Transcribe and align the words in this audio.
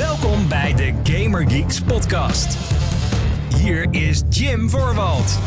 Welkom 0.00 0.48
bij 0.48 0.74
de 0.74 0.92
Gamer 1.02 1.50
Geeks 1.50 1.80
podcast. 1.80 2.58
Hier 3.56 3.86
is 3.90 4.22
Jim 4.28 4.70
Voorwald. 4.70 5.38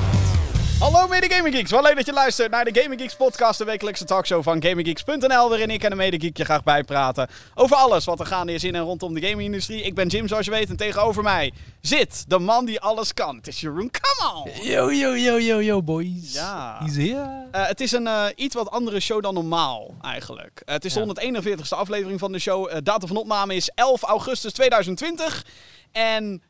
Hallo 0.80 1.08
mede 1.08 1.30
Gaming 1.34 1.56
Geeks, 1.56 1.72
wel 1.72 1.82
leuk 1.82 1.96
dat 1.96 2.06
je 2.06 2.14
luistert 2.14 2.52
naar 2.52 2.66
de 2.66 2.82
Gaming 2.82 3.02
Geeks 3.02 3.16
podcast, 3.16 3.58
de 3.58 3.66
wekelijkse 3.66 4.06
talkshow 4.06 4.44
van 4.44 4.62
GamingGeeks.nl, 4.64 5.50
waarin 5.50 5.70
ik 5.70 5.84
en 5.84 5.90
de 5.90 5.96
mede 5.96 6.20
geek 6.20 6.38
je 6.38 6.44
graag 6.46 6.64
bijpraten 6.64 7.28
over 7.56 7.76
alles 7.76 8.06
wat 8.06 8.20
er 8.20 8.26
gaande 8.26 8.54
is 8.54 8.64
in 8.64 8.76
en 8.76 8.82
rondom 8.82 9.14
de 9.14 9.22
gamingindustrie. 9.28 9.82
Ik 9.82 9.96
ben 9.96 10.08
Jim, 10.08 10.28
zoals 10.28 10.46
je 10.46 10.52
weet, 10.52 10.70
en 10.70 10.76
tegenover 10.76 11.24
mij 11.24 11.54
zit 11.82 12.26
de 12.28 12.40
man 12.40 12.66
die 12.66 12.80
alles 12.80 13.14
kan. 13.14 13.36
Het 13.36 13.48
is 13.48 13.60
Jeroen 13.60 13.92
Kamal. 13.92 14.50
Yo, 14.62 14.92
yo, 14.92 15.18
yo, 15.18 15.40
yo, 15.40 15.62
yo, 15.62 15.84
boys. 15.84 16.34
Ja. 16.34 16.78
He's 16.80 16.96
here. 16.96 17.48
Eh, 17.52 17.68
het 17.68 17.82
is 17.82 17.92
een 17.92 18.08
eh, 18.08 18.26
iets 18.36 18.56
wat 18.56 18.70
andere 18.70 19.00
show 19.00 19.22
dan 19.24 19.34
normaal, 19.34 19.96
eigenlijk. 20.02 20.62
Eh, 20.66 20.74
het 20.74 20.86
is 20.86 20.94
de 20.94 21.00
Ja. 21.00 21.06
141ste 21.06 21.78
aflevering 21.78 22.20
van 22.20 22.32
de 22.32 22.40
show. 22.40 22.80
Datum 22.84 23.08
van 23.08 23.18
opname 23.18 23.56
is 23.56 23.70
11 23.76 24.02
augustus 24.02 24.54
2020. 24.54 25.46
En 25.92 26.42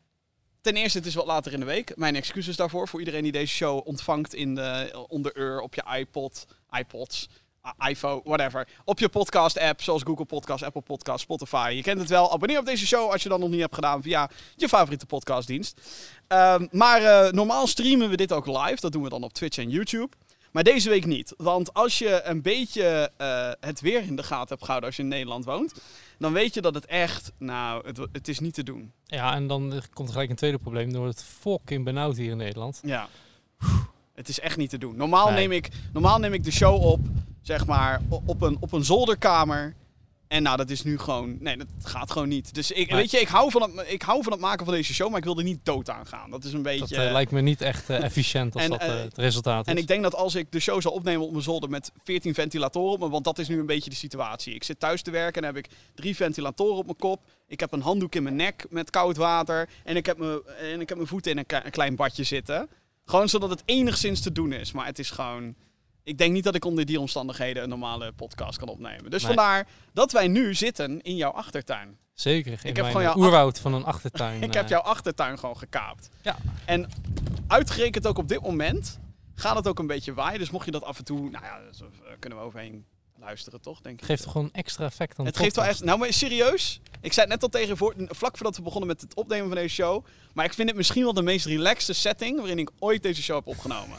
ten 0.63 0.75
eerste, 0.75 0.97
het 0.97 1.07
is 1.07 1.15
wat 1.15 1.25
later 1.25 1.53
in 1.53 1.59
de 1.59 1.65
week. 1.65 1.95
Mijn 1.95 2.15
excuses 2.15 2.55
daarvoor, 2.55 2.87
voor 2.87 2.99
iedereen 2.99 3.23
die 3.23 3.31
deze 3.31 3.53
show 3.53 3.87
ontvangt 3.87 4.33
in 4.33 4.55
de, 4.55 5.05
onder 5.07 5.61
op 5.61 5.75
je 5.75 5.83
iPod, 5.97 6.45
iPods, 6.71 7.29
iPhone, 7.87 8.21
whatever. 8.23 8.67
Op 8.85 8.99
je 8.99 9.09
podcast-app, 9.09 9.81
zoals 9.81 10.03
Google 10.03 10.25
Podcast, 10.25 10.63
Apple 10.63 10.81
Podcast, 10.81 11.19
Spotify. 11.19 11.73
Je 11.75 11.81
kent 11.81 11.99
het 11.99 12.09
wel. 12.09 12.31
Abonneer 12.31 12.59
op 12.59 12.65
deze 12.65 12.87
show 12.87 13.11
als 13.11 13.23
je 13.23 13.29
dat 13.29 13.39
nog 13.39 13.49
niet 13.49 13.59
hebt 13.59 13.75
gedaan 13.75 14.01
via 14.01 14.29
je 14.55 14.67
favoriete 14.67 15.05
podcastdienst. 15.05 15.81
Ehm, 16.27 16.67
maar 16.71 17.01
eh, 17.01 17.31
normaal 17.31 17.67
streamen 17.67 18.09
we 18.09 18.17
dit 18.17 18.31
ook 18.31 18.45
live. 18.45 18.77
Dat 18.79 18.91
doen 18.91 19.03
we 19.03 19.09
dan 19.09 19.23
op 19.23 19.33
Twitch 19.33 19.57
en 19.57 19.69
YouTube. 19.69 20.15
Maar 20.51 20.63
deze 20.63 20.89
week 20.89 21.05
niet. 21.05 21.33
Want 21.37 21.73
als 21.73 21.99
je 21.99 22.21
een 22.23 22.41
beetje 22.41 23.11
eh, 23.17 23.51
het 23.59 23.81
weer 23.81 24.01
in 24.01 24.15
de 24.15 24.23
gaten 24.23 24.49
hebt 24.49 24.61
gehouden 24.61 24.87
als 24.89 24.97
je 24.97 25.03
in 25.03 25.09
Nederland 25.09 25.45
woont, 25.45 25.73
dan 26.23 26.33
weet 26.33 26.53
je 26.53 26.61
dat 26.61 26.73
het 26.75 26.85
echt, 26.85 27.31
nou, 27.37 27.87
het, 27.87 27.97
het 28.11 28.27
is 28.27 28.39
niet 28.39 28.53
te 28.53 28.63
doen. 28.63 28.91
Ja, 29.05 29.35
en 29.35 29.47
dan 29.47 29.73
eh, 29.73 29.81
komt 29.93 30.07
er 30.07 30.13
gelijk 30.13 30.29
een 30.29 30.35
tweede 30.35 30.57
probleem. 30.57 30.93
door 30.93 31.07
het 31.07 31.23
fucking 31.23 31.83
benauwd 31.83 32.17
hier 32.17 32.31
in 32.31 32.37
Nederland. 32.37 32.79
Ja. 32.85 33.07
Het 34.13 34.29
is 34.29 34.39
echt 34.39 34.57
niet 34.57 34.69
te 34.69 34.77
doen. 34.77 34.95
Normaal, 34.95 35.25
Nee. 35.27 35.35
neem, 35.35 35.51
ik, 35.51 35.69
normaal 35.93 36.19
neem 36.19 36.33
ik 36.33 36.43
de 36.43 36.51
show 36.51 36.83
op, 36.83 36.99
zeg 37.41 37.65
maar, 37.65 38.01
op 38.25 38.41
een, 38.41 38.57
op 38.59 38.71
een 38.71 38.83
zolderkamer. 38.83 39.73
En 40.33 40.43
nou, 40.43 40.57
dat 40.57 40.69
is 40.69 40.83
nu 40.83 40.97
gewoon... 40.97 41.37
Nee, 41.39 41.57
dat 41.57 41.67
gaat 41.83 42.11
gewoon 42.11 42.27
niet. 42.27 42.53
Dus 42.53 42.71
ik, 42.71 42.91
weet 42.91 43.11
je, 43.11 43.19
ik 43.19 43.27
hou, 43.27 43.51
van 43.51 43.61
het, 43.61 43.91
ik 43.91 44.01
hou 44.01 44.23
van 44.23 44.31
het 44.31 44.41
maken 44.41 44.65
van 44.65 44.73
deze 44.73 44.93
show, 44.93 45.09
maar 45.09 45.17
ik 45.17 45.23
wil 45.23 45.37
er 45.37 45.43
niet 45.43 45.65
dood 45.65 45.89
aan 45.89 46.05
gaan. 46.05 46.31
Dat 46.31 46.43
is 46.43 46.53
een 46.53 46.61
beetje... 46.61 46.95
Dat 46.95 47.05
eh, 47.05 47.11
lijkt 47.11 47.31
me 47.31 47.41
niet 47.41 47.61
echt 47.61 47.89
eh, 47.89 48.03
efficiënt 48.03 48.53
als 48.53 48.63
En, 48.63 48.69
dat 48.69 48.81
eh, 48.81 48.87
het 48.87 49.17
resultaat 49.17 49.67
is. 49.67 49.73
En 49.73 49.79
ik 49.79 49.87
denk 49.87 50.03
dat 50.03 50.15
als 50.15 50.35
ik 50.35 50.51
de 50.51 50.59
show 50.59 50.81
zou 50.81 50.93
opnemen 50.93 51.25
op 51.25 51.31
mijn 51.31 51.43
zolder 51.43 51.69
met 51.69 51.91
14 52.03 52.33
ventilatoren 52.33 52.93
op 52.93 52.99
me, 52.99 53.09
want 53.09 53.23
dat 53.23 53.39
is 53.39 53.47
nu 53.47 53.59
een 53.59 53.65
beetje 53.65 53.89
de 53.89 53.95
situatie. 53.95 54.53
Ik 54.53 54.63
zit 54.63 54.79
thuis 54.79 55.01
te 55.01 55.11
werken 55.11 55.41
en 55.41 55.47
heb 55.47 55.57
ik 55.57 55.69
drie 55.95 56.15
ventilatoren 56.15 56.77
op 56.77 56.85
mijn 56.85 56.97
kop. 56.97 57.21
Ik 57.47 57.59
heb 57.59 57.73
een 57.73 57.81
handdoek 57.81 58.15
in 58.15 58.23
mijn 58.23 58.35
nek 58.35 58.65
met 58.69 58.89
koud 58.89 59.17
water. 59.17 59.69
En 59.83 59.95
ik 59.95 60.05
heb 60.05 60.17
mijn, 60.17 60.39
en 60.59 60.81
ik 60.81 60.89
heb 60.89 60.97
mijn 60.97 61.09
voeten 61.09 61.31
in 61.31 61.37
een, 61.37 61.65
een 61.65 61.71
klein 61.71 61.95
badje 61.95 62.23
zitten. 62.23 62.69
Gewoon 63.05 63.29
zodat 63.29 63.49
het 63.49 63.63
enigszins 63.65 64.21
te 64.21 64.31
doen 64.31 64.53
is. 64.53 64.71
Maar 64.71 64.85
het 64.85 64.99
is 64.99 65.09
gewoon. 65.11 65.55
Ik 66.03 66.17
denk 66.17 66.33
niet 66.33 66.43
dat 66.43 66.55
ik 66.55 66.65
onder 66.65 66.85
die 66.85 66.99
omstandigheden 66.99 67.63
een 67.63 67.69
normale 67.69 68.11
podcast 68.11 68.57
kan 68.57 68.67
opnemen. 68.67 69.11
Dus 69.11 69.23
Nee. 69.23 69.33
vandaar 69.33 69.67
dat 69.93 70.11
wij 70.11 70.27
nu 70.27 70.53
zitten 70.53 71.01
in 71.01 71.15
jouw 71.15 71.31
achtertuin. 71.31 71.97
Zeker. 72.13 72.59
Ik 72.63 72.75
heb 72.75 72.85
gewoon 72.85 73.01
jouw 73.01 73.13
eh, 73.13 73.17
oerwoud 73.17 73.59
van 73.59 73.73
een 73.73 73.83
achtertuin. 73.83 74.41
Ik 74.43 74.49
eh, 74.49 74.55
heb 74.61 74.69
jouw 74.69 74.81
achtertuin 74.81 75.39
gewoon 75.39 75.57
gekaapt. 75.57 76.09
Ja. 76.21 76.37
En 76.65 76.89
uitgerekend 77.47 78.07
ook 78.07 78.17
op 78.17 78.27
dit 78.27 78.41
moment 78.41 78.99
gaat 79.35 79.55
het 79.55 79.67
ook 79.67 79.79
een 79.79 79.87
beetje 79.87 80.13
waaien. 80.13 80.39
Dus 80.39 80.49
mocht 80.49 80.65
je 80.65 80.71
dat 80.71 80.83
af 80.83 80.97
en 80.97 81.03
toe, 81.03 81.19
nou 81.29 81.45
ja, 81.45 81.59
daar 81.79 82.17
kunnen 82.19 82.39
we 82.39 82.45
overheen 82.45 82.85
luisteren, 83.19 83.61
toch? 83.61 83.81
Denk 83.81 83.99
ik. 83.99 84.05
Geeft 84.05 84.23
toch 84.23 84.31
gewoon 84.31 84.49
extra 84.51 84.85
effect 84.85 85.19
aan 85.19 85.25
Het 85.25 85.37
geeft 85.37 85.55
wel 85.55 85.65
echt. 85.65 85.83
Nou, 85.83 85.99
maar 85.99 86.13
serieus. 86.13 86.81
Ik 87.01 87.13
zei 87.13 87.25
het 87.25 87.35
net 87.35 87.43
al 87.43 87.59
tegen 87.59 87.77
voor, 87.77 87.93
vlak 87.97 88.37
voordat 88.37 88.55
we 88.55 88.61
begonnen 88.61 88.87
met 88.87 89.01
het 89.01 89.15
opnemen 89.15 89.47
van 89.47 89.55
deze 89.55 89.73
show. 89.73 90.05
Maar 90.33 90.45
ik 90.45 90.53
vind 90.53 90.67
het 90.67 90.77
misschien 90.77 91.03
wel 91.03 91.13
de 91.13 91.21
meest 91.21 91.45
relaxte 91.45 91.93
setting 91.93 92.37
waarin 92.37 92.59
ik 92.59 92.69
ooit 92.79 93.03
deze 93.03 93.21
show 93.21 93.35
heb 93.35 93.47
opgenomen. 93.47 93.97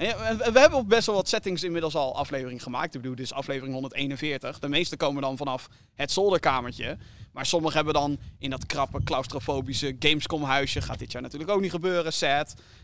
We, 0.00 0.58
hebben 0.60 0.78
op 0.78 0.88
best 0.88 1.06
wel 1.06 1.14
wat 1.14 1.28
settings 1.28 1.62
inmiddels 1.62 1.94
al 1.94 2.16
afleveringen 2.16 2.60
gemaakt. 2.60 2.94
Ik 2.94 3.00
bedoel, 3.00 3.16
dit 3.16 3.24
is 3.24 3.32
aflevering 3.32 3.72
141. 3.72 4.58
De 4.58 4.68
meeste 4.68 4.96
komen 4.96 5.22
dan 5.22 5.36
vanaf 5.36 5.68
het 5.94 6.10
zolderkamertje. 6.10 6.96
Maar 7.32 7.46
sommige 7.46 7.76
hebben 7.76 7.94
dan 7.94 8.18
in 8.38 8.50
dat 8.50 8.66
krappe, 8.66 9.02
claustrofobische 9.02 9.96
Gamescom-huisje. 9.98 10.80
Gaat 10.80 10.98
dit 10.98 11.12
jaar 11.12 11.22
natuurlijk 11.22 11.50
ook 11.50 11.60
niet 11.60 11.70
gebeuren. 11.70 12.12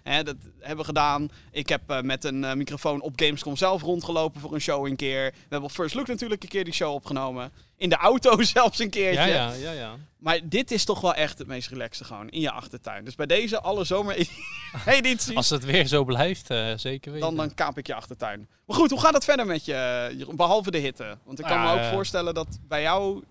Hè, 0.02 0.22
dat 0.22 0.36
hebben 0.58 0.78
we 0.78 0.84
gedaan. 0.84 1.28
Ik 1.50 1.68
heb 1.68 1.90
eh, 1.90 2.00
met 2.00 2.24
een 2.24 2.44
eh, 2.44 2.54
microfoon 2.54 3.00
op 3.00 3.12
Gamescom 3.16 3.56
zelf 3.56 3.82
rondgelopen 3.82 4.40
voor 4.40 4.54
een 4.54 4.60
show 4.60 4.86
een 4.86 4.96
keer. 4.96 5.30
We 5.30 5.36
hebben 5.40 5.68
op 5.68 5.74
First 5.74 5.94
Look 5.94 6.06
natuurlijk 6.06 6.42
een 6.42 6.48
keer 6.48 6.64
die 6.64 6.72
show 6.72 6.92
opgenomen. 6.92 7.52
In 7.76 7.88
de 7.88 7.96
auto 7.96 8.42
zelfs 8.56 8.78
een 8.78 8.90
keertje. 8.90 9.20
Ja, 9.20 9.26
ja, 9.26 9.52
ja, 9.52 9.70
ja. 9.72 9.96
Maar 10.18 10.40
dit 10.48 10.70
is 10.70 10.84
toch 10.84 11.00
wel 11.00 11.14
echt 11.14 11.38
het 11.38 11.46
meest 11.46 11.68
relaxte 11.68 12.04
gewoon. 12.04 12.28
In 12.28 12.40
je 12.40 12.50
achtertuin. 12.50 13.04
Dus 13.04 13.14
bij 13.14 13.26
deze 13.26 13.60
alle 13.60 13.84
zomeredities, 13.84 15.34
Als 15.40 15.50
het 15.50 15.64
weer 15.64 15.86
zo 15.86 16.04
blijft, 16.04 16.50
eh, 16.50 16.72
zeker 16.76 17.12
weten. 17.12 17.26
dan, 17.28 17.36
dan 17.36 17.54
kaap 17.54 17.78
ik 17.78 17.86
je 17.86 17.94
achtertuin. 17.94 18.48
Maar 18.66 18.76
goed, 18.76 18.90
hoe 18.90 19.00
gaat 19.00 19.14
het 19.14 19.24
verder 19.24 19.46
met 19.46 19.64
je, 19.64 19.74
eh, 19.74 20.18
Jeroen? 20.18 20.36
Behalve 20.36 20.70
de 20.70 20.78
hitte. 20.78 21.18
Want 21.24 21.38
ik 21.38 21.44
kan 21.44 21.56
Ja, 21.56 21.64
me 21.64 21.72
ook 21.72 21.84
eh, 21.84 21.90
voorstellen 21.92 22.34
dat 22.34 22.58
bij 22.68 22.82
jou 22.82 23.22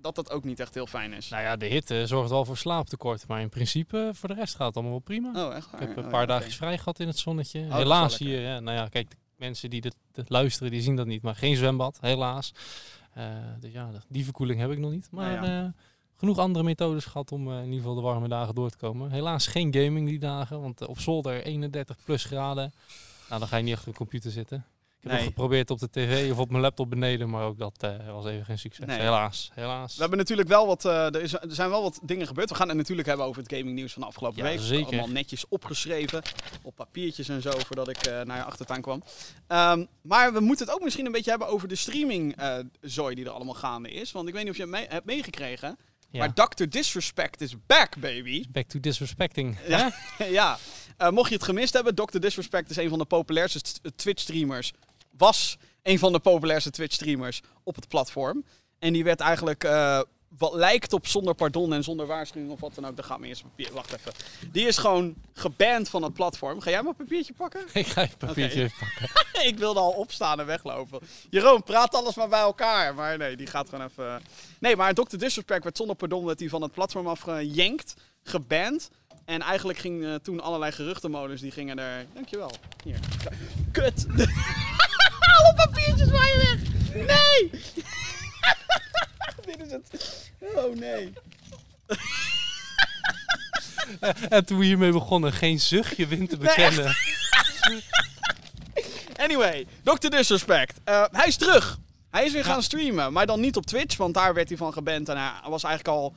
dat 0.00 0.14
dat 0.14 0.30
ook 0.30 0.44
niet 0.44 0.60
echt 0.60 0.74
heel 0.74 0.86
fijn 0.86 1.12
is. 1.12 1.28
Nou 1.28 1.42
ja, 1.42 1.56
de 1.56 1.66
hitte 1.66 2.06
zorgt 2.06 2.30
wel 2.30 2.44
voor 2.44 2.56
slaaptekort. 2.56 3.26
Maar 3.26 3.40
in 3.40 3.48
principe, 3.48 4.10
voor 4.14 4.28
de 4.28 4.34
rest 4.34 4.54
gaat 4.54 4.66
het 4.66 4.74
allemaal 4.74 4.92
wel 4.92 5.02
prima. 5.02 5.46
Oh, 5.46 5.54
echt 5.56 5.70
waar? 5.70 5.82
Ik 5.82 5.88
heb 5.88 5.96
een 5.96 6.04
Oh, 6.04 6.10
paar 6.10 6.20
ja, 6.20 6.26
dagjes 6.26 6.56
vrij 6.56 6.78
gehad 6.78 7.00
in 7.00 7.06
het 7.06 7.18
zonnetje. 7.18 7.66
wel 7.66 7.76
helaas 7.76 8.18
hier, 8.18 8.46
hè, 8.46 8.60
nou 8.60 8.76
ja, 8.76 8.88
kijk, 8.88 9.10
de 9.10 9.16
mensen 9.36 9.70
die 9.70 9.80
dit, 9.80 9.94
dit 10.12 10.28
luisteren, 10.30 10.70
die 10.72 10.80
zien 10.82 10.96
dat 10.96 11.06
niet. 11.06 11.22
Maar 11.22 11.34
geen 11.36 11.56
zwembad, 11.56 11.98
helaas. 12.00 12.52
Eh, 13.18 13.24
dus 13.60 13.72
ja, 13.72 13.90
de- 13.90 14.00
die 14.08 14.24
verkoeling 14.24 14.60
heb 14.60 14.70
ik 14.70 14.78
nog 14.78 14.90
niet. 14.90 15.08
Maar 15.10 15.44
ja. 15.44 15.62
eh, 15.64 15.68
genoeg 16.16 16.38
andere 16.38 16.64
methodes 16.64 17.04
gehad 17.04 17.32
om 17.32 17.48
eh, 17.50 17.56
in 17.58 17.64
ieder 17.64 17.78
geval 17.78 17.94
de 17.94 18.00
warme 18.00 18.28
dagen 18.28 18.54
door 18.54 18.70
te 18.70 18.76
komen. 18.76 19.10
Helaas 19.10 19.46
geen 19.46 19.74
gaming 19.74 20.08
die 20.08 20.18
dagen, 20.18 20.60
want 20.60 20.86
op 20.86 20.98
zolder 21.00 21.42
31 21.42 21.96
plus 22.04 22.24
graden. 22.24 22.72
Nou, 23.28 23.40
dan 23.40 23.48
ga 23.48 23.56
je 23.56 23.62
niet 23.62 23.74
achter 23.74 23.88
een 23.88 23.94
computer 23.94 24.30
zitten. 24.30 24.64
Ik 25.00 25.04
heb 25.04 25.12
Nee. 25.12 25.20
nog 25.22 25.34
geprobeerd 25.34 25.70
op 25.70 25.78
de 25.78 25.90
tv 25.90 26.30
of 26.32 26.38
op 26.38 26.50
mijn 26.50 26.62
laptop 26.62 26.90
beneden, 26.90 27.30
maar 27.30 27.44
ook 27.44 27.58
dat 27.58 27.76
eh, 27.80 28.12
was 28.12 28.26
even 28.26 28.44
geen 28.44 28.58
succes. 28.58 28.86
Nee. 28.86 28.98
Helaas, 29.00 29.50
helaas. 29.54 29.94
We 29.94 30.00
hebben 30.00 30.18
natuurlijk 30.18 30.48
wel 30.48 30.66
wat, 30.66 30.84
eh, 30.84 31.04
er, 31.14 31.22
is, 31.22 31.32
er 31.32 31.40
zijn 31.48 31.70
wel 31.70 31.82
wat 31.82 32.00
dingen 32.02 32.26
gebeurd. 32.26 32.48
We 32.48 32.54
gaan 32.54 32.68
het 32.68 32.76
natuurlijk 32.76 33.08
hebben 33.08 33.26
over 33.26 33.42
het 33.42 33.52
gaming 33.52 33.74
nieuws 33.74 33.92
van 33.92 34.02
de 34.02 34.08
afgelopen 34.08 34.38
Ja, 34.38 34.44
week. 34.44 34.58
zeker. 34.60 34.86
Allemaal 34.86 35.08
netjes 35.08 35.48
opgeschreven 35.48 36.22
op 36.62 36.74
papiertjes 36.74 37.28
en 37.28 37.42
zo 37.42 37.50
voordat 37.66 37.88
ik 37.88 37.96
eh, 37.96 38.20
naar 38.22 38.36
je 38.36 38.42
achtertuin 38.44 38.82
kwam. 38.82 39.02
Ehm, 39.46 39.84
maar 40.02 40.32
we 40.32 40.40
moeten 40.40 40.66
het 40.66 40.74
ook 40.74 40.82
misschien 40.82 41.06
een 41.06 41.12
beetje 41.12 41.30
hebben 41.30 41.48
over 41.48 41.68
de 41.68 41.76
streaming 41.76 42.36
zooi 42.80 43.14
die 43.14 43.24
er 43.24 43.30
allemaal 43.30 43.54
gaande 43.54 43.90
is. 43.90 44.12
Want 44.12 44.28
ik 44.28 44.34
weet 44.34 44.42
niet 44.42 44.52
of 44.52 44.56
je 44.58 44.62
het 44.62 44.72
mee- 44.72 44.86
hebt 44.88 45.06
meegekregen. 45.06 45.78
Ja. 46.10 46.18
Maar 46.18 46.32
Dr. 46.48 46.64
Disrespect 46.68 47.40
is 47.40 47.54
back, 47.66 47.96
baby. 48.00 48.44
Back 48.50 48.68
to 48.68 48.80
disrespecting. 48.80 49.58
Ja, 49.66 49.92
ja. 50.30 50.58
Mocht 51.10 51.28
je 51.28 51.34
het 51.34 51.44
gemist 51.44 51.72
hebben, 51.72 51.94
Dr. 51.94 52.18
Disrespect 52.18 52.70
is 52.70 52.76
een 52.76 52.88
van 52.88 52.98
de 52.98 53.04
populairste 53.04 53.58
st- 53.58 53.80
Twitch-streamers. 53.96 54.72
Was 55.18 55.58
een 55.82 55.98
van 55.98 56.12
de 56.12 56.18
populairste 56.18 56.70
Twitch-streamers 56.70 57.40
op 57.62 57.74
het 57.74 57.88
platform. 57.88 58.44
En 58.78 58.92
die 58.92 59.04
werd 59.04 59.20
eigenlijk, 59.20 59.64
eh, 59.64 60.00
wat 60.38 60.54
lijkt 60.54 60.92
op 60.92 61.06
zonder 61.06 61.34
pardon 61.34 61.72
en 61.72 61.84
zonder 61.84 62.06
waarschuwing 62.06 62.52
of 62.52 62.60
wat 62.60 62.74
dan 62.74 62.86
ook. 62.86 62.96
Dan 62.96 63.04
gaat 63.04 63.18
me 63.18 63.26
eerst 63.26 63.42
papier. 63.42 63.72
Wacht 63.72 63.92
even. 63.92 64.12
Die 64.52 64.66
is 64.66 64.78
gewoon 64.78 65.14
geband 65.32 65.88
van 65.88 66.02
het 66.02 66.12
platform. 66.12 66.60
Ga 66.60 66.70
jij 66.70 66.82
maar 66.82 66.90
een 66.90 67.04
papiertje 67.04 67.32
pakken? 67.32 67.60
Ik 67.72 67.86
ga 67.86 68.00
je 68.00 68.08
papiertje 68.18 68.70
pakken. 68.78 69.10
ik 69.50 69.58
wilde 69.58 69.80
al 69.80 69.90
opstaan 69.90 70.40
en 70.40 70.46
weglopen. 70.46 71.00
Jeroen, 71.30 71.62
praat 71.62 71.94
alles 71.94 72.14
maar 72.14 72.28
bij 72.28 72.40
elkaar. 72.40 72.94
Maar 72.94 73.18
nee, 73.18 73.36
die 73.36 73.46
gaat 73.46 73.68
gewoon 73.68 73.84
even... 73.84 74.22
Nee, 74.58 74.76
maar 74.76 74.94
Dr. 74.94 75.16
Disrespect 75.16 75.64
werd 75.64 75.76
zonder 75.76 75.96
pardon 75.96 76.24
werd 76.24 76.40
hij 76.40 76.48
van 76.48 76.62
het 76.62 76.72
platform 76.72 77.06
afgejankt, 77.06 77.94
geband. 78.22 78.90
En 79.24 79.40
eigenlijk 79.40 79.78
ging 79.78 80.04
eh, 80.04 80.14
toen 80.14 80.40
allerlei 80.40 80.72
geruchtenmolens, 80.72 81.40
die 81.40 81.50
gingen 81.50 81.78
er... 81.78 82.06
Dankjewel. 82.14 82.50
Hier. 82.84 82.98
Kut. 83.72 84.06
Alle 85.38 85.54
papiertjes 85.54 86.10
waren 86.10 86.38
weg. 86.38 86.60
Nee. 87.06 87.50
Dit 89.46 89.66
is 89.66 89.72
het. 89.72 90.30
Oh 90.54 90.76
nee. 90.76 91.12
En 94.28 94.44
toen 94.44 94.58
we 94.58 94.64
hiermee 94.64 94.92
begonnen, 94.92 95.32
geen 95.32 95.60
zuchtje 95.60 96.06
wind 96.06 96.30
te 96.30 96.36
Nee, 96.36 96.46
bekennen. 96.46 96.96
Anyway, 99.16 99.66
Dr. 99.82 100.08
Disrespect. 100.08 100.80
Eh, 100.84 101.04
hij 101.10 101.26
is 101.26 101.36
terug. 101.36 101.78
Hij 102.10 102.24
is 102.24 102.32
weer 102.32 102.44
gaan 102.44 102.62
streamen, 102.62 103.12
maar 103.12 103.26
dan 103.26 103.40
niet 103.40 103.56
op 103.56 103.66
Twitch, 103.66 103.96
want 103.96 104.14
daar 104.14 104.34
werd 104.34 104.48
hij 104.48 104.56
van 104.56 104.72
geband. 104.72 105.08
En 105.08 105.16
hij 105.16 105.50
was 105.50 105.62
eigenlijk 105.64 105.96
al... 105.96 106.14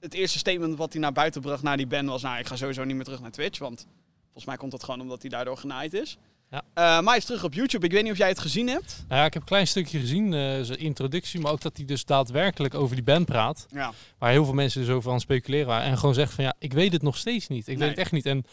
Het 0.00 0.14
eerste 0.14 0.38
statement 0.38 0.76
wat 0.76 0.92
hij 0.92 1.00
naar 1.02 1.12
buiten 1.12 1.40
bracht 1.40 1.62
na 1.62 1.76
die 1.76 1.86
ban 1.86 2.06
was... 2.06 2.22
Nou, 2.22 2.38
ik 2.38 2.46
ga 2.46 2.56
sowieso 2.56 2.84
niet 2.84 2.94
meer 2.94 3.04
terug 3.04 3.20
naar 3.20 3.30
Twitch, 3.30 3.58
want 3.58 3.86
volgens 4.24 4.44
mij 4.44 4.56
komt 4.56 4.70
dat 4.70 4.84
gewoon 4.84 5.00
omdat 5.00 5.20
hij 5.20 5.30
daardoor 5.30 5.56
genaaid 5.56 5.94
is. 5.94 6.18
Ja. 6.52 6.62
Eh, 6.74 6.82
maar 6.84 7.04
hij 7.04 7.16
is 7.16 7.24
terug 7.24 7.44
op 7.44 7.54
YouTube. 7.54 7.86
Ik 7.86 7.92
weet 7.92 8.02
niet 8.02 8.12
of 8.12 8.18
jij 8.18 8.28
het 8.28 8.38
gezien 8.38 8.68
hebt. 8.68 9.04
Nou 9.08 9.20
ja, 9.20 9.26
ik 9.26 9.32
heb 9.32 9.42
een 9.42 9.48
klein 9.48 9.66
stukje 9.66 9.98
gezien, 10.00 10.24
eh, 10.34 10.60
zijn 10.62 10.78
introductie, 10.78 11.40
maar 11.40 11.52
ook 11.52 11.60
dat 11.60 11.76
hij 11.76 11.86
dus 11.86 12.04
daadwerkelijk 12.04 12.74
over 12.74 12.94
die 12.94 13.04
band 13.04 13.26
praat. 13.26 13.66
Ja. 13.70 13.92
Waar 14.18 14.30
heel 14.30 14.44
veel 14.44 14.54
mensen 14.54 14.80
dus 14.80 14.90
over 14.90 15.08
aan 15.08 15.14
het 15.14 15.22
speculeren 15.22 15.66
waren. 15.66 15.86
En 15.86 15.98
gewoon 15.98 16.14
zegt 16.14 16.32
van 16.32 16.44
ja, 16.44 16.54
ik 16.58 16.72
weet 16.72 16.92
het 16.92 17.02
nog 17.02 17.16
steeds 17.16 17.48
niet. 17.48 17.60
Ik 17.60 17.66
Nee. 17.66 17.76
weet 17.78 17.88
het 17.88 17.98
echt 17.98 18.12
niet. 18.12 18.26
En 18.26 18.44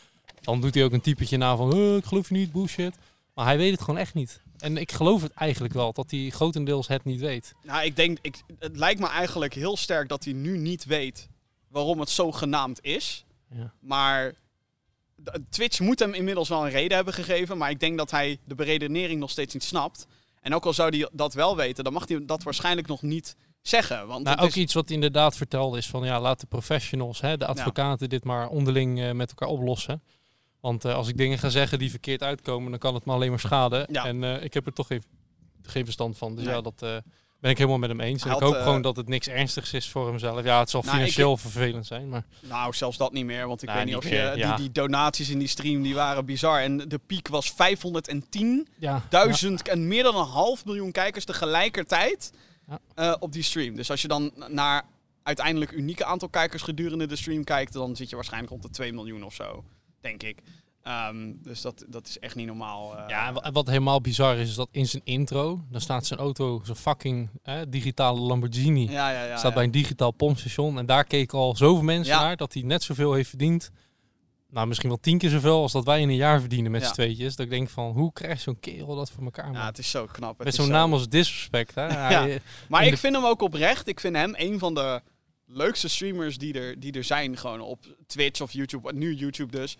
dan 0.42 0.62
doet 0.62 0.74
hij 0.74 0.84
ook 0.84 0.92
een 0.94 1.01
typetje 1.01 1.38
na 1.38 1.56
van 1.56 1.74
"Eh, 1.74 1.96
ik 1.96 2.06
geloof 2.06 2.30
je 2.30 2.36
niet, 2.36 2.51
bullshit. 2.51 2.96
Maar 3.34 3.46
hij 3.46 3.57
weet 3.57 3.72
het 3.72 3.81
gewoon 3.81 4.00
echt 4.00 4.13
niet. 4.13 4.42
En 4.57 4.78
ik 4.78 4.92
geloof 4.92 5.22
het 5.22 5.34
eigenlijk 5.34 5.74
wel, 5.74 5.94
dat 5.94 6.12
hij 6.12 6.30
grotendeels 6.30 6.88
het 6.88 7.04
niet 7.06 7.19
weet. 7.19 7.54
Nou, 7.63 7.84
ik 7.86 7.95
denk... 7.95 8.18
Ik, 8.22 8.42
het 8.60 8.78
lijkt 8.78 9.00
me 9.00 9.07
eigenlijk 9.07 9.54
heel 9.54 9.78
sterk 9.78 10.10
dat 10.10 10.24
hij 10.24 10.34
nu 10.34 10.57
niet 10.57 10.86
weet 10.86 11.28
waarom 11.68 12.00
het 12.00 12.10
zo 12.10 12.31
genaamd 12.31 12.80
is. 12.84 13.25
Ja. 13.56 13.74
Maar 13.80 14.34
Twitch 15.50 15.80
moet 15.80 16.00
hem 16.00 16.13
inmiddels 16.13 16.50
wel 16.50 16.63
een 16.66 16.71
reden 16.71 16.95
hebben 16.95 17.13
gegeven. 17.13 17.57
Maar 17.57 17.69
ik 17.69 17.80
denk 17.80 17.98
dat 17.98 18.12
hij 18.12 18.38
de 18.45 18.56
beredenering 18.56 19.19
nog 19.19 19.30
steeds 19.30 19.54
niet 19.54 19.63
snapt. 19.63 20.07
En 20.42 20.54
ook 20.56 20.66
al 20.66 20.74
zou 20.74 20.98
hij 20.98 21.10
dat 21.13 21.33
wel 21.33 21.56
weten, 21.56 21.83
dan 21.83 21.94
mag 21.94 22.07
hij 22.07 22.25
dat 22.25 22.44
waarschijnlijk 22.44 22.88
nog 22.88 23.01
niet 23.01 23.36
zeggen. 23.62 24.07
Want 24.07 24.24
Nou, 24.24 24.39
ook 24.39 24.48
is- 24.48 24.56
iets 24.56 24.74
wat 24.74 24.89
inderdaad 24.89 25.36
vertelde 25.38 25.77
is 25.77 25.88
van 25.88 26.04
ja, 26.06 26.21
laat 26.21 26.39
de 26.39 26.48
professionals, 26.48 27.21
hè, 27.21 27.38
de 27.38 27.45
advocaten, 27.45 28.10
dit 28.10 28.24
maar 28.24 28.48
onderling 28.50 29.00
eh, 29.01 29.12
met 29.12 29.30
elkaar 29.30 29.48
oplossen. 29.50 30.04
Want 30.60 30.86
eh, 30.86 30.94
als 30.95 31.07
ik 31.07 31.18
dingen 31.18 31.38
ga 31.39 31.50
zeggen 31.50 31.80
die 31.80 31.89
verkeerd 31.89 32.24
uitkomen, 32.24 32.69
dan 32.69 32.80
kan 32.80 32.94
het 32.94 33.06
me 33.06 33.13
alleen 33.13 33.30
maar 33.30 33.39
schaden. 33.39 33.88
Ja. 33.92 34.06
En 34.06 34.24
eh, 34.24 34.44
ik 34.44 34.54
heb 34.54 34.66
er 34.66 34.74
toch 34.74 34.88
geen, 34.88 35.04
geen 35.63 35.83
verstand 35.83 36.18
van. 36.18 36.36
Dus 36.36 36.45
Nee. 36.45 36.54
ja, 36.54 36.62
dat 36.62 37.04
ben 37.40 37.52
ik 37.52 37.58
helemaal 37.58 37.80
met 37.80 37.90
hem 37.90 38.00
eens. 38.00 38.24
En 38.26 38.32
ik 38.32 38.40
hoop 38.40 38.54
eh, 38.56 38.64
gewoon 38.64 38.82
dat 38.82 38.96
het 38.96 39.08
niks 39.08 39.28
ernstigs 39.28 39.74
is 39.74 39.90
voor 39.90 40.08
hemzelf. 40.08 40.44
Ja, 40.44 40.60
het 40.60 40.70
zal 40.70 40.82
Nou, 40.82 40.94
ik- 40.94 41.00
financieel 41.02 41.38
vervelend 41.38 41.86
zijn, 41.86 42.10
maar 42.10 42.24
Nou, 42.42 42.74
zelfs 42.74 42.98
dat 42.98 43.12
niet 43.14 43.26
meer. 43.26 43.48
Want 43.48 43.62
ik 43.62 43.68
Nou, 43.68 43.80
weet 43.80 43.88
niet 43.88 43.96
niet 44.04 44.06
of 44.06 44.12
meer, 44.12 44.32
je... 44.32 44.38
ja. 44.38 44.56
Die, 44.56 44.64
die 44.66 44.72
donaties 44.72 45.30
in 45.30 45.40
die 45.40 45.48
stream 45.48 45.82
die 45.82 45.96
waren 45.96 46.26
bizar. 46.26 46.62
En 46.62 46.78
de 46.78 47.00
piek 47.08 47.28
was 47.28 47.52
510.000 47.52 47.58
ja. 48.80 49.04
en 49.64 49.88
meer 49.88 50.04
dan 50.04 50.16
een 50.16 50.26
half 50.26 50.66
miljoen 50.66 50.92
kijkers 50.92 51.26
tegelijkertijd 51.26 52.32
Ja. 52.68 52.80
eh, 52.96 53.16
op 53.20 53.32
die 53.32 53.44
stream. 53.44 53.76
Dus 53.76 53.90
als 53.92 54.02
je 54.02 54.08
dan 54.08 54.32
naar 54.48 54.84
uiteindelijk 55.24 55.72
unieke 55.72 56.06
aantal 56.06 56.30
kijkers 56.30 56.62
gedurende 56.62 57.06
de 57.08 57.16
stream 57.16 57.44
kijkt, 57.44 57.74
dan 57.74 57.96
zit 57.96 58.10
je 58.10 58.16
waarschijnlijk 58.16 58.52
rond 58.52 58.64
de 58.64 58.70
2 58.70 58.94
miljoen 58.94 59.24
of 59.24 59.34
zo, 59.34 59.64
denk 60.02 60.24
ik. 60.24 60.38
Ehm, 60.90 61.32
dus 61.42 61.62
dat, 61.62 61.86
dat 61.88 62.08
is 62.08 62.20
echt 62.20 62.36
niet 62.36 62.48
normaal. 62.48 62.98
eh. 62.98 63.04
Ja, 63.08 63.28
en 63.28 63.34
wa- 63.34 63.42
en 63.42 63.54
wat 63.54 63.68
helemaal 63.68 64.02
bizar 64.02 64.38
is, 64.38 64.50
is 64.50 64.56
dat 64.56 64.68
in 64.72 64.88
zijn 64.88 65.02
intro, 65.06 65.60
dan 65.72 65.82
staat 65.82 66.06
zijn 66.06 66.20
auto, 66.20 66.62
zijn 66.64 66.78
fucking 66.78 67.30
eh, 67.44 67.56
digitale 67.68 68.20
Lamborghini, 68.20 68.90
ja, 68.92 69.10
ja, 69.12 69.24
ja, 69.24 69.38
staat 69.38 69.54
bij 69.54 69.64
een 69.64 69.72
digitaal 69.72 70.12
pompstation. 70.12 70.78
En 70.78 70.86
daar 70.86 71.04
keken 71.04 71.38
al 71.38 71.56
zoveel 71.56 71.84
mensen 71.84 72.14
naar 72.22 72.36
dat 72.38 72.54
hij 72.54 72.62
net 72.64 72.84
zoveel 72.84 73.14
heeft 73.14 73.30
verdiend. 73.30 73.72
Nou, 74.52 74.68
misschien 74.68 74.90
wel 74.90 75.00
tien 75.00 75.18
keer 75.18 75.30
zoveel 75.30 75.62
als 75.62 75.72
dat 75.72 75.86
wij 75.86 76.02
in 76.02 76.10
een 76.10 76.16
jaar 76.16 76.40
verdienen 76.40 76.72
met 76.72 76.82
z'n 76.88 76.94
tweetjes. 76.94 77.36
Dat 77.36 77.46
ik 77.46 77.52
denk 77.52 77.70
van, 77.70 77.92
hoe 77.92 78.14
krijgt 78.14 78.42
zo'n 78.42 78.60
kerel 78.60 78.96
dat 78.96 79.12
voor 79.12 79.24
elkaar, 79.24 79.46
man? 79.46 79.54
Ja, 79.54 79.66
het 79.66 79.78
is 79.78 79.90
zo 79.90 80.06
knap. 80.12 80.36
Het 80.38 80.46
met 80.46 80.56
zo'n 80.56 80.66
zo- 80.66 80.72
naam 80.72 80.94
als 80.94 81.08
Disrespect, 81.10 81.76
hè? 81.76 81.88
Hij- 81.94 82.42
Maar 82.70 82.86
ik 82.86 82.92
de- 82.92 82.98
vind 82.98 83.16
hem 83.16 83.26
ook 83.26 83.42
oprecht. 83.42 83.88
Ik 83.88 84.00
vind 84.00 84.16
hem 84.16 84.34
een 84.38 84.60
van 84.60 84.74
de 84.74 85.02
leukste 85.46 85.88
streamers 85.88 86.38
die 86.38 86.54
er, 86.54 86.80
die 86.80 86.92
er 86.92 87.04
zijn. 87.04 87.38
Gewoon 87.38 87.62
op 87.62 87.86
Twitch 88.08 88.42
of 88.42 88.52
YouTube. 88.52 88.94
Nu 88.94 89.14
YouTube 89.16 89.52
dus. 89.58 89.78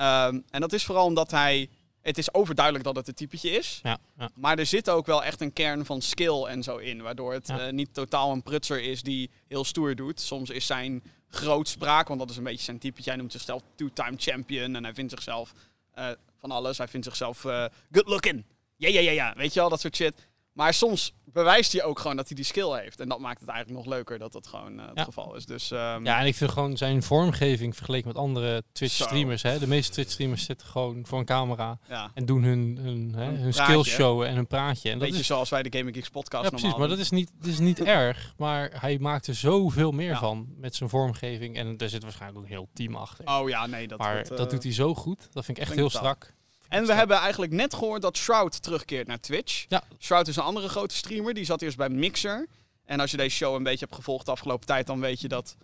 Ehm, 0.00 0.40
en 0.50 0.60
dat 0.60 0.72
is 0.72 0.84
vooral 0.84 1.04
omdat 1.04 1.30
hij... 1.30 1.68
Het 2.00 2.18
is 2.18 2.34
overduidelijk 2.34 2.84
dat 2.84 2.96
het 2.96 3.08
een 3.08 3.14
typetje 3.14 3.50
is. 3.50 3.80
ja, 3.82 3.98
ja. 4.18 4.30
Maar 4.34 4.58
er 4.58 4.66
zit 4.66 4.90
ook 4.90 5.06
wel 5.06 5.24
echt 5.24 5.40
een 5.40 5.52
kern 5.52 5.84
van 5.86 6.02
skill 6.02 6.42
en 6.44 6.62
zo 6.62 6.76
in. 6.76 7.02
Waardoor 7.02 7.32
het 7.32 7.46
Ja. 7.48 7.58
eh, 7.66 7.72
niet 7.72 7.94
totaal 7.94 8.32
een 8.32 8.42
prutser 8.42 8.82
is 8.82 9.02
die 9.02 9.30
heel 9.48 9.64
stoer 9.64 9.94
doet. 9.94 10.20
Soms 10.20 10.50
is 10.50 10.66
zijn 10.66 11.02
grootspraak, 11.28 12.08
want 12.08 12.20
dat 12.20 12.30
is 12.30 12.36
een 12.36 12.44
beetje 12.44 12.64
zijn 12.64 12.78
typetje. 12.78 13.10
Hij 13.10 13.18
noemt 13.18 13.32
zichzelf 13.32 13.62
two-time 13.74 14.14
champion. 14.16 14.74
En 14.76 14.84
hij 14.84 14.94
vindt 14.94 15.10
zichzelf 15.10 15.52
eh, 15.94 16.08
van 16.38 16.50
alles. 16.50 16.78
Hij 16.78 16.88
vindt 16.88 17.06
zichzelf 17.06 17.44
eh, 17.44 17.64
good 17.92 18.08
looking. 18.08 18.44
Ja, 18.76 18.88
ja, 18.88 19.00
ja, 19.00 19.10
ja. 19.10 19.34
Weet 19.36 19.54
je 19.54 19.60
wel, 19.60 19.68
dat 19.68 19.80
soort 19.80 19.96
shit. 19.96 20.14
Maar 20.52 20.74
soms 20.74 21.14
bewijst 21.24 21.72
hij 21.72 21.84
ook 21.84 21.98
gewoon 21.98 22.16
dat 22.16 22.26
hij 22.26 22.36
die 22.36 22.44
skill 22.44 22.70
heeft. 22.80 23.00
En 23.00 23.08
dat 23.08 23.18
maakt 23.18 23.40
het 23.40 23.48
eigenlijk 23.48 23.84
nog 23.84 23.94
leuker 23.94 24.18
dat 24.18 24.32
dat 24.32 24.46
gewoon 24.46 24.80
eh, 24.80 24.86
het 24.86 24.96
Ja. 24.98 25.04
geval 25.04 25.34
is. 25.36 25.46
Dus 25.46 25.70
ehm, 25.70 26.04
ja, 26.04 26.20
en 26.20 26.26
ik 26.26 26.34
vind 26.34 26.50
gewoon 26.50 26.76
zijn 26.76 27.02
vormgeving 27.02 27.76
vergeleken 27.76 28.08
met 28.08 28.16
andere 28.16 28.62
Twitch-streamers. 28.72 29.42
hè. 29.42 29.58
De 29.58 29.66
meeste 29.66 29.92
Twitch-streamers 29.92 30.44
zitten 30.44 30.66
gewoon 30.66 31.06
voor 31.06 31.18
een 31.18 31.24
camera 31.24 31.78
ja. 31.88 32.10
en 32.14 32.24
doen 32.24 32.42
hun, 32.42 32.78
hun, 32.80 33.12
hè, 33.16 33.24
hun 33.24 33.52
skills 33.54 33.88
showen 33.88 34.28
en 34.28 34.34
hun 34.34 34.46
praatje. 34.46 34.88
En 34.88 34.92
Een 34.94 34.98
dat 34.98 35.06
beetje 35.08 35.20
is, 35.22 35.26
zoals 35.28 35.48
wij 35.48 35.62
de 35.62 35.76
Gaming 35.78 35.96
Geeks 35.96 36.08
podcast 36.08 36.42
ja, 36.44 36.48
precies, 36.48 36.68
normaal 36.68 36.86
maar 36.88 36.96
dat 36.96 37.04
is 37.04 37.10
niet, 37.10 37.30
dat 37.38 37.46
is 37.46 37.58
niet 37.58 37.80
erg. 38.00 38.34
Maar 38.36 38.70
hij 38.80 38.98
maakt 38.98 39.26
er 39.26 39.34
zoveel 39.34 39.90
meer 39.92 40.10
Ja. 40.10 40.18
van 40.18 40.48
met 40.56 40.74
zijn 40.74 40.88
vormgeving. 40.88 41.56
En 41.56 41.76
er 41.78 41.88
zit 41.88 42.02
waarschijnlijk 42.02 42.38
ook 42.40 42.44
een 42.50 42.56
heel 42.56 42.68
team 42.72 42.96
achter. 42.96 43.26
Oh 43.26 43.48
ja, 43.48 43.66
nee. 43.66 43.88
Dat 43.88 43.98
maar 43.98 44.14
wordt, 44.14 44.30
eh, 44.30 44.36
dat 44.36 44.50
doet 44.50 44.62
hij 44.62 44.72
zo 44.72 44.94
goed. 44.94 45.28
Dat 45.32 45.44
vind 45.44 45.58
ik 45.58 45.62
echt 45.64 45.74
heel 45.74 45.90
strak. 45.90 46.34
En 46.70 46.86
we 46.86 46.94
hebben 46.94 47.16
eigenlijk 47.16 47.52
net 47.52 47.74
gehoord 47.74 48.02
dat 48.02 48.16
Shroud 48.16 48.62
terugkeert 48.62 49.06
naar 49.06 49.20
Twitch. 49.20 49.64
Ja. 49.68 49.82
Shroud 49.98 50.28
is 50.28 50.36
een 50.36 50.42
andere 50.42 50.68
grote 50.68 50.94
streamer. 50.94 51.34
Die 51.34 51.44
zat 51.44 51.62
eerst 51.62 51.76
bij 51.76 51.88
Mixer. 51.88 52.46
En 52.84 53.00
als 53.00 53.10
je 53.10 53.16
deze 53.16 53.36
show 53.36 53.54
een 53.54 53.62
beetje 53.62 53.84
hebt 53.84 53.94
gevolgd 53.94 54.24
de 54.24 54.30
afgelopen 54.30 54.66
tijd, 54.66 54.86
dan 54.86 55.00
weet 55.00 55.20
je 55.20 55.28
dat, 55.28 55.56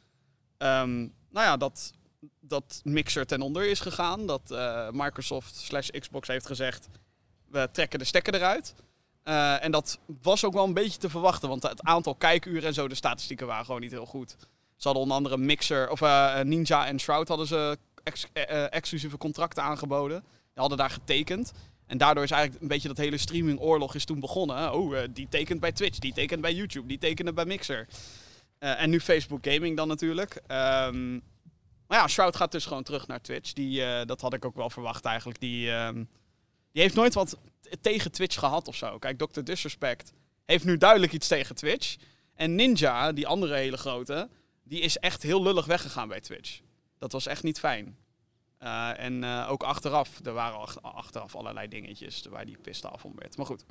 ehm, 0.58 0.96
nou 1.30 1.46
ja, 1.46 1.56
dat, 1.56 1.92
dat 2.40 2.80
Mixer 2.84 3.26
ten 3.26 3.40
onder 3.40 3.66
is 3.66 3.80
gegaan. 3.80 4.26
Dat 4.26 4.50
eh, 4.50 4.88
Microsoft 4.90 5.56
slash 5.56 5.88
Xbox 5.88 6.28
heeft 6.28 6.46
gezegd, 6.46 6.88
we 7.48 7.68
trekken 7.72 7.98
de 7.98 8.04
stekker 8.04 8.34
eruit. 8.34 8.74
Eh, 9.22 9.64
en 9.64 9.70
dat 9.70 9.98
was 10.22 10.44
ook 10.44 10.52
wel 10.52 10.64
een 10.64 10.74
beetje 10.74 10.98
te 10.98 11.10
verwachten, 11.10 11.48
want 11.48 11.62
het 11.62 11.82
aantal 11.82 12.14
kijkuren 12.14 12.62
en 12.62 12.74
zo, 12.74 12.88
de 12.88 12.94
statistieken 12.94 13.46
waren 13.46 13.64
gewoon 13.64 13.80
niet 13.80 13.90
heel 13.90 14.06
goed. 14.06 14.36
Ze 14.76 14.88
hadden 14.88 15.02
onder 15.02 15.16
andere 15.16 15.36
Mixer, 15.36 15.90
of 15.90 16.02
eh, 16.02 16.40
Ninja 16.40 16.86
en 16.86 17.00
Shroud 17.00 17.28
hadden 17.28 17.46
ze 17.46 17.78
ex- 18.02 18.26
exclusieve 18.70 19.16
contracten 19.18 19.62
aangeboden. 19.62 20.24
Hadden 20.60 20.78
daar 20.78 20.90
getekend. 20.90 21.52
En 21.86 21.98
daardoor 21.98 22.24
is 22.24 22.30
eigenlijk 22.30 22.62
een 22.62 22.68
beetje 22.68 22.88
dat 22.88 22.96
hele 22.96 23.18
streamingoorlog 23.18 23.94
is 23.94 24.04
toen 24.04 24.20
begonnen. 24.20 24.72
Oh, 24.72 24.98
eh, 24.98 25.08
die 25.10 25.28
tekent 25.28 25.60
bij 25.60 25.72
Twitch, 25.72 25.98
die 25.98 26.12
tekent 26.12 26.40
bij 26.40 26.54
YouTube, 26.54 26.86
die 26.86 26.98
tekende 26.98 27.32
bij 27.32 27.44
Mixer. 27.44 27.86
Eh, 28.58 28.82
en 28.82 28.90
nu 28.90 29.00
Facebook 29.00 29.46
Gaming 29.46 29.76
dan 29.76 29.88
natuurlijk. 29.88 30.42
Ehm, 30.46 31.12
maar 31.86 31.98
ja, 31.98 32.08
Shroud 32.08 32.36
gaat 32.36 32.52
dus 32.52 32.66
gewoon 32.66 32.82
terug 32.82 33.06
naar 33.06 33.20
Twitch. 33.20 33.52
Die, 33.52 33.84
eh, 33.84 34.06
dat 34.06 34.20
had 34.20 34.34
ik 34.34 34.44
ook 34.44 34.56
wel 34.56 34.70
verwacht 34.70 35.04
eigenlijk. 35.04 35.40
Die, 35.40 35.70
ehm, 35.70 36.04
die 36.72 36.82
heeft 36.82 36.94
nooit 36.94 37.14
wat 37.14 37.38
tegen 37.80 38.12
Twitch 38.12 38.38
gehad 38.38 38.68
of 38.68 38.76
zo. 38.76 38.98
Kijk, 38.98 39.18
Dr. 39.18 39.40
Disrespect 39.40 40.12
heeft 40.44 40.64
nu 40.64 40.76
duidelijk 40.76 41.12
iets 41.12 41.28
tegen 41.28 41.54
Twitch. 41.54 41.96
En 42.34 42.54
Ninja, 42.54 43.12
die 43.12 43.26
andere 43.26 43.54
hele 43.54 43.76
grote, 43.76 44.28
die 44.64 44.80
is 44.80 44.96
echt 44.96 45.22
heel 45.22 45.42
lullig 45.42 45.66
weggegaan 45.66 46.08
bij 46.08 46.20
Twitch. 46.20 46.60
Dat 46.98 47.12
was 47.12 47.26
echt 47.26 47.42
niet 47.42 47.58
fijn. 47.58 47.96
Eh, 48.58 48.90
en 48.98 49.24
eh, 49.24 49.46
ook 49.50 49.62
achteraf, 49.62 50.08
er 50.24 50.32
waren 50.32 50.58
ach- 50.60 50.82
achteraf 50.82 51.36
allerlei 51.36 51.68
dingetjes 51.68 52.24
waar 52.30 52.44
die 52.46 52.58
piste 52.62 52.88
af 52.88 53.04
om 53.04 53.12
werd. 53.16 53.36
Maar 53.36 53.46
goed. 53.46 53.64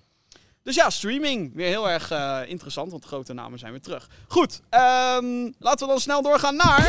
Dus 0.63 0.75
ja, 0.75 0.89
streaming. 0.89 1.55
Weer 1.55 1.67
heel 1.67 1.89
erg 1.89 2.11
eh, 2.11 2.39
interessant, 2.47 2.91
want 2.91 3.05
grote 3.05 3.33
namen 3.33 3.59
zijn 3.59 3.71
weer 3.71 3.81
terug. 3.81 4.09
Goed, 4.27 4.61
ehm, 4.69 5.51
laten 5.59 5.85
we 5.85 5.91
dan 5.93 5.99
snel 5.99 6.21
doorgaan 6.21 6.55
naar... 6.55 6.81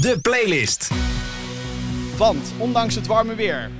De 0.00 0.18
playlist. 0.22 0.90
Want, 2.16 2.52
ondanks 2.58 2.94
het 2.94 3.06
warme 3.06 3.34
weer, 3.34 3.70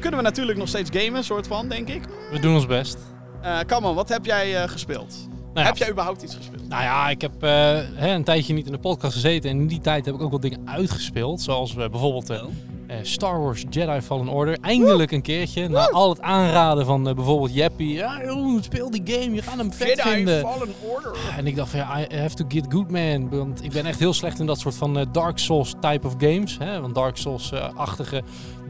kunnen 0.00 0.18
we 0.18 0.24
natuurlijk 0.24 0.58
nog 0.58 0.68
steeds 0.68 0.90
gamen, 0.92 1.24
soort 1.24 1.46
van, 1.46 1.68
denk 1.68 1.88
ik. 1.88 2.02
We 2.30 2.38
doen 2.38 2.54
ons 2.54 2.66
best. 2.66 2.96
Eh 3.42 3.58
Kamman, 3.66 3.94
wat 3.94 4.08
heb 4.08 4.24
jij 4.24 4.62
eh, 4.62 4.68
gespeeld? 4.68 5.14
Nou 5.28 5.66
ja, 5.66 5.72
heb 5.72 5.76
jij 5.76 5.90
überhaupt 5.90 6.22
iets 6.22 6.34
gespeeld? 6.34 6.68
Nou 6.68 6.82
ja, 6.82 7.08
ik 7.10 7.20
heb 7.20 7.42
eh, 7.42 7.50
hè, 7.94 8.08
een 8.14 8.24
tijdje 8.24 8.54
niet 8.54 8.66
in 8.66 8.72
de 8.72 8.78
podcast 8.78 9.14
gezeten. 9.14 9.50
En 9.50 9.60
in 9.60 9.66
die 9.66 9.80
tijd 9.80 10.04
heb 10.04 10.14
ik 10.14 10.20
ook 10.20 10.30
wel 10.30 10.40
dingen 10.40 10.68
uitgespeeld. 10.68 11.40
Zoals 11.40 11.74
bijvoorbeeld 11.74 12.30
eh, 12.30 12.44
eh, 12.86 12.96
Star 13.02 13.40
Wars 13.40 13.64
Jedi 13.70 14.00
Fallen 14.00 14.28
Order. 14.28 14.58
Eindelijk 14.60 15.10
een 15.10 15.22
keertje. 15.22 15.68
Na 15.68 15.88
al 15.88 16.08
het 16.08 16.20
aanraden 16.20 16.86
van 16.86 17.08
eh, 17.08 17.14
bijvoorbeeld 17.14 17.54
Jeppy. 17.54 17.84
Ja, 17.84 18.24
joh, 18.24 18.62
speel 18.62 18.90
die 18.90 19.02
game. 19.04 19.34
Je 19.34 19.42
gaat 19.42 19.56
hem 19.56 19.72
vet 19.72 20.00
vinden. 20.00 20.40
Fallen 20.40 20.74
Order. 20.94 21.16
En 21.36 21.46
ik 21.46 21.56
dacht 21.56 21.70
van 21.70 21.78
ja, 21.78 22.00
I 22.00 22.16
have 22.16 22.34
to 22.34 22.44
get 22.48 22.64
good 22.68 22.90
man. 22.90 23.28
Want 23.28 23.64
ik 23.64 23.72
ben 23.72 23.86
echt 23.86 23.98
heel 23.98 24.14
slecht 24.14 24.40
in 24.40 24.46
dat 24.46 24.58
soort 24.58 24.74
van 24.74 24.98
eh, 24.98 25.06
Dark 25.12 25.38
Souls 25.38 25.74
type 25.80 26.06
of 26.06 26.14
games. 26.18 26.58
Hè? 26.58 26.80
Want 26.80 26.94
Dark 26.94 27.16
Souls-achtige 27.16 28.22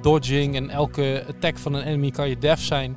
dodging 0.02 0.56
en 0.56 0.70
elke 0.70 1.24
attack 1.28 1.58
van 1.58 1.74
een 1.74 1.84
enemy 1.84 2.10
kan 2.10 2.28
je 2.28 2.38
def 2.38 2.60
zijn. 2.60 2.96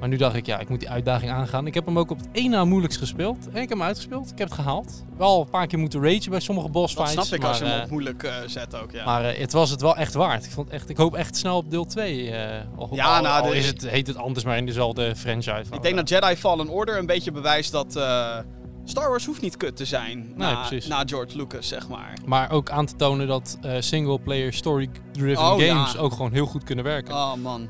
Maar 0.00 0.08
nu 0.08 0.16
dacht 0.16 0.34
ik, 0.36 0.46
ja, 0.46 0.58
ik 0.58 0.68
moet 0.68 0.80
die 0.80 0.90
uitdaging 0.90 1.30
aangaan. 1.30 1.66
Ik 1.66 1.74
heb 1.74 1.86
hem 1.86 1.98
ook 1.98 2.10
op 2.10 2.18
het 2.18 2.28
één 2.32 2.50
na 2.50 2.64
moeilijkst 2.64 2.98
gespeeld. 2.98 3.38
En 3.48 3.52
ik 3.54 3.68
heb 3.68 3.78
hem 3.78 3.82
uitgespeeld. 3.82 4.30
Ik 4.30 4.38
heb 4.38 4.48
het 4.48 4.58
gehaald. 4.58 5.04
Wel 5.16 5.40
een 5.40 5.48
paar 5.50 5.66
keer 5.66 5.78
moeten 5.78 6.02
ragen 6.02 6.30
bij 6.30 6.40
sommige 6.40 6.68
boss 6.68 6.94
Dat 6.94 7.08
fights. 7.08 7.26
snap 7.28 7.40
ik 7.40 7.46
als 7.46 7.58
je 7.58 7.64
hem 7.64 7.76
eh, 7.78 7.84
op 7.84 7.90
moeilijk 7.90 8.22
eh, 8.22 8.34
zet 8.46 8.74
ook, 8.76 8.90
ja. 8.92 9.04
maar 9.04 9.24
eh, 9.24 9.38
het 9.40 9.52
was 9.52 9.70
het 9.70 9.80
wel 9.80 9.96
echt 9.96 10.14
waard. 10.14 10.44
Ik, 10.44 10.50
vond 10.50 10.70
echt, 10.70 10.88
ik 10.88 10.96
hoop 10.96 11.14
echt 11.14 11.36
snel 11.36 11.56
op 11.56 11.70
deel 11.70 11.84
2. 11.84 12.30
eh 12.30 12.60
al, 12.76 12.88
Ja, 12.92 13.16
al- 13.16 13.22
nou, 13.22 13.42
al 13.42 13.50
de- 13.50 13.56
is 13.56 13.66
het, 13.66 13.88
heet 13.88 14.06
het 14.06 14.16
anders, 14.16 14.44
maar 14.44 14.56
in 14.56 14.66
dezelfde 14.66 15.16
franchise. 15.16 15.64
ik 15.74 15.82
denk 15.82 15.96
dat 15.96 16.08
Jedi 16.08 16.36
Fallen 16.36 16.68
Order 16.68 16.98
een 16.98 17.06
beetje 17.06 17.32
bewijst 17.32 17.72
dat 17.72 17.96
eh, 17.96 18.38
Star 18.84 19.08
Wars 19.08 19.26
hoeft 19.26 19.40
niet 19.40 19.56
kut 19.56 19.76
te 19.76 19.84
zijn 19.84 20.32
na, 20.36 20.54
precies. 20.66 20.86
na 20.86 21.02
George 21.06 21.36
Lucas, 21.36 21.68
zeg 21.68 21.88
maar. 21.88 22.12
Maar 22.26 22.50
ook 22.50 22.70
aan 22.70 22.86
te 22.86 22.96
tonen 22.96 23.26
dat 23.26 23.58
eh 23.62 23.72
single-player 23.78 24.52
story-driven 24.52 25.42
Oh, 25.44 25.48
games 25.58 25.92
ja. 25.92 25.98
ook 25.98 26.12
gewoon 26.12 26.32
heel 26.32 26.46
goed 26.46 26.64
kunnen 26.64 26.84
werken. 26.84 27.14
Oh 27.14 27.34
man. 27.34 27.68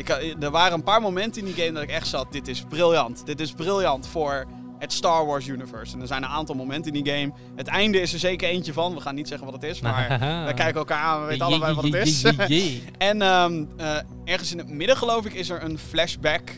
Ik, 0.00 0.08
eh, 0.08 0.42
er 0.42 0.50
waren 0.50 0.72
een 0.72 0.82
paar 0.82 1.00
momenten 1.00 1.46
in 1.46 1.52
die 1.52 1.64
game 1.64 1.72
dat 1.72 1.82
ik 1.82 1.90
echt 1.90 2.06
zat, 2.06 2.32
dit 2.32 2.48
is 2.48 2.64
briljant. 2.68 3.26
Dit 3.26 3.40
is 3.40 3.52
briljant 3.52 4.06
voor 4.06 4.46
het 4.78 4.92
Star 4.92 5.26
Wars 5.26 5.46
universe. 5.46 5.94
En 5.94 6.00
er 6.00 6.06
zijn 6.06 6.22
een 6.22 6.28
aantal 6.28 6.54
momenten 6.54 6.92
in 6.92 7.02
die 7.02 7.12
game. 7.12 7.32
Het 7.56 7.66
einde 7.66 8.00
is 8.00 8.12
er 8.12 8.18
zeker 8.18 8.48
eentje 8.48 8.72
van. 8.72 8.94
We 8.94 9.00
gaan 9.00 9.14
niet 9.14 9.28
zeggen 9.28 9.46
wat 9.46 9.54
het 9.54 9.70
is, 9.70 9.80
maar 9.90 10.18
wij 10.18 10.54
kijken 10.54 10.74
elkaar 10.74 11.02
aan, 11.02 11.20
we 11.20 11.26
weten 11.26 11.46
allebei 11.46 11.74
wat 11.74 11.84
het 11.84 11.94
is. 11.94 12.22
En 12.98 13.22
ehm, 13.22 13.64
eh, 13.76 13.96
ergens 14.24 14.52
in 14.52 14.58
het 14.58 14.68
midden 14.68 14.96
geloof 14.96 15.26
ik 15.26 15.32
is 15.32 15.50
er 15.50 15.62
een 15.62 15.78
flashback. 15.78 16.50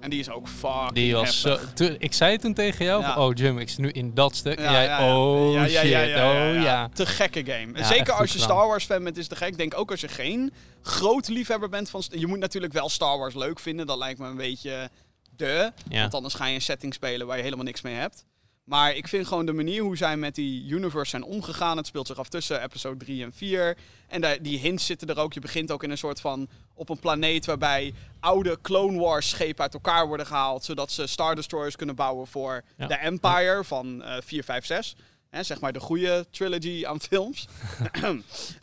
En 0.00 0.10
die 0.10 0.18
is 0.20 0.30
ook 0.30 0.48
fucking 0.48 0.92
Die 0.92 1.14
was 1.14 1.40
zo, 1.40 1.58
toen- 1.74 1.96
ik 1.98 2.12
zei 2.12 2.36
toen 2.38 2.54
tegen 2.54 2.84
jou, 2.84 3.02
Ja. 3.02 3.14
van, 3.14 3.22
oh 3.22 3.34
Jim, 3.34 3.58
ik 3.58 3.68
zit 3.68 3.78
nu 3.78 3.90
in 3.90 4.14
dat 4.14 4.36
stuk. 4.36 4.58
Ja, 4.58 4.64
en 4.66 4.72
jij, 4.72 4.84
ja, 4.84 5.14
oh 5.16 5.64
shit, 5.66 6.14
oh 6.16 6.62
ja. 6.62 6.88
Te 6.92 7.06
gekke 7.06 7.44
game. 7.44 7.84
Zeker 7.84 8.12
als 8.12 8.32
je. 8.32 8.38
Star 8.38 8.66
Wars 8.66 8.84
fan 8.84 9.04
bent, 9.04 9.16
is 9.16 9.28
te 9.28 9.36
gek. 9.36 9.48
Ik 9.48 9.58
denk 9.58 9.78
ook 9.78 9.90
als 9.90 10.00
je 10.00 10.08
geen 10.08 10.52
groot 10.82 11.28
liefhebber 11.28 11.68
bent 11.68 11.90
van... 11.90 12.02
Je 12.10 12.26
moet 12.26 12.38
natuurlijk 12.38 12.72
wel 12.72 12.88
Star 12.88 13.18
Wars 13.18 13.34
leuk 13.34 13.58
vinden. 13.58 13.86
Dat 13.86 13.98
lijkt 13.98 14.18
me 14.18 14.26
een 14.26 14.36
beetje 14.36 14.90
de. 15.36 15.72
Want 15.90 16.14
anders 16.14 16.34
ga 16.34 16.46
je 16.46 16.54
een 16.54 16.60
setting 16.62 16.94
spelen 16.94 17.26
waar 17.26 17.36
je 17.36 17.42
helemaal 17.42 17.64
niks 17.64 17.80
mee 17.80 17.94
hebt. 17.94 18.24
Maar 18.68 18.94
ik 18.96 19.08
vind 19.08 19.26
gewoon 19.26 19.46
de 19.46 19.52
manier 19.52 19.82
hoe 19.82 19.96
zij 19.96 20.16
met 20.16 20.34
die 20.34 20.68
universe 20.68 21.10
zijn 21.10 21.22
omgegaan. 21.22 21.76
Het 21.76 21.86
speelt 21.86 22.06
zich 22.06 22.18
af 22.18 22.28
tussen 22.28 22.62
episode 22.62 23.04
3 23.04 23.22
en 23.24 23.32
4. 23.32 23.76
En 24.08 24.42
die 24.42 24.58
hints 24.58 24.86
zitten 24.86 25.08
er 25.08 25.18
ook. 25.18 25.32
Je 25.32 25.40
begint 25.40 25.70
ook 25.72 25.82
in 25.82 25.90
een 25.90 25.98
soort 25.98 26.20
van. 26.20 26.48
op 26.74 26.88
een 26.88 26.98
planeet 26.98 27.46
waarbij 27.46 27.94
oude 28.20 28.58
Clone 28.62 28.98
Wars 28.98 29.28
schepen 29.28 29.62
uit 29.62 29.74
elkaar 29.74 30.06
worden 30.06 30.26
gehaald. 30.26 30.64
Zodat 30.64 30.90
ze 30.90 31.06
Star 31.06 31.34
Destroyers 31.34 31.76
kunnen 31.76 31.94
bouwen 31.94 32.26
voor 32.26 32.64
Ja. 32.76 32.86
de 32.86 32.94
Empire 32.94 33.64
van 33.64 34.02
eh 34.02 34.16
4, 34.24 34.44
5, 34.44 34.64
6. 34.66 34.96
Hè, 35.30 35.42
zeg 35.42 35.60
maar 35.60 35.72
de 35.72 35.80
goede 35.80 36.26
trilogy 36.30 36.86
aan 36.86 37.00
films. 37.00 37.48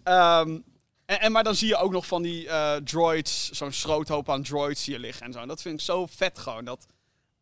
Ehm, 0.03 0.57
en, 1.05 1.19
en, 1.21 1.31
maar 1.31 1.43
dan 1.43 1.55
zie 1.55 1.67
je 1.67 1.75
ook 1.77 1.91
nog 1.91 2.05
van 2.07 2.21
die 2.21 2.47
eh, 2.50 2.75
droids, 2.75 3.50
zo'n 3.50 3.71
schroothoop 3.71 4.29
aan 4.29 4.43
droids 4.43 4.85
hier 4.85 5.00
liggen 5.00 5.25
en 5.25 5.33
zo. 5.33 5.39
En 5.39 5.47
dat 5.47 5.62
vind 5.62 5.79
ik 5.79 5.85
zo 5.85 6.05
vet 6.05 6.39
gewoon. 6.39 6.65
Dat, 6.65 6.85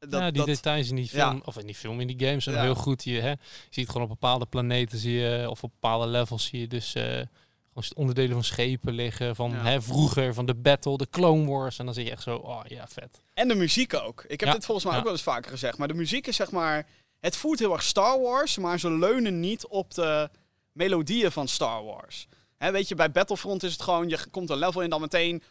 dat, 0.09 0.19
ja, 0.19 0.31
die 0.31 0.37
dat, 0.37 0.45
details 0.45 0.89
in 0.89 0.95
die 0.95 1.09
Ja. 1.11 1.29
film, 1.29 1.41
of 1.45 1.57
in 1.57 1.65
die 1.65 1.75
film, 1.75 1.99
in 1.99 2.07
die 2.07 2.27
games 2.27 2.43
zijn 2.43 2.55
Ja. 2.55 2.61
heel 2.61 2.75
goed. 2.75 3.03
Je, 3.03 3.19
hè, 3.19 3.29
je 3.29 3.37
ziet 3.69 3.87
gewoon 3.87 4.03
op 4.03 4.09
bepaalde 4.09 4.45
planeten, 4.45 4.97
zie 4.97 5.13
je, 5.13 5.49
of 5.49 5.63
op 5.63 5.71
bepaalde 5.71 6.07
levels 6.07 6.45
zie 6.45 6.59
je 6.59 6.67
dus 6.67 6.91
gewoon 6.91 7.89
onderdelen 7.95 8.33
van 8.33 8.43
schepen 8.43 8.93
liggen. 8.93 9.35
Van 9.35 9.53
hè, 9.53 9.81
vroeger, 9.81 10.33
van 10.33 10.45
de 10.45 10.55
Battle, 10.55 10.97
de 10.97 11.07
Clone 11.09 11.45
Wars. 11.49 11.79
En 11.79 11.85
dan 11.85 11.93
zie 11.93 12.05
je 12.05 12.11
echt 12.11 12.23
zo, 12.23 12.35
oh 12.35 12.61
ja, 12.67 12.87
vet. 12.87 13.21
En 13.33 13.47
de 13.47 13.55
muziek 13.55 13.93
ook. 13.93 14.23
Ik 14.27 14.39
heb 14.39 14.51
dit 14.51 14.65
volgens 14.65 14.85
mij 14.87 14.97
ook 14.97 15.03
wel 15.03 15.11
eens 15.11 15.21
vaker 15.21 15.51
gezegd. 15.51 15.77
Maar 15.77 15.87
de 15.87 15.93
muziek 15.93 16.27
is 16.27 16.35
zeg 16.35 16.51
maar... 16.51 16.87
Het 17.19 17.35
voelt 17.35 17.59
heel 17.59 17.73
erg 17.73 17.83
Star 17.83 18.21
Wars, 18.21 18.57
maar 18.57 18.79
ze 18.79 18.91
leunen 18.91 19.39
niet 19.39 19.67
op 19.67 19.93
de 19.93 20.29
melodieën 20.71 21.31
van 21.31 21.47
Star 21.47 21.83
Wars. 21.83 22.27
Hè, 22.63 22.71
weet 22.71 22.87
je, 22.87 22.95
bij 22.95 23.11
Battlefront 23.11 23.63
is 23.63 23.71
het 23.71 23.81
gewoon... 23.81 24.09
Je 24.09 24.19
komt 24.31 24.49
een 24.49 24.57
level 24.57 24.81
in 24.81 24.89
dan 24.89 25.01
meteen... 25.01 25.43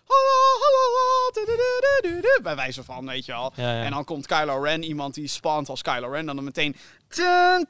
Bij 2.43 2.57
wijze 2.57 2.85
van, 2.85 3.07
weet 3.07 3.25
je 3.25 3.33
wel. 3.33 3.53
Ja, 3.57 3.73
ja. 3.79 3.85
En 3.85 3.91
dan 3.91 4.05
komt 4.05 4.27
Kylo 4.27 4.63
Ren, 4.63 4.83
iemand 4.83 5.15
die 5.15 5.27
spant 5.29 5.69
als 5.69 5.83
Kylo 5.83 6.09
Ren, 6.11 6.27
dan 6.27 6.45
meteen... 6.45 6.77
tun, 7.09 7.67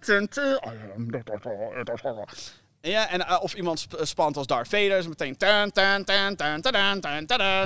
tun, 0.00 0.28
tun. 0.28 0.58
Ja, 2.80 3.08
en, 3.08 3.26
eh, 3.26 3.38
of 3.42 3.54
iemand 3.54 3.78
sp- 3.80 3.98
spant 4.02 4.36
als 4.36 4.46
Darth 4.46 4.68
Vader, 4.68 4.98
is 4.98 5.08
meteen... 5.08 5.36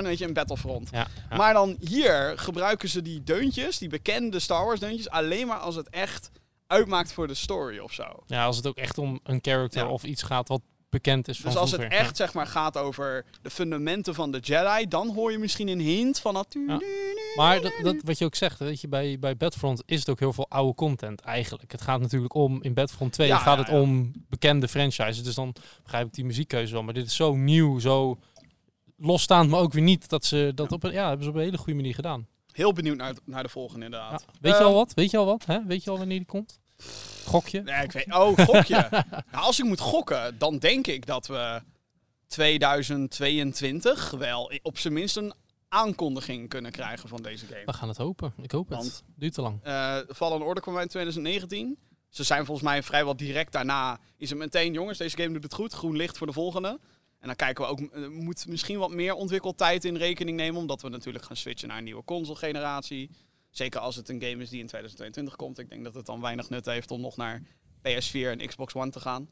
Weet 0.03 0.17
je, 0.17 0.25
in 0.25 0.33
Battlefront. 0.33 0.89
Ja, 0.91 1.07
ja. 1.29 1.35
Maar 1.37 1.53
dan 1.53 1.77
hier 1.79 2.33
gebruiken 2.35 2.89
ze 2.89 3.01
die 3.01 3.23
deuntjes, 3.23 3.77
die 3.77 3.89
bekende 3.89 4.39
Star 4.39 4.65
Wars 4.65 4.79
deuntjes, 4.79 5.09
alleen 5.09 5.47
maar 5.47 5.59
als 5.59 5.75
het 5.75 5.89
echt 5.89 6.31
uitmaakt 6.67 7.13
voor 7.13 7.27
de 7.27 7.33
story 7.33 7.79
of 7.79 7.93
zo. 7.93 8.23
ja, 8.25 8.45
als 8.45 8.57
het 8.57 8.67
ook 8.67 8.77
echt 8.77 8.97
om 8.97 9.19
een 9.23 9.39
character 9.41 9.83
Ja. 9.83 9.89
of 9.89 10.03
iets 10.03 10.23
gaat 10.23 10.47
wat 10.47 10.61
bekend 10.93 11.27
is 11.27 11.41
van 11.41 11.51
Dus 11.51 11.59
als 11.59 11.71
het 11.71 11.81
echt 11.81 12.17
zeg 12.17 12.33
maar 12.33 12.47
gaat 12.47 12.77
over 12.77 13.25
de 13.41 13.49
fundamenten 13.49 14.15
van 14.15 14.31
de 14.31 14.39
Jedi, 14.39 14.87
dan 14.87 15.13
hoor 15.13 15.31
je 15.31 15.37
misschien 15.37 15.67
een 15.67 15.79
hint 15.79 16.19
van 16.19 16.33
dat. 16.33 16.55
Ja. 16.67 16.81
Maar 17.35 17.61
dat, 17.61 17.73
dat, 17.81 17.95
wat 18.03 18.17
je 18.17 18.25
ook 18.25 18.35
zegt, 18.35 18.59
weet 18.59 18.81
je, 18.81 18.87
bij, 18.87 19.19
bij 19.19 19.37
Battlefront 19.37 19.83
is 19.85 19.99
het 19.99 20.09
ook 20.09 20.19
heel 20.19 20.33
veel 20.33 20.49
oude 20.49 20.75
content 20.75 21.21
eigenlijk. 21.21 21.71
Het 21.71 21.81
gaat 21.81 22.01
natuurlijk 22.01 22.33
om, 22.33 22.61
in 22.61 22.73
Battlefront 22.73 23.11
2 23.13 23.27
Ja, 23.27 23.37
gaat 23.37 23.57
het 23.57 23.69
om 23.69 24.11
bekende 24.29 24.67
franchises. 24.67 25.23
Dus 25.23 25.35
dan 25.35 25.55
begrijp 25.83 26.07
ik 26.07 26.13
die 26.13 26.25
muziekkeuze 26.25 26.73
wel. 26.73 26.83
Maar 26.83 26.93
dit 26.93 27.05
is 27.05 27.15
zo 27.15 27.35
nieuw, 27.35 27.79
zo 27.79 28.19
losstaand, 28.97 29.49
maar 29.49 29.59
ook 29.59 29.73
weer 29.73 29.83
niet. 29.83 30.09
Dat 30.09 30.25
ze 30.25 30.51
dat 30.55 30.71
op 30.71 30.83
een, 30.83 30.91
ja, 30.91 31.07
hebben 31.07 31.23
ze 31.23 31.29
op 31.29 31.35
een 31.35 31.43
hele 31.43 31.57
goede 31.57 31.75
manier 31.75 31.95
gedaan. 31.95 32.27
Heel 32.51 32.73
benieuwd 32.73 32.97
naar, 32.97 33.13
naar 33.25 33.43
de 33.43 33.49
volgende 33.49 33.85
inderdaad. 33.85 34.25
Weet 34.41 34.57
je 34.57 34.63
al 34.63 34.73
wat? 34.73 34.93
Weet 34.93 35.11
je 35.11 35.17
al 35.17 35.25
wat? 35.25 35.45
Hè? 35.45 35.65
Weet 35.65 35.83
je 35.83 35.89
al 35.89 35.97
wanneer 35.97 36.17
die 36.17 36.27
komt? 36.27 36.59
Gokje? 37.25 37.61
Nee, 37.61 37.83
ik 37.83 37.91
weet. 37.91 38.13
Oh, 38.13 38.37
gokje. 38.37 38.87
nou, 39.31 39.45
als 39.45 39.59
ik 39.59 39.65
moet 39.65 39.79
gokken, 39.79 40.37
dan 40.37 40.57
denk 40.57 40.87
ik 40.87 41.05
dat 41.05 41.27
we 41.27 41.61
2022 42.27 44.11
wel 44.11 44.51
op 44.61 44.77
zijn 44.77 44.93
minst 44.93 45.17
een 45.17 45.33
aankondiging 45.69 46.49
kunnen 46.49 46.71
krijgen 46.71 47.09
van 47.09 47.21
deze 47.21 47.45
game. 47.45 47.65
We 47.65 47.73
gaan 47.73 47.87
het 47.87 47.97
hopen. 47.97 48.33
Ik 48.41 48.51
hoop 48.51 48.69
het. 48.69 48.77
Want- 48.77 49.03
Duurt 49.15 49.33
te 49.33 49.41
lang. 49.41 49.59
Eh 49.63 49.97
Fallen 50.15 50.41
Order 50.41 50.63
kwam 50.63 50.75
uit 50.75 50.83
in 50.83 50.89
2019. 50.89 51.77
Ze 52.09 52.23
zijn 52.23 52.45
volgens 52.45 52.67
mij 52.67 52.83
vrijwel 52.83 53.15
direct 53.15 53.51
daarna. 53.51 53.99
Is 54.17 54.29
het 54.29 54.39
meteen, 54.39 54.73
jongens, 54.73 54.97
deze 54.97 55.17
game 55.17 55.33
doet 55.33 55.43
het 55.43 55.53
goed. 55.53 55.73
Groen 55.73 55.95
licht 55.95 56.17
voor 56.17 56.27
de 56.27 56.33
volgende. 56.33 56.79
En 57.19 57.27
dan 57.27 57.35
kijken 57.35 57.63
we 57.63 57.69
ook, 57.69 57.79
eh, 57.79 58.07
moet 58.07 58.47
misschien 58.47 58.77
wat 58.79 58.91
meer 58.91 59.13
ontwikkeltijd 59.13 59.85
in 59.85 59.95
rekening 59.95 60.37
nemen. 60.37 60.59
Omdat 60.61 60.81
we 60.81 60.89
natuurlijk 60.89 61.25
gaan 61.25 61.35
switchen 61.35 61.67
naar 61.67 61.77
een 61.77 61.83
nieuwe 61.83 62.03
console-generatie. 62.03 63.09
Zeker 63.53 63.79
als 63.79 63.95
het 63.95 64.09
een 64.09 64.21
game 64.21 64.41
is 64.43 64.49
die 64.49 64.59
in 64.59 64.67
2022 64.67 65.35
komt. 65.35 65.59
Ik 65.59 65.69
denk 65.69 65.83
dat 65.83 65.93
het 65.93 66.05
dan 66.05 66.21
weinig 66.21 66.49
nut 66.49 66.65
heeft 66.65 66.91
om 66.91 67.01
nog 67.01 67.17
naar 67.17 67.41
PS4 67.77 68.11
en 68.11 68.47
Xbox 68.47 68.73
One 68.73 68.89
te 68.89 68.99
gaan. 68.99 69.29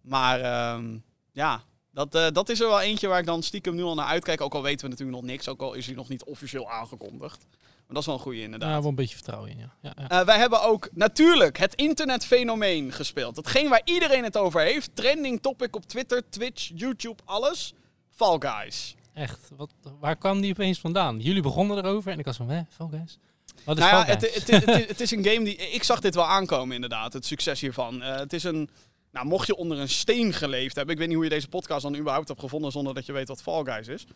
Maar 0.00 0.40
ehm, 0.40 0.98
ja, 1.32 1.64
dat, 1.90 2.14
eh, 2.14 2.26
dat 2.32 2.48
is 2.48 2.60
er 2.60 2.68
wel 2.68 2.80
eentje 2.80 3.08
waar 3.08 3.18
ik 3.18 3.26
dan 3.26 3.42
stiekem 3.42 3.74
nu 3.74 3.82
al 3.82 3.94
naar 3.94 4.06
uitkijk. 4.06 4.40
Ook 4.40 4.54
al 4.54 4.62
weten 4.62 4.84
we 4.84 4.90
natuurlijk 4.90 5.18
nog 5.18 5.26
niks. 5.30 5.48
Ook 5.48 5.60
al 5.60 5.74
is 5.74 5.86
hij 5.86 5.94
nog 5.94 6.08
niet 6.08 6.24
officieel 6.24 6.70
aangekondigd. 6.70 7.46
Maar 7.50 7.96
dat 7.96 7.98
is 7.98 8.06
wel 8.06 8.14
een 8.14 8.20
goede 8.20 8.40
inderdaad. 8.40 8.68
Daar 8.68 8.80
wel 8.80 8.88
een 8.88 8.94
beetje 8.94 9.14
vertrouwen 9.14 9.50
in, 9.50 9.58
ja. 9.58 9.74
ja, 9.80 9.92
ja. 9.96 10.08
Eh, 10.08 10.26
wij 10.26 10.38
hebben 10.38 10.62
ook 10.62 10.88
natuurlijk 10.92 11.58
het 11.58 11.74
internetfenomeen 11.74 12.92
gespeeld. 12.92 13.36
Hetgeen 13.36 13.68
waar 13.68 13.82
iedereen 13.84 14.24
het 14.24 14.36
over 14.36 14.60
heeft. 14.60 14.96
Trending 14.96 15.42
topic 15.42 15.76
op 15.76 15.86
Twitter, 15.86 16.22
Twitch, 16.28 16.70
YouTube, 16.74 17.22
alles. 17.24 17.74
Fall 18.10 18.36
Guys. 18.38 18.94
Echt. 19.14 19.50
Wat, 19.56 19.70
waar 20.00 20.16
kwam 20.16 20.40
die 20.40 20.50
opeens 20.50 20.78
vandaan? 20.78 21.20
Jullie 21.20 21.42
begonnen 21.42 21.76
erover 21.76 22.12
en 22.12 22.18
ik 22.18 22.24
was 22.24 22.36
van, 22.36 22.48
hè, 22.48 22.62
Fall 22.68 22.88
Guys? 22.90 23.18
Wat 23.64 23.78
is 23.78 23.84
Nou 23.84 23.96
ja, 23.96 24.04
het, 24.04 24.34
het, 24.34 24.50
het, 24.50 24.64
het- 24.64 24.88
het 24.88 25.00
is 25.00 25.10
een 25.10 25.24
game 25.24 25.44
die... 25.44 25.56
Ik 25.56 25.82
zag 25.82 26.00
dit 26.00 26.14
wel 26.14 26.26
aankomen 26.26 26.74
inderdaad, 26.74 27.12
het 27.12 27.26
succes 27.26 27.60
hiervan. 27.60 28.02
Eh, 28.02 28.16
het 28.16 28.32
is 28.32 28.44
een... 28.44 28.70
Nou, 29.12 29.26
mocht 29.26 29.46
je 29.46 29.56
onder 29.56 29.78
een 29.78 29.88
steen 29.88 30.32
geleefd 30.32 30.76
hebben... 30.76 30.92
Ik 30.94 30.98
weet 31.00 31.08
niet 31.08 31.16
hoe 31.16 31.26
je 31.26 31.32
deze 31.32 31.48
podcast 31.48 31.82
dan 31.82 31.96
überhaupt 31.96 32.28
hebt 32.28 32.40
gevonden... 32.40 32.72
zonder 32.72 32.94
dat 32.94 33.06
je 33.06 33.12
weet 33.12 33.28
wat 33.28 33.42
Fall 33.42 33.64
Guys 33.64 33.88
is. 33.88 34.06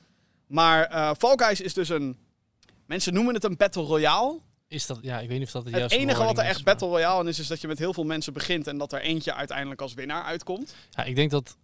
Maar 0.47 0.85
eh, 0.85 1.11
Fall 1.19 1.35
Guys 1.37 1.61
is 1.61 1.75
dus 1.75 1.89
een... 1.89 2.17
Mensen 2.87 3.15
noemen 3.15 3.35
het 3.35 3.45
een 3.45 3.57
Battle 3.57 3.83
Royale. 3.83 4.39
Is 4.69 4.87
dat, 4.87 4.99
ja, 5.03 5.21
ik 5.21 5.29
weet 5.29 5.39
niet 5.39 5.47
of 5.47 5.53
dat 5.53 5.65
Het 5.65 5.75
juiste 5.75 5.99
enige 5.99 6.25
wat 6.25 6.39
er 6.39 6.45
echt 6.45 6.57
is, 6.57 6.63
Battle 6.63 6.89
Royale 6.89 7.29
is... 7.29 7.39
is 7.39 7.47
dat 7.47 7.61
je 7.61 7.67
met 7.69 7.79
heel 7.79 7.93
veel 7.95 8.05
mensen 8.05 8.33
begint... 8.33 8.67
en 8.67 8.79
dat 8.79 8.93
er 8.93 9.01
eentje 9.01 9.35
uiteindelijk 9.35 9.81
als 9.81 9.95
winnaar 9.95 10.23
uitkomt. 10.23 10.75
Ja, 10.91 11.05
ik 11.05 11.15
denk 11.17 11.31
dat 11.31 11.57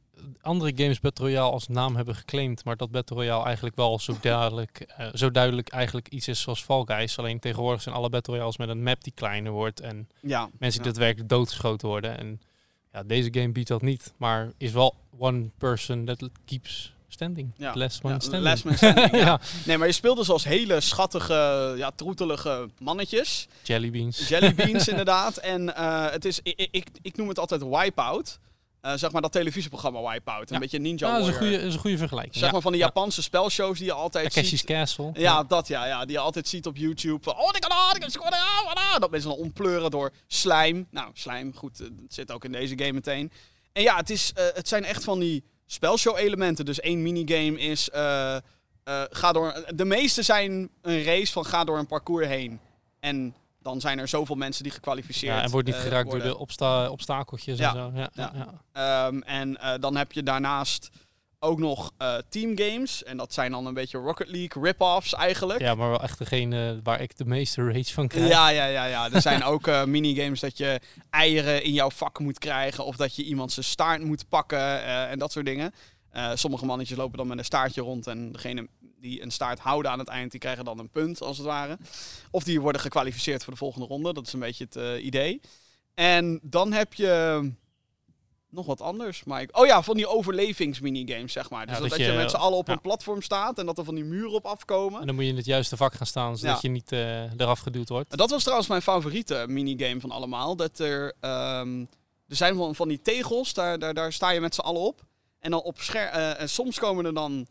andere 0.42 0.72
games 0.76 1.00
Battle 1.00 1.24
Royale 1.24 1.50
als 1.52 1.68
naam 1.68 1.96
hebben 1.96 2.14
geclaimd, 2.14 2.64
maar 2.64 2.76
dat 2.76 2.90
Battle 2.90 3.16
Royale 3.16 3.44
eigenlijk 3.44 3.76
wel 3.76 3.98
zo 3.98 4.16
duidelijk, 4.20 4.80
eh, 4.96 5.06
zo 5.14 5.30
duidelijk 5.30 5.68
eigenlijk 5.68 6.08
iets 6.08 6.28
is 6.28 6.40
zoals 6.40 6.62
Fall 6.62 6.82
Guys. 6.84 7.18
Alleen 7.18 7.38
tegenwoordig 7.38 7.82
zijn 7.82 7.94
alle 7.94 8.08
Battle 8.10 8.32
Royales 8.34 8.56
met 8.56 8.68
een 8.68 8.82
map 8.82 9.04
die 9.04 9.12
kleiner 9.16 9.52
wordt 9.52 9.80
en 9.80 10.08
Ja. 10.20 10.40
mensen 10.58 10.58
die 10.58 10.70
Ja. 10.78 10.82
daadwerkelijk 10.82 11.28
doodgeschoten 11.28 11.88
worden. 11.88 12.18
En 12.18 12.40
ja, 12.92 13.02
deze 13.02 13.28
game 13.32 13.48
biedt 13.52 13.68
dat 13.68 13.82
niet, 13.82 14.12
maar 14.16 14.52
is 14.56 14.72
wel 14.72 14.94
one 15.18 15.50
person 15.58 16.04
that 16.04 16.28
keeps 16.44 16.92
standing. 17.08 17.50
Ja. 17.56 17.72
Last 17.74 18.02
man 18.02 18.12
Ja, 18.12 18.18
standing. 18.20 18.44
last 18.44 18.64
man 18.64 18.74
standing, 18.74 19.10
ja. 19.16 19.18
ja. 19.18 19.40
Nee, 19.66 19.78
maar 19.78 19.86
je 19.86 19.92
speelde 19.92 20.24
zoals 20.24 20.44
hele 20.44 20.80
schattige, 20.80 21.74
ja, 21.76 21.90
troetelige 21.90 22.68
mannetjes. 22.78 23.48
Jelly 23.62 23.90
beans. 23.90 24.28
Jellybeans 24.28 24.88
inderdaad. 24.94 25.36
En 25.36 25.74
eh, 25.76 26.10
het 26.10 26.24
is, 26.24 26.40
ik, 26.42 26.68
ik, 26.70 26.88
ik 27.02 27.16
noem 27.16 27.28
het 27.28 27.38
altijd 27.38 27.62
Wipeout. 27.62 28.38
Eh 28.80 28.92
zeg 28.94 29.12
maar 29.12 29.22
dat 29.22 29.32
televisieprogramma 29.32 30.12
Wipeout. 30.12 30.48
Een 30.48 30.54
Ja. 30.54 30.60
beetje 30.60 30.78
Ninja 30.78 31.06
Ja, 31.08 31.18
dat 31.18 31.22
is 31.22 31.34
een 31.34 31.38
goede, 31.40 31.56
is 31.56 31.74
een 31.74 31.80
goede 31.80 31.98
vergelijking. 31.98 32.34
Zeg 32.34 32.44
ja. 32.46 32.52
maar 32.52 32.60
van 32.62 32.72
die 32.72 32.80
Ja. 32.80 32.86
Japanse 32.86 33.22
spelshows 33.22 33.78
die 33.78 33.86
je 33.86 33.92
altijd 33.92 34.24
Takeshi's 34.32 34.60
ziet. 34.60 34.68
Castle. 34.68 35.10
Ja, 35.14 35.42
dat 35.42 35.68
ja, 35.68 35.86
ja. 35.86 36.04
Die 36.04 36.12
je 36.12 36.18
altijd 36.18 36.48
ziet 36.48 36.66
op 36.66 36.76
YouTube. 36.76 37.30
Oh, 37.30 37.50
die 37.50 37.60
kan 37.60 37.70
ah. 37.70 38.98
Dat 38.98 39.10
mensen 39.10 39.30
dan 39.30 39.38
ontpleuren 39.38 39.90
door 39.90 40.12
slijm. 40.26 40.86
Nou, 40.90 41.10
slijm, 41.12 41.54
goed, 41.54 41.80
eh, 41.80 41.86
dat 41.90 42.12
zit 42.14 42.32
ook 42.32 42.44
in 42.44 42.52
deze 42.52 42.78
game 42.78 42.92
meteen. 42.92 43.32
En 43.72 43.82
ja, 43.82 43.96
het, 43.96 44.10
is, 44.10 44.32
eh, 44.34 44.44
het 44.54 44.68
zijn 44.68 44.84
echt 44.84 45.04
van 45.04 45.18
die 45.18 45.44
spelshow-elementen. 45.66 46.64
Dus 46.64 46.80
één 46.80 47.02
minigame 47.02 47.58
is... 47.58 47.88
ga 49.10 49.32
door, 49.32 49.64
de 49.74 49.84
meeste 49.84 50.22
zijn 50.22 50.70
een 50.82 51.02
race 51.02 51.32
van 51.32 51.44
ga 51.44 51.64
door 51.64 51.78
een 51.78 51.86
parcours 51.86 52.26
heen. 52.26 52.60
En 53.00 53.34
dan 53.68 53.80
zijn 53.80 53.98
er 53.98 54.08
zoveel 54.08 54.36
mensen 54.36 54.62
die 54.62 54.72
gekwalificeerd 54.72 55.36
Ja, 55.36 55.42
en 55.42 55.50
wordt 55.50 55.66
niet 55.66 55.76
eh, 55.76 55.82
geraakt 55.82 56.04
worden. 56.08 56.26
door 56.26 56.34
de 56.36 56.40
obsta 56.42 56.90
obstakeltjes 56.90 57.58
Ja. 57.58 57.68
en 57.68 57.74
zo. 57.76 57.90
Ja, 57.94 58.10
ja. 58.12 58.32
Ja. 58.34 59.06
Ehm, 59.06 59.20
en 59.20 59.56
eh, 59.60 59.72
dan 59.80 59.96
heb 59.96 60.12
je 60.12 60.22
daarnaast 60.22 60.88
ook 61.38 61.58
nog 61.58 61.90
eh 61.98 62.14
teamgames. 62.28 63.04
En 63.04 63.16
dat 63.16 63.32
zijn 63.32 63.50
dan 63.50 63.66
een 63.66 63.74
beetje 63.74 63.98
Rocket 63.98 64.28
League 64.28 64.62
rip-offs 64.62 65.14
eigenlijk. 65.14 65.60
Ja, 65.60 65.74
maar 65.74 65.88
wel 65.90 66.02
echt 66.02 66.18
degene 66.18 66.80
waar 66.82 67.00
ik 67.00 67.16
de 67.16 67.24
meeste 67.24 67.64
rage 67.72 67.92
van 67.92 68.08
krijg. 68.08 68.28
Ja, 68.28 68.48
ja, 68.48 68.64
ja, 68.66 68.84
ja. 68.84 69.10
Er 69.12 69.20
zijn 69.22 69.44
ook 69.44 69.86
minigames 69.86 70.40
dat 70.40 70.58
je 70.58 70.80
eieren 71.10 71.62
in 71.64 71.72
jouw 71.72 71.90
vak 71.90 72.18
moet 72.18 72.38
krijgen. 72.38 72.84
Of 72.84 72.96
dat 72.96 73.16
je 73.16 73.22
iemand 73.24 73.52
zijn 73.52 73.66
staart 73.66 74.02
moet 74.02 74.28
pakken 74.28 74.84
en 74.84 75.18
dat 75.18 75.32
soort 75.32 75.46
dingen. 75.46 75.72
Sommige 76.34 76.64
mannetjes 76.66 76.96
lopen 76.96 77.18
dan 77.18 77.26
met 77.26 77.38
een 77.38 77.44
staartje 77.44 77.80
rond. 77.80 78.06
En 78.06 78.32
degene 78.32 78.68
die 79.00 79.22
een 79.22 79.30
staart 79.30 79.58
houden 79.58 79.90
aan 79.90 79.98
het 79.98 80.08
eind, 80.08 80.30
die 80.30 80.40
krijgen 80.40 80.64
dan 80.64 80.78
een 80.78 80.90
punt, 80.90 81.22
als 81.22 81.36
het 81.38 81.46
ware. 81.46 81.78
Of 82.30 82.44
die 82.44 82.60
worden 82.60 82.80
gekwalificeerd 82.80 83.44
voor 83.44 83.52
de 83.52 83.58
volgende 83.58 83.86
ronde. 83.86 84.12
Dat 84.12 84.26
is 84.26 84.32
een 84.32 84.40
beetje 84.40 84.64
het 84.64 84.76
eh, 84.76 85.04
idee. 85.04 85.40
En 85.94 86.40
dan 86.42 86.72
heb 86.72 86.94
je 86.94 87.52
nog 88.50 88.66
wat 88.66 88.80
anders. 88.80 89.24
Maar 89.24 89.40
ik- 89.42 89.58
oh 89.58 89.66
ja, 89.66 89.82
van 89.82 89.96
die 89.96 90.06
overlevingsminigames, 90.06 91.32
zeg 91.32 91.50
maar. 91.50 91.66
Dus 91.66 91.74
Ja, 91.78 91.82
dat, 91.88 91.96
je, 91.98 92.12
met 92.12 92.30
z'n 92.30 92.36
allen 92.36 92.58
op 92.58 92.66
ja. 92.66 92.72
een 92.72 92.80
platform 92.80 93.22
staat 93.22 93.58
en 93.58 93.66
dat 93.66 93.78
er 93.78 93.84
van 93.84 93.94
die 93.94 94.04
muren 94.04 94.32
op 94.32 94.44
afkomen. 94.46 95.00
En 95.00 95.06
dan 95.06 95.14
moet 95.14 95.24
je 95.24 95.30
in 95.30 95.36
het 95.36 95.44
juiste 95.46 95.76
vak 95.76 95.94
gaan 95.94 96.06
staan, 96.06 96.38
zodat 96.38 96.54
Ja. 96.54 96.58
je 96.62 96.68
niet 96.68 96.92
eh, 96.92 97.32
eraf 97.32 97.58
geduwd 97.60 97.88
wordt. 97.88 98.16
Dat 98.16 98.30
was 98.30 98.40
trouwens 98.42 98.68
mijn 98.68 98.82
favoriete 98.82 99.44
minigame 99.48 100.00
van 100.00 100.10
allemaal. 100.10 100.56
Dat 100.56 100.78
er, 100.78 101.12
ehm, 101.20 101.80
er 102.28 102.36
zijn 102.36 102.56
van, 102.56 102.74
van 102.74 102.88
die 102.88 103.00
tegels, 103.02 103.52
daar, 103.54 103.78
daar, 103.78 103.94
daar 103.94 104.12
sta 104.12 104.30
je 104.30 104.40
met 104.40 104.54
z'n 104.54 104.60
allen 104.60 104.80
op. 104.80 105.00
En 105.38 105.50
dan 105.50 105.62
op 105.62 105.78
scherm, 105.80 106.12
eh, 106.14 106.40
en 106.40 106.48
soms 106.48 106.78
komen 106.78 107.04
er 107.04 107.14
dan 107.14 107.46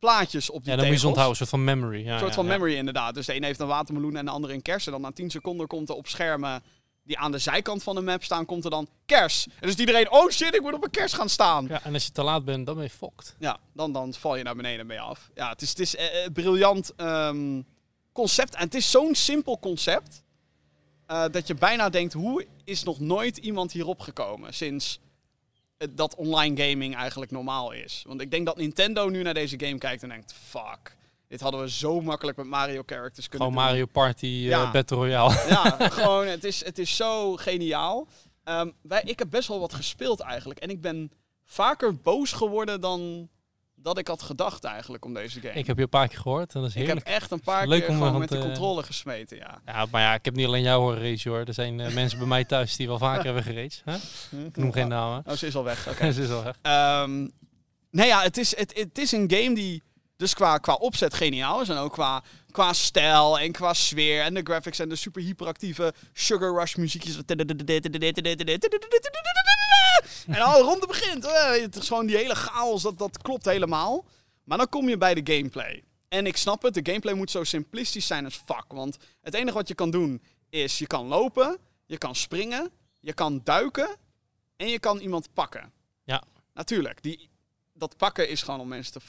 plaatjes 0.00 0.50
op 0.50 0.64
die 0.64 0.70
Ja, 0.70 0.76
dan 0.76 0.86
moet 0.86 0.94
je 0.94 1.00
tegels. 1.00 1.04
onthouden, 1.04 1.30
een 1.40 1.46
soort 1.46 1.50
van 1.50 1.64
memory. 1.64 2.04
Ja, 2.04 2.12
Een 2.12 2.18
soort 2.18 2.30
ja, 2.30 2.36
van 2.36 2.44
ja. 2.46 2.50
memory 2.50 2.74
inderdaad. 2.74 3.14
Dus 3.14 3.26
de 3.26 3.32
ene 3.32 3.46
heeft 3.46 3.60
een 3.60 3.66
watermeloen 3.66 4.16
en 4.16 4.24
de 4.24 4.30
andere 4.30 4.52
een 4.52 4.62
kers. 4.62 4.86
En 4.86 4.92
dan 4.92 5.00
na 5.00 5.10
10 5.12 5.30
seconden 5.30 5.66
komt 5.66 5.88
er 5.88 5.94
op 5.94 6.06
schermen 6.08 6.62
die 7.04 7.18
aan 7.18 7.32
de 7.32 7.38
zijkant 7.38 7.82
van 7.82 7.94
de 7.94 8.00
map 8.00 8.22
staan, 8.24 8.46
komt 8.46 8.64
er 8.64 8.70
dan 8.70 8.88
kers. 9.06 9.46
En 9.60 9.68
dus 9.68 9.76
iedereen, 9.76 10.10
oh 10.10 10.30
shit, 10.30 10.54
ik 10.54 10.60
moet 10.60 10.72
op 10.74 10.84
een 10.84 10.90
kers 10.90 11.12
gaan 11.12 11.28
staan. 11.28 11.64
Ja, 11.66 11.74
Ja, 11.74 11.82
en 11.84 11.94
als 11.94 12.04
je 12.04 12.12
te 12.12 12.22
laat 12.22 12.44
bent, 12.44 12.66
dan 12.66 12.74
ben 12.74 12.84
je 12.84 12.90
fokt. 12.90 13.36
dan, 13.74 13.92
dan 13.92 14.14
val 14.14 14.36
je 14.36 14.42
naar 14.42 14.56
beneden 14.56 14.80
en 14.80 14.86
ben 14.86 14.96
je 14.96 15.02
af. 15.02 15.30
Ja, 15.34 15.48
het 15.48 15.62
is, 15.62 15.68
het 15.68 15.78
is 15.78 15.96
eh, 15.96 16.24
eh, 16.24 16.32
briljant 16.32 16.92
ehm, 16.96 17.62
concept. 18.12 18.54
En 18.54 18.64
het 18.64 18.74
is 18.74 18.90
zo'n 18.90 19.14
simpel 19.14 19.58
concept, 19.58 20.22
eh, 21.06 21.24
dat 21.30 21.46
je 21.46 21.54
bijna 21.54 21.88
denkt, 21.88 22.12
hoe 22.12 22.46
is 22.64 22.82
nog 22.82 23.00
nooit 23.00 23.36
iemand 23.36 23.72
hierop 23.72 24.00
gekomen 24.00 24.54
sinds 24.54 25.00
dat 25.90 26.14
online 26.14 26.68
gaming 26.68 26.96
eigenlijk 26.96 27.30
normaal 27.30 27.72
is. 27.72 28.04
Want 28.06 28.20
ik 28.20 28.30
denk 28.30 28.46
dat 28.46 28.56
Nintendo 28.56 29.08
nu 29.08 29.22
naar 29.22 29.34
deze 29.34 29.60
game 29.60 29.78
kijkt 29.78 30.02
en 30.02 30.08
denkt, 30.08 30.34
fuck. 30.48 30.96
Dit 31.28 31.40
hadden 31.40 31.60
we 31.60 31.70
zo 31.70 32.00
makkelijk 32.00 32.36
met 32.36 32.46
Mario 32.46 32.82
characters 32.86 33.28
kunnen 33.28 33.48
Gewoon 33.48 33.62
doen. 33.62 33.72
Mario 33.72 33.86
Party 33.92 34.26
eh, 34.26 34.42
Ja. 34.44 34.70
Battle 34.70 34.96
Royale. 34.96 35.44
Ja, 35.48 35.76
gewoon, 35.90 36.26
het 36.26 36.44
is, 36.44 36.64
het 36.64 36.78
is 36.78 36.96
zo 36.96 37.36
geniaal. 37.36 38.08
Ehm, 38.44 38.70
wij, 38.82 39.02
ik 39.04 39.18
heb 39.18 39.30
best 39.30 39.48
wel 39.48 39.60
wat 39.60 39.74
gespeeld 39.74 40.20
eigenlijk. 40.20 40.58
En 40.60 40.70
ik 40.70 40.80
ben 40.80 41.12
vaker 41.44 41.96
boos 41.96 42.32
geworden 42.32 42.80
dan 42.80 43.28
dat 43.82 43.98
ik 43.98 44.06
had 44.08 44.22
gedacht 44.22 44.64
eigenlijk 44.64 45.04
om 45.04 45.14
deze 45.14 45.40
game. 45.40 45.52
Ik 45.54 45.66
heb 45.66 45.76
je 45.76 45.82
een 45.82 45.88
paar 45.88 46.08
keer 46.08 46.18
gehoord 46.18 46.54
en 46.54 46.60
dat 46.60 46.70
is 46.70 46.76
Ik 46.76 46.86
heb 46.86 46.98
echt 46.98 47.30
een 47.30 47.40
paar 47.40 47.66
Leuk 47.68 47.80
keer 47.80 47.88
om 47.88 47.96
gewoon 47.96 48.18
met 48.18 48.28
de 48.28 48.38
te- 48.38 48.40
controle 48.44 48.82
gesmeten, 48.82 49.36
ja. 49.36 49.60
Ja, 49.66 49.86
maar 49.90 50.02
ja, 50.02 50.14
ik 50.14 50.24
heb 50.24 50.34
niet 50.34 50.46
alleen 50.46 50.62
jou 50.62 50.80
horen 50.80 51.02
racen 51.02 51.30
hoor. 51.30 51.40
Er 51.40 51.54
zijn 51.54 51.80
eh, 51.80 51.94
mensen 52.00 52.18
bij 52.18 52.26
mij 52.28 52.44
thuis 52.44 52.76
die 52.76 52.86
wel 52.86 52.98
vaker 52.98 53.24
hebben 53.24 53.42
geraced. 53.42 53.82
Ik 54.46 54.56
noem 54.56 54.72
geen 54.72 54.88
namen. 54.88 55.22
Oh, 55.26 55.34
ze 55.34 55.46
is 55.46 55.56
al 55.56 55.64
weg. 55.64 55.88
Oké. 55.90 56.12
Ze 56.12 56.22
is 56.22 56.28
wel 56.28 56.44
weg. 56.44 56.56
Ehm, 56.62 57.28
nee, 57.90 58.06
ja, 58.06 58.22
het 58.22 58.36
is, 58.36 58.56
het, 58.56 58.76
het 58.78 58.98
is 58.98 59.12
een 59.12 59.30
game 59.34 59.54
die 59.54 59.82
dus 60.16 60.34
qua, 60.34 60.58
qua 60.58 60.74
opzet 60.74 61.14
geniaal 61.14 61.60
is. 61.60 61.68
En 61.68 61.76
ook 61.76 61.92
qua, 61.92 62.22
qua 62.50 62.72
stijl 62.72 63.38
en 63.38 63.52
qua 63.52 63.74
sfeer 63.74 64.22
en 64.22 64.34
de 64.34 64.40
graphics 64.44 64.78
en 64.78 64.88
de 64.88 64.96
super 64.96 65.22
hyperactieve 65.22 65.94
Sugar 66.12 66.54
Rush 66.54 66.74
muziekjes. 66.74 67.16
En 70.26 70.40
al 70.40 70.60
rond 70.62 70.80
het 70.80 70.86
begint. 70.90 71.24
eh, 71.24 71.50
Het 71.62 71.76
is 71.76 71.88
gewoon 71.88 72.06
die 72.06 72.16
hele 72.16 72.34
chaos, 72.34 72.82
dat, 72.82 72.98
dat 72.98 73.22
klopt 73.22 73.44
helemaal. 73.44 74.04
Maar 74.44 74.58
dan 74.58 74.68
kom 74.68 74.88
je 74.88 74.96
bij 74.96 75.14
de 75.14 75.34
gameplay. 75.34 75.82
En 76.08 76.26
ik 76.26 76.36
snap 76.36 76.62
het, 76.62 76.74
de 76.74 76.80
gameplay 76.84 77.14
moet 77.14 77.30
zo 77.30 77.44
simplistisch 77.44 78.06
zijn 78.06 78.24
als 78.24 78.42
fuck. 78.46 78.64
Want 78.68 78.96
het 79.22 79.34
enige 79.34 79.54
wat 79.56 79.68
je 79.68 79.74
kan 79.74 79.90
doen 79.90 80.22
is, 80.50 80.78
je 80.78 80.86
kan 80.86 81.06
lopen, 81.06 81.58
je 81.86 81.98
kan 81.98 82.14
springen, 82.14 82.70
je 83.00 83.12
kan 83.12 83.40
duiken 83.44 83.96
en 84.56 84.68
je 84.68 84.78
kan 84.78 84.98
iemand 84.98 85.28
pakken. 85.34 85.72
Ja. 86.04 86.22
Natuurlijk, 86.54 87.02
die, 87.02 87.28
dat 87.74 87.96
pakken 87.96 88.28
is 88.28 88.42
gewoon 88.42 88.60
om 88.60 88.68
mensen 88.68 88.92
te, 88.92 89.00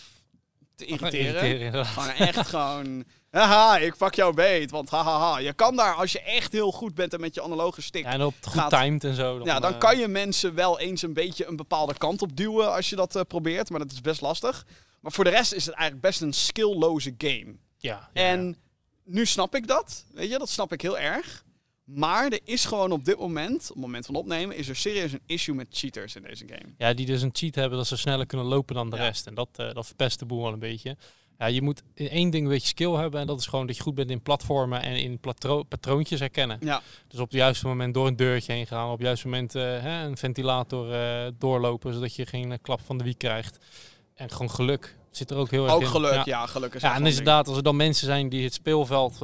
te 0.75 0.85
irriteren. 0.85 1.43
Irriteren. 1.45 1.85
Gewoon 1.85 2.09
echt 2.09 2.47
gewoon, 2.55 3.03
haha, 3.31 3.77
ik 3.77 3.97
pak 3.97 4.15
jou 4.15 4.33
beet. 4.33 4.71
Want 4.71 4.89
hahaha, 4.89 5.37
je 5.37 5.53
kan 5.53 5.75
daar, 5.75 5.93
als 5.93 6.11
je 6.11 6.21
echt 6.21 6.51
heel 6.51 6.71
goed 6.71 6.93
bent 6.95 7.13
en 7.13 7.19
met 7.19 7.33
je 7.33 7.41
analoge 7.41 7.81
stick... 7.81 8.03
Ja, 8.03 8.11
en 8.11 8.21
op 8.23 8.35
het 8.35 8.45
goed 8.47 8.61
Gaat- 8.61 8.69
timed 8.81 9.03
en 9.03 9.15
zo. 9.15 9.41
Ja, 9.43 9.59
dan 9.59 9.73
eh, 9.73 9.79
kan 9.79 9.97
je 9.99 10.07
mensen 10.07 10.53
wel 10.55 10.79
eens 10.79 11.01
een 11.01 11.13
beetje 11.13 11.45
een 11.45 11.55
bepaalde 11.55 11.97
kant 11.97 12.21
op 12.21 12.35
duwen 12.37 12.73
als 12.73 12.89
je 12.89 12.95
dat 12.95 13.15
eh, 13.15 13.21
probeert, 13.27 13.69
maar 13.69 13.79
dat 13.79 13.91
is 13.91 14.01
best 14.01 14.21
lastig. 14.21 14.65
Maar 14.99 15.11
voor 15.11 15.23
de 15.23 15.29
rest 15.29 15.53
is 15.53 15.65
het 15.65 15.75
eigenlijk 15.75 16.05
best 16.07 16.21
een 16.21 16.33
skillloze 16.33 17.15
game. 17.17 17.55
Ja, 17.77 18.09
ja, 18.13 18.21
En 18.21 18.57
nu 19.03 19.25
snap 19.25 19.55
ik 19.55 19.67
dat, 19.67 20.05
weet 20.13 20.29
je, 20.29 20.37
dat 20.37 20.49
snap 20.49 20.73
ik 20.73 20.81
heel 20.81 20.97
erg. 20.99 21.43
Maar 21.83 22.25
er 22.31 22.39
is 22.43 22.65
gewoon 22.65 22.91
op 22.91 23.05
dit 23.05 23.17
moment, 23.19 23.61
op 23.61 23.67
het 23.67 23.75
moment 23.77 24.05
van 24.05 24.15
opnemen, 24.15 24.55
is 24.55 24.67
er 24.67 24.75
serieus 24.75 25.11
een 25.11 25.21
issue 25.25 25.55
met 25.55 25.67
cheaters 25.69 26.15
in 26.15 26.21
deze 26.23 26.45
game. 26.47 26.73
Ja, 26.77 26.93
die 26.93 27.05
dus 27.05 27.21
een 27.21 27.29
cheat 27.33 27.55
hebben 27.55 27.77
dat 27.77 27.87
ze 27.87 27.97
sneller 27.97 28.25
kunnen 28.25 28.45
lopen 28.47 28.75
dan 28.75 28.89
de 28.89 28.95
Ja. 28.95 29.03
rest. 29.03 29.27
En 29.27 29.33
dat, 29.35 29.49
eh, 29.55 29.73
dat 29.73 29.85
verpest 29.85 30.19
de 30.19 30.25
boel 30.25 30.41
wel 30.43 30.53
een 30.53 30.59
beetje. 30.59 30.97
Ja, 31.41 31.47
je 31.47 31.61
moet 31.61 31.83
in 31.93 32.09
één 32.09 32.29
ding 32.29 32.43
een 32.43 32.49
beetje 32.49 32.67
skill 32.67 32.91
hebben. 32.91 33.19
En 33.19 33.27
dat 33.27 33.39
is 33.39 33.45
gewoon 33.45 33.67
dat 33.67 33.75
je 33.75 33.81
goed 33.81 33.95
bent 33.95 34.09
in 34.09 34.21
platformen 34.21 34.81
en 34.81 34.95
in 34.95 35.19
patroontjes 35.67 36.19
herkennen. 36.19 36.57
Ja, 36.61 36.81
Dus 37.07 37.19
op 37.19 37.25
het 37.25 37.37
juiste 37.37 37.67
moment 37.67 37.93
door 37.93 38.07
een 38.07 38.15
deurtje 38.15 38.53
heen 38.53 38.67
gaan. 38.67 38.85
Op 38.85 38.97
het 38.97 39.01
juiste 39.01 39.27
moment 39.27 39.55
eh, 39.55 39.63
hè, 39.63 40.03
een 40.05 40.17
ventilator 40.17 40.93
eh, 40.93 41.31
doorlopen. 41.37 41.93
Zodat 41.93 42.15
je 42.15 42.25
geen 42.25 42.51
eh, 42.51 42.57
klap 42.61 42.81
van 42.81 42.97
de 42.97 43.03
wiek 43.03 43.17
krijgt. 43.17 43.57
En 44.13 44.29
gewoon 44.31 44.49
geluk 44.49 44.97
zit 45.11 45.29
er 45.31 45.37
ook 45.37 45.51
heel 45.51 45.63
erg 45.63 45.73
ook 45.73 45.81
in. 45.81 45.87
geluk, 45.87 46.13
Ja. 46.13 46.21
ja, 46.25 46.45
geluk 46.45 46.73
is 46.73 46.81
Ja, 46.81 46.95
en 46.95 47.05
inderdaad, 47.05 47.47
als 47.47 47.57
er 47.57 47.63
dan 47.63 47.75
mensen 47.75 48.05
zijn 48.05 48.29
die 48.29 48.43
het 48.43 48.53
speelveld 48.53 49.17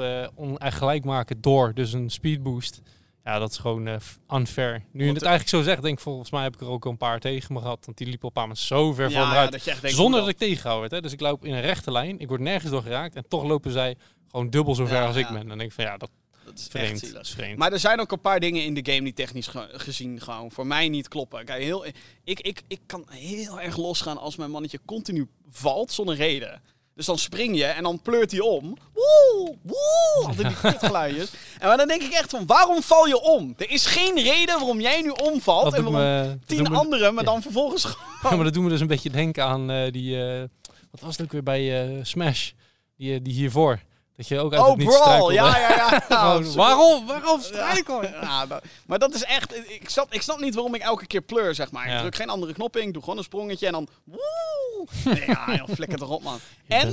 gelijk 0.59 1.05
maken 1.05 1.41
door 1.41 1.73
dus 1.73 1.93
een 1.93 2.09
speedboost. 2.09 2.81
Ja, 3.27 3.39
dat 3.39 3.51
is 3.51 3.57
gewoon 3.57 3.87
eh, 3.87 3.95
unfair. 4.33 4.71
Nu 4.73 4.99
je 4.99 5.05
Want 5.05 5.09
het 5.09 5.19
de- 5.19 5.25
eigenlijk 5.29 5.49
zo 5.49 5.61
zegt, 5.71 5.81
denk 5.81 5.97
ik 5.97 6.03
volgens 6.03 6.31
mij 6.31 6.43
heb 6.43 6.53
ik 6.53 6.61
er 6.61 6.67
ook 6.69 6.85
een 6.85 6.97
paar 6.97 7.19
tegen 7.19 7.53
me 7.53 7.59
gehad. 7.59 7.85
Want 7.85 7.97
die 7.97 8.07
liepen 8.07 8.27
op 8.27 8.35
een 8.35 8.41
moment 8.41 8.59
zo 8.59 8.93
ver 8.93 9.09
ja, 9.09 9.17
voor 9.19 9.27
me 9.27 9.33
ja, 9.33 9.39
uit. 9.41 9.51
dat 9.51 9.63
je 9.63 9.71
echt 9.71 9.81
denkt, 9.81 9.97
zonder 9.97 10.19
dat 10.19 10.29
ik 10.29 10.37
tegengehouden 10.37 10.89
werd. 10.89 10.93
Hè. 10.93 11.01
Dus 11.01 11.11
ik 11.11 11.19
loop 11.21 11.45
in 11.45 11.53
een 11.53 11.61
rechte 11.61 11.91
lijn. 11.91 12.19
Ik 12.19 12.27
word 12.27 12.41
nergens 12.41 12.71
door 12.71 12.81
geraakt. 12.81 13.15
En 13.15 13.25
toch 13.27 13.43
lopen 13.43 13.71
zij 13.71 13.95
gewoon 14.31 14.49
dubbel 14.49 14.75
zo 14.75 14.85
ver 14.85 14.97
Ja, 14.97 15.05
als 15.07 15.15
ik 15.15 15.27
ben. 15.27 15.37
En 15.37 15.47
dan 15.47 15.57
denk 15.57 15.69
ik 15.69 15.75
van 15.75 15.83
ja, 15.85 15.97
dat 15.97 16.09
dat 16.45 16.57
is 16.59 16.67
echt 16.67 16.99
vreemd. 16.99 17.17
is 17.21 17.29
vreemd. 17.33 17.57
Maar 17.57 17.71
er 17.71 17.79
zijn 17.79 17.99
ook 17.99 18.11
een 18.11 18.21
paar 18.21 18.39
dingen 18.39 18.63
in 18.63 18.73
de 18.73 18.91
game 18.91 19.03
die 19.03 19.13
technisch 19.13 19.47
ge- 19.47 19.69
gezien 19.71 20.21
gewoon 20.21 20.51
voor 20.51 20.67
mij 20.67 20.89
niet 20.89 21.07
kloppen. 21.07 21.45
Kijk, 21.45 21.63
heel, 21.63 21.85
ik, 22.23 22.39
ik, 22.39 22.61
ik 22.67 22.79
kan 22.85 23.05
heel 23.09 23.61
erg 23.61 23.77
losgaan 23.77 24.17
als 24.17 24.35
mijn 24.35 24.51
mannetje 24.51 24.79
continu 24.85 25.27
valt 25.49 25.91
zonder 25.91 26.15
reden. 26.15 26.61
Dus 26.97 27.05
dan 27.05 27.17
spring 27.17 27.57
je 27.57 27.65
en 27.65 27.83
dan 27.83 28.01
pleurt 28.01 28.31
hij 28.31 28.39
om. 28.39 28.77
Woe, 28.93 29.55
woe, 29.61 30.25
altijd 30.25 30.47
die 30.47 30.57
kutgeluidjes. 30.59 31.31
En 31.59 31.67
maar 31.67 31.77
dan 31.77 31.87
denk 31.87 32.01
ik 32.01 32.11
echt 32.11 32.29
van, 32.29 32.45
waarom 32.45 32.81
val 32.81 33.07
je 33.07 33.21
om? 33.21 33.53
Er 33.57 33.69
is 33.69 33.85
geen 33.85 34.15
reden 34.15 34.55
waarom 34.59 34.81
jij 34.81 35.01
nu 35.01 35.09
omvalt 35.09 35.63
dat 35.63 35.73
en 35.73 35.83
doet 35.83 35.91
waarom 35.91 36.27
me, 36.29 36.37
tien 36.45 36.57
doet 36.57 36.69
me- 36.69 36.77
anderen, 36.77 37.13
maar 37.13 37.23
ja. 37.23 37.29
dan 37.29 37.41
vervolgens 37.41 37.83
Ja, 38.23 38.35
maar 38.35 38.43
dat 38.43 38.53
doen 38.53 38.63
we 38.63 38.69
dus 38.69 38.81
een 38.81 38.87
beetje 38.87 39.09
denken 39.09 39.43
aan 39.43 39.71
eh, 39.71 39.91
die... 39.91 40.23
eh, 40.23 40.43
wat 40.91 41.01
was 41.01 41.17
het 41.17 41.21
ook 41.25 41.31
weer 41.31 41.43
bij 41.43 41.85
eh, 41.85 42.03
Smash? 42.03 42.51
Die, 42.97 43.21
die 43.21 43.33
hiervoor. 43.33 43.79
Dat 44.17 44.27
je 44.27 44.39
ook 44.39 44.53
uit 44.53 44.61
Oh, 44.61 44.67
het 44.69 44.77
niet 44.77 44.87
brawl, 44.87 45.31
ja, 45.31 45.57
ja, 45.57 45.69
ja. 45.69 45.99
Gewoon, 45.99 46.41
Nou, 46.41 46.53
waarom? 46.53 47.05
Waarom 47.05 47.41
struikelen? 47.41 48.11
Ja, 48.11 48.45
maar 48.85 48.99
dat 48.99 49.13
is 49.13 49.23
echt. 49.23 49.55
Ik 49.69 49.89
snap, 49.89 50.13
ik 50.13 50.21
snap 50.21 50.39
niet 50.39 50.53
waarom 50.53 50.75
ik 50.75 50.81
elke 50.81 51.05
keer 51.07 51.21
pleur, 51.21 51.55
zeg 51.55 51.71
maar. 51.71 51.87
Ik 51.93 51.99
druk 51.99 52.15
geen 52.15 52.29
andere 52.29 52.53
knop 52.53 52.77
in, 52.77 52.87
ik 52.87 52.93
doe 52.93 53.01
gewoon 53.01 53.17
een 53.17 53.23
sprongetje 53.23 53.65
en 53.65 53.71
dan. 53.71 53.87
Woe! 54.03 54.87
Nee, 55.03 55.25
ja, 55.27 55.55
joh, 55.55 55.69
flikker 55.69 55.97
toch 55.97 56.09
op, 56.09 56.23
man. 56.23 56.39
Je 56.65 56.73
En 56.73 56.87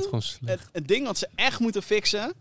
het, 0.44 0.68
het 0.72 0.88
ding 0.88 1.06
wat 1.06 1.18
ze 1.18 1.28
echt 1.34 1.58
moeten 1.60 1.82
fixen, 1.82 2.32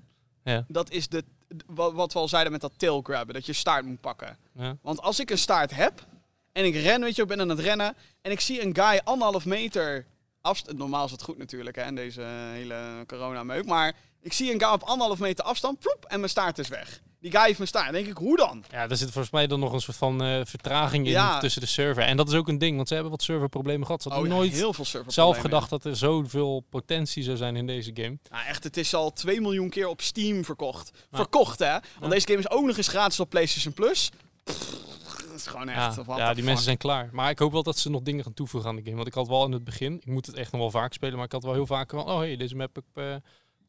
Ja. 0.43 0.65
dat 0.67 0.89
is 0.91 1.08
de, 1.08 1.24
wat, 1.67 2.13
we 2.13 2.19
al 2.19 2.28
zeiden 2.28 2.52
met 2.52 2.62
dat 2.62 2.72
tail 2.78 3.02
grabben, 3.02 3.34
dat 3.34 3.46
je 3.46 3.54
staart 3.54 3.86
moet 3.86 4.02
pakken. 4.02 4.38
Ja. 4.54 4.78
Want 4.82 5.02
als 5.02 5.19
ik 5.19 5.30
een 5.30 5.38
staart 5.38 5.76
heb 5.76 6.06
en 6.52 6.65
ik 6.65 6.76
ren, 6.76 7.02
weet 7.02 7.15
je, 7.15 7.22
ik 7.22 7.28
ben 7.28 7.39
aan 7.41 7.50
het 7.50 7.60
rennen 7.60 7.96
en 8.22 8.32
ik 8.32 8.39
zie 8.39 8.62
een 8.65 8.76
guy 8.76 9.02
anderhalf 9.04 9.46
meter 9.46 10.06
afstand. 10.41 10.78
Normaal 10.78 11.06
is 11.06 11.12
het 11.12 11.24
goed 11.24 11.38
natuurlijk, 11.38 11.76
hè, 11.76 11.86
in 11.86 11.96
deze 11.96 12.22
hele 12.52 13.04
coronameuk. 13.08 13.65
Maar 13.65 13.93
ik 14.24 14.34
zie 14.34 14.54
een 14.54 14.60
guy 14.62 14.72
op 14.72 14.84
anderhalf 14.84 15.20
meter 15.20 15.46
afstand, 15.46 15.80
ploep, 15.80 16.06
en 16.08 16.18
mijn 16.20 16.30
staart 16.32 16.58
is 16.60 16.68
weg. 16.68 17.02
Die 17.20 17.32
guy 17.32 17.42
heeft 17.46 17.58
mijn 17.58 17.70
staart. 17.70 17.86
Dan 17.86 17.94
denk 17.94 18.08
ik, 18.08 18.18
hoe 18.18 18.38
dan? 18.38 18.64
Ja, 18.72 18.90
er 18.90 18.98
zit 18.98 19.12
volgens 19.12 19.34
mij 19.34 19.48
dan 19.48 19.60
nog 19.60 19.74
een 19.74 19.82
soort 19.82 19.98
van 19.98 20.24
eh, 20.24 20.42
vertraging 20.44 21.06
in 21.06 21.12
Ja. 21.12 21.40
tussen 21.40 21.62
de 21.62 21.68
server. 21.68 22.04
En 22.04 22.18
dat 22.18 22.28
is 22.30 22.34
ook 22.36 22.48
een 22.48 22.58
ding, 22.58 22.76
want 22.76 22.88
ze 22.88 22.94
hebben 22.94 23.12
wat 23.12 23.22
serverproblemen 23.24 23.86
gehad. 23.86 24.02
Ze 24.02 24.10
hadden 24.10 24.32
Oh, 24.32 24.36
nooit 24.38 24.52
heel 24.54 24.74
veel 24.74 24.86
server 24.86 25.12
zelf 25.12 25.38
gedacht 25.38 25.70
dat 25.70 25.86
er 25.86 25.96
zoveel 25.96 26.66
potentie 26.70 27.24
zou 27.24 27.38
zijn 27.38 27.56
in 27.56 27.68
deze 27.68 27.92
game. 27.94 28.18
Ja, 28.30 28.46
echt, 28.46 28.64
het 28.64 28.78
is 28.78 28.94
al 28.94 29.14
2 29.14 29.42
miljoen 29.42 29.70
keer 29.70 29.88
op 29.88 30.02
Steam 30.02 30.46
verkocht. 30.46 30.92
Verkocht, 31.12 31.60
hè? 31.60 31.72
Want 31.72 31.84
Ja. 32.02 32.08
deze 32.10 32.28
game 32.28 32.40
is 32.40 32.50
ook 32.50 32.66
nog 32.66 32.78
eens 32.78 32.88
gratis 32.88 33.20
op 33.20 33.30
PlayStation 33.30 33.74
Plus. 33.74 34.10
Pff, 34.44 34.82
dat 35.28 35.36
is 35.36 35.48
gewoon 35.48 35.70
echt... 35.70 35.96
Ja, 35.96 36.04
ja 36.18 36.26
die 36.28 36.36
fuck. 36.36 36.44
mensen 36.46 36.64
zijn 36.64 36.78
klaar. 36.78 37.10
Maar 37.12 37.30
ik 37.30 37.40
hoop 37.40 37.52
wel 37.52 37.64
dat 37.64 37.78
ze 37.78 37.90
nog 37.90 38.02
dingen 38.02 38.24
gaan 38.24 38.34
toevoegen 38.34 38.70
aan 38.70 38.76
de 38.76 38.82
game. 38.84 38.96
Want 38.96 39.08
ik 39.08 39.14
had 39.14 39.28
wel 39.28 39.46
in 39.46 39.52
het 39.52 39.64
begin, 39.64 39.94
ik 39.94 40.06
moet 40.06 40.26
het 40.26 40.36
echt 40.36 40.52
nog 40.52 40.62
wel 40.62 40.72
vaak 40.72 40.94
spelen, 40.94 41.16
maar 41.16 41.26
ik 41.26 41.32
had 41.32 41.44
wel 41.44 41.54
heel 41.54 41.66
vaak 41.66 41.90
van, 41.90 42.00
oh 42.10 42.18
hey, 42.18 42.36
deze 42.36 42.56
map 42.56 42.76
heb 42.76 42.84
ik 42.94 43.04
eh, 43.04 43.16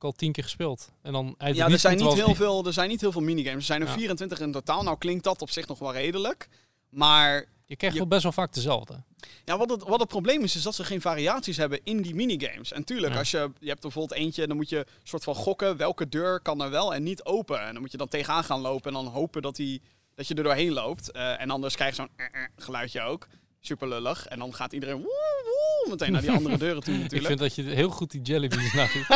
al 0.04 0.12
tien 0.12 0.32
keer 0.32 0.42
gespeeld. 0.42 0.92
En 1.02 1.12
dan 1.12 1.34
Ja, 1.38 1.46
er 1.68 1.78
zijn, 1.78 1.96
niet 1.96 2.12
heel 2.12 2.34
veel, 2.34 2.66
er 2.66 2.72
zijn 2.72 2.88
niet 2.88 3.00
heel 3.00 3.12
veel 3.12 3.20
minigames. 3.20 3.56
Er 3.58 3.62
zijn 3.62 3.80
er 3.80 3.86
Ja. 3.86 3.94
24 3.94 4.40
in 4.40 4.52
totaal. 4.52 4.82
Nou 4.82 4.98
klinkt 4.98 5.24
dat 5.24 5.42
op 5.42 5.50
zich 5.50 5.66
nog 5.66 5.78
wel 5.78 5.92
redelijk. 5.92 6.48
Maar 6.90 7.44
Je 7.66 7.76
krijgt 7.76 7.94
je- 7.96 8.02
wel 8.02 8.10
best 8.10 8.22
wel 8.22 8.32
vaak 8.32 8.52
dezelfde. 8.52 9.02
ja, 9.44 9.56
wat, 9.58 9.70
het, 9.70 9.82
wat 9.82 10.00
het 10.00 10.08
probleem 10.08 10.42
is, 10.42 10.56
is 10.56 10.62
dat 10.62 10.74
ze 10.74 10.84
geen 10.84 11.00
variaties 11.00 11.56
hebben 11.56 11.80
in 11.84 12.02
die 12.02 12.14
minigames. 12.14 12.72
En 12.72 12.84
tuurlijk, 12.84 13.12
Ja. 13.12 13.18
als 13.18 13.30
je, 13.30 13.50
je 13.60 13.68
hebt 13.68 13.80
bijvoorbeeld 13.80 14.18
eentje, 14.20 14.46
dan 14.46 14.56
moet 14.56 14.68
je 14.68 14.86
soort 15.02 15.24
van 15.24 15.34
gokken 15.34 15.76
welke 15.76 16.08
deur 16.08 16.40
kan 16.40 16.62
er 16.62 16.70
wel 16.70 16.94
en 16.94 17.02
niet 17.02 17.24
open. 17.24 17.60
En 17.66 17.72
dan 17.72 17.82
moet 17.82 17.90
je 17.90 17.96
dan 17.96 18.08
tegenaan 18.08 18.44
gaan 18.44 18.60
lopen 18.60 18.86
en 18.86 19.02
dan 19.04 19.12
hopen 19.12 19.42
dat, 19.42 19.56
die, 19.56 19.82
dat 20.14 20.28
je 20.28 20.34
er 20.34 20.42
doorheen 20.42 20.72
loopt. 20.72 21.10
Eh, 21.10 21.40
en 21.40 21.50
anders 21.50 21.74
krijg 21.74 21.90
je 21.90 21.96
zo'n 21.96 22.10
eh, 22.16 22.26
eh 22.42 22.48
geluidje 22.56 23.00
ook. 23.02 23.26
Super 23.66 23.88
lullig. 23.88 24.26
En 24.26 24.38
dan 24.38 24.54
gaat 24.54 24.72
iedereen 24.72 24.96
woe, 24.96 25.42
woe, 25.44 25.90
meteen 25.90 26.12
naar 26.12 26.20
die 26.20 26.30
andere 26.38 26.58
deuren 26.58 26.82
toe 26.82 26.94
Ik 26.94 27.00
natuurlijk. 27.00 27.26
vind 27.28 27.38
dat 27.38 27.54
je 27.54 27.62
heel 27.62 27.88
goed 27.90 28.10
die 28.10 28.22
jellybeans 28.22 28.72
nadoet. 28.72 29.06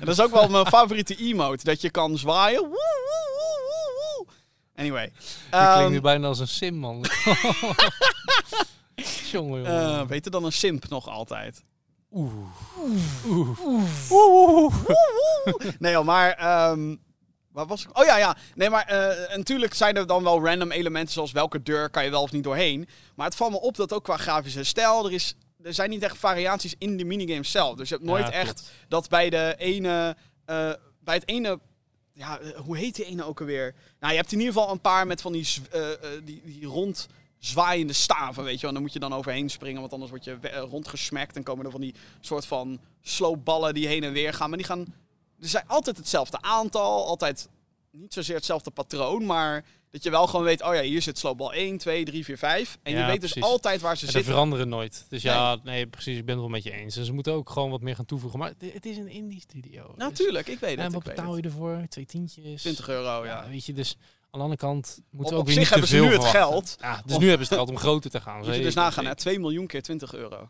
En 0.00 0.06
dat 0.06 0.08
is 0.18 0.20
ook 0.20 0.30
wel 0.30 0.48
mijn 0.48 0.66
favoriete 0.66 1.16
emote. 1.16 1.64
Dat 1.64 1.80
je 1.80 1.90
kan 1.90 2.18
zwaaien. 2.18 2.60
Woe. 2.68 4.26
Anyway. 4.74 5.04
Je 5.04 5.10
klinkt 5.50 5.66
Ehm, 5.76 5.90
nu 5.90 6.00
bijna 6.00 6.26
als 6.26 6.38
een 6.38 6.48
sim, 6.48 6.74
man. 6.74 7.04
jongen, 9.30 9.58
jongen. 9.62 9.66
eh, 9.66 10.04
beter 10.06 10.30
dan 10.30 10.44
een 10.44 10.52
simp 10.52 10.88
nog 10.88 11.08
altijd. 11.08 11.64
Oeh. 12.12 12.32
Oeh. 14.10 14.74
Nee 15.78 15.92
joh, 15.92 16.04
maar... 16.04 16.32
ehm, 16.32 16.96
waar 17.56 17.66
was 17.66 17.84
ik? 17.84 17.98
Oh 17.98 18.04
ja, 18.04 18.16
ja. 18.18 18.36
Nee, 18.54 18.70
maar 18.70 18.86
eh, 18.86 19.36
natuurlijk 19.36 19.74
zijn 19.74 19.96
er 19.96 20.06
dan 20.06 20.22
wel 20.22 20.44
random 20.44 20.70
elementen 20.70 21.12
zoals 21.12 21.32
welke 21.32 21.62
deur 21.62 21.90
kan 21.90 22.04
je 22.04 22.10
wel 22.10 22.22
of 22.22 22.32
niet 22.32 22.44
doorheen. 22.44 22.88
Maar 23.14 23.26
het 23.26 23.36
valt 23.36 23.50
me 23.50 23.60
op 23.60 23.76
dat 23.76 23.92
ook 23.92 24.04
qua 24.04 24.16
grafische 24.16 24.64
stijl, 24.64 25.06
er, 25.06 25.12
is, 25.12 25.34
er 25.62 25.74
zijn 25.74 25.90
niet 25.90 26.02
echt 26.02 26.16
variaties 26.16 26.74
in 26.78 26.96
de 26.96 27.04
minigames 27.04 27.50
zelf. 27.50 27.76
Dus 27.76 27.88
je 27.88 27.94
hebt 27.94 28.06
nooit 28.06 28.26
Ja, 28.26 28.32
echt 28.32 28.52
klopt. 28.52 28.72
dat 28.88 29.08
bij 29.08 29.30
de 29.30 29.54
ene, 29.58 30.16
eh, 30.44 30.72
bij 31.00 31.14
het 31.14 31.28
ene 31.28 31.60
Ja, 32.12 32.38
eh, 32.38 32.50
hoe 32.60 32.76
heet 32.76 32.94
die 32.94 33.04
ene 33.04 33.24
ook 33.24 33.40
alweer? 33.40 33.74
Nou, 34.00 34.12
je 34.12 34.18
hebt 34.18 34.32
in 34.32 34.38
ieder 34.38 34.54
geval 34.54 34.70
een 34.72 34.80
paar 34.80 35.06
met 35.06 35.20
van 35.20 35.32
die, 35.32 35.48
eh, 35.70 35.80
die, 36.24 36.42
die 36.44 36.66
rond 36.66 37.08
zwaaiende 37.38 37.92
staven, 37.92 38.44
weet 38.44 38.54
je 38.54 38.60
wel. 38.60 38.68
En 38.68 38.74
dan 38.74 38.82
moet 38.82 38.92
je 38.92 38.98
dan 38.98 39.14
overheen 39.14 39.50
springen, 39.50 39.80
want 39.80 39.92
anders 39.92 40.10
word 40.10 40.24
je 40.24 40.38
rondgesmakt. 40.70 41.36
En 41.36 41.42
komen 41.42 41.64
er 41.64 41.70
van 41.70 41.80
die 41.80 41.94
soort 42.20 42.46
van 42.46 42.80
sloopballen 43.02 43.74
die 43.74 43.86
heen 43.86 44.04
en 44.04 44.12
weer 44.12 44.32
gaan. 44.34 44.48
Maar 44.48 44.58
die 44.58 44.66
gaan... 44.66 44.94
Er 45.40 45.48
zijn 45.48 45.64
altijd 45.66 45.96
hetzelfde 45.96 46.42
aantal, 46.42 47.06
altijd 47.06 47.48
niet 47.90 48.12
zozeer 48.12 48.36
hetzelfde 48.36 48.70
patroon, 48.70 49.26
maar 49.26 49.64
dat 49.90 50.02
je 50.02 50.10
wel 50.10 50.26
gewoon 50.26 50.44
weet, 50.44 50.62
oh 50.62 50.74
ja, 50.74 50.80
hier 50.82 51.02
zit 51.02 51.18
sloopbal 51.18 51.52
1, 51.52 51.78
2, 51.78 52.04
3, 52.04 52.24
4, 52.24 52.38
5. 52.38 52.78
En 52.82 52.92
je 52.98 53.04
weet 53.04 53.20
dus 53.20 53.40
altijd 53.40 53.80
waar 53.80 53.96
ze 53.96 54.00
En 54.00 54.06
ze 54.06 54.12
zitten. 54.12 54.32
veranderen 54.32 54.68
nooit. 54.68 55.06
Dus 55.08 55.22
ja, 55.22 55.58
nee, 55.62 55.86
precies. 55.86 56.16
Ik 56.18 56.24
ben 56.24 56.34
het 56.34 56.42
wel 56.42 56.50
met 56.52 56.62
je 56.62 56.70
eens. 56.72 56.96
En 56.96 57.04
ze 57.04 57.12
moeten 57.12 57.32
ook 57.32 57.50
gewoon 57.50 57.70
wat 57.70 57.80
meer 57.80 57.96
gaan 57.96 58.04
toevoegen. 58.04 58.38
Maar 58.38 58.52
het- 58.58 58.86
is 58.86 58.96
een 58.96 59.08
indie 59.08 59.40
studio. 59.40 59.94
Natuurlijk, 59.96 60.46
ik 60.48 60.58
weet 60.58 60.70
het. 60.76 60.80
En 60.86 60.92
wat 60.92 61.02
betaal 61.02 61.36
je 61.36 61.42
ervoor? 61.42 61.82
Twee 61.88 62.06
tientjes? 62.06 62.60
20 62.62 62.88
euro, 62.88 63.24
ja. 63.24 63.42
Ja, 63.42 63.48
weet 63.48 63.64
je, 63.64 63.72
dus 63.72 63.96
aan 64.00 64.26
de 64.30 64.38
andere 64.38 64.56
kant 64.56 65.00
moeten 65.10 65.18
Op, 65.18 65.28
we 65.28 65.34
ook 65.34 65.40
op 65.40 65.46
weer 65.46 65.54
zich 65.54 65.62
niet 65.62 65.68
hebben 65.72 65.88
te 65.88 65.94
ze 65.96 66.00
veel 66.02 66.10
nu 66.10 66.16
het 66.16 66.24
geld. 66.24 66.76
Ja, 66.80 67.02
dus 67.06 67.18
nu 67.18 67.28
hebben 67.28 67.46
ze 67.46 67.52
het 67.54 67.62
geld 67.62 67.76
om 67.76 67.82
groter 67.82 68.10
te 68.10 68.20
gaan. 68.20 68.38
Moet 68.44 68.54
je 68.54 68.62
dus 68.62 68.74
nagaan, 68.74 69.04
hè? 69.04 69.10
zeker. 69.10 69.16
2 69.22 69.38
miljoen 69.38 69.66
keer 69.66 69.82
20 69.82 70.14
euro. 70.14 70.46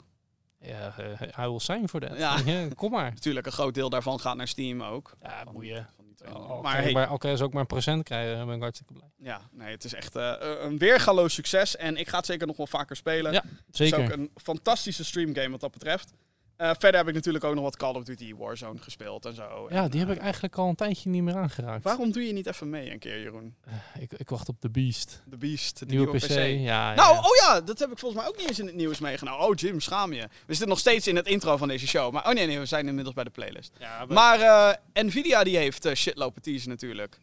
Ja, 0.60 0.94
eh, 0.98 1.44
I 1.44 1.48
will 1.48 1.58
sign 1.58 1.86
for 1.86 2.00
that. 2.00 2.16
Ja. 2.18 2.38
Ja. 2.44 2.68
kom 2.74 2.90
maar. 2.90 3.10
Natuurlijk, 3.14 3.46
een 3.46 3.52
groot 3.52 3.74
deel 3.74 3.90
daarvan 3.90 4.20
gaat 4.20 4.36
naar 4.36 4.48
Steam 4.48 4.82
ook. 4.82 5.16
Ja, 5.22 5.42
Van- 5.44 5.52
boeien. 5.52 5.88
van 5.96 6.04
die 6.04 6.14
2 6.14 6.28
Al 6.28 6.34
miljoen. 6.38 6.54
kan 6.54 6.62
Maar 6.62 6.82
hey, 6.82 6.92
maar 6.92 7.10
ook 7.10 7.24
maar 7.52 7.60
een 7.60 7.66
procent 7.66 8.02
krijgen, 8.02 8.36
dan 8.36 8.46
ben 8.46 8.54
ik 8.56 8.60
hartstikke 8.62 8.92
blij. 8.92 9.08
ja, 9.16 9.40
nee, 9.52 9.70
het 9.70 9.84
is 9.84 9.94
echt 9.94 10.16
eh, 10.16 10.32
een 10.60 10.78
weergaloos 10.78 11.34
succes. 11.34 11.76
En 11.76 11.96
ik 11.96 12.08
ga 12.08 12.16
het 12.16 12.26
zeker 12.26 12.46
nog 12.46 12.56
wel 12.56 12.66
vaker 12.66 12.96
spelen. 12.96 13.32
Ja, 13.32 13.42
Het 13.66 13.80
is 13.80 13.88
Zeker. 13.88 14.04
ook 14.04 14.10
een 14.10 14.30
fantastische 14.34 15.04
streamgame 15.04 15.50
wat 15.50 15.60
dat 15.60 15.70
betreft. 15.72 16.12
Eh, 16.56 16.70
verder 16.78 16.96
heb 17.00 17.08
ik 17.08 17.14
natuurlijk 17.14 17.44
ook 17.44 17.54
nog 17.54 17.62
wat 17.64 17.76
Call 17.76 17.94
of 17.94 18.04
Duty 18.04 18.34
Warzone 18.34 18.78
gespeeld 18.78 19.24
en 19.24 19.34
zo. 19.34 19.66
Ja, 19.70 19.82
En, 19.82 19.90
die 19.90 20.00
heb 20.00 20.08
eh, 20.08 20.14
ik 20.14 20.20
eigenlijk 20.22 20.56
al 20.56 20.68
een 20.68 20.74
tijdje 20.74 21.10
niet 21.10 21.22
meer 21.22 21.36
aangeraakt. 21.36 21.84
Waarom 21.84 22.12
doe 22.12 22.26
je 22.26 22.32
niet 22.32 22.46
even 22.46 22.70
mee 22.70 22.90
een 22.90 22.98
keer, 22.98 23.20
Jeroen? 23.20 23.54
Ik, 23.98 24.12
ik 24.12 24.28
wacht 24.28 24.48
op 24.48 24.60
de 24.60 24.70
Beast. 24.70 25.22
The 25.30 25.36
Beast, 25.36 25.78
de 25.78 25.86
Nieuwe, 25.86 26.16
PC. 26.16 26.28
Ja, 26.28 26.44
ja, 26.44 26.94
Nou, 26.94 27.14
ja. 27.14 27.20
oh 27.20 27.36
ja, 27.46 27.60
dat 27.60 27.78
heb 27.78 27.90
ik 27.90 27.98
volgens 27.98 28.20
mij 28.22 28.30
ook 28.30 28.36
niet 28.38 28.48
eens 28.48 28.58
in 28.58 28.66
het 28.66 28.74
nieuws 28.74 28.98
meegenomen. 28.98 29.46
Oh, 29.46 29.54
Jim, 29.54 29.80
schaam 29.80 30.12
je. 30.12 30.22
We 30.22 30.28
zitten 30.46 30.68
nog 30.68 30.78
steeds 30.78 31.06
in 31.06 31.16
het 31.16 31.26
intro 31.26 31.56
van 31.56 31.68
deze 31.68 31.86
show. 31.86 32.12
Maar 32.12 32.26
oh 32.26 32.32
nee, 32.32 32.46
nee, 32.46 32.58
we 32.58 32.66
zijn 32.66 32.86
inmiddels 32.88 33.14
bij 33.14 33.24
de 33.24 33.30
playlist. 33.30 33.72
Ja, 33.78 34.04
Maar 34.08 34.40
eh, 34.40 35.04
Nvidia 35.04 35.44
die 35.44 35.56
heeft 35.56 35.84
eh, 35.84 35.94
shit 35.94 36.16
lopen 36.16 36.42
teasen 36.42 36.68
natuurlijk. 36.68 37.18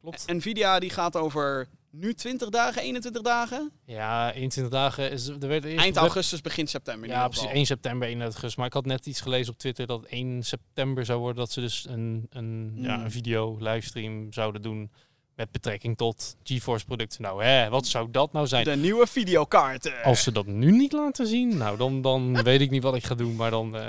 klopt. 0.00 0.26
Nvidia 0.32 0.78
die 0.78 0.90
gaat 0.90 1.16
over 1.16 1.68
nu 1.92 2.14
20 2.14 2.48
dagen, 2.48 2.82
21 2.82 3.22
dagen? 3.22 3.70
Ja, 3.84 4.32
21 4.32 4.72
dagen 4.72 5.10
is... 5.10 5.26
Er 5.28 5.38
werd 5.48 5.64
eerst 5.64 5.78
Eind 5.78 5.96
augustus, 5.96 6.40
begin 6.40 6.66
september. 6.66 7.08
in 7.08 7.14
Ja, 7.14 7.22
precies. 7.24 7.40
geval. 7.40 7.56
1 7.56 7.66
september, 7.66 8.08
31 8.08 8.34
augustus. 8.34 8.56
Maar 8.56 8.66
ik 8.66 8.72
had 8.72 8.86
net 8.86 9.06
iets 9.06 9.20
gelezen 9.20 9.52
op 9.52 9.58
Twitter 9.58 9.86
dat 9.86 10.00
het 10.00 10.10
1 10.10 10.42
september 10.42 11.04
zou 11.04 11.18
worden. 11.18 11.36
Dat 11.36 11.52
ze 11.52 11.60
dus 11.60 11.86
een, 11.88 12.26
een, 12.30 12.72
ja, 12.76 12.94
Hmm. 12.94 13.04
een 13.04 13.10
video, 13.10 13.56
livestream 13.60 14.32
zouden 14.32 14.62
doen 14.62 14.90
met 15.36 15.50
betrekking 15.50 15.96
tot 15.96 16.36
GeForce 16.42 16.84
producten. 16.84 17.22
Nou, 17.22 17.44
hè, 17.44 17.68
wat 17.68 17.86
zou 17.86 18.10
dat 18.10 18.32
nou 18.32 18.46
zijn? 18.46 18.64
De 18.64 18.76
nieuwe 18.76 19.06
videokaarten. 19.06 20.02
Als 20.02 20.22
ze 20.22 20.32
dat 20.32 20.46
nu 20.46 20.70
niet 20.70 20.92
laten 20.92 21.26
zien, 21.26 21.56
nou, 21.56 21.76
dan, 21.76 22.02
dan 22.02 22.34
weet 22.42 22.60
ik 22.60 22.70
niet 22.70 22.82
wat 22.82 22.94
ik 22.94 23.04
ga 23.04 23.14
doen. 23.14 23.36
Maar 23.36 23.50
dan, 23.50 23.76
eh, 23.76 23.82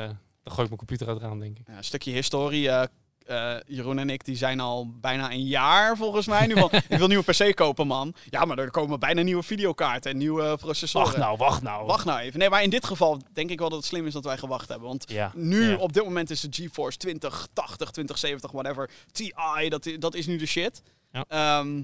dan 0.44 0.54
gooi 0.54 0.62
ik 0.62 0.68
mijn 0.68 0.78
computer 0.78 1.08
uit 1.08 1.16
het 1.18 1.26
raam, 1.26 1.40
denk 1.40 1.60
ik. 1.60 1.68
Ja, 1.68 1.78
een 1.78 1.84
stukje 1.84 2.12
historie. 2.12 2.70
eh, 2.70 2.84
eh, 3.26 3.56
Jeroen 3.68 4.00
en 4.00 4.10
ik 4.10 4.26
die 4.26 4.36
zijn 4.36 4.60
al 4.60 4.92
bijna 5.02 5.32
een 5.32 5.46
jaar 5.46 5.98
volgens 5.98 6.28
mij 6.28 6.48
nu 6.48 6.54
van... 6.54 6.70
ik 6.72 6.84
wil 6.88 7.02
een 7.02 7.08
nieuwe 7.10 7.24
PC 7.24 7.56
kopen, 7.56 7.88
man. 7.88 8.14
Ja, 8.30 8.46
maar 8.46 8.58
er 8.58 8.72
komen 8.72 9.00
bijna 9.00 9.22
nieuwe 9.22 9.44
videokaarten 9.44 10.12
en 10.12 10.18
nieuwe 10.18 10.58
processoren. 10.58 11.08
Wacht 11.08 11.18
nou, 11.18 11.38
wacht 11.38 11.62
nou. 11.62 11.86
Wacht 11.86 12.06
nou 12.06 12.20
even. 12.20 12.40
Nee, 12.40 12.50
maar 12.50 12.64
in 12.64 12.70
dit 12.70 12.86
geval 12.86 13.22
denk 13.34 13.50
ik 13.50 13.60
wel 13.60 13.70
dat 13.70 13.78
het 13.78 13.88
slim 13.88 14.06
is 14.06 14.14
dat 14.14 14.24
wij 14.24 14.38
gewacht 14.38 14.70
hebben. 14.70 14.88
Want 14.88 15.06
Ja, 15.08 15.32
nu, 15.36 15.70
ja. 15.70 15.76
op 15.76 15.94
dit 15.94 16.04
moment 16.04 16.30
is 16.30 16.42
de 16.42 16.48
GeForce 16.52 16.98
2080, 16.98 17.92
2070, 17.92 18.52
whatever, 18.52 18.90
TI, 19.12 19.70
dat, 19.70 19.90
dat 20.00 20.16
is 20.16 20.26
nu 20.26 20.38
de 20.38 20.46
shit. 20.46 20.82
Ja. 21.12 21.26
Ehm, 21.28 21.82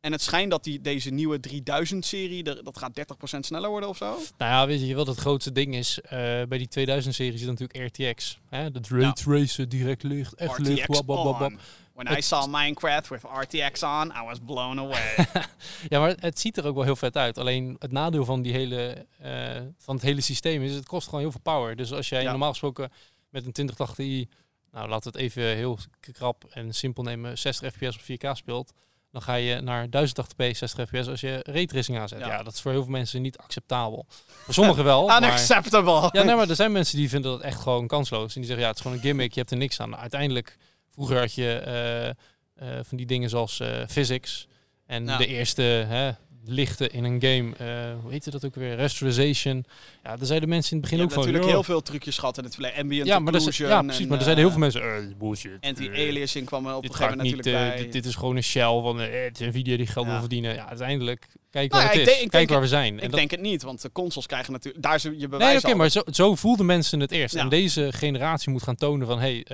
en 0.00 0.12
het 0.12 0.22
schijnt 0.22 0.50
dat 0.50 0.64
die, 0.64 0.80
deze 0.80 1.10
nieuwe 1.10 1.40
3000-serie, 1.48 2.42
dat 2.42 2.78
gaat 2.78 3.00
30% 3.00 3.38
sneller 3.40 3.70
worden 3.70 3.88
of 3.88 3.96
zo. 3.96 4.06
Nou 4.38 4.50
ja, 4.52 4.66
weet 4.66 4.86
je 4.86 4.94
wat 4.94 5.06
het 5.06 5.18
grootste 5.18 5.52
ding 5.52 5.74
is? 5.74 6.00
Eh, 6.00 6.10
bij 6.48 6.58
die 6.58 6.68
2000-serie 6.68 7.38
zit 7.38 7.48
natuurlijk 7.58 7.96
RTX. 7.98 8.38
Hè? 8.48 8.70
Dat 8.70 8.88
ray 8.88 9.12
tracen, 9.12 9.68
direct 9.68 10.02
licht, 10.02 10.34
echt 10.34 10.58
licht. 10.58 10.88
RTX 10.88 11.00
on. 11.06 11.58
When 11.94 12.18
I 12.18 12.22
saw 12.22 12.46
Minecraft 12.46 13.08
with 13.08 13.22
RTX 13.22 13.82
on, 13.82 14.06
I 14.16 14.24
was 14.24 14.38
blown 14.46 14.78
away. 14.78 15.14
Ja, 15.88 16.00
maar 16.00 16.16
het 16.20 16.38
ziet 16.38 16.56
er 16.56 16.66
ook 16.66 16.74
wel 16.74 16.84
heel 16.84 16.96
vet 16.96 17.16
uit. 17.16 17.38
Alleen 17.38 17.76
het 17.78 17.92
nadeel 17.92 18.24
van, 18.24 18.42
die 18.42 18.52
hele, 18.52 19.06
eh, 19.18 19.60
van 19.78 19.94
het 19.94 20.04
hele 20.04 20.20
systeem 20.20 20.62
is, 20.62 20.74
het 20.74 20.86
kost 20.86 21.04
gewoon 21.04 21.20
heel 21.20 21.30
veel 21.30 21.40
power. 21.40 21.76
Dus 21.76 21.92
als 21.92 22.08
jij 22.08 22.22
Ja. 22.22 22.30
normaal 22.30 22.50
gesproken 22.50 22.90
met 23.30 23.46
een 23.46 23.52
2080 23.52 24.04
i, 24.04 24.28
nou 24.72 24.88
laten 24.88 25.12
we 25.12 25.18
het 25.18 25.26
even 25.26 25.42
heel 25.56 25.78
krap 26.00 26.44
en 26.50 26.74
simpel 26.74 27.02
nemen, 27.02 27.38
60 27.38 27.72
fps 27.72 27.96
op 27.96 28.02
4K 28.02 28.36
speelt, 28.36 28.72
dan 29.10 29.22
ga 29.22 29.34
je 29.34 29.60
naar 29.60 29.86
1080p 29.86 30.50
60 30.52 30.88
fps 30.88 31.08
als 31.08 31.20
je 31.20 31.40
raytracing 31.42 31.98
aanzet. 31.98 32.18
Ja. 32.18 32.26
Ja. 32.26 32.42
dat 32.42 32.52
is 32.52 32.60
voor 32.60 32.72
heel 32.72 32.82
veel 32.82 32.90
mensen 32.90 33.22
niet 33.22 33.38
acceptabel. 33.38 34.06
Voor 34.08 34.54
sommigen 34.54 34.84
wel, 34.84 35.06
maar... 35.06 35.22
Unacceptable. 35.22 36.08
Ja, 36.12 36.22
nee, 36.22 36.34
maar 36.34 36.48
er 36.48 36.54
zijn 36.54 36.72
mensen 36.72 36.96
die 36.96 37.08
vinden 37.08 37.30
dat 37.30 37.40
echt 37.40 37.60
gewoon 37.60 37.86
kansloos. 37.86 38.34
En 38.34 38.40
die 38.40 38.44
zeggen, 38.44 38.60
ja, 38.60 38.68
het 38.68 38.76
is 38.76 38.82
gewoon 38.82 38.96
een 38.96 39.02
gimmick, 39.02 39.32
je 39.32 39.38
hebt 39.38 39.50
er 39.50 39.56
niks 39.56 39.80
aan. 39.80 39.96
Uiteindelijk, 39.96 40.56
vroeger 40.90 41.18
had 41.18 41.34
je 41.34 41.52
eh, 41.58 42.08
eh, 42.08 42.84
van 42.84 42.96
die 42.96 43.06
dingen 43.06 43.28
zoals 43.28 43.60
eh, 43.60 43.86
physics. 43.88 44.48
En 44.86 45.06
de 45.06 45.26
eerste 45.26 45.62
hè, 45.62 46.10
lichten 46.44 46.90
in 46.90 47.04
een 47.04 47.20
game, 47.22 47.54
eh, 47.56 48.00
hoe 48.02 48.10
heette 48.12 48.30
dat 48.30 48.44
ook 48.44 48.54
weer? 48.54 48.74
Restoration. 48.74 49.64
Ja, 50.02 50.16
daar 50.16 50.26
zeiden 50.26 50.48
mensen 50.48 50.72
in 50.72 50.78
het 50.78 50.90
begin 50.90 51.04
ook 51.04 51.12
van... 51.12 51.22
natuurlijk 51.22 51.50
heel 51.50 51.62
veel 51.62 51.82
trucjes 51.82 52.18
gehad 52.18 52.38
in 52.38 52.44
het 52.44 52.54
verleden. 52.54 52.78
Ambient 52.78 53.06
ja, 53.06 53.18
maar 53.18 53.34
occlusion. 53.34 53.68
ja, 53.68 53.82
precies. 53.82 54.02
en, 54.02 54.08
maar 54.08 54.18
er 54.18 54.24
zeiden 54.24 54.44
heel 54.44 54.54
eh, 54.54 54.70
veel 54.70 54.80
mensen, 54.80 55.10
eh, 55.10 55.18
bullshit. 55.18 55.58
Anti-aliasing 55.60 56.46
kwam 56.46 56.66
er 56.66 56.74
op 56.74 56.82
een 56.82 56.88
dit 56.88 56.96
gegeven 56.96 57.08
gaat 57.08 57.16
moment 57.16 57.36
niet, 57.36 57.44
natuurlijk 57.44 57.72
eh, 57.72 57.76
bij. 57.76 57.84
dit, 57.84 57.92
dit 57.92 58.04
is 58.04 58.14
gewoon 58.14 58.36
een 58.36 58.42
shell 58.42 58.80
van 58.80 58.98
het 58.98 59.40
is 59.40 59.46
een 59.46 59.52
video 59.52 59.76
die 59.76 59.86
geld 59.86 60.06
wil 60.06 60.18
verdienen. 60.18 60.54
Ja, 60.54 60.68
uiteindelijk, 60.68 61.26
kijk 61.50 61.70
Nou 61.72 61.82
waar 61.84 61.92
het 61.92 62.00
is. 62.08 62.16
denk- 62.16 62.30
kijk 62.30 62.48
waar 62.48 62.60
we 62.60 62.66
zijn. 62.68 62.92
En 62.98 63.04
Ik 63.04 63.10
dat- 63.10 63.18
denk 63.18 63.30
het 63.30 63.40
niet, 63.40 63.62
want 63.62 63.82
de 63.82 63.92
consoles 63.92 64.26
krijgen 64.26 64.52
natuurlijk... 64.52 64.84
Daar 64.84 64.94
is 64.94 65.02
je 65.02 65.28
bewijs 65.28 65.52
Nee, 65.52 65.72
oké, 65.72 65.74
maar 65.74 65.88
zo, 65.88 66.02
zo 66.10 66.34
voelden 66.34 66.66
mensen 66.66 67.00
het 67.00 67.10
eerst. 67.10 67.34
En 67.34 67.48
deze 67.48 67.88
generatie 67.92 68.50
moet 68.52 68.62
gaan 68.62 68.76
tonen 68.76 69.06
van... 69.06 69.18
hey, 69.18 69.46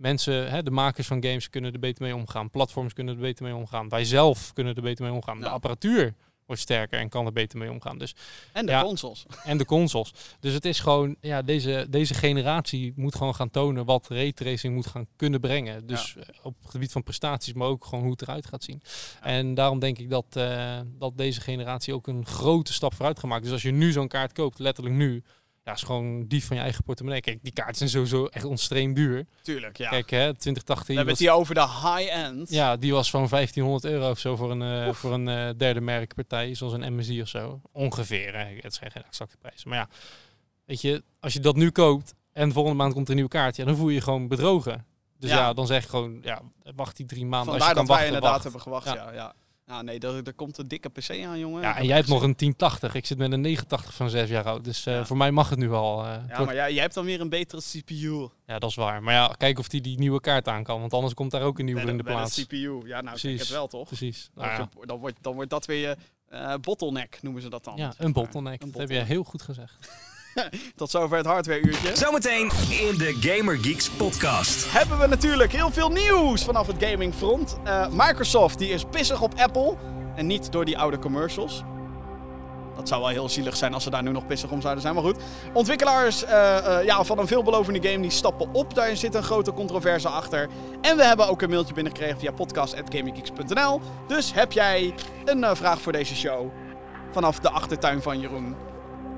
mensen, 0.00 0.50
hè, 0.50 0.62
de 0.62 0.70
makers 0.70 1.06
van 1.06 1.22
games 1.24 1.50
kunnen 1.50 1.72
er 1.72 1.78
beter 1.78 2.02
mee 2.04 2.14
omgaan. 2.14 2.50
Platforms 2.50 2.92
kunnen 2.92 3.14
er 3.14 3.20
beter 3.20 3.44
mee 3.44 3.54
omgaan. 3.54 3.88
Wij 3.88 4.04
zelf 4.04 4.52
kunnen 4.52 4.74
er 4.74 4.82
beter 4.82 5.04
mee 5.04 5.12
omgaan. 5.14 5.36
Ja. 5.38 5.42
De 5.42 5.48
apparatuur 5.48 6.14
wordt 6.46 6.62
sterker 6.64 7.00
en 7.00 7.08
kan 7.08 7.26
er 7.26 7.32
beter 7.32 7.58
mee 7.58 7.70
omgaan. 7.70 7.98
Dus, 7.98 8.14
En 8.52 8.66
de 8.66 8.72
Ja. 8.72 8.82
consoles. 8.82 9.26
en 9.44 9.58
de 9.58 9.64
consoles. 9.64 10.12
Dus 10.40 10.52
het 10.52 10.64
is 10.64 10.80
gewoon... 10.80 11.16
Ja, 11.20 11.42
deze, 11.42 11.86
deze 11.90 12.14
generatie 12.14 12.92
moet 12.96 13.14
gewoon 13.14 13.34
gaan 13.34 13.50
tonen... 13.50 13.84
wat 13.84 14.08
raytracing 14.08 14.74
moet 14.74 14.86
gaan 14.86 15.06
kunnen 15.16 15.40
brengen. 15.40 15.86
Dus 15.86 16.16
eh, 16.16 16.22
op 16.42 16.54
het 16.62 16.70
gebied 16.70 16.92
van 16.92 17.02
prestaties... 17.02 17.52
maar 17.52 17.68
ook 17.68 17.84
gewoon 17.84 18.02
hoe 18.02 18.12
het 18.12 18.22
eruit 18.22 18.46
gaat 18.46 18.64
zien. 18.64 18.82
En 19.20 19.54
daarom 19.54 19.78
denk 19.78 19.98
ik 19.98 20.10
dat, 20.10 20.26
eh, 20.36 20.78
dat 20.98 21.16
deze 21.16 21.40
generatie 21.40 21.94
ook 21.94 22.06
een 22.06 22.26
grote 22.26 22.72
stap 22.72 22.94
vooruit 22.94 23.18
gaat 23.18 23.28
maken. 23.28 23.44
Dus 23.44 23.52
als 23.52 23.62
je 23.62 23.70
nu 23.72 23.92
zo'n 23.92 24.08
kaart 24.08 24.32
koopt, 24.32 24.58
letterlijk 24.58 24.96
nu... 24.96 25.22
Ja, 25.64 25.72
is 25.72 25.82
gewoon 25.82 26.26
dief 26.26 26.46
van 26.46 26.56
je 26.56 26.62
eigen 26.62 26.84
portemonnee. 26.84 27.20
Kijk, 27.20 27.38
die 27.42 27.52
kaarten 27.52 27.76
zijn 27.76 27.90
sowieso 27.90 28.26
echt 28.26 28.44
ontstreem 28.44 28.94
duur. 28.94 29.26
Tuurlijk, 29.42 29.76
ja. 29.78 29.88
Kijk, 29.88 30.10
hè, 30.10 30.34
2080 30.34 30.86
We 30.86 30.94
hebben 30.94 31.12
het 31.12 31.22
hier 31.22 31.32
over 31.32 31.54
de 31.54 31.60
high-end. 31.68 32.50
ja, 32.50 32.76
die 32.76 32.92
was 32.92 33.10
van 33.10 33.28
1500 33.28 33.84
euro 33.92 34.10
of 34.10 34.18
zo 34.18 34.36
voor 34.36 34.50
een, 34.50 34.62
eh, 34.62 34.92
voor 34.92 35.12
een 35.12 35.28
eh, 35.28 35.48
derde 35.56 35.80
merkpartij, 35.80 36.54
zoals 36.54 36.72
een 36.72 36.94
MSI 36.94 37.20
of 37.22 37.28
zo. 37.28 37.60
Ongeveer, 37.72 38.36
hè. 38.36 38.56
het 38.60 38.74
zijn 38.74 38.90
geen 38.90 39.04
exacte 39.04 39.36
prijzen. 39.36 39.68
Maar 39.68 39.78
ja, 39.78 39.88
weet 40.64 40.80
je, 40.80 41.02
als 41.20 41.32
je 41.32 41.40
dat 41.40 41.56
nu 41.56 41.70
koopt 41.70 42.14
en 42.32 42.52
volgende 42.52 42.76
maand 42.78 42.92
komt 42.92 43.04
er 43.04 43.10
een 43.10 43.16
nieuwe 43.16 43.30
kaart, 43.30 43.56
ja, 43.56 43.64
dan 43.64 43.76
voel 43.76 43.88
je 43.88 43.94
je 43.94 44.00
gewoon 44.00 44.28
bedrogen. 44.28 44.86
Dus 45.18 45.30
Ja. 45.30 45.36
ja, 45.36 45.52
dan 45.52 45.66
zeg 45.66 45.88
gewoon, 45.88 46.18
ja, 46.22 46.40
wacht 46.74 46.96
die 46.96 47.06
drie 47.06 47.26
maanden. 47.26 47.50
Vandaar 47.58 47.68
als 47.68 47.68
je 47.68 47.74
dat 47.74 47.86
kan 47.86 47.96
wij 47.96 47.96
wachten, 47.96 48.06
inderdaad 48.06 48.30
wacht. 48.32 48.42
hebben 48.42 48.60
gewacht, 48.60 48.86
ja. 48.86 48.94
Ja. 48.94 49.12
ja, 49.12 49.34
Nou 49.70 49.84
nee, 49.84 49.98
er, 49.98 50.26
er 50.26 50.34
komt 50.34 50.58
een 50.58 50.68
dikke 50.68 50.88
PC 50.88 51.10
aan, 51.10 51.38
jongen. 51.38 51.62
Ja, 51.62 51.76
en 51.76 51.84
jij 51.84 51.94
hebt 51.96 52.08
heb 52.08 52.14
nog 52.16 52.22
ik 52.22 52.28
een 52.28 52.36
1080. 52.36 52.94
Ik 52.94 53.06
zit 53.06 53.18
met 53.18 53.32
een 53.32 53.40
89 53.40 53.94
van 53.94 54.10
6 54.10 54.28
jaar 54.28 54.44
oud. 54.44 54.64
Dus 54.64 54.86
eh, 54.86 54.94
Ja. 54.94 55.04
voor 55.06 55.16
mij 55.16 55.30
mag 55.30 55.48
het 55.50 55.58
nu 55.58 55.70
al. 55.72 56.04
eh. 56.04 56.14
Ja, 56.28 56.44
maar 56.44 56.54
jij, 56.54 56.72
jij 56.72 56.82
hebt 56.82 56.94
dan 56.94 57.04
weer 57.04 57.20
een 57.20 57.28
betere 57.28 57.62
CPU. 57.62 58.28
ja, 58.46 58.58
dat 58.58 58.70
is 58.70 58.76
waar. 58.76 59.02
Maar 59.02 59.14
ja, 59.14 59.34
kijk 59.38 59.58
of 59.58 59.68
die 59.68 59.80
die 59.80 59.98
nieuwe 59.98 60.20
kaart 60.20 60.48
aan 60.48 60.62
kan. 60.64 60.80
Want 60.80 60.92
anders 60.92 61.14
komt 61.14 61.30
daar 61.30 61.42
ook 61.42 61.58
een 61.58 61.64
nieuwe 61.64 61.80
in 61.80 61.96
de, 61.96 62.02
plaats. 62.02 62.44
CPU. 62.44 62.80
Ja, 62.86 63.00
nou, 63.00 63.14
ik 63.16 63.20
Precies. 63.20 63.40
het 63.40 63.48
wel, 63.48 63.66
toch? 63.66 63.86
Precies. 63.86 64.30
Dan, 64.34 64.44
Nou 64.46 64.58
ja. 64.60 64.68
dan, 64.86 64.98
wordt, 64.98 65.16
dan 65.20 65.34
wordt 65.34 65.50
dat 65.50 65.66
weer 65.66 65.88
je 65.88 65.96
eh, 66.28 66.54
bottleneck, 66.60 67.18
noemen 67.22 67.42
ze 67.42 67.48
dat 67.48 67.64
dan. 67.64 67.76
Ja, 67.76 67.92
een 67.98 68.12
bottleneck. 68.12 68.62
Een 68.62 68.70
Dat 68.70 68.80
heb 68.80 68.90
je 68.90 68.98
heel 68.98 69.24
goed 69.24 69.42
gezegd. 69.42 69.88
Tot 70.76 70.90
zover 70.90 71.16
het 71.16 71.26
hardware-uurtje. 71.26 71.96
Zometeen 71.96 72.50
in 72.70 72.98
de 72.98 73.16
Gamer 73.20 73.56
Geeks 73.56 73.90
podcast. 73.90 74.72
Hebben 74.72 74.98
we 74.98 75.06
natuurlijk 75.06 75.52
heel 75.52 75.70
veel 75.70 75.88
nieuws 75.88 76.44
vanaf 76.44 76.66
het 76.66 76.84
gamingfront. 76.84 77.58
Eh 77.64 77.86
Microsoft 77.90 78.58
die 78.58 78.68
is 78.68 78.84
pissig 78.90 79.22
op 79.22 79.34
Apple. 79.36 79.76
En 80.14 80.26
niet 80.26 80.52
door 80.52 80.64
die 80.64 80.78
oude 80.78 80.98
commercials. 80.98 81.62
Dat 82.76 82.88
zou 82.88 83.00
wel 83.00 83.10
heel 83.10 83.28
zielig 83.28 83.56
zijn 83.56 83.74
als 83.74 83.82
ze 83.82 83.90
daar 83.90 84.02
nu 84.02 84.10
nog 84.10 84.26
pissig 84.26 84.50
om 84.50 84.60
zouden 84.60 84.82
zijn. 84.82 84.94
Maar 84.94 85.02
goed. 85.02 85.16
Ontwikkelaars 85.52 86.24
eh, 86.24 86.78
eh, 86.78 86.84
ja, 86.84 87.04
van 87.04 87.18
een 87.18 87.26
veelbelovende 87.26 87.88
game 87.88 88.02
die 88.02 88.10
stappen 88.10 88.48
op. 88.52 88.74
Daar 88.74 88.96
zit 88.96 89.14
een 89.14 89.22
grote 89.22 89.52
controverse 89.52 90.08
achter. 90.08 90.48
En 90.80 90.96
we 90.96 91.04
hebben 91.04 91.28
ook 91.28 91.42
een 91.42 91.50
mailtje 91.50 91.74
binnengekregen 91.74 92.18
via 92.18 92.32
podcast.gaminggeeks.nl. 92.32 93.80
Dus 94.06 94.32
heb 94.32 94.52
jij 94.52 94.94
een 95.24 95.56
vraag 95.56 95.80
voor 95.80 95.92
deze 95.92 96.16
show? 96.16 96.50
Vanaf 97.12 97.38
de 97.38 97.50
achtertuin 97.50 98.02
van 98.02 98.20
Jeroen. 98.20 98.69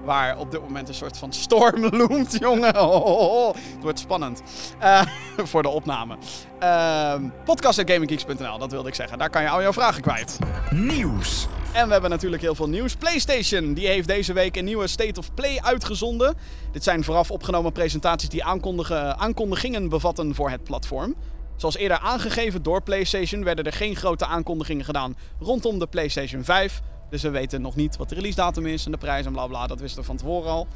Waar 0.05 0.39
op 0.39 0.51
dit 0.51 0.61
moment 0.61 0.89
een 0.89 0.95
soort 0.95 1.19
van 1.19 1.33
storm 1.33 1.87
loomt, 1.99 2.37
jongen. 2.39 2.81
Oh, 2.81 3.05
oh, 3.05 3.47
oh. 3.47 3.55
Het 3.55 3.83
wordt 3.83 3.99
spannend. 3.99 4.43
Eh, 4.79 5.03
voor 5.51 5.63
de 5.63 5.69
opname. 5.69 6.17
Uh, 6.63 7.15
Podcast.gaminggeeks.nl, 7.45 8.59
dat 8.59 8.71
wilde 8.71 8.89
ik 8.89 8.95
zeggen. 8.95 9.19
Daar 9.19 9.31
kan 9.31 9.43
je 9.43 9.49
al 9.49 9.63
jouw 9.63 9.73
vragen 9.73 10.03
kwijt. 10.03 10.39
Nieuws. 10.71 11.47
En 11.73 11.87
we 11.87 11.93
hebben 11.93 12.11
natuurlijk 12.11 12.43
heel 12.43 12.55
veel 12.55 12.69
nieuws. 12.69 12.95
PlayStation 12.97 13.75
die 13.75 13.87
heeft 13.87 14.09
deze 14.09 14.33
week 14.33 14.57
een 14.57 14.65
nieuwe 14.65 14.87
State 14.87 15.21
of 15.21 15.35
Play 15.35 15.61
uitgezonden. 15.61 16.37
Dit 16.73 16.85
zijn 16.85 17.05
vooraf 17.05 17.31
opgenomen 17.31 17.73
presentaties 17.73 18.29
die 18.29 18.45
aankondigingen 18.45 19.89
bevatten 19.89 20.35
voor 20.35 20.51
het 20.51 20.65
platform. 20.65 21.15
Zoals 21.57 21.77
eerder 21.77 21.99
aangegeven 21.99 22.63
door 22.63 22.83
PlayStation 22.83 23.45
werden 23.45 23.65
er 23.65 23.73
geen 23.73 23.97
grote 23.97 24.27
aankondigingen 24.27 24.85
gedaan 24.85 25.17
rondom 25.41 25.79
de 25.79 25.87
PlayStation 25.87 26.45
5. 26.45 26.81
Dus 27.13 27.23
we 27.23 27.31
weten 27.31 27.61
nog 27.61 27.77
niet 27.77 27.97
wat 27.97 28.09
de 28.09 28.15
release 28.15 28.37
datum 28.37 28.67
is 28.67 28.85
en 28.85 28.91
de 28.91 28.99
prijs 28.99 29.27
en 29.27 29.33
bla 29.33 29.47
bla. 29.47 29.67
Dat 29.67 29.81
wisten 29.81 30.01
we 30.01 30.07
van 30.07 30.17
tevoren 30.17 30.51
al. 30.51 30.67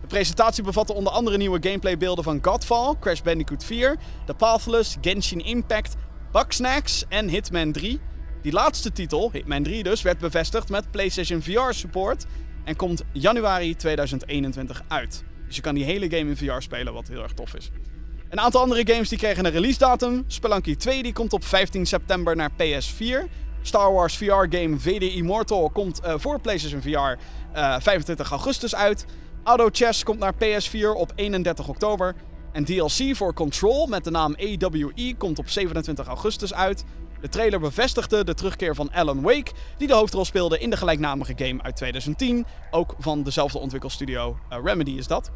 De 0.00 0.06
presentatie 0.06 0.64
bevatte 0.64 0.92
onder 0.94 1.12
andere 1.12 1.36
nieuwe 1.36 1.58
gameplaybeelden 1.60 2.24
van 2.24 2.38
Godfall, 2.42 2.94
Crash 3.00 3.20
Bandicoot 3.20 3.64
4, 3.64 3.96
The 4.26 4.34
Pathless, 4.34 4.96
Genshin 5.00 5.44
Impact, 5.44 5.94
Bugsnax 6.32 7.04
en 7.08 7.28
Hitman 7.28 7.72
3. 7.72 8.00
Die 8.42 8.52
laatste 8.52 8.92
titel, 8.92 9.30
Hitman 9.32 9.62
3 9.62 9.82
dus, 9.82 10.02
werd 10.02 10.18
bevestigd 10.18 10.68
met 10.68 10.90
PlayStation 10.90 11.42
VR 11.42 11.72
support 11.72 12.26
en 12.64 12.76
komt 12.76 13.04
januari 13.12 13.76
2021 13.76 14.82
uit. 14.88 15.24
Dus 15.46 15.56
je 15.56 15.62
kan 15.62 15.74
die 15.74 15.84
hele 15.84 16.10
game 16.10 16.30
in 16.30 16.36
VR 16.36 16.60
spelen, 16.60 16.92
wat 16.92 17.08
heel 17.08 17.22
erg 17.22 17.32
tof 17.32 17.54
is. 17.54 17.70
Een 18.28 18.40
aantal 18.40 18.60
andere 18.60 18.92
games 18.92 19.08
die 19.08 19.18
kregen 19.18 19.44
een 19.44 19.52
release 19.52 19.78
datum. 19.78 20.24
Spelunky 20.26 20.76
2 20.76 21.02
die 21.02 21.12
komt 21.12 21.32
op 21.32 21.44
15 21.44 21.86
september 21.86 22.36
naar 22.36 22.50
PS4. 22.50 23.48
Star 23.62 23.92
Wars 23.92 24.16
VR 24.16 24.46
game 24.48 24.78
VD 24.78 25.14
Immortal 25.14 25.70
komt 25.70 26.00
uh, 26.04 26.14
voor 26.16 26.40
PlayStation 26.40 26.82
VR 26.82 26.88
uh, 27.56 27.76
25 27.80 28.30
augustus 28.30 28.74
uit. 28.74 29.04
Auto 29.44 29.68
Chess 29.72 30.02
komt 30.02 30.18
naar 30.18 30.34
PS4 30.34 30.96
op 30.96 31.12
31 31.14 31.68
oktober. 31.68 32.14
En 32.52 32.64
DLC 32.64 33.16
voor 33.16 33.34
Control 33.34 33.86
met 33.86 34.04
de 34.04 34.10
naam 34.10 34.34
AWE 34.34 35.14
komt 35.18 35.38
op 35.38 35.48
27 35.48 36.06
augustus 36.06 36.54
uit. 36.54 36.84
De 37.20 37.28
trailer 37.28 37.60
bevestigde 37.60 38.24
de 38.24 38.34
terugkeer 38.34 38.74
van 38.74 38.92
Alan 38.92 39.22
Wake, 39.22 39.52
die 39.76 39.88
de 39.88 39.94
hoofdrol 39.94 40.24
speelde 40.24 40.58
in 40.58 40.70
de 40.70 40.76
gelijknamige 40.76 41.32
game 41.36 41.62
uit 41.62 41.76
2010. 41.76 42.46
Ook 42.70 42.94
van 42.98 43.22
dezelfde 43.22 43.58
ontwikkelstudio 43.58 44.38
uh, 44.52 44.58
Remedy 44.64 44.90
is 44.90 45.06
dat. 45.06 45.30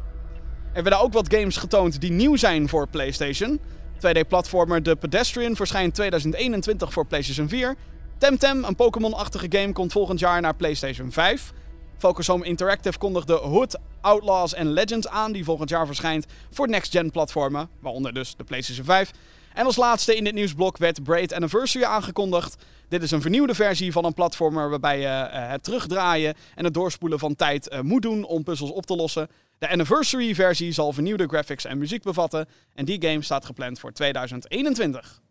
Er 0.73 0.83
werden 0.83 1.01
ook 1.01 1.13
wat 1.13 1.33
games 1.33 1.57
getoond 1.57 2.01
die 2.01 2.11
nieuw 2.11 2.35
zijn 2.35 2.69
voor 2.69 2.87
PlayStation. 2.87 3.59
2D-platformer 3.95 4.81
The 4.81 4.95
Pedestrian 4.95 5.55
verschijnt 5.55 5.93
2021 5.93 6.93
voor 6.93 7.05
PlayStation 7.05 7.49
4. 7.49 7.75
Temtem, 8.17 8.63
een 8.63 8.75
Pokémon-achtige 8.75 9.45
game, 9.49 9.73
komt 9.73 9.91
volgend 9.91 10.19
jaar 10.19 10.41
naar 10.41 10.55
PlayStation 10.55 11.11
5. 11.11 11.53
Focus 11.97 12.27
Home 12.27 12.45
Interactive 12.45 12.97
kondigde 12.97 13.33
Hood, 13.33 13.77
Outlaws 14.01 14.53
en 14.53 14.71
Legends 14.71 15.07
aan, 15.07 15.31
die 15.31 15.43
volgend 15.43 15.69
jaar 15.69 15.85
verschijnt 15.85 16.25
voor 16.51 16.69
next-gen 16.69 17.11
platformen, 17.11 17.69
waaronder 17.79 18.13
dus 18.13 18.35
de 18.35 18.43
PlayStation 18.43 18.85
5. 18.85 19.11
En 19.53 19.65
als 19.65 19.75
laatste 19.75 20.15
in 20.15 20.23
dit 20.23 20.33
nieuwsblok 20.33 20.77
werd 20.77 21.03
Braid 21.03 21.33
Anniversary 21.33 21.85
aangekondigd. 21.85 22.63
Dit 22.89 23.03
is 23.03 23.11
een 23.11 23.21
vernieuwde 23.21 23.55
versie 23.55 23.91
van 23.91 24.05
een 24.05 24.13
platformer 24.13 24.69
waarbij 24.69 24.99
je 24.99 25.05
uh, 25.05 25.49
het 25.49 25.63
terugdraaien 25.63 26.33
en 26.55 26.63
het 26.63 26.73
doorspoelen 26.73 27.19
van 27.19 27.35
tijd 27.35 27.73
uh, 27.73 27.79
moet 27.79 28.01
doen 28.01 28.23
om 28.23 28.43
puzzels 28.43 28.71
op 28.71 28.85
te 28.85 28.95
lossen. 28.95 29.27
De 29.57 29.69
Anniversary 29.69 30.35
versie 30.35 30.71
zal 30.71 30.93
vernieuwde 30.93 31.27
graphics 31.27 31.65
en 31.65 31.77
muziek 31.77 32.03
bevatten 32.03 32.47
en 32.73 32.85
die 32.85 33.01
game 33.01 33.21
staat 33.21 33.45
gepland 33.45 33.79
voor 33.79 33.91
2021. 33.91 35.21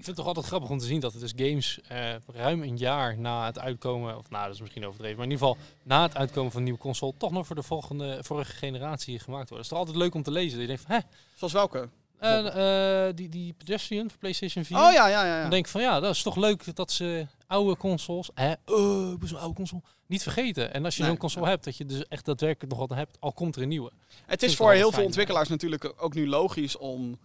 Ik 0.00 0.06
vind 0.06 0.16
het 0.16 0.26
toch 0.26 0.34
altijd 0.34 0.52
grappig 0.52 0.70
om 0.70 0.78
te 0.78 0.86
zien 0.86 1.00
dat 1.00 1.12
het 1.12 1.20
dus 1.20 1.32
games 1.36 1.78
uh, 1.92 2.14
ruim 2.26 2.62
een 2.62 2.76
jaar 2.76 3.18
na 3.18 3.46
het 3.46 3.58
uitkomen, 3.58 4.18
of 4.18 4.30
nou 4.30 4.44
dat 4.44 4.54
is 4.54 4.60
misschien 4.60 4.86
overdreven, 4.86 5.16
maar 5.16 5.26
in 5.26 5.32
ieder 5.32 5.46
geval 5.46 5.62
na 5.82 6.02
het 6.02 6.16
uitkomen 6.16 6.50
van 6.50 6.58
een 6.58 6.64
nieuwe 6.64 6.80
console 6.80 7.12
toch 7.18 7.30
nog 7.30 7.46
voor 7.46 7.56
de 7.56 7.62
volgende, 7.62 8.18
vorige 8.22 8.52
generatie 8.52 9.18
gemaakt 9.18 9.48
worden. 9.48 9.56
Het 9.56 9.64
is 9.64 9.68
toch 9.68 9.78
altijd 9.78 9.96
leuk 9.96 10.14
om 10.14 10.22
te 10.22 10.30
lezen. 10.30 10.60
Je 10.60 10.66
denkt 10.66 10.82
van, 10.82 10.94
hè? 10.94 11.00
Zoals 11.34 11.52
welke? 11.52 11.88
Uh, 12.20 13.06
uh, 13.08 13.14
die, 13.14 13.28
die 13.28 13.52
Pedestrian 13.52 14.10
voor 14.10 14.18
PlayStation 14.18 14.64
4. 14.64 14.76
Oh 14.76 14.92
ja, 14.92 15.08
ja, 15.08 15.08
ja. 15.08 15.24
ja. 15.24 15.40
Dan 15.40 15.50
denk 15.50 15.64
ik 15.64 15.70
van 15.70 15.80
ja, 15.80 16.00
dat 16.00 16.14
is 16.14 16.22
toch 16.22 16.36
leuk 16.36 16.76
dat 16.76 16.92
ze 16.92 17.26
oude 17.46 17.76
consoles, 17.76 18.30
hè, 18.34 18.50
uh, 18.50 19.14
zo'n 19.22 19.38
oude 19.38 19.54
console, 19.54 19.82
niet 20.06 20.22
vergeten. 20.22 20.72
En 20.72 20.84
als 20.84 20.94
je 20.94 21.00
nee, 21.00 21.10
zo'n 21.10 21.20
console 21.20 21.44
ja. 21.44 21.50
hebt, 21.50 21.64
dat 21.64 21.76
je 21.76 21.84
dus 21.84 22.08
echt 22.08 22.24
daadwerkelijk 22.24 22.70
nog 22.70 22.88
wat 22.88 22.98
hebt, 22.98 23.16
al 23.20 23.32
komt 23.32 23.56
er 23.56 23.62
een 23.62 23.68
nieuwe. 23.68 23.90
Het 24.26 24.42
is 24.42 24.56
voor 24.56 24.72
heel 24.72 24.92
veel 24.92 25.04
ontwikkelaars 25.04 25.48
natuurlijk 25.48 25.92
ook 25.96 26.14
nu 26.14 26.28
logisch 26.28 26.76
om 26.76 27.18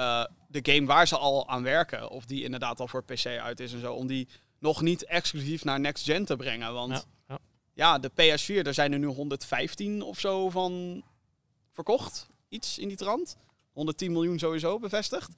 uh, 0.00 0.24
de 0.48 0.72
game 0.72 0.86
waar 0.86 1.08
ze 1.08 1.16
al 1.16 1.48
aan 1.48 1.62
werken, 1.62 2.10
of 2.10 2.24
die 2.24 2.44
inderdaad 2.44 2.80
al 2.80 2.88
voor 2.88 3.04
PC 3.04 3.26
uit 3.26 3.60
is 3.60 3.72
en 3.72 3.80
zo, 3.80 3.92
om 3.92 4.06
die 4.06 4.28
nog 4.58 4.80
niet 4.80 5.04
exclusief 5.04 5.64
naar 5.64 5.80
next 5.80 6.04
gen 6.04 6.24
te 6.24 6.36
brengen. 6.36 6.72
Want 6.72 6.92
ja, 6.92 7.02
ja. 7.28 7.38
ja 7.74 7.98
de 7.98 8.10
PS4, 8.10 8.66
er 8.66 8.74
zijn 8.74 8.92
er 8.92 8.98
nu 8.98 9.06
115 9.06 10.02
of 10.02 10.18
zo 10.20 10.50
van 10.50 11.02
verkocht. 11.72 12.28
Iets 12.48 12.78
in 12.78 12.88
die 12.88 12.96
trant. 12.96 13.36
110 13.72 14.12
miljoen 14.12 14.38
sowieso 14.38 14.78
bevestigd. 14.78 15.30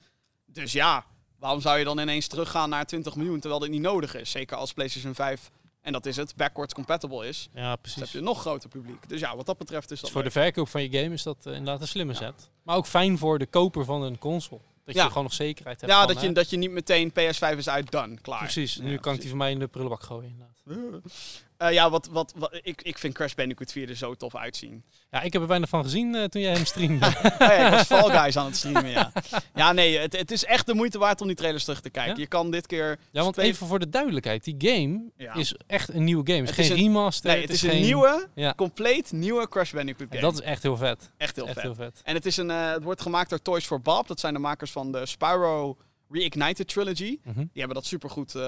Dus 0.45 0.71
ja, 0.71 1.05
waarom 1.39 1.61
zou 1.61 1.77
je 1.77 1.83
dan 1.83 1.99
ineens 1.99 2.27
teruggaan 2.27 2.69
naar 2.69 2.85
20 2.85 3.15
miljoen 3.15 3.39
terwijl 3.39 3.61
dit 3.61 3.69
niet 3.69 3.81
nodig 3.81 4.15
is? 4.15 4.31
Zeker 4.31 4.57
als 4.57 4.73
PlayStation 4.73 5.15
5, 5.15 5.51
en 5.83 5.91
dat 5.91 6.05
is 6.05 6.15
het, 6.15 6.35
backwards 6.35 6.73
compatible 6.73 7.27
is. 7.27 7.49
Ja, 7.53 7.75
precies. 7.75 7.99
Dus 7.99 8.03
heb 8.03 8.13
je 8.13 8.17
een 8.17 8.33
nog 8.33 8.39
groter 8.39 8.69
publiek. 8.69 9.09
Dus 9.09 9.19
ja, 9.19 9.35
wat 9.35 9.45
dat 9.45 9.57
betreft 9.57 9.83
is 9.83 9.89
dat. 9.89 9.99
Dus 9.99 10.09
voor 10.09 10.23
leuk. 10.23 10.33
de 10.33 10.39
verkoop 10.39 10.69
van 10.69 10.81
je 10.81 10.99
game 10.99 11.13
is 11.13 11.23
dat 11.23 11.37
uh, 11.47 11.53
inderdaad 11.53 11.81
een 11.81 11.87
slimme 11.87 12.13
ja. 12.13 12.19
set. 12.19 12.49
Maar 12.63 12.75
ook 12.75 12.87
fijn 12.87 13.17
voor 13.17 13.39
de 13.39 13.45
koper 13.45 13.85
van 13.85 14.01
een 14.01 14.17
console. 14.17 14.61
Dat 14.85 14.95
ja. 14.95 15.03
je 15.03 15.07
gewoon 15.07 15.23
nog 15.23 15.33
zekerheid 15.33 15.81
hebt. 15.81 15.91
Ja, 15.91 16.05
van, 16.05 16.13
dat, 16.13 16.23
je, 16.23 16.31
dat 16.31 16.49
je 16.49 16.57
niet 16.57 16.71
meteen 16.71 17.11
PS5 17.11 17.57
is 17.57 17.69
uit, 17.69 17.91
done, 17.91 18.21
klaar. 18.21 18.39
Precies, 18.39 18.77
nu 18.77 18.91
Ja, 18.91 18.97
kan 18.97 19.13
ik 19.13 19.19
die 19.19 19.29
van 19.29 19.37
mij 19.37 19.51
in 19.51 19.59
de 19.59 19.67
prullenbak 19.67 20.03
gooien 20.03 20.29
inderdaad. 20.29 20.61
Uh, 21.63 21.71
ja, 21.73 21.89
wat, 21.89 22.07
wat, 22.11 22.33
wat, 22.35 22.59
ik, 22.61 22.81
ik 22.81 22.97
vind 22.97 23.13
Crash 23.13 23.33
Bandicoot 23.33 23.71
4 23.71 23.89
er 23.89 23.95
zo 23.95 24.13
tof 24.15 24.35
uitzien. 24.35 24.83
Ja, 25.11 25.21
ik 25.21 25.33
heb 25.33 25.41
er 25.41 25.47
weinig 25.47 25.69
van 25.69 25.83
gezien 25.83 26.13
uh, 26.15 26.23
toen 26.23 26.41
jij 26.41 26.53
hem 26.53 26.65
streamde. 26.65 27.05
oh 27.23 27.33
ja, 27.39 27.65
ik 27.65 27.71
was 27.71 27.85
Fall 27.87 28.09
Guys 28.19 28.37
aan 28.37 28.45
het 28.45 28.55
streamen, 28.61 28.89
ja. 28.89 29.11
Ja, 29.55 29.71
nee, 29.71 29.97
het, 29.97 30.17
het 30.17 30.31
is 30.31 30.45
echt 30.45 30.65
de 30.65 30.73
moeite 30.73 30.97
waard 30.97 31.21
om 31.21 31.27
die 31.27 31.35
trailers 31.35 31.63
terug 31.63 31.81
te 31.81 31.89
kijken. 31.89 32.13
Ja? 32.15 32.21
Je 32.21 32.27
kan 32.27 32.51
dit 32.51 32.67
keer... 32.67 32.99
Ja, 33.11 33.23
want 33.23 33.37
even 33.37 33.67
voor 33.67 33.79
de 33.79 33.89
duidelijkheid. 33.89 34.43
Die 34.43 34.55
game 34.57 35.01
Ja. 35.17 35.33
is 35.33 35.55
echt 35.67 35.89
een 35.93 36.03
nieuwe 36.03 36.25
game. 36.31 36.39
Het 36.39 36.49
is 36.49 36.55
Het 36.55 36.65
is 36.65 36.71
geen 36.71 36.77
een- 36.77 36.83
remaster. 36.93 37.31
Nee, 37.31 37.41
het 37.41 37.49
is 37.49 37.61
een 37.61 37.81
nieuwe, 37.81 38.27
Ja. 38.35 38.53
compleet 38.55 39.11
nieuwe 39.11 39.49
Crash 39.49 39.71
Bandicoot 39.73 40.07
game. 40.07 40.15
En 40.15 40.21
dat 40.21 40.33
is 40.33 40.41
echt 40.41 40.63
heel 40.63 40.77
vet. 40.77 41.11
echt 41.17 41.35
heel 41.35 41.45
echt 41.45 41.53
vet. 41.53 41.63
heel 41.63 41.75
vet. 41.75 42.01
En 42.03 42.13
het, 42.15 42.25
is 42.25 42.37
een, 42.37 42.51
eh, 42.51 42.71
het 42.71 42.83
wordt 42.83 43.01
gemaakt 43.01 43.29
door 43.29 43.41
Toys 43.41 43.65
for 43.65 43.81
Bob. 43.81 44.07
Dat 44.07 44.19
zijn 44.19 44.33
de 44.33 44.39
makers 44.39 44.71
van 44.71 44.91
de 44.91 45.05
Spyro 45.05 45.77
Reignited 46.09 46.67
Trilogy. 46.67 47.19
Mhm. 47.23 47.37
Die 47.37 47.47
hebben 47.53 47.75
dat 47.75 47.85
supergoed 47.85 48.35
eh 48.35 48.41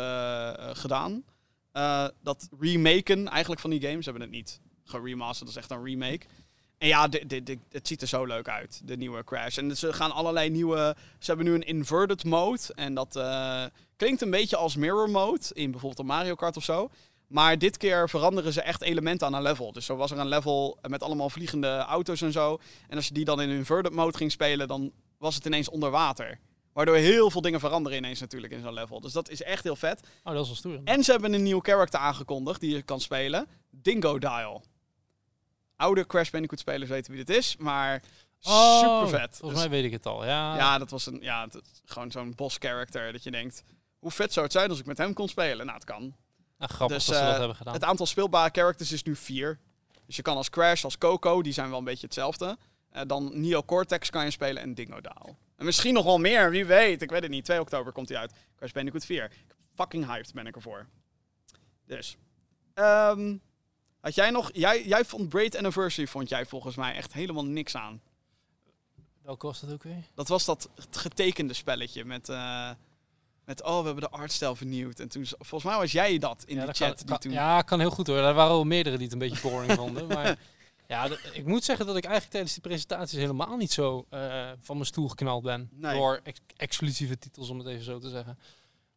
eh, 0.50 0.54
gedaan. 0.74 1.24
Eh, 1.76 2.08
dat 2.24 2.50
remaken 2.60 3.28
eigenlijk 3.28 3.62
van 3.62 3.70
die 3.70 3.82
games. 3.82 4.04
Ze 4.06 4.10
hebben 4.10 4.22
het 4.22 4.32
niet 4.38 4.60
geremasterd, 4.84 5.40
dat 5.40 5.50
is 5.50 5.56
echt 5.56 5.72
een 5.72 5.84
remake. 5.86 6.26
En 6.78 6.88
ja, 6.88 7.08
de, 7.08 7.44
de- 7.44 7.60
het 7.72 7.88
ziet 7.88 8.02
er 8.02 8.08
zo 8.08 8.26
leuk 8.26 8.48
uit, 8.50 8.82
de 8.84 8.98
nieuwe 8.98 9.24
Crash. 9.24 9.58
En 9.58 9.78
ze 9.78 9.94
gaan 9.94 10.12
allerlei 10.12 10.50
nieuwe... 10.50 10.96
Ze 11.20 11.26
hebben 11.26 11.46
nu 11.46 11.54
een 11.54 11.66
inverted 11.66 12.24
mode. 12.24 12.60
En 12.76 12.94
dat 12.94 13.16
eh, 13.16 13.64
klinkt 13.96 14.22
een 14.22 14.30
beetje 14.30 14.56
als 14.58 14.76
mirror 14.76 15.10
mode 15.10 15.42
in 15.54 15.72
bijvoorbeeld 15.72 16.00
een 16.00 16.06
Mario 16.16 16.36
Kart 16.36 16.58
of 16.58 16.64
zo. 16.64 16.90
Maar 17.28 17.58
dit 17.58 17.78
keer 17.78 18.10
veranderen 18.10 18.54
ze 18.54 18.62
echt 18.62 18.82
elementen 18.82 19.28
aan 19.28 19.34
een 19.34 19.42
level. 19.42 19.72
Dus 19.72 19.86
zo 19.86 19.96
was 19.96 20.12
er 20.12 20.18
een 20.20 20.28
level 20.28 20.78
met 20.88 21.04
allemaal 21.04 21.30
vliegende 21.30 21.78
auto's 21.78 22.22
en 22.22 22.32
zo. 22.32 22.60
En 22.88 22.96
als 22.96 23.08
je 23.08 23.14
die 23.14 23.26
dan 23.26 23.42
in 23.42 23.50
inverted 23.50 23.94
mode 23.94 24.18
ging 24.18 24.32
spelen, 24.32 24.68
dan 24.68 24.92
was 25.18 25.36
het 25.36 25.46
ineens 25.46 25.70
onder 25.70 25.90
water. 25.92 26.40
Waardoor 26.76 26.96
heel 26.96 27.32
veel 27.32 27.42
dingen 27.42 27.60
veranderen 27.60 27.98
ineens 27.98 28.20
natuurlijk 28.20 28.54
in 28.54 28.62
zo'n 28.62 28.74
level. 28.74 29.00
Dus 29.00 29.12
dat 29.14 29.30
is 29.30 29.42
echt 29.42 29.64
heel 29.64 29.76
vet. 29.76 30.00
Oh, 30.24 30.34
dat 30.34 30.42
is 30.42 30.48
wel 30.48 30.56
stoer. 30.56 30.82
En 30.84 31.04
ze 31.04 31.12
hebben 31.12 31.34
een 31.34 31.44
nieuw 31.44 31.60
character 31.60 32.00
aangekondigd 32.00 32.60
die 32.60 32.76
je 32.76 32.82
kan 32.82 33.00
spelen. 33.00 33.48
Dingo 33.70 34.20
Dial. 34.20 34.64
Oude 35.76 36.06
Crash 36.06 36.30
Bandicoot 36.30 36.60
spelers 36.60 36.90
weten 36.90 37.14
wie 37.14 37.26
dit 37.26 37.38
is, 37.38 37.58
maar 37.58 38.02
Oh, 38.42 38.80
super 38.80 39.20
vet. 39.20 39.38
Volgens 39.38 39.60
mij 39.62 39.70
weet 39.70 39.84
ik 39.84 39.92
het 39.92 40.06
al. 40.06 40.26
Ja, 40.26 40.56
ja, 40.56 40.78
dat 40.78 40.90
was 40.90 41.06
een, 41.06 41.18
ja, 41.22 41.48
gewoon 41.86 42.12
zo'n 42.12 42.34
boss 42.36 42.58
character 42.60 43.12
dat 43.12 43.24
je 43.24 43.32
denkt, 43.32 43.64
hoe 44.00 44.12
vet 44.12 44.34
zou 44.34 44.46
het 44.46 44.54
zijn 44.56 44.70
als 44.70 44.80
ik 44.80 44.86
met 44.86 44.98
hem 44.98 45.14
kon 45.14 45.28
spelen? 45.28 45.66
Nou, 45.66 45.78
het 45.78 45.88
kan. 45.88 46.16
Nou, 46.58 46.72
grappig 46.72 46.98
Dus, 46.98 47.06
dat 47.06 47.16
ze 47.16 47.22
eh, 47.22 47.28
dat 47.28 47.38
hebben 47.38 47.56
gedaan. 47.56 47.74
Het 47.74 47.84
aantal 47.84 48.06
speelbare 48.06 48.50
characters 48.52 48.92
is 48.92 49.04
nu 49.04 49.16
vier. 49.16 49.60
Dus 50.06 50.16
je 50.16 50.22
kan 50.22 50.38
als 50.38 50.50
Crash, 50.50 50.84
als 50.84 50.98
Coco, 50.98 51.42
die 51.42 51.54
zijn 51.54 51.70
wel 51.70 51.78
een 51.78 51.84
beetje 51.84 52.06
hetzelfde. 52.06 52.58
Eh, 52.90 53.02
dan 53.08 53.42
Neo 53.42 53.64
Cortex 53.64 54.10
kan 54.10 54.26
je 54.26 54.32
spelen 54.32 54.62
en 54.62 54.74
Dingo 54.74 55.02
Dial. 55.02 55.38
En 55.56 55.66
misschien 55.66 55.94
nog 55.94 56.06
wel 56.06 56.18
meer, 56.18 56.50
wie 56.52 56.66
weet. 56.66 57.02
Ik 57.02 57.10
weet 57.10 57.22
het 57.22 57.32
niet. 57.32 57.46
2 57.46 57.60
oktober 57.60 57.94
komt 57.94 58.10
hij 58.10 58.18
uit. 58.18 58.34
Crash 58.56 58.72
Bandicoot 58.72 59.06
4. 59.06 59.32
Fucking 59.76 60.06
hyped 60.06 60.34
ben 60.34 60.48
ik 60.48 60.56
ervoor. 60.56 60.86
Dus. 61.86 62.18
Ehm, 62.74 63.36
had 64.00 64.16
jij 64.16 64.30
nog... 64.30 64.50
Jij, 64.54 64.86
jij 64.86 65.06
vond 65.06 65.30
Braid 65.30 65.56
Anniversary, 65.56 66.08
vond 66.08 66.30
jij 66.30 66.46
volgens 66.46 66.76
mij 66.76 66.94
echt 66.96 67.14
helemaal 67.14 67.46
niks 67.46 67.76
aan. 67.76 68.02
Welke 69.22 69.46
was 69.46 69.60
dat 69.60 69.72
ook 69.72 69.84
weer? 69.84 70.04
Dat 70.14 70.28
was 70.28 70.46
dat 70.46 70.70
getekende 70.90 71.54
spelletje 71.54 72.06
met... 72.06 72.30
eh, 72.30 72.70
met, 73.46 73.64
oh, 73.64 73.80
we 73.80 73.86
hebben 73.86 74.04
de 74.04 74.18
artstijl 74.18 74.56
vernieuwd. 74.56 75.00
En 75.00 75.08
toen, 75.10 75.26
volgens 75.26 75.64
mij 75.72 75.80
was 75.80 75.92
jij 75.92 76.18
dat 76.18 76.44
in 76.48 76.56
dat 76.58 76.66
chat. 76.78 76.88
Kan, 76.88 76.96
die 76.98 77.06
kan- 77.06 77.20
toen... 77.20 77.32
Ja, 77.32 77.62
kan 77.62 77.80
heel 77.80 77.90
goed 77.90 78.08
hoor. 78.08 78.18
Er 78.18 78.34
waren 78.34 78.52
wel 78.52 78.64
meerdere 78.64 78.96
die 78.96 79.04
het 79.06 79.14
een 79.14 79.20
beetje 79.30 79.50
boring 79.50 79.72
vonden. 79.72 80.08
Maar 80.16 80.38
ja, 80.88 81.10
ik 81.34 81.46
moet 81.46 81.64
zeggen 81.64 81.86
dat 81.86 81.96
ik 81.98 82.04
eigenlijk 82.04 82.34
tijdens 82.34 82.54
die 82.54 82.64
presentaties 82.64 83.20
helemaal 83.20 83.58
niet 83.58 83.72
zo 83.72 84.06
eh, 84.10 84.52
van 84.62 84.76
mijn 84.76 84.88
stoel 84.88 85.08
geknald 85.08 85.44
ben. 85.44 85.70
Nee. 85.72 85.94
Door 85.94 86.20
ex- 86.24 86.40
exclusieve 86.58 87.18
titels, 87.18 87.50
om 87.50 87.58
het 87.58 87.68
even 87.68 87.84
zo 87.84 88.00
te 88.00 88.10
zeggen. 88.10 88.40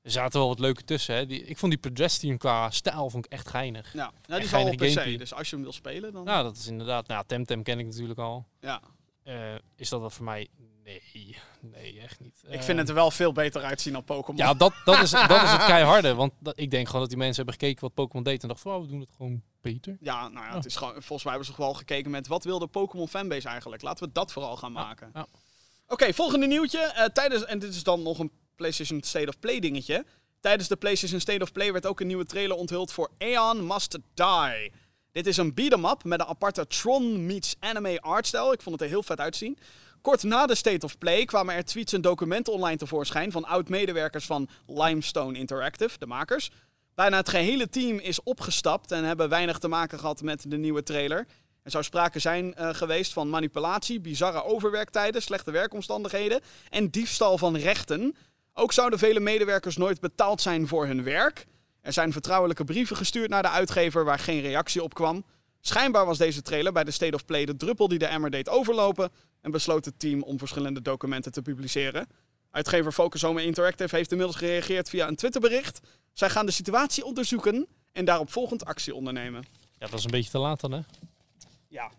Er 0.03 0.11
zaten 0.11 0.39
wel 0.39 0.49
wat 0.49 0.59
leuke 0.59 0.85
tussen. 0.85 1.15
Hè. 1.15 1.27
Die, 1.27 1.45
ik 1.45 1.59
vond 1.59 1.73
die 1.73 1.81
pedestrian 1.81 2.39
qua 2.39 2.71
stijl 2.71 3.11
vond 3.11 3.25
ik 3.27 3.33
echt 3.33 3.49
geinig. 3.49 3.93
Ja, 3.93 4.13
ja 4.27 4.37
die 4.37 4.45
is 4.45 4.55
al 4.55 4.67
op 4.67 4.77
PC, 4.77 5.19
dus 5.19 5.35
als 5.35 5.51
je 5.51 5.55
hem 5.55 5.65
wil 5.65 5.73
spelen 5.73 6.13
dan... 6.13 6.25
Nou, 6.25 6.43
dat 6.43 6.57
is 6.57 6.67
inderdaad... 6.67 7.07
Nou, 7.07 7.25
Temtem 7.27 7.63
ken 7.63 7.79
ik 7.79 7.87
natuurlijk 7.87 8.19
al. 8.19 8.47
Ja. 8.61 8.81
Eh, 9.23 9.55
is 9.77 9.89
dat 9.89 10.01
wat 10.01 10.13
voor 10.13 10.25
mij? 10.25 10.49
Nee, 10.85 11.37
nee, 11.61 12.01
echt 12.01 12.21
niet. 12.21 12.43
Ik 12.49 12.63
vind 12.63 12.79
het 12.79 12.89
er 12.89 12.95
wel 12.95 13.11
veel 13.11 13.33
beter 13.33 13.63
uitzien 13.63 13.93
dan 13.93 14.05
Pokémon. 14.05 14.37
Ja, 14.41 14.55
dat, 14.55 14.73
dat, 14.85 15.03
is, 15.03 15.11
dat 15.11 15.43
is 15.43 15.51
het 15.51 15.65
keiharde. 15.65 16.15
Want 16.15 16.33
dat, 16.39 16.59
ik 16.61 16.71
denk 16.71 16.87
gewoon 16.87 17.01
dat 17.01 17.09
die 17.11 17.19
mensen 17.19 17.37
hebben 17.37 17.55
gekeken 17.55 17.81
wat 17.81 17.95
Pokémon 17.95 18.25
deed 18.25 18.43
en 18.43 18.49
dachten 18.49 18.71
van, 18.71 18.81
oh, 18.81 18.85
we 18.85 18.91
doen 18.91 19.01
het 19.01 19.11
gewoon 19.17 19.43
beter. 19.61 19.97
Ja, 20.01 20.29
nou 20.29 20.45
ja, 20.45 20.51
Oh. 20.51 20.55
het 20.57 20.65
is 20.65 20.77
gewoon, 20.77 20.93
volgens 20.93 21.23
mij 21.25 21.33
hebben 21.33 21.55
ze 21.55 21.61
wel 21.63 21.75
gekeken 21.75 22.11
met 22.11 22.27
wat 22.27 22.45
wil 22.45 22.59
de 22.59 22.67
Pokémon 22.67 23.09
fanbase 23.09 23.49
eigenlijk. 23.49 23.83
Laten 23.83 24.07
we 24.07 24.13
dat 24.13 24.33
vooral 24.33 24.57
gaan 24.57 24.73
maken. 24.73 25.11
ja. 25.15 25.27
Oké, 25.89 26.13
volgende 26.15 26.47
nieuwtje. 26.47 26.79
Eh, 26.79 27.05
tijdens, 27.05 27.45
en 27.45 27.59
dit 27.59 27.75
is 27.75 27.83
dan 27.83 28.03
nog 28.03 28.19
een 28.19 28.31
PlayStation 28.57 29.03
State 29.03 29.29
of 29.29 29.39
Play 29.39 29.61
dingetje. 29.61 30.05
Tijdens 30.41 30.69
de 30.69 30.77
PlayStation 30.77 31.21
State 31.21 31.43
of 31.43 31.53
Play 31.53 31.73
werd 31.73 31.87
ook 31.87 32.01
een 32.01 32.07
nieuwe 32.07 32.25
trailer 32.25 32.57
onthuld 32.57 32.93
voor 32.93 33.11
Aeon 33.19 33.67
Must 33.67 33.99
Die. 34.15 34.73
Dit 35.13 35.27
is 35.27 35.37
een 35.37 35.55
beat-em-up 35.55 36.05
met 36.05 36.21
een 36.21 36.27
aparte 36.27 36.67
Tron 36.67 37.27
meets 37.27 37.57
anime 37.61 38.01
artstyle. 38.01 38.53
Ik 38.53 38.63
vond 38.63 38.75
het 38.75 38.85
er 38.85 38.89
heel 38.91 39.03
vet 39.03 39.21
uitzien. 39.21 39.59
Kort 40.01 40.23
na 40.23 40.47
de 40.47 40.55
State 40.55 40.87
of 40.87 40.99
Play 40.99 41.25
kwamen 41.25 41.55
er 41.55 41.65
tweets 41.65 41.93
en 41.93 42.01
documenten 42.01 42.53
online 42.53 42.77
tevoorschijn 42.77 43.33
van 43.33 43.45
oud-medewerkers 43.45 44.27
van 44.27 44.49
Limestone 44.67 45.39
Interactive, 45.39 45.99
de 45.99 46.07
makers. 46.07 46.51
Bijna 46.95 47.17
het 47.17 47.29
gehele 47.29 47.69
team 47.69 47.99
is 47.99 48.23
opgestapt 48.23 48.93
en 48.93 49.05
hebben 49.05 49.29
weinig 49.29 49.59
te 49.59 49.69
maken 49.69 49.99
gehad 49.99 50.23
met 50.23 50.45
de 50.49 50.57
nieuwe 50.57 50.83
trailer. 50.83 51.27
Er 51.63 51.71
zou 51.71 51.85
sprake 51.85 52.19
zijn 52.19 52.55
eh, 52.55 52.75
geweest 52.75 53.13
van 53.13 53.31
manipulatie, 53.31 54.01
bizarre 54.01 54.45
overwerktijden, 54.45 55.23
slechte 55.23 55.51
werkomstandigheden 55.51 56.41
en 56.71 56.89
diefstal 56.89 57.39
van 57.39 57.57
rechten. 57.57 58.17
Ook 58.53 58.73
zouden 58.73 58.99
vele 58.99 59.21
medewerkers 59.21 59.77
nooit 59.77 60.01
betaald 60.01 60.41
zijn 60.41 60.67
voor 60.67 60.87
hun 60.87 61.03
werk. 61.03 61.47
Er 61.81 61.93
zijn 61.93 62.13
vertrouwelijke 62.13 62.65
brieven 62.65 62.97
gestuurd 62.97 63.31
naar 63.31 63.43
de 63.43 63.49
uitgever 63.49 64.05
waar 64.05 64.19
geen 64.19 64.41
reactie 64.41 64.83
op 64.83 64.95
kwam. 64.95 65.25
Schijnbaar 65.61 66.07
was 66.07 66.19
deze 66.19 66.43
trailer 66.43 66.73
bij 66.73 66.85
de 66.85 66.91
State 66.91 67.15
of 67.15 67.25
Play 67.25 67.45
de 67.45 67.57
druppel 67.57 67.89
die 67.89 67.99
de 67.99 68.07
emmer 68.07 68.31
deed 68.31 68.49
overlopen 68.49 69.11
en 69.41 69.51
besloot 69.51 69.85
het 69.85 69.99
team 69.99 70.23
om 70.23 70.39
verschillende 70.39 70.83
documenten 70.83 71.33
te 71.33 71.43
publiceren. 71.43 72.07
Uitgever 72.51 72.93
Focus 72.93 73.23
Home 73.23 73.45
Interactive 73.45 73.97
heeft 73.97 74.11
inmiddels 74.11 74.39
gereageerd 74.39 74.89
via 74.89 75.09
een 75.09 75.17
Twitterbericht. 75.17 75.81
Zij 76.13 76.31
gaan 76.31 76.47
de 76.47 76.53
situatie 76.53 77.05
onderzoeken 77.05 77.67
en 77.93 78.05
daarop 78.05 78.31
volgend 78.33 78.65
actie 78.65 78.95
ondernemen. 78.95 79.45
Ja, 79.79 79.87
dat 79.87 79.99
is 79.99 80.05
een 80.05 80.11
beetje 80.11 80.31
te 80.31 80.39
laat 80.39 80.61
dan, 80.61 80.73
hè? 80.73 80.81
Ja, 81.69 81.91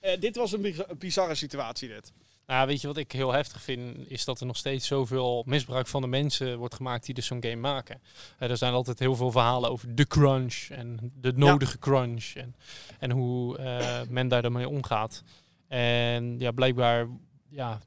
Eh, 0.00 0.20
dit 0.20 0.36
was 0.36 0.52
een 0.52 0.60
biz- 0.60 0.80
bizarre 0.98 1.34
situatie 1.34 1.88
dit. 1.88 2.12
Nou, 2.46 2.66
weet 2.66 2.80
je 2.80 2.86
wat 2.86 2.96
ik 2.96 3.12
heel 3.12 3.32
heftig 3.32 3.62
vind, 3.62 4.10
is 4.10 4.24
dat 4.24 4.40
er 4.40 4.46
nog 4.46 4.56
steeds 4.56 4.86
zoveel 4.86 5.42
misbruik 5.46 5.86
van 5.86 6.00
de 6.02 6.06
mensen 6.08 6.58
wordt 6.58 6.74
gemaakt 6.74 7.04
die 7.06 7.14
dus 7.14 7.26
zo'n 7.26 7.42
game 7.42 7.56
maken. 7.56 8.00
Eh, 8.38 8.50
er 8.50 8.56
zijn 8.56 8.72
altijd 8.72 8.98
heel 8.98 9.16
veel 9.16 9.30
verhalen 9.30 9.70
over 9.70 9.94
de 9.94 10.06
crunch 10.06 10.54
en 10.70 11.12
de 11.20 11.32
nodige 11.32 11.78
crunch 11.78 12.24
en, 12.34 12.54
en 12.98 13.10
hoe 13.10 13.58
eh, 13.58 14.00
men 14.08 14.28
daar 14.28 14.42
daarmee 14.42 14.68
omgaat. 14.68 15.22
En 15.68 16.38
ja, 16.38 16.50
blijkbaar 16.50 17.08
ja, 17.48 17.80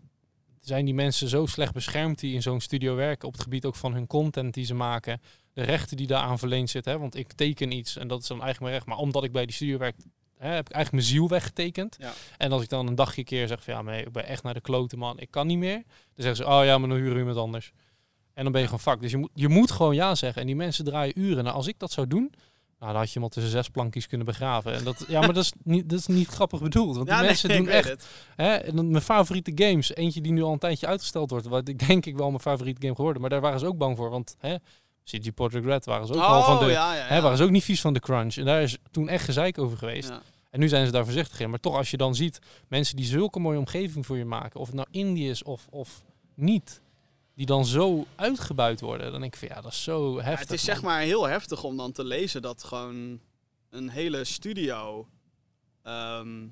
zijn 0.60 0.86
die 0.86 0.94
mensen 0.94 1.28
zo 1.28 1.46
slecht 1.46 1.74
beschermd 1.74 2.20
die 2.20 2.34
in 2.34 2.42
zo'n 2.42 2.62
studio 2.62 2.96
werken 2.96 3.28
op 3.28 3.34
het 3.34 3.44
gebied 3.44 3.66
ook 3.66 3.76
van 3.76 3.94
hun 3.94 4.08
content 4.08 4.54
die 4.54 4.66
ze 4.66 4.74
maken. 4.74 5.22
De 5.54 5.62
rechten 5.62 5.98
die 5.98 6.08
daaraan 6.08 6.40
verleend 6.40 6.70
zitten. 6.70 6.92
Hè? 6.92 7.00
Want 7.00 7.16
ik 7.16 7.34
teken 7.34 7.72
iets 7.72 7.98
en 7.98 8.08
dat 8.08 8.22
is 8.22 8.28
dan 8.28 8.42
eigenlijk 8.42 8.60
mijn 8.60 8.74
recht. 8.74 8.86
Maar 8.86 9.08
omdat 9.08 9.24
ik 9.24 9.32
bij 9.32 9.46
die 9.46 9.56
studio 9.56 9.78
werk, 9.78 9.96
hè, 10.38 10.48
heb 10.48 10.70
ik 10.70 10.76
eigenlijk 10.76 10.92
mijn 10.92 11.16
ziel 11.16 11.30
weggetekend. 11.30 11.96
Ja. 12.00 12.14
En 12.38 12.52
als 12.52 12.62
ik 12.62 12.70
dan 12.70 12.88
een 12.88 12.96
dagje 12.96 13.24
keer 13.24 13.48
zeg 13.48 13.64
van 13.64 13.74
ja, 13.74 13.82
maar 13.82 14.00
ik 14.00 14.12
ben 14.12 14.26
echt 14.26 14.44
naar 14.44 14.54
de 14.54 14.62
kloten 14.62 14.98
man, 14.98 15.20
ik 15.20 15.32
kan 15.32 15.48
niet 15.48 15.58
meer. 15.58 15.84
Dan 15.84 16.26
zeggen 16.26 16.36
ze, 16.36 16.46
oh 16.46 16.66
ja, 16.66 16.78
maar 16.78 16.90
dan 16.90 16.98
huren 16.98 17.14
we 17.14 17.20
iemand 17.20 17.38
anders. 17.38 17.72
En 18.34 18.44
dan 18.44 18.52
ben 18.52 18.62
je 18.62 18.68
gewoon 18.68 18.94
fuck. 18.94 19.02
Dus 19.02 19.12
je 19.12 19.18
moet, 19.18 19.32
je 19.34 19.48
moet 19.48 19.72
gewoon 19.72 19.96
ja 19.96 20.16
zeggen. 20.16 20.42
En 20.42 20.48
die 20.48 20.56
mensen 20.56 20.86
draaien 20.86 21.20
uren. 21.20 21.44
Nou, 21.44 21.56
als 21.56 21.68
ik 21.68 21.80
dat 21.80 21.92
zou 21.92 22.08
doen, 22.08 22.34
nou, 22.80 22.92
dan 22.92 23.02
had 23.02 23.08
je 23.08 23.14
iemand 23.14 23.34
tussen 23.34 23.52
zes 23.52 23.70
plankjes 23.70 24.08
kunnen 24.08 24.26
begraven. 24.26 24.74
En 24.74 24.84
dat, 24.84 25.06
ja, 25.08 25.20
maar 25.20 25.34
dat 25.34 25.44
is 25.44 25.54
niet, 25.64 25.90
dat 25.90 26.00
is 26.00 26.08
niet 26.08 26.28
grappig 26.28 26.62
bedoeld. 26.62 26.96
Want 26.96 27.08
die 27.08 27.16
Ja, 27.18 27.22
mensen 27.22 27.50
doen 27.50 27.68
echt. 27.68 28.08
Hè, 28.36 28.54
en 28.54 28.76
dan 28.76 28.92
mijn 28.92 29.04
favoriete 29.04 29.52
games, 29.56 29.96
eentje 29.96 30.22
die 30.22 30.32
nu 30.32 30.42
al 30.42 30.52
een 30.52 30.60
tijdje 30.60 30.88
uitgesteld 30.88 31.30
wordt, 31.30 31.48
wat 31.48 31.68
ik 31.68 31.88
denk 31.88 32.06
ik 32.06 32.18
wel 32.18 32.28
mijn 32.28 32.40
favoriete 32.40 32.82
game 32.82 32.96
geworden, 32.96 33.22
maar 33.22 33.30
daar 33.30 33.42
waren 33.42 33.60
ze 33.60 33.66
ook 33.66 33.78
bang 33.78 33.98
voor, 33.98 34.10
want 34.10 34.36
hè, 34.40 34.56
CG 35.04 35.34
Projekt 35.34 35.66
Red 35.66 35.86
waren 35.86 36.08
ze 36.08 36.14
ook 36.14 36.22
al 36.22 36.44
van 36.44 36.60
de, 36.60 36.66
Oh, 36.66 36.72
ja, 36.72 36.96
ja, 36.96 37.04
hè, 37.06 37.22
waren 37.22 37.38
ze 37.38 37.44
ook 37.44 37.50
niet 37.50 37.64
vies 37.64 37.82
van 37.82 37.94
de 37.94 38.00
crunch. 38.00 38.36
En 38.36 38.46
daar 38.46 38.62
is 38.62 38.78
toen 38.92 39.10
echt 39.10 39.24
gezeik 39.26 39.58
over 39.58 39.78
geweest. 39.78 40.12
En 40.50 40.60
nu 40.60 40.68
zijn 40.68 40.86
ze 40.86 40.92
daar 40.92 41.04
voorzichtig 41.04 41.40
in. 41.40 41.50
Maar 41.50 41.60
toch, 41.60 41.76
als 41.76 41.92
je 41.92 41.98
dan 41.98 42.16
ziet 42.16 42.40
mensen 42.68 42.96
die 42.96 43.06
zulke 43.06 43.40
mooie 43.40 43.58
omgeving 43.58 44.06
voor 44.06 44.18
je 44.18 44.26
maken, 44.26 44.60
of 44.60 44.66
het 44.68 44.76
nou 44.76 44.88
Indie 44.92 45.30
is 45.30 45.44
of, 45.44 45.68
of 45.70 46.04
niet, 46.36 46.82
die 47.40 47.48
dan 47.48 47.66
zo 47.66 48.06
uitgebuit 48.16 48.82
worden, 48.82 49.12
dan 49.12 49.22
denk 49.22 49.34
ik 49.34 49.40
van 49.40 49.56
ja, 49.56 49.62
dat 49.62 49.72
is 49.72 49.84
zo 49.84 50.16
heftig. 50.16 50.34
Ja, 50.34 50.40
het 50.40 50.52
is 50.52 50.66
man. 50.66 50.76
zeg 50.76 50.84
maar 50.84 51.02
heel 51.02 51.28
heftig 51.28 51.64
om 51.64 51.78
dan 51.78 51.92
te 51.92 52.04
lezen 52.04 52.42
dat 52.42 52.64
gewoon 52.64 53.20
een 53.70 53.90
hele 53.90 54.24
studio 54.24 55.08
ehm, 55.84 56.48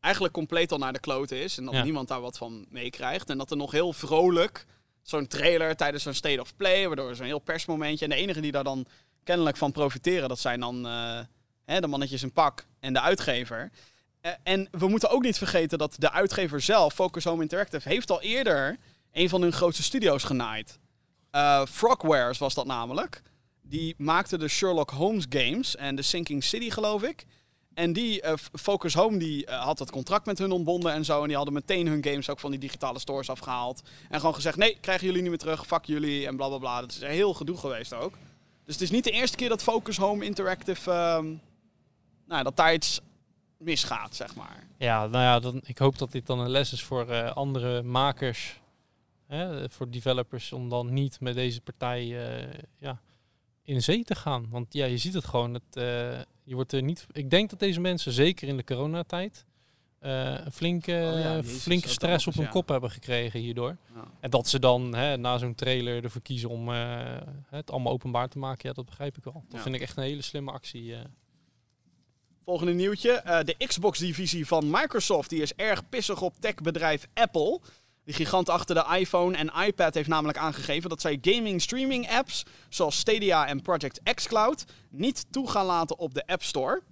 eigenlijk 0.00 0.34
compleet 0.34 0.72
al 0.72 0.78
naar 0.78 0.92
de 0.92 1.00
klote 1.00 1.40
is. 1.42 1.58
En 1.58 1.64
dat 1.64 1.74
Ja. 1.74 1.82
niemand 1.82 2.08
daar 2.08 2.20
wat 2.20 2.38
van 2.38 2.66
meekrijgt. 2.68 3.30
En 3.30 3.38
dat 3.38 3.50
er 3.50 3.56
nog 3.56 3.70
heel 3.70 3.92
vrolijk 3.92 4.66
zo'n 5.02 5.26
trailer 5.26 5.76
tijdens 5.76 6.02
zo'n 6.02 6.14
State 6.14 6.40
of 6.40 6.56
Play, 6.56 6.86
waardoor 6.86 7.14
zo'n 7.14 7.26
heel 7.26 7.38
persmomentje. 7.38 8.04
En 8.04 8.10
de 8.10 8.16
enige 8.16 8.40
die 8.40 8.52
daar 8.52 8.64
dan 8.64 8.86
kennelijk 9.24 9.56
van 9.56 9.72
profiteren, 9.72 10.28
dat 10.28 10.38
zijn 10.38 10.60
dan 10.60 10.86
eh, 10.86 11.20
hè, 11.64 11.80
de 11.80 11.86
mannetjes 11.86 12.22
in 12.22 12.32
pak 12.32 12.66
en 12.80 12.92
de 12.92 13.00
uitgever. 13.00 13.70
Eh, 14.20 14.32
en 14.42 14.68
we 14.70 14.88
moeten 14.88 15.10
ook 15.10 15.22
niet 15.22 15.38
vergeten 15.38 15.78
dat 15.78 15.96
de 15.98 16.10
uitgever 16.12 16.60
zelf, 16.60 16.94
Focus 16.94 17.24
Home 17.24 17.42
Interactive, 17.42 17.88
heeft 17.88 18.10
al 18.10 18.20
eerder 18.20 18.78
een 19.12 19.28
van 19.28 19.42
hun 19.42 19.52
grootste 19.52 19.82
studio's 19.82 20.24
genaaid. 20.24 20.78
Eh 21.30 21.66
Frogwares 21.66 22.38
was 22.38 22.54
dat 22.54 22.66
namelijk. 22.66 23.22
Die 23.62 23.94
maakte 23.98 24.38
de 24.38 24.48
Sherlock 24.48 24.90
Holmes 24.90 25.26
games 25.28 25.76
en 25.76 25.96
de 25.96 26.02
Sinking 26.02 26.44
City, 26.44 26.70
geloof 26.70 27.02
ik. 27.02 27.26
En 27.78 27.92
die, 27.92 28.20
eh, 28.20 28.32
Focus 28.52 28.94
Home, 28.94 29.18
die 29.18 29.46
eh, 29.46 29.64
had 29.64 29.78
het 29.78 29.90
contract 29.90 30.26
met 30.26 30.38
hun 30.38 30.50
ontbonden 30.50 30.92
en 30.92 31.04
zo. 31.04 31.20
En 31.20 31.26
die 31.26 31.36
hadden 31.36 31.54
meteen 31.54 31.86
hun 31.86 32.04
games 32.04 32.30
ook 32.30 32.40
van 32.40 32.50
die 32.50 32.60
digitale 32.60 32.98
stores 32.98 33.30
afgehaald. 33.30 33.82
En 34.10 34.18
gewoon 34.18 34.34
gezegd, 34.34 34.56
nee, 34.56 34.78
krijgen 34.80 35.06
jullie 35.06 35.20
niet 35.20 35.30
meer 35.30 35.38
terug, 35.38 35.66
fuck 35.66 35.84
jullie 35.84 36.26
en 36.26 36.36
bla 36.36 36.48
bla 36.48 36.58
bla. 36.58 36.80
Dat 36.80 36.90
is 36.90 37.00
een 37.00 37.08
heel 37.08 37.34
gedoe 37.34 37.56
geweest 37.56 37.94
ook. 37.94 38.12
Dus 38.64 38.74
het 38.74 38.80
is 38.80 38.90
niet 38.90 39.04
de 39.04 39.10
eerste 39.10 39.36
keer 39.36 39.48
dat 39.48 39.62
Focus 39.62 39.96
Home 39.96 40.24
Interactive, 40.24 40.90
ehm, 40.90 41.26
nou, 42.26 42.42
dat 42.42 42.56
daar 42.56 42.74
iets 42.74 43.00
misgaat, 43.58 44.14
zeg 44.14 44.34
maar. 44.34 44.66
Ja, 44.78 45.06
nou 45.06 45.24
ja, 45.24 45.40
dan, 45.40 45.60
ik 45.64 45.78
hoop 45.78 45.98
dat 45.98 46.12
dit 46.12 46.26
dan 46.26 46.38
een 46.38 46.50
les 46.50 46.72
is 46.72 46.82
voor 46.82 47.30
andere 47.30 47.82
makers, 47.82 48.60
hè, 49.28 49.70
voor 49.70 49.90
developers, 49.90 50.52
om 50.52 50.68
dan 50.68 50.92
niet 50.92 51.20
met 51.20 51.34
deze 51.34 51.60
partij 51.60 52.00
eh, 52.02 52.60
ja, 52.78 53.00
in 53.62 53.82
zee 53.82 54.04
te 54.04 54.14
gaan. 54.14 54.46
Want 54.50 54.72
ja, 54.72 54.86
je 54.86 54.98
ziet 54.98 55.14
het 55.14 55.24
gewoon. 55.24 55.54
Het, 55.54 55.76
eh, 55.76 56.20
je 56.44 56.54
wordt 56.54 56.72
er 56.72 56.82
niet, 56.82 57.06
ik 57.12 57.30
denk 57.30 57.50
dat 57.50 57.58
deze 57.58 57.80
mensen, 57.80 58.12
zeker 58.12 58.48
in 58.48 58.56
de 58.56 58.64
coronatijd, 58.64 59.44
eh, 59.98 60.44
een 60.44 60.52
flinke, 60.52 60.92
Oh 60.92 61.20
ja, 61.20 61.34
jezus, 61.34 61.62
flinke 61.62 61.88
stress 61.88 62.26
op 62.26 62.34
hun 62.34 62.44
ja. 62.44 62.50
kop 62.50 62.68
hebben 62.68 62.90
gekregen 62.90 63.40
hierdoor. 63.40 63.76
Ja. 63.94 64.04
En 64.20 64.30
dat 64.30 64.48
ze 64.48 64.58
dan 64.58 64.94
hè, 64.94 65.16
na 65.16 65.38
zo'n 65.38 65.54
trailer 65.54 66.04
ervoor 66.04 66.22
kiezen 66.22 66.48
om 66.48 66.68
het 67.48 67.70
allemaal 67.70 67.92
openbaar 67.92 68.28
te 68.28 68.38
maken, 68.38 68.68
ja, 68.68 68.74
dat 68.74 68.86
begrijp 68.86 69.16
ik 69.16 69.24
wel. 69.24 69.44
Dat 69.48 69.60
vind 69.60 69.74
ik 69.74 69.80
echt 69.80 69.96
een 69.96 70.02
hele 70.02 70.22
slimme 70.22 70.50
actie. 70.50 70.94
Volgende 72.38 72.72
nieuwtje. 72.72 73.42
De 73.44 73.66
Xbox-divisie 73.66 74.46
van 74.46 74.70
Microsoft 74.70 75.30
die 75.30 75.42
is 75.42 75.54
erg 75.54 75.88
pissig 75.88 76.22
op 76.22 76.34
techbedrijf 76.40 77.08
Apple. 77.14 77.60
Die 78.08 78.16
gigant 78.16 78.48
achter 78.48 78.74
de 78.74 78.96
iPhone 78.98 79.36
en 79.36 79.66
iPad 79.66 79.94
heeft 79.94 80.08
namelijk 80.08 80.38
aangegeven 80.38 80.88
dat 80.88 81.00
zij 81.00 81.18
gaming 81.20 81.62
streaming 81.62 82.10
apps 82.10 82.42
zoals 82.68 82.98
Stadia 82.98 83.46
en 83.46 83.62
Project 83.62 84.00
xCloud 84.14 84.64
niet 84.90 85.26
toe 85.30 85.50
gaan 85.50 85.66
laten 85.66 85.98
op 85.98 86.14
de 86.14 86.26
App 86.26 86.42
Store. 86.42 86.82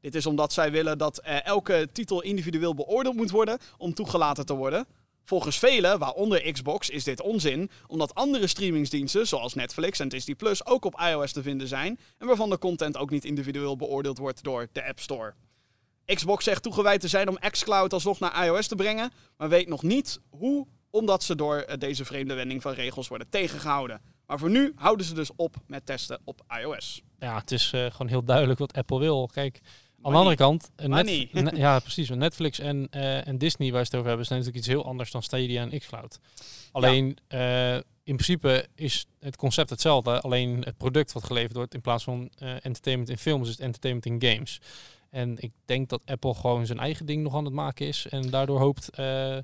Dit 0.00 0.14
is 0.14 0.26
omdat 0.26 0.52
zij 0.52 0.70
willen 0.70 0.98
dat 0.98 1.18
eh, 1.18 1.44
elke 1.46 1.88
titel 1.92 2.22
individueel 2.22 2.74
beoordeeld 2.74 3.16
moet 3.16 3.30
worden 3.30 3.58
om 3.78 3.94
toegelaten 3.94 4.46
te 4.46 4.54
worden. 4.54 4.86
Volgens 5.24 5.58
velen, 5.58 5.98
waaronder 5.98 6.52
Xbox, 6.52 6.90
is 6.90 7.04
dit 7.04 7.20
onzin, 7.20 7.70
omdat 7.86 8.14
andere 8.14 8.46
streamingsdiensten 8.46 9.26
zoals 9.26 9.54
Netflix 9.54 9.98
en 9.98 10.08
Disney 10.08 10.36
Plus 10.36 10.66
ook 10.66 10.84
op 10.84 11.00
iOS 11.00 11.32
te 11.32 11.42
vinden 11.42 11.68
zijn 11.68 11.98
en 12.18 12.26
waarvan 12.26 12.50
de 12.50 12.58
content 12.58 12.96
ook 12.96 13.10
niet 13.10 13.24
individueel 13.24 13.76
beoordeeld 13.76 14.18
wordt 14.18 14.42
door 14.42 14.68
de 14.72 14.84
App 14.84 15.00
Store. 15.00 15.34
Xbox 16.14 16.44
zegt 16.44 16.62
toegewijd 16.62 17.00
te 17.00 17.08
zijn 17.08 17.28
om 17.28 17.38
xCloud 17.50 17.92
alsnog 17.92 18.18
naar 18.18 18.44
iOS 18.44 18.66
te 18.66 18.74
brengen, 18.74 19.10
maar 19.36 19.48
weet 19.48 19.68
nog 19.68 19.82
niet 19.82 20.20
hoe, 20.28 20.66
omdat 20.90 21.22
ze 21.22 21.34
door 21.34 21.56
eh, 21.56 21.78
deze 21.78 22.04
vreemde 22.04 22.34
wending 22.34 22.62
van 22.62 22.72
regels 22.72 23.08
worden 23.08 23.28
tegengehouden. 23.30 24.00
Maar 24.26 24.38
voor 24.38 24.50
nu 24.50 24.72
houden 24.76 25.06
ze 25.06 25.14
dus 25.14 25.30
op 25.36 25.56
met 25.66 25.86
testen 25.86 26.20
op 26.24 26.40
iOS. 26.60 27.02
ja, 27.18 27.38
het 27.38 27.50
is 27.50 27.72
eh, 27.72 27.86
gewoon 27.90 28.08
heel 28.08 28.24
duidelijk 28.24 28.58
wat 28.58 28.72
Apple 28.72 28.98
wil. 28.98 29.28
Kijk, 29.32 29.60
aan 30.02 30.12
de 30.12 30.18
andere 30.18 30.36
kant, 30.36 30.70
eh, 30.76 30.86
ne- 30.86 31.28
ja 31.56 31.78
precies, 31.78 32.08
Netflix 32.08 32.58
en, 32.58 32.90
en 33.24 33.38
Disney, 33.38 33.72
waar 33.72 33.84
ze 33.84 33.86
het 33.86 33.94
over 33.94 34.08
hebben, 34.08 34.26
zijn 34.26 34.38
natuurlijk 34.38 34.66
iets 34.66 34.74
heel 34.74 34.86
anders 34.86 35.10
dan 35.10 35.22
Stadia 35.22 35.62
en 35.62 35.78
xCloud. 35.78 36.20
Alleen, 36.72 37.18
in 38.04 38.16
principe 38.16 38.68
is 38.74 39.06
het 39.20 39.36
concept 39.36 39.70
hetzelfde, 39.70 40.20
alleen 40.20 40.62
het 40.64 40.76
product 40.76 41.12
wat 41.12 41.24
geleverd 41.24 41.56
wordt 41.56 41.74
in 41.74 41.80
plaats 41.80 42.04
van 42.04 42.30
entertainment 42.38 43.10
in 43.10 43.18
films, 43.18 43.48
is 43.48 43.52
het 43.52 43.62
entertainment 43.62 44.06
in 44.06 44.30
games. 44.30 44.60
En 45.10 45.38
ik 45.38 45.52
denk 45.64 45.88
dat 45.88 46.00
Apple 46.04 46.34
gewoon 46.34 46.66
zijn 46.66 46.78
eigen 46.78 47.06
ding 47.06 47.22
nog 47.22 47.34
aan 47.34 47.44
het 47.44 47.54
maken 47.54 47.86
is 47.86 48.06
en 48.08 48.30
daardoor 48.30 48.58
hoopt 48.58 48.90
eh, 48.90 49.36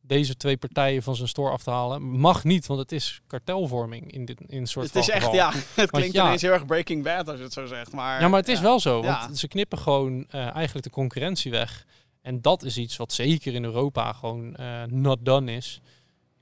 deze 0.00 0.36
twee 0.36 0.56
partijen 0.56 1.02
van 1.02 1.16
zijn 1.16 1.28
store 1.28 1.50
af 1.50 1.62
te 1.62 1.70
halen. 1.70 2.02
Mag 2.02 2.44
niet, 2.44 2.66
want 2.66 2.80
het 2.80 2.92
is 2.92 3.20
kartelvorming 3.26 4.12
in 4.12 4.24
dit 4.24 4.40
in 4.46 4.66
soort 4.66 4.86
Het 4.86 4.94
is 4.96 5.08
echt, 5.08 5.18
geval. 5.18 5.34
ja, 5.34 5.52
het 5.74 5.90
klinkt 5.90 6.12
ja. 6.14 6.24
ineens 6.26 6.42
heel 6.42 6.52
erg 6.52 6.66
Breaking 6.66 7.02
Bad 7.04 7.28
als 7.28 7.36
je 7.38 7.44
het 7.44 7.52
zo 7.52 7.66
zegt. 7.66 7.92
Maar, 7.92 8.20
Ja, 8.20 8.28
maar 8.28 8.40
het 8.40 8.48
is 8.48 8.56
ja. 8.56 8.62
wel 8.62 8.80
zo, 8.80 8.92
want 9.02 9.28
Ja. 9.28 9.34
ze 9.34 9.48
knippen 9.48 9.78
gewoon 9.78 10.26
eh, 10.28 10.54
eigenlijk 10.54 10.84
de 10.86 10.92
concurrentie 10.92 11.50
weg. 11.50 11.86
En 12.22 12.40
dat 12.40 12.62
is 12.62 12.76
iets 12.76 12.96
wat 12.96 13.12
zeker 13.12 13.54
in 13.54 13.64
Europa 13.64 14.12
gewoon 14.12 14.56
eh, 14.56 14.82
not 14.84 15.18
done 15.24 15.52
is. 15.54 15.80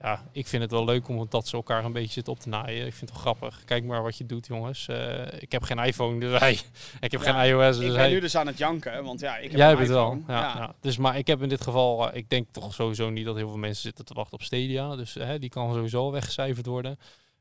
Ja, 0.03 0.25
ik 0.33 0.47
vind 0.47 0.63
het 0.63 0.71
wel 0.71 0.85
leuk 0.85 1.09
om 1.09 1.27
dat 1.29 1.49
ze 1.49 1.57
elkaar 1.57 1.85
een 1.85 1.93
beetje 1.93 2.13
zitten 2.13 2.33
op 2.33 2.39
te 2.41 2.49
naaien. 2.49 2.87
Ik 2.87 2.95
vind 2.95 3.01
het 3.01 3.23
wel 3.23 3.35
grappig. 3.35 3.65
Kijk 3.65 3.85
maar 3.85 4.03
wat 4.03 4.17
je 4.17 4.27
doet, 4.27 4.47
jongens. 4.47 4.89
Eh, 4.89 5.27
ik 5.43 5.53
heb 5.53 5.63
geen 5.63 5.79
iPhone, 5.79 6.21
dus 6.21 6.39
hij. 6.41 6.53
ik 7.01 7.13
heb 7.13 7.23
Ja, 7.23 7.41
geen 7.43 7.51
iOS, 7.51 7.77
dus 7.79 7.91
Ik 7.91 7.97
hij. 7.97 8.11
nu 8.11 8.21
dus 8.21 8.37
aan 8.37 8.47
het 8.47 8.59
janken, 8.59 9.05
want 9.05 9.21
ja, 9.21 9.37
ik 9.37 9.43
heb 9.51 9.59
Jij 9.59 9.71
een 9.71 9.77
hebt 9.77 9.81
het 9.89 9.97
wel. 9.97 10.13
iPhone. 10.13 10.23
Ja, 10.33 10.41
Ja. 10.41 10.55
ja. 10.57 10.75
Dus, 10.81 10.97
maar 10.97 11.19
ik 11.19 11.27
heb 11.27 11.43
in 11.43 11.49
dit 11.49 11.61
geval, 11.61 12.11
eh, 12.11 12.17
ik 12.17 12.31
denk 12.31 12.47
toch 12.51 12.75
sowieso 12.75 13.11
niet 13.11 13.25
dat 13.25 13.37
heel 13.37 13.49
veel 13.49 13.59
mensen 13.59 13.83
zitten 13.83 14.05
te 14.05 14.15
wachten 14.15 14.35
op 14.35 14.43
Stadia. 14.43 14.97
Dus 14.97 15.17
eh, 15.17 15.31
die 15.39 15.51
kan 15.51 15.75
sowieso 15.75 16.11
weggecijferd 16.11 16.67
worden. 16.67 16.99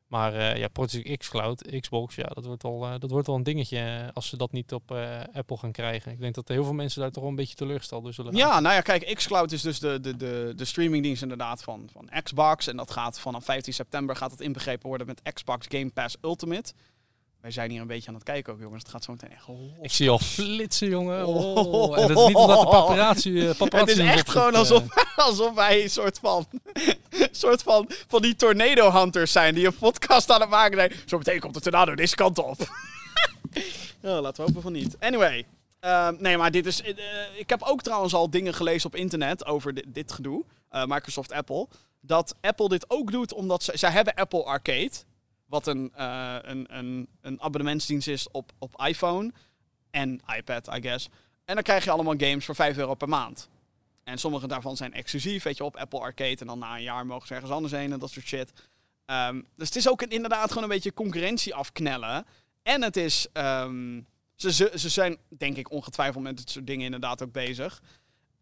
Maar 0.09 0.33
eh, 0.33 0.57
ja, 0.57 0.67
Project 0.67 1.17
X 1.17 1.29
Cloud, 1.29 1.79
Xbox, 1.79 2.15
ja, 2.15 2.23
dat 2.23 2.45
wordt 2.45 2.63
wel, 2.63 2.85
eh, 2.85 2.93
dat 2.99 3.09
wordt 3.09 3.27
wel 3.27 3.35
een 3.35 3.43
dingetje 3.43 3.77
eh, 3.77 4.07
als 4.13 4.29
ze 4.29 4.37
dat 4.37 4.51
niet 4.51 4.73
op 4.73 4.91
Apple 5.33 5.57
gaan 5.57 5.71
krijgen. 5.71 6.11
Ik 6.11 6.19
denk 6.19 6.35
dat 6.35 6.47
heel 6.47 6.63
veel 6.63 6.73
mensen 6.73 7.01
daar 7.01 7.11
toch 7.11 7.21
wel 7.21 7.31
een 7.31 7.37
beetje 7.37 7.55
teleurgesteld 7.55 8.03
door 8.03 8.13
zullen 8.13 8.35
Ja, 8.35 8.59
nou 8.59 8.75
ja, 8.75 8.81
kijk, 8.81 9.15
xCloud 9.15 9.51
is 9.51 9.61
dus 9.61 9.79
de, 9.79 9.99
de, 9.99 10.17
de, 10.17 10.53
de 10.55 10.65
streamingdienst 10.65 11.21
inderdaad 11.21 11.63
van, 11.63 11.89
van 11.91 12.09
Xbox. 12.23 12.67
En 12.67 12.77
dat 12.77 12.91
gaat 12.91 13.19
vanaf 13.19 13.43
15 13.45 13.73
september 13.73 14.15
gaat 14.15 14.31
het 14.31 14.41
inbegrepen 14.41 14.87
worden 14.87 15.07
met 15.07 15.33
Xbox 15.33 15.65
Game 15.69 15.89
Pass 15.89 16.17
Ultimate. 16.21 16.73
Wij 17.41 17.51
zijn 17.51 17.71
hier 17.71 17.81
een 17.81 17.87
beetje 17.87 18.07
aan 18.07 18.13
het 18.13 18.23
kijken 18.23 18.53
ook, 18.53 18.59
jongens. 18.59 18.81
Het 18.83 18.91
gaat 18.91 19.03
zo 19.03 19.11
meteen 19.11 19.31
echt 19.31 19.47
los. 19.47 19.57
Ik 19.81 19.91
zie 19.91 20.09
al 20.09 20.19
flitsen, 20.19 20.89
jongen. 20.89 21.25
Oh. 21.27 21.55
Oh. 21.55 21.99
En 21.99 22.07
dat 22.07 22.17
is 22.19 22.25
niet 22.27 22.35
omdat 22.35 22.59
de 22.59 22.67
paparazzi, 22.67 23.47
eh, 23.47 23.55
paparazzi 23.55 23.91
Het 24.01 24.05
is 24.09 24.13
echt 24.15 24.29
gewoon 24.29 24.55
alsof, 24.55 24.83
alsof 25.15 25.53
wij 25.53 25.83
een 25.83 25.89
soort 25.89 26.19
van, 26.19 26.45
soort 27.31 27.63
van, 27.63 27.89
van 28.07 28.21
die 28.21 28.35
tornado 28.35 28.91
hunters 28.91 29.31
zijn 29.31 29.55
die 29.55 29.65
een 29.65 29.75
podcast 29.77 30.31
aan 30.31 30.41
het 30.41 30.49
maken 30.49 30.77
zijn. 30.77 30.93
Zo 31.05 31.17
meteen 31.17 31.39
komt 31.39 31.53
de 31.53 31.59
tornado 31.59 31.95
deze 31.95 32.15
kant 32.15 32.37
op. 32.37 32.57
Ja, 34.01 34.21
laten 34.21 34.35
we 34.35 34.47
hopen 34.47 34.61
van 34.61 34.71
niet. 34.71 34.95
Anyway. 34.99 35.45
ehm, 35.79 36.15
nee, 36.19 36.37
maar 36.37 36.51
dit 36.51 36.65
is. 36.65 36.81
eh, 36.81 36.93
ik 37.35 37.49
heb 37.49 37.61
ook 37.63 37.81
trouwens 37.81 38.13
al 38.13 38.29
dingen 38.29 38.53
gelezen 38.53 38.87
op 38.89 38.95
internet 38.95 39.45
over 39.45 39.73
dit, 39.73 39.85
dit 39.87 40.11
gedoe. 40.11 40.43
eh, 40.69 40.85
Microsoft 40.85 41.31
Apple. 41.31 41.67
Dat 42.01 42.35
Apple 42.41 42.69
dit 42.69 42.85
ook 42.89 43.11
doet 43.11 43.33
omdat 43.33 43.63
ze. 43.63 43.71
Zij 43.75 43.91
hebben 43.91 44.13
Apple 44.13 44.43
Arcade. 44.43 44.91
Wat 45.49 45.67
een, 45.67 45.91
eh, 45.95 46.37
een, 46.41 46.77
een, 46.77 47.07
een 47.21 47.41
abonnementsdienst 47.41 48.07
is 48.07 48.31
op, 48.31 48.51
op 48.57 48.81
iPhone. 48.85 49.31
En 49.91 50.21
iPad, 50.37 50.67
I 50.67 50.81
guess. 50.81 51.09
En 51.45 51.55
dan 51.55 51.63
krijg 51.63 51.83
je 51.83 51.91
allemaal 51.91 52.15
games 52.17 52.45
voor 52.45 52.55
5 52.55 52.77
euro 52.77 52.93
per 52.93 53.09
maand. 53.09 53.49
En 54.03 54.17
sommige 54.17 54.47
daarvan 54.47 54.77
zijn 54.77 54.93
exclusief, 54.93 55.43
weet 55.43 55.57
je, 55.57 55.63
op 55.63 55.75
Apple 55.75 55.99
Arcade. 55.99 56.35
En 56.35 56.47
dan 56.47 56.59
na 56.59 56.75
een 56.75 56.83
jaar 56.83 57.05
mogen 57.05 57.27
ze 57.27 57.33
ergens 57.33 57.51
anders 57.51 57.73
heen 57.73 57.91
en 57.91 57.99
dat 57.99 58.11
soort 58.11 58.25
shit. 58.25 58.53
Ehm, 59.05 59.41
dus 59.55 59.67
het 59.67 59.75
is 59.75 59.89
ook 59.89 60.01
inderdaad 60.01 60.47
gewoon 60.47 60.63
een 60.63 60.69
beetje 60.69 60.93
concurrentie 60.93 61.55
afknellen. 61.55 62.25
En 62.63 62.81
het 62.81 62.97
is... 62.97 63.27
ehm, 63.33 64.01
ze, 64.39 64.53
ze, 64.53 64.71
ze 64.75 64.89
zijn, 64.89 65.17
denk 65.29 65.57
ik, 65.57 65.71
ongetwijfeld 65.71 66.23
met 66.23 66.37
dit 66.37 66.49
soort 66.49 66.67
dingen 66.67 66.85
inderdaad 66.85 67.23
ook 67.23 67.31
bezig. 67.31 67.81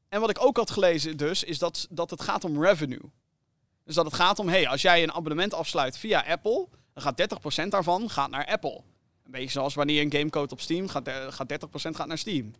En 0.09 0.19
wat 0.19 0.29
ik 0.29 0.41
ook 0.41 0.57
had 0.57 0.71
gelezen 0.71 1.17
dus, 1.17 1.43
is 1.43 1.57
dat, 1.57 1.87
dat 1.89 2.09
het 2.09 2.21
gaat 2.21 2.43
om 2.43 2.63
revenue. 2.63 3.11
Dus 3.83 3.95
dat 3.95 4.05
het 4.05 4.13
gaat 4.13 4.39
om, 4.39 4.47
hey, 4.47 4.67
als 4.67 4.81
jij 4.81 5.03
een 5.03 5.13
abonnement 5.13 5.53
afsluit 5.53 5.97
via 5.97 6.25
Apple, 6.27 6.67
dan 6.97 7.05
gaat 7.15 7.63
30% 7.65 7.67
daarvan 7.69 8.09
gaat 8.09 8.29
naar 8.29 8.45
Apple. 8.45 8.81
Een 9.25 9.31
beetje 9.31 9.49
zoals 9.49 9.75
wanneer 9.75 10.01
een 10.01 10.11
gamecode 10.11 10.53
op 10.53 10.59
Steam 10.61 10.87
gaat, 10.87 11.05
de- 11.05 11.27
gaat 11.29 11.49
30% 11.49 11.95
gaat 11.95 12.07
naar 12.07 12.17
Steam. 12.17 12.53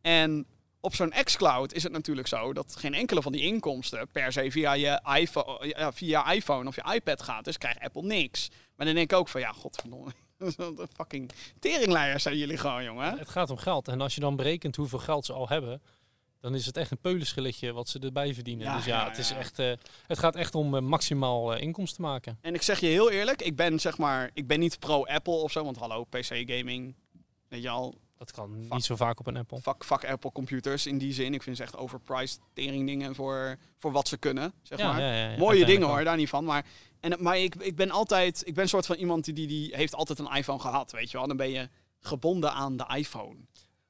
En 0.00 0.46
op 0.80 0.94
zo'n 0.94 1.12
xCloud 1.24 1.72
is 1.72 1.82
het 1.82 1.92
natuurlijk 1.92 2.28
zo 2.28 2.52
dat 2.52 2.76
geen 2.76 2.94
enkele 2.94 3.22
van 3.22 3.32
die 3.32 3.42
inkomsten 3.42 4.08
per 4.12 4.32
se 4.32 4.50
via 4.50 4.72
je 4.72 5.00
iPhone, 5.14 5.66
ja, 5.66 5.92
via 5.92 6.32
iPhone 6.32 6.68
of 6.68 6.74
je 6.74 6.92
iPad 6.94 7.22
gaat. 7.22 7.44
Dus 7.44 7.58
krijgt 7.58 7.80
Apple 7.80 8.02
niks. 8.02 8.50
Maar 8.76 8.86
dan 8.86 8.94
denk 8.94 9.12
ik 9.12 9.18
ook 9.18 9.28
van, 9.28 9.40
ja, 9.40 9.52
godverdomme. 9.52 10.10
Een 10.38 10.88
fucking 10.96 11.30
teringleiers 11.58 12.22
zijn 12.22 12.36
jullie 12.36 12.56
gewoon, 12.58 12.84
jongen. 12.84 13.18
Het 13.18 13.28
gaat 13.28 13.50
om 13.50 13.56
geld. 13.56 13.88
En 13.88 14.00
als 14.00 14.14
je 14.14 14.20
dan 14.20 14.36
berekent 14.36 14.76
hoeveel 14.76 14.98
geld 14.98 15.24
ze 15.26 15.32
al 15.32 15.48
hebben, 15.48 15.82
dan 16.44 16.54
is 16.54 16.66
het 16.66 16.76
echt 16.76 16.90
een 16.90 16.98
peulenschilletje 16.98 17.72
wat 17.72 17.88
ze 17.88 17.98
erbij 17.98 18.34
verdienen. 18.34 18.66
Ja, 18.66 18.76
dus 18.76 18.84
ja, 18.84 19.00
ja, 19.00 19.08
het, 19.08 19.18
is 19.18 19.30
echt, 19.30 19.58
eh, 19.58 19.72
het 20.06 20.18
gaat 20.18 20.36
echt 20.36 20.54
om 20.54 20.76
eh, 20.76 20.82
maximaal 20.82 21.54
eh, 21.54 21.62
inkomsten 21.62 22.02
maken. 22.02 22.38
En 22.40 22.54
ik 22.54 22.62
zeg 22.62 22.80
je 22.80 22.86
heel 22.86 23.10
eerlijk, 23.10 23.42
ik 23.42 23.56
ben 23.56 23.80
zeg 23.80 23.98
maar, 23.98 24.30
ik 24.32 24.46
ben 24.46 24.60
niet 24.60 24.78
pro-Apple 24.78 25.32
of 25.32 25.52
zo, 25.52 25.64
want 25.64 25.76
hallo, 25.76 26.04
PC-gaming, 26.04 26.94
weet 27.48 27.62
je 27.62 27.68
al, 27.68 27.94
Dat 28.16 28.30
kan 28.30 28.66
niet 28.70 28.84
zo 28.84 28.96
vaak 28.96 29.20
op 29.20 29.26
een 29.26 29.36
Apple. 29.36 29.60
fuck, 29.60 29.84
fuck 29.84 30.04
Apple 30.04 30.32
computers 30.32 30.86
in 30.86 30.98
die 30.98 31.12
zin. 31.12 31.34
Ik 31.34 31.42
vind 31.42 31.56
ze 31.56 31.62
echt 31.62 31.76
overpriced 31.76 32.40
teringdingen 32.52 33.14
voor, 33.14 33.56
voor 33.78 33.92
wat 33.92 34.08
ze 34.08 34.16
kunnen, 34.16 34.52
zeg 34.62 34.78
maar. 34.78 35.38
Mooie 35.38 35.64
dingen 35.64 35.88
hoor, 35.88 36.04
daar 36.04 36.16
niet 36.16 36.28
van. 36.28 36.44
Maar, 36.44 36.66
en, 37.00 37.22
maar 37.22 37.38
ik, 37.38 37.54
ik 37.54 37.76
ben 37.76 37.90
altijd, 37.90 38.42
ik 38.46 38.54
ben 38.54 38.62
een 38.62 38.68
soort 38.68 38.86
van 38.86 38.96
iemand 38.96 39.24
die, 39.24 39.34
die, 39.34 39.46
die 39.46 39.76
heeft 39.76 39.94
altijd 39.94 40.18
een 40.18 40.34
iPhone 40.36 40.60
gehad, 40.60 40.92
weet 40.92 41.10
je 41.10 41.16
wel. 41.16 41.26
Dan 41.26 41.36
ben 41.36 41.50
je 41.50 41.68
gebonden 42.00 42.52
aan 42.52 42.76
de 42.76 42.86
iPhone. 42.96 43.36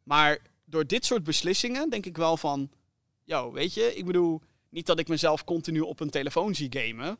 Maar 0.02 0.38
door 0.65 0.87
dit 0.87 1.05
soort 1.05 1.25
beslissingen 1.25 1.91
denk 1.91 2.07
ik 2.07 2.17
wel 2.17 2.37
van, 2.37 2.71
yo, 3.25 3.53
weet 3.53 3.75
je, 3.75 3.95
ik 3.97 4.05
bedoel, 4.05 4.41
niet 4.69 4.87
dat 4.87 4.99
ik 4.99 5.09
mezelf 5.09 5.45
continu 5.45 5.81
op 5.81 6.01
een 6.01 6.11
telefoon 6.11 6.55
zie 6.55 6.73
gamen, 6.79 7.19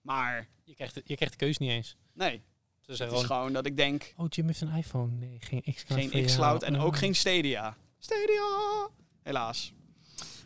maar 0.00 0.48
Je 0.64 0.74
krijgt, 0.74 0.94
de, 0.94 1.02
je 1.04 1.14
krijgt 1.14 1.38
de 1.38 1.44
keus 1.44 1.58
niet 1.58 1.70
eens. 1.70 1.96
nee, 2.12 2.42
Ze 2.80 2.86
het 2.90 2.96
zeggen 2.96 3.16
is 3.16 3.22
gewoon, 3.24 3.38
gewoon 3.40 3.52
dat 3.52 3.66
ik 3.66 3.76
denk, 3.76 4.12
oh 4.16 4.26
Jim 4.28 4.46
heeft 4.46 4.60
een 4.60 4.74
iPhone. 4.76 5.12
Nee, 5.12 5.36
geen 5.40 5.62
X-Cloud 5.74 6.10
geen 6.10 6.24
xCloud 6.24 6.62
en 6.62 6.76
Oh. 6.76 6.84
ook 6.84 6.96
geen 6.96 7.14
Stadia. 7.14 7.76
Stadia! 7.98 8.88
Helaas. 9.22 9.72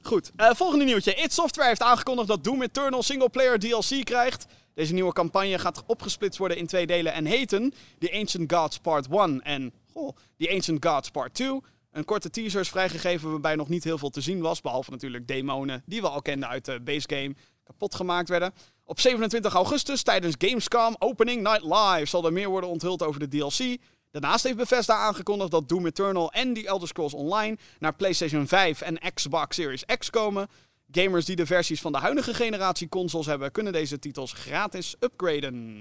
Goed, 0.03 0.33
eh, 0.37 0.51
volgende 0.55 0.85
nieuwtje. 0.85 1.15
It 1.15 1.33
Software 1.33 1.69
heeft 1.69 1.83
aangekondigd 1.83 2.29
dat 2.29 2.45
Doom 2.45 2.63
Eternal 2.63 3.03
singleplayer 3.03 3.59
DLC 3.59 4.05
krijgt. 4.05 4.47
Deze 4.75 4.93
nieuwe 4.95 5.13
campagne 5.13 5.59
gaat 5.59 5.85
opgesplitst 5.87 6.39
worden 6.39 6.57
in 6.57 6.67
twee 6.67 6.87
delen 6.87 7.13
en 7.13 7.25
heten 7.25 7.73
The 7.99 8.13
Ancient 8.13 8.53
Gods 8.53 8.79
Part 8.79 9.07
1 9.11 9.43
en 9.43 9.73
goh, 9.93 10.17
The 10.37 10.51
Ancient 10.51 10.87
Gods 10.87 11.11
Part 11.11 11.35
2. 11.35 11.61
Een 11.93 12.05
korte 12.05 12.31
teaser 12.31 12.61
is 12.61 12.69
vrijgegeven 12.69 13.31
waarbij 13.31 13.55
nog 13.55 13.69
niet 13.69 13.85
heel 13.85 13.99
veel 13.99 14.11
te 14.11 14.21
zien 14.21 14.41
was, 14.41 14.61
behalve 14.61 14.91
natuurlijk 14.91 15.27
demonen 15.27 15.83
die 15.87 16.01
we 16.01 16.09
al 16.09 16.23
kenden 16.23 16.49
uit 16.49 16.65
de 16.65 16.81
base 16.81 17.09
game 17.09 17.35
kapot 17.65 17.95
gemaakt 17.95 18.29
werden. 18.29 18.53
Op 18.85 19.01
27 19.01 19.55
augustus 19.55 20.03
tijdens 20.03 20.35
Gamescom 20.39 20.97
Opening 20.99 21.43
Night 21.43 21.63
Live 21.63 22.07
zal 22.07 22.25
er 22.25 22.33
meer 22.33 22.49
worden 22.49 22.71
onthuld 22.71 23.03
over 23.03 23.21
de 23.21 23.29
DLC. 23.29 23.79
Daarnaast 24.11 24.45
heeft 24.45 24.57
Bethesda 24.57 24.95
aangekondigd 24.95 25.51
dat 25.51 25.69
Doom 25.69 25.87
Eternal 25.87 26.33
en 26.33 26.55
The 26.55 26.67
Elder 26.67 26.89
Scrolls 26.89 27.15
Online 27.15 27.57
naar 27.79 27.95
PlayStation 27.95 28.47
5 28.47 28.81
en 28.81 28.99
Xbox 29.15 29.57
Series 29.57 29.85
X 29.99 30.11
komen. 30.11 30.49
Gamers 30.91 31.25
die 31.25 31.37
de 31.37 31.47
versies 31.47 31.81
van 31.81 31.93
de 31.93 31.99
huidige 31.99 32.35
generatie 32.35 32.89
consoles 32.89 33.27
hebben, 33.27 33.53
kunnen 33.53 33.73
deze 33.73 33.99
titels 33.99 34.33
gratis 34.33 34.95
upgraden. 35.01 35.81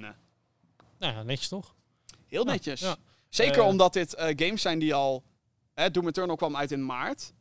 Nou 1.00 1.14
ja, 1.14 1.24
netjes 1.24 1.48
toch? 1.48 1.76
Heel 2.28 2.44
netjes. 2.44 2.80
ja. 2.80 2.96
Zeker 3.30 3.62
Eh, 3.62 3.68
omdat 3.68 3.94
dit 3.94 4.14
eh, 4.14 4.34
games 4.36 4.62
zijn 4.62 4.80
die 4.80 4.94
al... 4.94 5.24
Hè, 5.74 5.92
Doom 5.92 6.08
Eternal 6.08 6.36
kwam 6.36 6.56
uit 6.56 6.72
in 6.72 6.86
maart. 6.86 7.34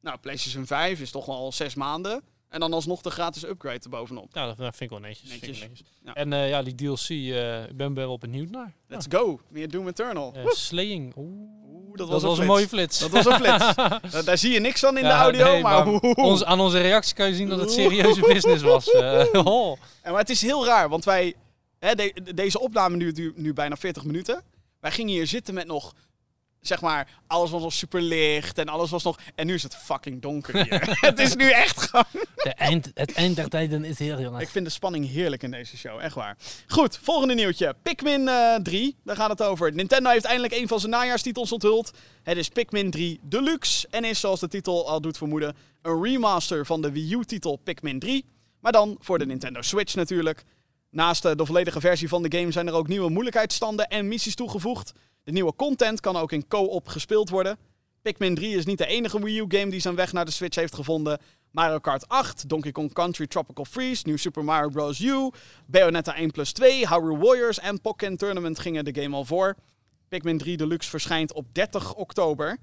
Nou, 0.00 0.18
PlayStation 0.18 0.66
5 0.66 1.00
is 1.00 1.10
toch 1.10 1.26
wel 1.26 1.52
zes 1.52 1.74
maanden. 1.74 2.22
En 2.48 2.60
dan 2.60 2.72
alsnog 2.72 3.02
de 3.02 3.10
gratis 3.10 3.44
upgrade 3.44 3.80
erbovenop. 3.82 4.28
Ja, 4.32 4.46
dat, 4.46 4.56
dat 4.56 4.76
vind 4.76 4.80
ik 4.80 4.98
wel 4.98 5.08
netjes. 5.08 5.30
Ik. 5.30 5.70
Ja. 6.04 6.14
En 6.14 6.32
eh, 6.32 6.48
ja, 6.48 6.62
die 6.62 6.74
DLC, 6.74 7.08
eh, 7.08 7.62
ik 7.62 7.76
ben 7.76 7.94
wel 7.94 8.18
benieuwd 8.18 8.50
naar. 8.50 8.72
Ja. 8.88 8.94
Let's 8.94 9.06
go. 9.10 9.40
Meer 9.48 9.70
Doom 9.70 9.88
Eternal. 9.88 10.32
Woe. 10.32 10.54
Slaying. 10.54 11.12
Oeh, 11.16 11.28
Oeh, 11.96 11.96
dat, 11.96 12.22
was, 12.22 12.38
een 12.38 12.46
mooie 12.46 12.68
flits. 12.68 12.98
Dat 12.98 13.10
was 13.10 13.24
een 13.24 13.34
flits. 13.34 13.74
Da- 14.12 14.22
Daar 14.24 14.38
zie 14.38 14.52
je 14.52 14.60
niks 14.60 14.80
van 14.80 14.96
in 14.96 15.02
de 15.04 15.10
audio, 15.10 15.44
nee, 15.52 15.62
maar... 15.62 15.86
Ons, 16.14 16.44
aan 16.44 16.60
onze 16.60 16.80
reactie 16.80 17.14
kan 17.14 17.28
je 17.28 17.34
zien 17.34 17.48
dat 17.48 17.60
het 17.60 17.70
serieuze 17.72 18.20
business 18.20 18.62
was. 18.62 18.90
Oh. 19.32 19.78
En 20.02 20.10
maar 20.10 20.20
het 20.20 20.30
is 20.30 20.42
heel 20.42 20.64
raar, 20.66 20.88
want 20.88 21.04
wij... 21.04 21.34
Hè, 21.78 21.94
de- 21.94 22.32
deze 22.34 22.60
opname 22.60 22.96
duurt 22.96 23.16
nu, 23.16 23.32
nu 23.36 23.52
bijna 23.52 23.76
40 23.76 24.04
minuten. 24.04 24.42
Wij 24.80 24.90
gingen 24.90 25.12
hier 25.12 25.26
zitten 25.26 25.54
met 25.54 25.66
nog... 25.66 25.92
Zeg 26.66 26.80
maar, 26.80 27.08
alles 27.26 27.50
was 27.50 27.62
nog 27.62 27.72
super 27.72 28.02
licht 28.02 28.58
en 28.58 28.68
alles 28.68 28.90
was 28.90 29.02
nog... 29.02 29.18
En 29.34 29.46
nu 29.46 29.54
is 29.54 29.62
het 29.62 29.76
fucking 29.76 30.22
donker 30.22 30.62
hier. 30.62 30.96
het 31.10 31.18
is 31.18 31.34
nu 31.34 31.50
echt 31.50 31.80
gewoon... 31.80 32.04
De 32.34 32.54
eind, 32.54 32.90
het 32.94 33.12
eind 33.12 33.36
der 33.36 33.48
tijden 33.48 33.84
is 33.84 33.98
heel 33.98 34.20
jongen. 34.20 34.40
Ik 34.40 34.48
vind 34.48 34.64
de 34.64 34.70
spanning 34.70 35.10
heerlijk 35.10 35.42
in 35.42 35.50
deze 35.50 35.76
show, 35.76 36.00
echt 36.00 36.14
waar. 36.14 36.36
Goed, 36.66 36.98
volgende 37.02 37.34
nieuwtje. 37.34 37.74
Pikmin 37.82 38.28
eh 38.28 38.54
3, 38.54 38.96
daar 39.04 39.16
gaat 39.16 39.30
het 39.30 39.42
over. 39.42 39.72
Nintendo 39.72 40.10
heeft 40.10 40.24
eindelijk 40.24 40.54
een 40.54 40.68
van 40.68 40.80
zijn 40.80 40.92
najaarstitels 40.92 41.52
onthuld. 41.52 41.90
Het 42.22 42.36
is 42.36 42.48
Pikmin 42.48 42.90
3 42.90 43.20
Deluxe 43.22 43.86
en 43.90 44.04
is, 44.04 44.20
zoals 44.20 44.40
de 44.40 44.48
titel 44.48 44.88
al 44.88 45.00
doet 45.00 45.16
vermoeden, 45.16 45.56
een 45.82 46.02
remaster 46.02 46.66
van 46.66 46.82
de 46.82 46.92
Wii 46.92 47.12
U-titel 47.14 47.56
Pikmin 47.56 47.98
3. 47.98 48.24
Maar 48.60 48.72
dan 48.72 48.96
voor 49.00 49.18
de 49.18 49.26
Nintendo 49.26 49.62
Switch 49.62 49.94
natuurlijk. 49.94 50.44
Naast 50.90 51.24
eh, 51.24 51.32
de 51.36 51.46
volledige 51.46 51.80
versie 51.80 52.08
van 52.08 52.22
de 52.22 52.38
game 52.38 52.52
zijn 52.52 52.66
er 52.66 52.74
ook 52.74 52.88
nieuwe 52.88 53.10
moeilijkheidsstanden 53.10 53.88
en 53.88 54.08
missies 54.08 54.34
toegevoegd. 54.34 54.92
De 55.24 55.32
nieuwe 55.32 55.54
content 55.56 56.00
kan 56.00 56.16
ook 56.16 56.32
in 56.32 56.48
co-op 56.48 56.88
gespeeld 56.88 57.30
worden. 57.30 57.58
Pikmin 58.02 58.34
3 58.34 58.56
is 58.56 58.64
niet 58.64 58.78
de 58.78 58.86
enige 58.86 59.20
Wii 59.24 59.38
U-game 59.38 59.70
die 59.70 59.80
zijn 59.80 59.94
weg 59.94 60.12
naar 60.12 60.24
de 60.24 60.30
Switch 60.30 60.56
heeft 60.56 60.74
gevonden. 60.74 61.18
Mario 61.50 61.78
Kart 61.78 62.08
8, 62.08 62.48
Donkey 62.48 62.72
Kong 62.72 62.92
Country 62.92 63.26
Tropical 63.26 63.64
Freeze, 63.64 64.02
New 64.06 64.18
Super 64.18 64.44
Mario 64.44 64.68
Bros. 64.68 65.00
U, 65.00 65.30
Bayonetta 65.66 66.14
1 66.14 66.30
plus 66.30 66.52
2, 66.52 66.88
Hyrule 66.88 67.18
Warriors 67.18 67.58
en 67.58 67.80
Pokken 67.80 68.16
Tournament 68.16 68.58
gingen 68.58 68.84
de 68.84 69.02
game 69.02 69.16
al 69.16 69.24
voor. 69.24 69.54
Pikmin 70.08 70.38
3 70.38 70.56
Deluxe 70.56 70.90
verschijnt 70.90 71.32
op 71.32 71.46
30 71.52 71.94
oktober. 71.94 72.58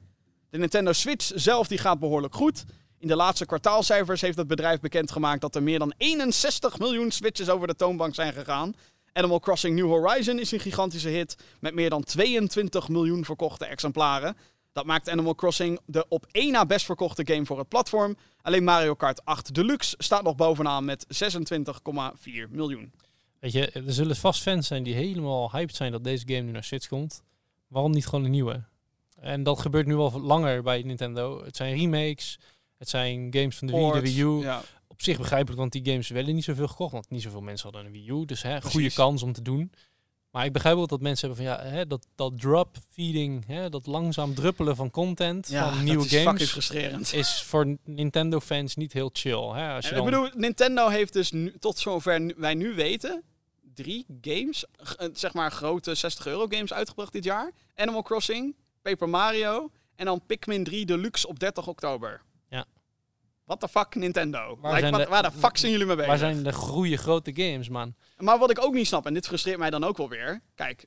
De 0.49 0.57
Nintendo 0.57 0.91
Switch 0.91 1.31
zelf 1.35 1.67
die 1.67 1.77
gaat 1.77 1.99
behoorlijk 1.99 2.35
goed. 2.35 2.63
In 2.99 3.07
de 3.07 3.15
laatste 3.15 3.45
kwartaalcijfers 3.45 4.21
heeft 4.21 4.37
het 4.37 4.47
bedrijf 4.47 4.79
bekendgemaakt 4.79 5.41
dat 5.41 5.55
er 5.55 5.63
meer 5.63 5.79
dan 5.79 5.93
61 5.97 6.79
miljoen 6.79 7.11
switches 7.11 7.49
over 7.49 7.67
de 7.67 7.75
toonbank 7.75 8.15
zijn 8.15 8.33
gegaan. 8.33 8.73
Animal 9.13 9.39
Crossing 9.39 9.75
New 9.75 9.87
Horizon 9.87 10.39
is 10.39 10.51
een 10.51 10.59
gigantische 10.59 11.09
hit 11.09 11.35
met 11.59 11.73
meer 11.73 11.89
dan 11.89 12.03
22 12.03 12.87
miljoen 12.87 13.25
verkochte 13.25 13.65
exemplaren. 13.65 14.37
Dat 14.73 14.85
maakt 14.85 15.09
Animal 15.09 15.35
Crossing 15.35 15.79
de 15.85 16.05
op 16.09 16.25
één 16.31 16.51
na 16.51 16.65
best 16.65 16.85
verkochte 16.85 17.25
game 17.25 17.45
voor 17.45 17.57
het 17.57 17.67
platform. 17.67 18.15
Alleen 18.41 18.63
Mario 18.63 18.93
Kart 18.93 19.25
8 19.25 19.53
Deluxe 19.53 19.95
staat 19.97 20.23
nog 20.23 20.35
bovenaan 20.35 20.85
met 20.85 21.05
26,4 21.07 22.49
miljoen. 22.49 22.91
Weet 23.39 23.51
je, 23.51 23.71
er 23.71 23.93
zullen 23.93 24.15
vast 24.15 24.41
fans 24.41 24.67
zijn 24.67 24.83
die 24.83 24.93
helemaal 24.93 25.51
hyped 25.51 25.75
zijn 25.75 25.91
dat 25.91 26.03
deze 26.03 26.27
game 26.27 26.41
nu 26.41 26.51
naar 26.51 26.63
Switch 26.63 26.87
komt. 26.87 27.23
Waarom 27.67 27.91
niet 27.91 28.07
gewoon 28.07 28.25
een 28.25 28.31
nieuwe? 28.31 28.63
En 29.19 29.43
dat 29.43 29.59
gebeurt 29.59 29.85
nu 29.85 29.95
al 29.95 30.21
langer 30.21 30.63
bij 30.63 30.81
Nintendo. 30.81 31.43
Het 31.43 31.55
zijn 31.55 31.77
remakes, 31.77 32.39
het 32.77 32.89
zijn 32.89 33.27
games 33.33 33.57
van 33.57 33.67
de 33.67 33.73
Wii, 33.73 33.91
de 33.91 34.01
Wii 34.01 34.21
U. 34.21 34.41
Ja. 34.41 34.61
Op 35.01 35.07
zich 35.07 35.17
begrijpelijk, 35.17 35.59
want 35.59 35.71
die 35.71 35.85
games 35.85 36.09
werden 36.09 36.35
niet 36.35 36.43
zoveel 36.43 36.67
gekocht. 36.67 36.91
Want 36.91 37.09
niet 37.09 37.21
zoveel 37.21 37.41
mensen 37.41 37.63
hadden 37.63 37.85
een 37.85 37.91
Wii 37.91 38.09
U. 38.09 38.25
Dus 38.25 38.41
hè, 38.41 38.61
goede 38.61 38.93
kans 38.93 39.23
om 39.23 39.33
te 39.33 39.41
doen. 39.41 39.71
Maar 40.31 40.45
ik 40.45 40.53
begrijp 40.53 40.77
ook 40.77 40.89
dat 40.89 41.01
mensen 41.01 41.27
hebben 41.27 41.45
van 41.45 41.55
ja, 41.55 41.69
hè, 41.71 41.87
dat, 41.87 42.07
dat 42.15 42.39
drop 42.39 42.77
feeding, 42.89 43.45
hè, 43.47 43.69
dat 43.69 43.85
langzaam 43.85 44.33
druppelen 44.33 44.75
van 44.75 44.91
content 44.91 45.47
Ja, 45.49 45.69
van 45.69 45.83
nieuwe 45.83 46.05
is 46.05 46.11
games 46.11 46.51
frustrerend. 46.51 47.13
is 47.13 47.41
voor 47.41 47.77
Nintendo 47.83 48.39
fans 48.39 48.75
niet 48.75 48.93
heel 48.93 49.09
chill. 49.13 49.51
Hè? 49.53 49.73
Als 49.73 49.85
je 49.85 49.95
dan, 49.95 49.99
Ik 50.07 50.11
bedoel, 50.11 50.29
Nintendo 50.35 50.87
heeft 50.87 51.13
dus 51.13 51.31
nu, 51.31 51.57
tot 51.59 51.77
zover 51.77 52.33
wij 52.37 52.53
nu 52.53 52.73
weten, 52.73 53.23
drie 53.73 54.05
games, 54.21 54.65
eh, 54.97 55.07
zeg 55.13 55.33
maar 55.33 55.51
grote 55.51 55.95
60 55.95 56.25
euro 56.25 56.45
games 56.49 56.73
uitgebracht 56.73 57.11
dit 57.13 57.23
jaar. 57.23 57.51
Animal 57.75 58.01
Crossing, 58.01 58.55
Paper 58.81 59.09
Mario 59.09 59.71
en 59.95 60.05
dan 60.05 60.21
Pikmin 60.25 60.63
3 60.63 60.85
Deluxe 60.85 61.27
op 61.27 61.39
30 61.39 61.67
oktober. 61.67 62.21
What 63.51 63.63
the 63.71 63.79
fuck 63.79 63.95
Nintendo? 63.95 64.57
Waar 64.61 64.71
Like, 64.73 64.79
zijn 64.79 64.91
wat- 64.91 65.01
de- 65.03 65.09
waar 65.09 65.23
de 65.23 65.31
fuck 65.31 65.57
zijn 65.57 65.71
jullie 65.71 65.87
mee 65.87 65.95
bezig? 65.95 66.09
waar 66.11 66.19
zijn 66.19 66.43
de 66.43 66.53
goede 66.53 66.97
grote 66.97 67.31
games, 67.35 67.69
man? 67.69 67.95
Maar 68.17 68.39
wat 68.39 68.49
ik 68.49 68.63
ook 68.63 68.73
niet 68.73 68.87
snap, 68.87 69.05
en 69.05 69.13
dit 69.13 69.27
frustreert 69.27 69.57
mij 69.57 69.69
dan 69.69 69.83
ook 69.83 69.97
wel 69.97 70.09
weer. 70.09 70.41
Kijk, 70.55 70.85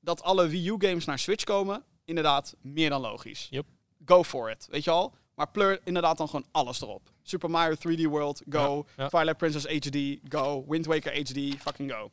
dat 0.00 0.22
alle 0.22 0.46
Wii 0.48 0.68
U 0.68 0.74
games 0.78 1.04
naar 1.04 1.18
Switch 1.18 1.44
komen, 1.44 1.82
inderdaad, 2.04 2.54
meer 2.60 2.90
dan 2.90 3.00
logisch. 3.00 3.46
Yep. 3.50 3.66
Go 4.04 4.22
for 4.24 4.50
it, 4.50 4.66
weet 4.70 4.84
je 4.84 4.90
al? 4.90 5.14
Maar 5.34 5.50
pleur 5.50 5.80
inderdaad 5.84 6.16
dan 6.18 6.26
gewoon 6.28 6.46
alles 6.50 6.80
erop. 6.82 7.10
Super 7.22 7.50
Mario 7.50 7.74
3D 7.74 8.02
World, 8.04 8.42
go. 8.48 8.84
Ja, 8.96 9.02
ja. 9.02 9.08
Twilight 9.08 9.36
Princess 9.36 9.66
HD, 9.66 10.18
go. 10.28 10.64
Wind 10.68 10.86
Waker 10.86 11.12
HD, 11.14 11.60
fucking 11.60 11.92
go. 11.92 12.10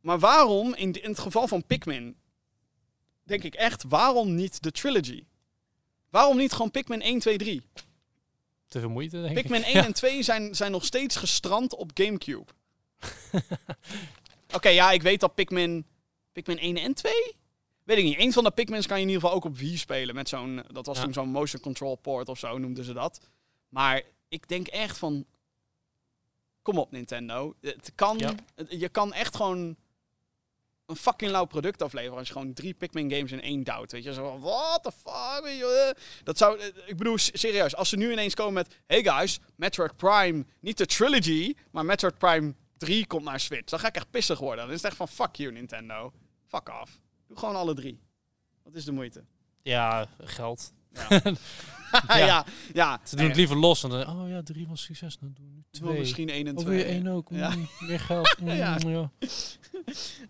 Maar 0.00 0.18
waarom, 0.18 0.74
in, 0.74 0.92
in 1.02 1.10
het 1.10 1.18
geval 1.18 1.48
van 1.48 1.64
Pikmin, 1.66 2.16
denk 3.22 3.42
ik 3.42 3.54
echt, 3.54 3.84
waarom 3.88 4.34
niet 4.34 4.62
de 4.62 4.70
trilogy? 4.70 5.24
Waarom 6.10 6.36
niet 6.36 6.52
gewoon 6.52 6.70
Pikmin 6.70 7.02
1, 7.02 7.18
2, 7.18 7.36
3? 7.38 7.62
Te 8.68 8.80
veel 8.80 8.88
moeite, 8.90 9.20
denk 9.22 9.34
Pikmin 9.34 9.60
ik. 9.60 9.66
1 9.74 9.84
en 9.84 9.92
2 9.92 10.22
zijn, 10.22 10.54
zijn 10.54 10.70
nog 10.72 10.84
steeds 10.84 11.16
gestrand 11.16 11.74
op 11.74 11.90
Gamecube. 11.94 12.44
Oké, 14.54 14.68
ja, 14.68 14.90
ik 14.90 15.02
weet 15.02 15.20
dat 15.20 15.34
Pikmin... 15.34 15.86
Pikmin 16.32 16.58
1 16.58 16.76
en 16.76 16.94
2? 16.94 17.12
Weet 17.82 17.98
ik 17.98 18.04
niet. 18.04 18.18
Eén 18.18 18.32
van 18.32 18.44
de 18.44 18.50
Pikmins 18.50 18.86
kan 18.86 18.96
je 18.96 19.02
in 19.02 19.08
ieder 19.08 19.22
geval 19.22 19.36
ook 19.38 19.44
op 19.44 19.56
Wii 19.56 19.76
spelen. 19.76 20.14
Met 20.14 20.28
zo'n... 20.28 20.62
Dat 20.72 20.86
was 20.86 20.96
Ja. 20.96 21.02
toen 21.04 21.12
zo'n 21.12 21.28
motion 21.28 21.60
control 21.62 21.96
port 21.96 22.28
of 22.28 22.38
zo, 22.38 22.58
noemden 22.58 22.84
ze 22.84 22.92
dat. 22.92 23.20
Maar 23.68 24.02
ik 24.28 24.48
denk 24.48 24.66
echt 24.66 24.98
van... 24.98 25.24
Kom 26.62 26.78
op, 26.78 26.90
Nintendo. 26.90 27.54
Het 27.60 27.92
kan... 27.94 28.18
Ja. 28.18 28.34
het- 28.54 28.70
Je 28.80 28.88
kan 28.88 29.12
echt 29.12 29.36
gewoon... 29.36 29.76
Een 30.86 30.96
fucking 30.96 31.30
lauw 31.30 31.44
product 31.44 31.82
afleveren 31.82 32.18
als 32.18 32.26
je 32.26 32.32
gewoon 32.32 32.52
drie 32.52 32.74
Pikmin 32.74 33.10
games 33.10 33.32
in 33.32 33.40
één 33.40 33.62
duwt. 33.62 33.92
Weet 33.92 34.04
je, 34.04 34.12
zo 34.12 34.30
van, 34.30 34.40
what 34.40 34.82
the 34.82 34.92
fuck, 34.92 35.44
eh. 35.44 36.02
Dat 36.24 36.38
zou, 36.38 36.58
eh, 36.58 36.66
ik 36.86 36.96
bedoel, 36.96 37.18
serieus, 37.18 37.76
als 37.76 37.88
ze 37.88 37.96
nu 37.96 38.12
ineens 38.12 38.34
komen 38.34 38.52
met, 38.52 38.80
hey 38.86 39.02
guys, 39.02 39.38
Metroid 39.56 39.96
Prime, 39.96 40.44
niet 40.60 40.78
de 40.78 40.86
trilogy, 40.86 41.54
maar 41.70 41.84
Metroid 41.84 42.18
Prime 42.18 42.54
3 42.76 43.06
komt 43.06 43.24
naar 43.24 43.40
Switch. 43.40 43.70
Dan 43.70 43.78
ga 43.78 43.88
ik 43.88 43.96
echt 43.96 44.10
pissig 44.10 44.38
worden. 44.38 44.64
Dan 44.64 44.74
is 44.74 44.82
het 44.82 44.86
echt 44.86 44.96
van, 44.96 45.08
fuck 45.08 45.34
you 45.34 45.52
Nintendo. 45.52 46.12
Fuck 46.46 46.68
off. 46.82 46.98
Doe 47.26 47.38
gewoon 47.38 47.56
alle 47.56 47.74
drie. 47.74 48.00
Wat 48.62 48.74
is 48.74 48.84
de 48.84 48.92
moeite? 48.92 49.24
Ja, 49.62 50.08
geld. 50.18 50.72
Ja, 52.08 52.16
ja. 52.16 52.44
ja. 52.72 53.00
Ze 53.04 53.16
doen 53.16 53.26
het 53.26 53.36
liever 53.36 53.56
los. 53.56 53.82
En 53.84 53.90
dan, 53.90 54.20
oh 54.20 54.28
ja, 54.28 54.42
drie 54.42 54.66
was 54.68 54.82
succes. 54.82 55.18
Dan 55.18 55.34
doen 55.70 55.88
we 55.92 55.98
misschien 55.98 56.28
één 56.28 56.46
en 56.46 56.56
Oh, 56.56 56.64
twee. 56.64 56.76
weer 56.76 56.86
één 56.86 57.06
ook. 57.06 57.28
Ja. 57.30 57.48
Mm, 57.50 57.68
Meer 57.78 58.00
geld. 58.00 58.36
Mm, 58.40 58.48
Ja. 58.50 58.76
ja. 58.86 59.10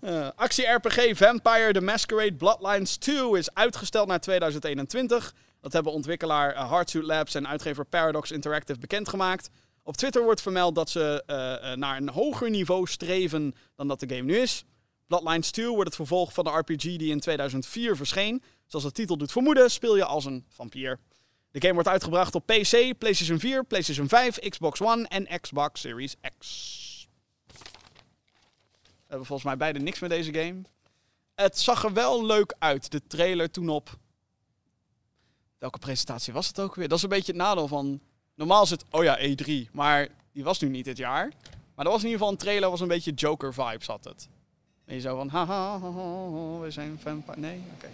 Eh, 0.01 0.29
actie-RPG 0.37 1.17
Vampire 1.17 1.73
The 1.73 1.81
Masquerade 1.81 2.35
Bloodlines 2.35 2.97
2 2.97 3.39
is 3.39 3.55
uitgesteld 3.55 4.09
naar 4.09 4.21
2021. 4.21 5.35
Dat 5.61 5.73
hebben 5.73 5.93
ontwikkelaar 5.93 6.55
uh, 6.55 6.69
Hardsuit 6.71 7.05
Labs 7.05 7.35
en 7.35 7.49
uitgever 7.49 7.85
Paradox 7.85 8.31
Interactive 8.31 8.79
bekendgemaakt. 8.79 9.51
Op 9.83 9.97
Twitter 9.97 10.23
wordt 10.23 10.41
vermeld 10.43 10.75
dat 10.75 10.91
ze 10.91 11.23
eh, 11.27 11.73
eh, 11.73 11.79
naar 11.79 11.97
een 11.97 12.09
hoger 12.09 12.51
niveau 12.51 12.87
streven 12.87 13.55
dan 13.77 13.89
dat 13.89 14.01
de 14.01 14.09
game 14.09 14.23
nu 14.23 14.37
is. 14.37 14.65
Bloodlines 15.07 15.51
2 15.51 15.69
wordt 15.69 15.85
het 15.85 15.95
vervolg 15.95 16.33
van 16.33 16.45
de 16.45 16.51
RPG 16.51 16.83
die 16.83 17.11
in 17.11 17.21
2004 17.21 17.97
verscheen. 17.97 18.43
Zoals 18.67 18.85
de 18.85 18.93
titel 18.93 19.17
doet 19.17 19.33
vermoeden, 19.33 19.71
speel 19.71 19.97
je 19.97 20.05
als 20.05 20.25
een 20.25 20.45
vampier. 20.49 20.99
De 21.51 21.61
game 21.61 21.75
wordt 21.75 21.89
uitgebracht 21.89 22.35
op 22.35 22.47
PC, 22.47 22.99
PlayStation 22.99 23.39
4, 23.39 23.65
PlayStation 23.65 24.09
5, 24.09 24.39
Xbox 24.39 24.81
One 24.81 25.09
en 25.09 25.41
Xbox 25.41 25.81
Series 25.81 26.15
X. 26.39 27.09
We 28.83 29.13
hebben 29.13 29.27
volgens 29.27 29.49
mij 29.49 29.57
beide 29.57 29.79
niks 29.79 29.99
met 29.99 30.11
deze 30.11 30.33
game. 30.35 30.63
Het 31.35 31.59
zag 31.59 31.85
er 31.85 31.93
wel 31.93 32.27
leuk 32.27 32.55
uit, 32.59 32.91
de 32.91 33.07
trailer 33.07 33.51
toen 33.51 33.69
op. 33.69 33.99
Welke 35.59 35.79
presentatie 35.79 36.33
was 36.33 36.49
het 36.49 36.61
ook 36.61 36.75
weer? 36.75 36.89
Dat 36.89 36.97
is 36.97 37.03
een 37.03 37.09
beetje 37.09 37.33
het 37.33 37.41
nadeel 37.41 37.69
van. 37.69 38.01
Normaal 38.35 38.63
is 38.63 38.71
het, 38.71 38.85
oh 38.91 39.03
ja, 39.05 39.19
E3. 39.19 39.71
Maar 39.73 40.09
die 40.33 40.45
was 40.45 40.61
nu 40.61 40.69
niet 40.69 40.85
dit 40.85 40.97
jaar. 40.97 41.33
Maar 41.75 41.85
er 41.85 41.93
was 41.93 42.03
in 42.03 42.09
ieder 42.09 42.19
geval 42.19 42.33
een 42.33 42.39
trailer, 42.39 42.71
was 42.71 42.81
een 42.81 42.89
beetje 42.89 43.13
Joker 43.13 43.55
vibes 43.55 43.87
had 43.87 44.05
het. 44.05 44.29
Ben 44.87 44.95
je 44.95 45.01
zo 45.01 45.17
van, 45.17 45.29
haha, 45.29 45.79
haha, 45.79 46.59
we 46.59 46.71
zijn 46.71 46.99
vampire. 47.03 47.41
Nee? 47.41 47.63
Oké. 47.75 47.89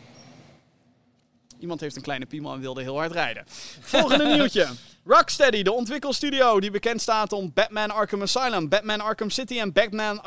Iemand 1.58 1.80
heeft 1.80 1.96
een 1.96 2.02
kleine 2.02 2.26
piemel 2.26 2.52
en 2.52 2.60
wilde 2.60 2.82
heel 2.82 2.96
hard 2.96 3.12
rijden. 3.12 3.44
Volgende 3.80 4.24
nieuwtje. 4.34 4.68
Rocksteady, 5.04 5.62
de 5.62 5.72
ontwikkelstudio 5.72 6.60
die 6.60 6.70
bekend 6.70 7.00
staat 7.00 7.32
om 7.32 7.52
Batman 7.54 7.90
Arkham 7.90 8.22
Asylum, 8.22 8.68
Batman 8.68 9.00
Arkham 9.00 9.30
City 9.30 9.58
en 9.58 9.72
Batman, 9.72 10.22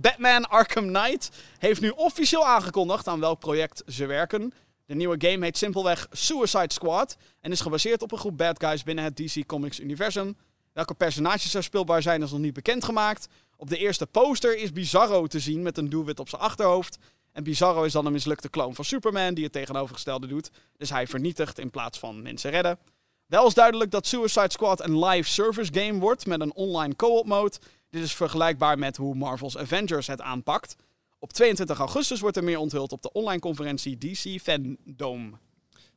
Batman 0.00 0.48
Arkham 0.48 0.86
Knight, 0.86 1.30
heeft 1.58 1.80
nu 1.80 1.88
officieel 1.88 2.46
aangekondigd 2.46 3.08
aan 3.08 3.20
welk 3.20 3.38
project 3.38 3.82
ze 3.86 4.06
werken. 4.06 4.52
De 4.86 4.94
nieuwe 4.94 5.16
game 5.18 5.44
heet 5.44 5.58
simpelweg 5.58 6.06
Suicide 6.10 6.72
Squad 6.72 7.16
en 7.40 7.52
is 7.52 7.60
gebaseerd 7.60 8.02
op 8.02 8.12
een 8.12 8.18
groep 8.18 8.36
bad 8.36 8.64
guys 8.64 8.82
binnen 8.82 9.04
het 9.04 9.16
DC 9.16 9.46
Comics 9.46 9.80
universum. 9.80 10.36
Welke 10.72 10.94
personages 10.94 11.54
er 11.54 11.62
speelbaar 11.62 12.02
zijn 12.02 12.22
is 12.22 12.30
nog 12.30 12.40
niet 12.40 12.52
bekendgemaakt. 12.52 13.28
Op 13.60 13.68
de 13.68 13.76
eerste 13.76 14.06
poster 14.06 14.58
is 14.58 14.72
Bizarro 14.72 15.26
te 15.26 15.40
zien 15.40 15.62
met 15.62 15.78
een 15.78 15.88
doelwit 15.88 16.20
op 16.20 16.28
zijn 16.28 16.42
achterhoofd. 16.42 16.98
En 17.32 17.44
Bizarro 17.44 17.82
is 17.82 17.92
dan 17.92 18.06
een 18.06 18.12
mislukte 18.12 18.48
kloon 18.48 18.74
van 18.74 18.84
Superman 18.84 19.34
die 19.34 19.44
het 19.44 19.52
tegenovergestelde 19.52 20.26
doet. 20.26 20.50
Dus 20.76 20.90
hij 20.90 21.06
vernietigt 21.06 21.58
in 21.58 21.70
plaats 21.70 21.98
van 21.98 22.22
mensen 22.22 22.50
redden. 22.50 22.78
Wel 23.26 23.46
is 23.46 23.54
duidelijk 23.54 23.90
dat 23.90 24.06
Suicide 24.06 24.50
Squad 24.50 24.84
een 24.84 25.04
live 25.04 25.28
service 25.28 25.72
game 25.74 25.98
wordt 25.98 26.26
met 26.26 26.40
een 26.40 26.54
online 26.54 26.96
co-op 26.96 27.26
mode. 27.26 27.56
Dit 27.90 28.02
is 28.02 28.14
vergelijkbaar 28.14 28.78
met 28.78 28.96
hoe 28.96 29.14
Marvel's 29.14 29.56
Avengers 29.56 30.06
het 30.06 30.20
aanpakt. 30.20 30.76
Op 31.18 31.32
22 31.32 31.78
augustus 31.78 32.20
wordt 32.20 32.36
er 32.36 32.44
meer 32.44 32.58
onthuld 32.58 32.92
op 32.92 33.02
de 33.02 33.12
online 33.12 33.40
conferentie 33.40 33.98
DC 33.98 34.40
Fandom. 34.40 35.38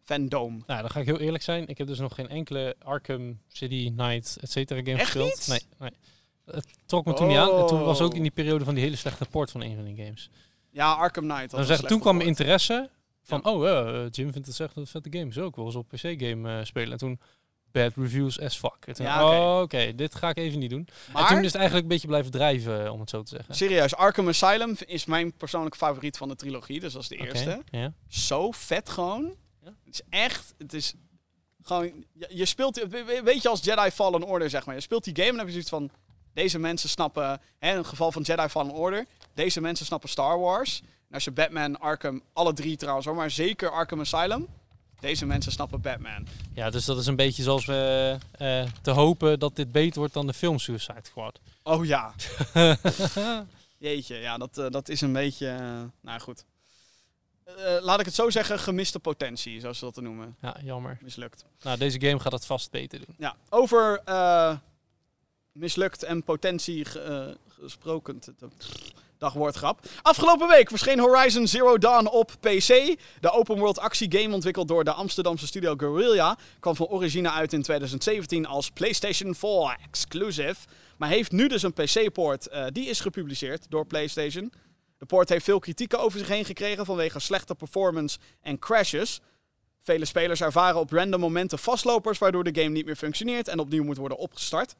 Fandom. 0.01 0.63
Nou, 0.67 0.81
dan 0.81 0.89
ga 0.89 0.99
ik 0.99 1.05
heel 1.05 1.19
eerlijk 1.19 1.43
zijn. 1.43 1.67
Ik 1.67 1.77
heb 1.77 1.87
dus 1.87 1.99
nog 1.99 2.15
geen 2.15 2.29
enkele 2.29 2.75
Arkham 2.83 3.39
City, 3.47 3.91
Night, 3.95 4.37
et 4.41 4.51
cetera 4.51 4.79
game 4.79 4.97
Echt 4.97 5.11
gespeeld. 5.11 5.29
niet? 5.29 5.47
Nee, 5.47 5.59
nee. 5.79 5.99
Het 6.45 6.65
trok 6.85 7.05
me 7.05 7.13
toen 7.13 7.27
niet 7.27 7.37
aan. 7.37 7.51
En 7.59 7.67
toen 7.67 7.83
was 7.83 8.01
ook 8.01 8.09
Oh. 8.11 8.15
in 8.15 8.21
die 8.21 8.31
periode 8.31 8.65
van 8.65 8.73
die 8.73 8.83
hele 8.83 8.95
slechte 8.95 9.25
port 9.25 9.51
van 9.51 9.61
een 9.61 9.75
van 9.75 9.85
die 9.85 9.95
games. 10.05 10.29
Ja, 10.71 10.93
Arkham 10.93 11.23
Knight. 11.27 11.51
Dan 11.51 11.63
zeggen, 11.65 11.87
toen 11.87 11.99
kwam 11.99 12.15
mijn 12.15 12.27
interesse 12.27 12.89
van, 13.21 13.41
Ja. 13.43 13.51
oh 13.51 13.63
ja, 13.63 13.85
eh, 13.85 14.05
Jim 14.11 14.31
vindt 14.31 14.47
het 14.47 14.59
echt 14.59 14.75
een 14.75 14.87
vette 14.87 15.17
game. 15.17 15.33
Zo, 15.33 15.47
ik 15.47 15.55
wil 15.55 15.65
eens 15.65 15.75
op 15.75 15.87
PC-game 15.87 16.57
eh, 16.59 16.65
spelen. 16.65 16.91
En 16.91 16.97
toen 16.97 17.19
bad 17.71 17.91
reviews 17.95 18.39
as 18.39 18.57
fuck. 18.57 18.75
En 18.85 18.93
toen, 18.93 19.05
Ja, 19.05 19.25
oh, 19.55 19.61
oké. 19.61 19.95
dit 19.95 20.15
ga 20.15 20.29
ik 20.29 20.37
even 20.37 20.59
niet 20.59 20.69
doen. 20.69 20.87
En 21.07 21.11
Maar, 21.13 21.27
toen 21.27 21.37
is 21.39 21.45
het 21.45 21.55
eigenlijk 21.55 21.83
een 21.83 21.91
beetje 21.91 22.07
blijven 22.07 22.31
drijven, 22.31 22.91
om 22.91 22.99
het 22.99 23.09
zo 23.09 23.23
te 23.23 23.35
zeggen. 23.35 23.55
serieus, 23.55 23.95
Arkham 23.95 24.27
Asylum 24.27 24.75
is 24.85 25.05
mijn 25.05 25.33
persoonlijke 25.33 25.77
favoriet 25.77 26.17
van 26.17 26.27
de 26.27 26.35
trilogie. 26.35 26.79
Dus 26.79 26.93
dat 26.93 27.01
is 27.01 27.07
de 27.07 27.15
eerste. 27.15 27.63
Zo 28.07 28.51
vet 28.51 28.89
gewoon. 28.89 29.35
Ja. 29.63 29.73
Het 29.85 29.93
is 29.93 30.01
echt, 30.09 30.53
het 30.57 30.73
is 30.73 30.93
gewoon, 31.61 32.05
je, 32.13 32.27
je 32.29 32.45
speelt, 32.45 32.75
we- 32.89 33.03
we- 33.03 33.21
weet 33.23 33.41
je 33.41 33.49
als 33.49 33.63
Jedi 33.63 33.91
Fallen 33.91 34.23
Order 34.23 34.49
zeg 34.49 34.65
maar. 34.65 34.75
Je 34.75 34.81
speelt 34.81 35.03
die 35.03 35.15
game 35.15 35.27
en 35.29 35.35
dan 35.35 35.45
heb 35.45 35.55
je 35.55 35.61
zoiets 35.63 35.69
van, 35.69 35.89
deze 36.33 36.59
mensen 36.59 36.89
snappen, 36.89 37.41
hè, 37.59 37.71
in 37.71 37.77
het 37.77 37.87
geval 37.87 38.11
van 38.11 38.21
Jedi 38.21 38.47
Fallen 38.47 38.73
Order, 38.73 39.05
deze 39.33 39.61
mensen 39.61 39.85
snappen 39.85 40.09
Star 40.09 40.39
Wars. 40.39 40.81
En 40.81 41.13
als 41.13 41.23
je 41.23 41.31
Batman, 41.31 41.79
Arkham, 41.79 42.21
alle 42.33 42.53
drie 42.53 42.77
trouwens 42.77 43.05
hoor, 43.05 43.15
maar 43.15 43.31
zeker 43.31 43.71
Arkham 43.71 43.99
Asylum, 43.99 44.47
deze 44.99 45.25
mensen 45.25 45.51
snappen 45.51 45.81
Batman. 45.81 46.27
ja, 46.53 46.69
dus 46.69 46.85
dat 46.85 46.97
is 46.97 47.05
een 47.05 47.15
beetje 47.15 47.43
zoals 47.43 47.65
we 47.65 48.17
eh, 48.31 48.63
te 48.81 48.91
hopen 48.91 49.39
dat 49.39 49.55
dit 49.55 49.71
beter 49.71 49.99
wordt 49.99 50.13
dan 50.13 50.27
de 50.27 50.33
film 50.33 50.59
Suicide 50.59 50.99
Squad. 51.03 51.39
Oh 51.63 51.85
ja. 51.85 52.13
Jeetje, 53.77 54.15
ja, 54.15 54.37
dat, 54.37 54.57
eh, 54.57 54.69
dat 54.69 54.89
is 54.89 55.01
een 55.01 55.13
beetje, 55.13 55.47
eh, 55.47 55.81
nou 56.01 56.19
goed. 56.19 56.45
laat 57.81 57.99
ik 57.99 58.05
het 58.05 58.15
zo 58.15 58.29
zeggen, 58.29 58.59
gemiste 58.59 58.99
potentie, 58.99 59.59
zoals 59.59 59.77
ze 59.77 59.85
dat 59.85 59.93
te 59.93 60.01
noemen. 60.01 60.35
Ja, 60.41 60.55
jammer. 60.63 60.97
Mislukt. 61.01 61.45
Nou, 61.61 61.77
deze 61.77 62.01
game 62.01 62.19
gaat 62.19 62.31
het 62.31 62.45
vast 62.45 62.71
beter 62.71 62.99
doen. 63.05 63.15
Ja, 63.17 63.35
over 63.49 64.01
mislukt 65.53 66.03
en 66.03 66.23
potentie 66.23 66.99
eh, 66.99 67.27
gesproken. 67.47 68.19
Dagwoordgrap. 69.17 69.79
Afgelopen 70.01 70.47
week 70.47 70.69
verscheen 70.69 70.99
Horizon 70.99 71.47
Zero 71.47 71.77
Dawn 71.77 72.05
op 72.05 72.31
PC. 72.39 72.95
De 73.19 73.31
open 73.31 73.57
world 73.57 73.79
actiegame 73.79 74.33
ontwikkeld 74.33 74.67
door 74.67 74.83
de 74.83 74.91
Amsterdamse 74.91 75.47
studio 75.47 75.73
Guerrilla 75.77 76.37
kwam 76.59 76.75
van 76.75 76.87
origine 76.87 77.31
uit 77.31 77.53
in 77.53 77.61
2017 77.61 78.45
als 78.45 78.69
PlayStation 78.69 79.35
4 79.35 79.77
exclusive. 79.83 80.55
Maar 80.97 81.09
heeft 81.09 81.31
nu 81.31 81.47
dus 81.47 81.63
een 81.63 81.73
PC-poort. 81.73 82.47
eh, 82.47 82.65
die 82.71 82.85
is 82.85 82.99
gepubliceerd 82.99 83.65
door 83.69 83.85
PlayStation. 83.85 84.51
De 84.97 85.05
poort 85.05 85.29
heeft 85.29 85.45
veel 85.45 85.59
kritieken 85.59 85.99
over 85.99 86.19
zich 86.19 86.27
heen 86.27 86.45
gekregen 86.45 86.85
vanwege 86.85 87.19
slechte 87.19 87.55
performance 87.55 88.17
en 88.41 88.59
crashes. 88.59 89.19
Vele 89.81 90.05
spelers 90.05 90.41
ervaren 90.41 90.79
op 90.79 90.91
random 90.91 91.19
momenten 91.19 91.59
vastlopers 91.59 92.17
waardoor 92.17 92.43
de 92.43 92.61
game 92.61 92.73
niet 92.73 92.85
meer 92.85 92.95
functioneert 92.95 93.47
en 93.47 93.59
opnieuw 93.59 93.83
moet 93.83 93.97
worden 93.97 94.17
opgestart. 94.17 94.75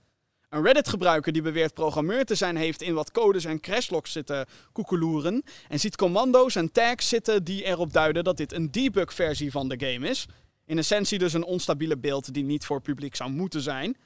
Een 0.54 0.64
Reddit-gebruiker 0.64 1.32
die 1.32 1.42
beweert 1.42 1.74
programmeur 1.74 2.26
te 2.26 2.36
zijn, 2.36 2.56
heeft 2.56 2.82
in 2.82 2.94
wat 2.94 3.12
codes 3.12 3.46
en 3.46 3.60
crashlogs 3.60 4.12
zitten 4.12 4.46
koekeloeren. 4.72 5.44
En 5.68 5.80
ziet 5.80 5.96
commando's 5.96 6.56
en 6.56 6.72
tags 6.72 7.10
zitten 7.10 7.44
die 7.44 7.64
erop 7.64 7.94
duiden 7.94 8.24
dat 8.24 8.38
dit 8.38 8.54
een 8.54 8.72
debug-versie 8.72 9.52
van 9.52 9.68
de 9.68 9.86
game 9.86 10.10
is. 10.10 10.26
In 10.66 10.78
essentie 10.78 11.18
dus 11.18 11.34
een 11.34 11.44
onstabiele 11.44 11.98
beeld 11.98 12.34
die 12.34 12.44
niet 12.44 12.66
voor 12.66 12.82
publiek 12.82 13.16
zou 13.16 13.30
moeten 13.30 13.62
zijn. 13.62 13.98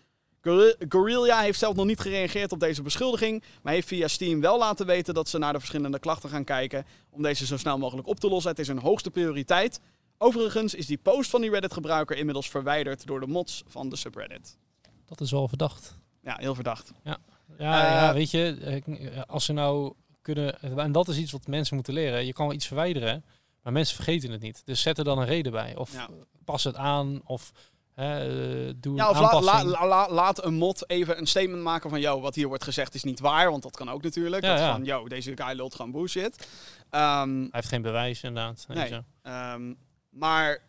Guerrilla 0.89 1.39
heeft 1.39 1.59
zelf 1.59 1.75
nog 1.75 1.85
niet 1.85 1.99
gereageerd 1.99 2.51
op 2.51 2.59
deze 2.59 2.81
beschuldiging, 2.81 3.43
maar 3.61 3.73
heeft 3.73 3.87
via 3.87 4.07
Steam 4.07 4.41
wel 4.41 4.57
laten 4.57 4.85
weten 4.85 5.13
dat 5.13 5.29
ze 5.29 5.37
naar 5.37 5.53
de 5.53 5.59
verschillende 5.59 5.99
klachten 5.99 6.29
gaan 6.29 6.43
kijken 6.43 6.85
om 7.09 7.21
deze 7.21 7.45
zo 7.45 7.57
snel 7.57 7.77
mogelijk 7.77 8.07
op 8.07 8.19
te 8.19 8.29
lossen. 8.29 8.51
Het 8.51 8.59
is 8.59 8.67
hun 8.67 8.79
hoogste 8.79 9.11
prioriteit. 9.11 9.79
Overigens 10.17 10.73
is 10.73 10.85
die 10.85 10.97
post 10.97 11.29
van 11.29 11.41
die 11.41 11.49
Reddit-gebruiker 11.49 12.17
inmiddels 12.17 12.49
verwijderd 12.49 13.07
door 13.07 13.19
de 13.19 13.27
mods 13.27 13.63
van 13.67 13.89
de 13.89 13.95
subreddit. 13.95 14.57
Dat 15.05 15.21
is 15.21 15.31
wel 15.31 15.47
verdacht. 15.47 15.97
Ja, 16.27 16.35
heel 16.39 16.55
verdacht. 16.55 16.91
Ja, 17.03 17.17
Eh, 17.57 17.65
ja 17.67 18.13
weet 18.13 18.31
je, 18.31 18.57
eh, 18.61 19.21
als 19.27 19.45
ze 19.45 19.53
nou 19.53 19.93
kunnen... 20.21 20.61
En 20.77 20.91
dat 20.91 21.07
is 21.07 21.17
iets 21.17 21.31
wat 21.31 21.47
mensen 21.47 21.75
moeten 21.75 21.93
leren. 21.93 22.25
Je 22.25 22.33
kan 22.33 22.45
wel 22.45 22.55
iets 22.55 22.67
verwijderen, 22.67 23.25
maar 23.61 23.73
mensen 23.73 23.95
vergeten 23.95 24.31
het 24.31 24.41
niet. 24.41 24.61
Dus 24.65 24.81
zet 24.81 24.97
er 24.97 25.03
dan 25.03 25.19
een 25.19 25.25
reden 25.25 25.51
bij. 25.51 25.75
Of 25.75 25.93
Ja. 25.93 26.07
pas 26.45 26.63
het 26.63 26.75
aan, 26.75 27.21
of 27.23 27.51
hè, 27.93 28.19
eh, 28.67 28.73
doe 28.77 28.95
Ja, 28.95 29.03
een 29.03 29.09
of 29.09 29.19
la- 29.19 29.29
aanpassing. 29.31 29.71
la- 29.71 29.87
la- 29.87 30.09
laat 30.11 30.43
een 30.45 30.53
mod 30.53 30.89
even 30.89 31.17
een 31.17 31.27
statement 31.27 31.63
maken 31.63 31.89
van... 31.89 31.99
Yo, 31.99 32.19
wat 32.21 32.35
hier 32.35 32.47
wordt 32.47 32.63
gezegd 32.63 32.93
is 32.95 33.03
niet 33.03 33.19
waar, 33.19 33.49
want 33.51 33.63
dat 33.63 33.75
kan 33.75 33.89
ook 33.89 34.03
natuurlijk. 34.03 34.43
Ja, 34.43 34.49
dat 34.51 34.59
ja. 34.59 34.71
van, 34.71 34.83
yo, 34.85 35.07
deze 35.07 35.31
guy 35.35 35.55
lult 35.55 35.75
gewoon 35.75 35.91
bullshit. 35.91 36.47
Ehm, 36.89 37.39
Hij 37.39 37.47
heeft 37.51 37.67
geen 37.67 37.81
bewijs, 37.81 38.23
inderdaad. 38.23 38.65
Nee. 38.67 38.99
Ehm, 39.21 39.73
maar 40.09 40.59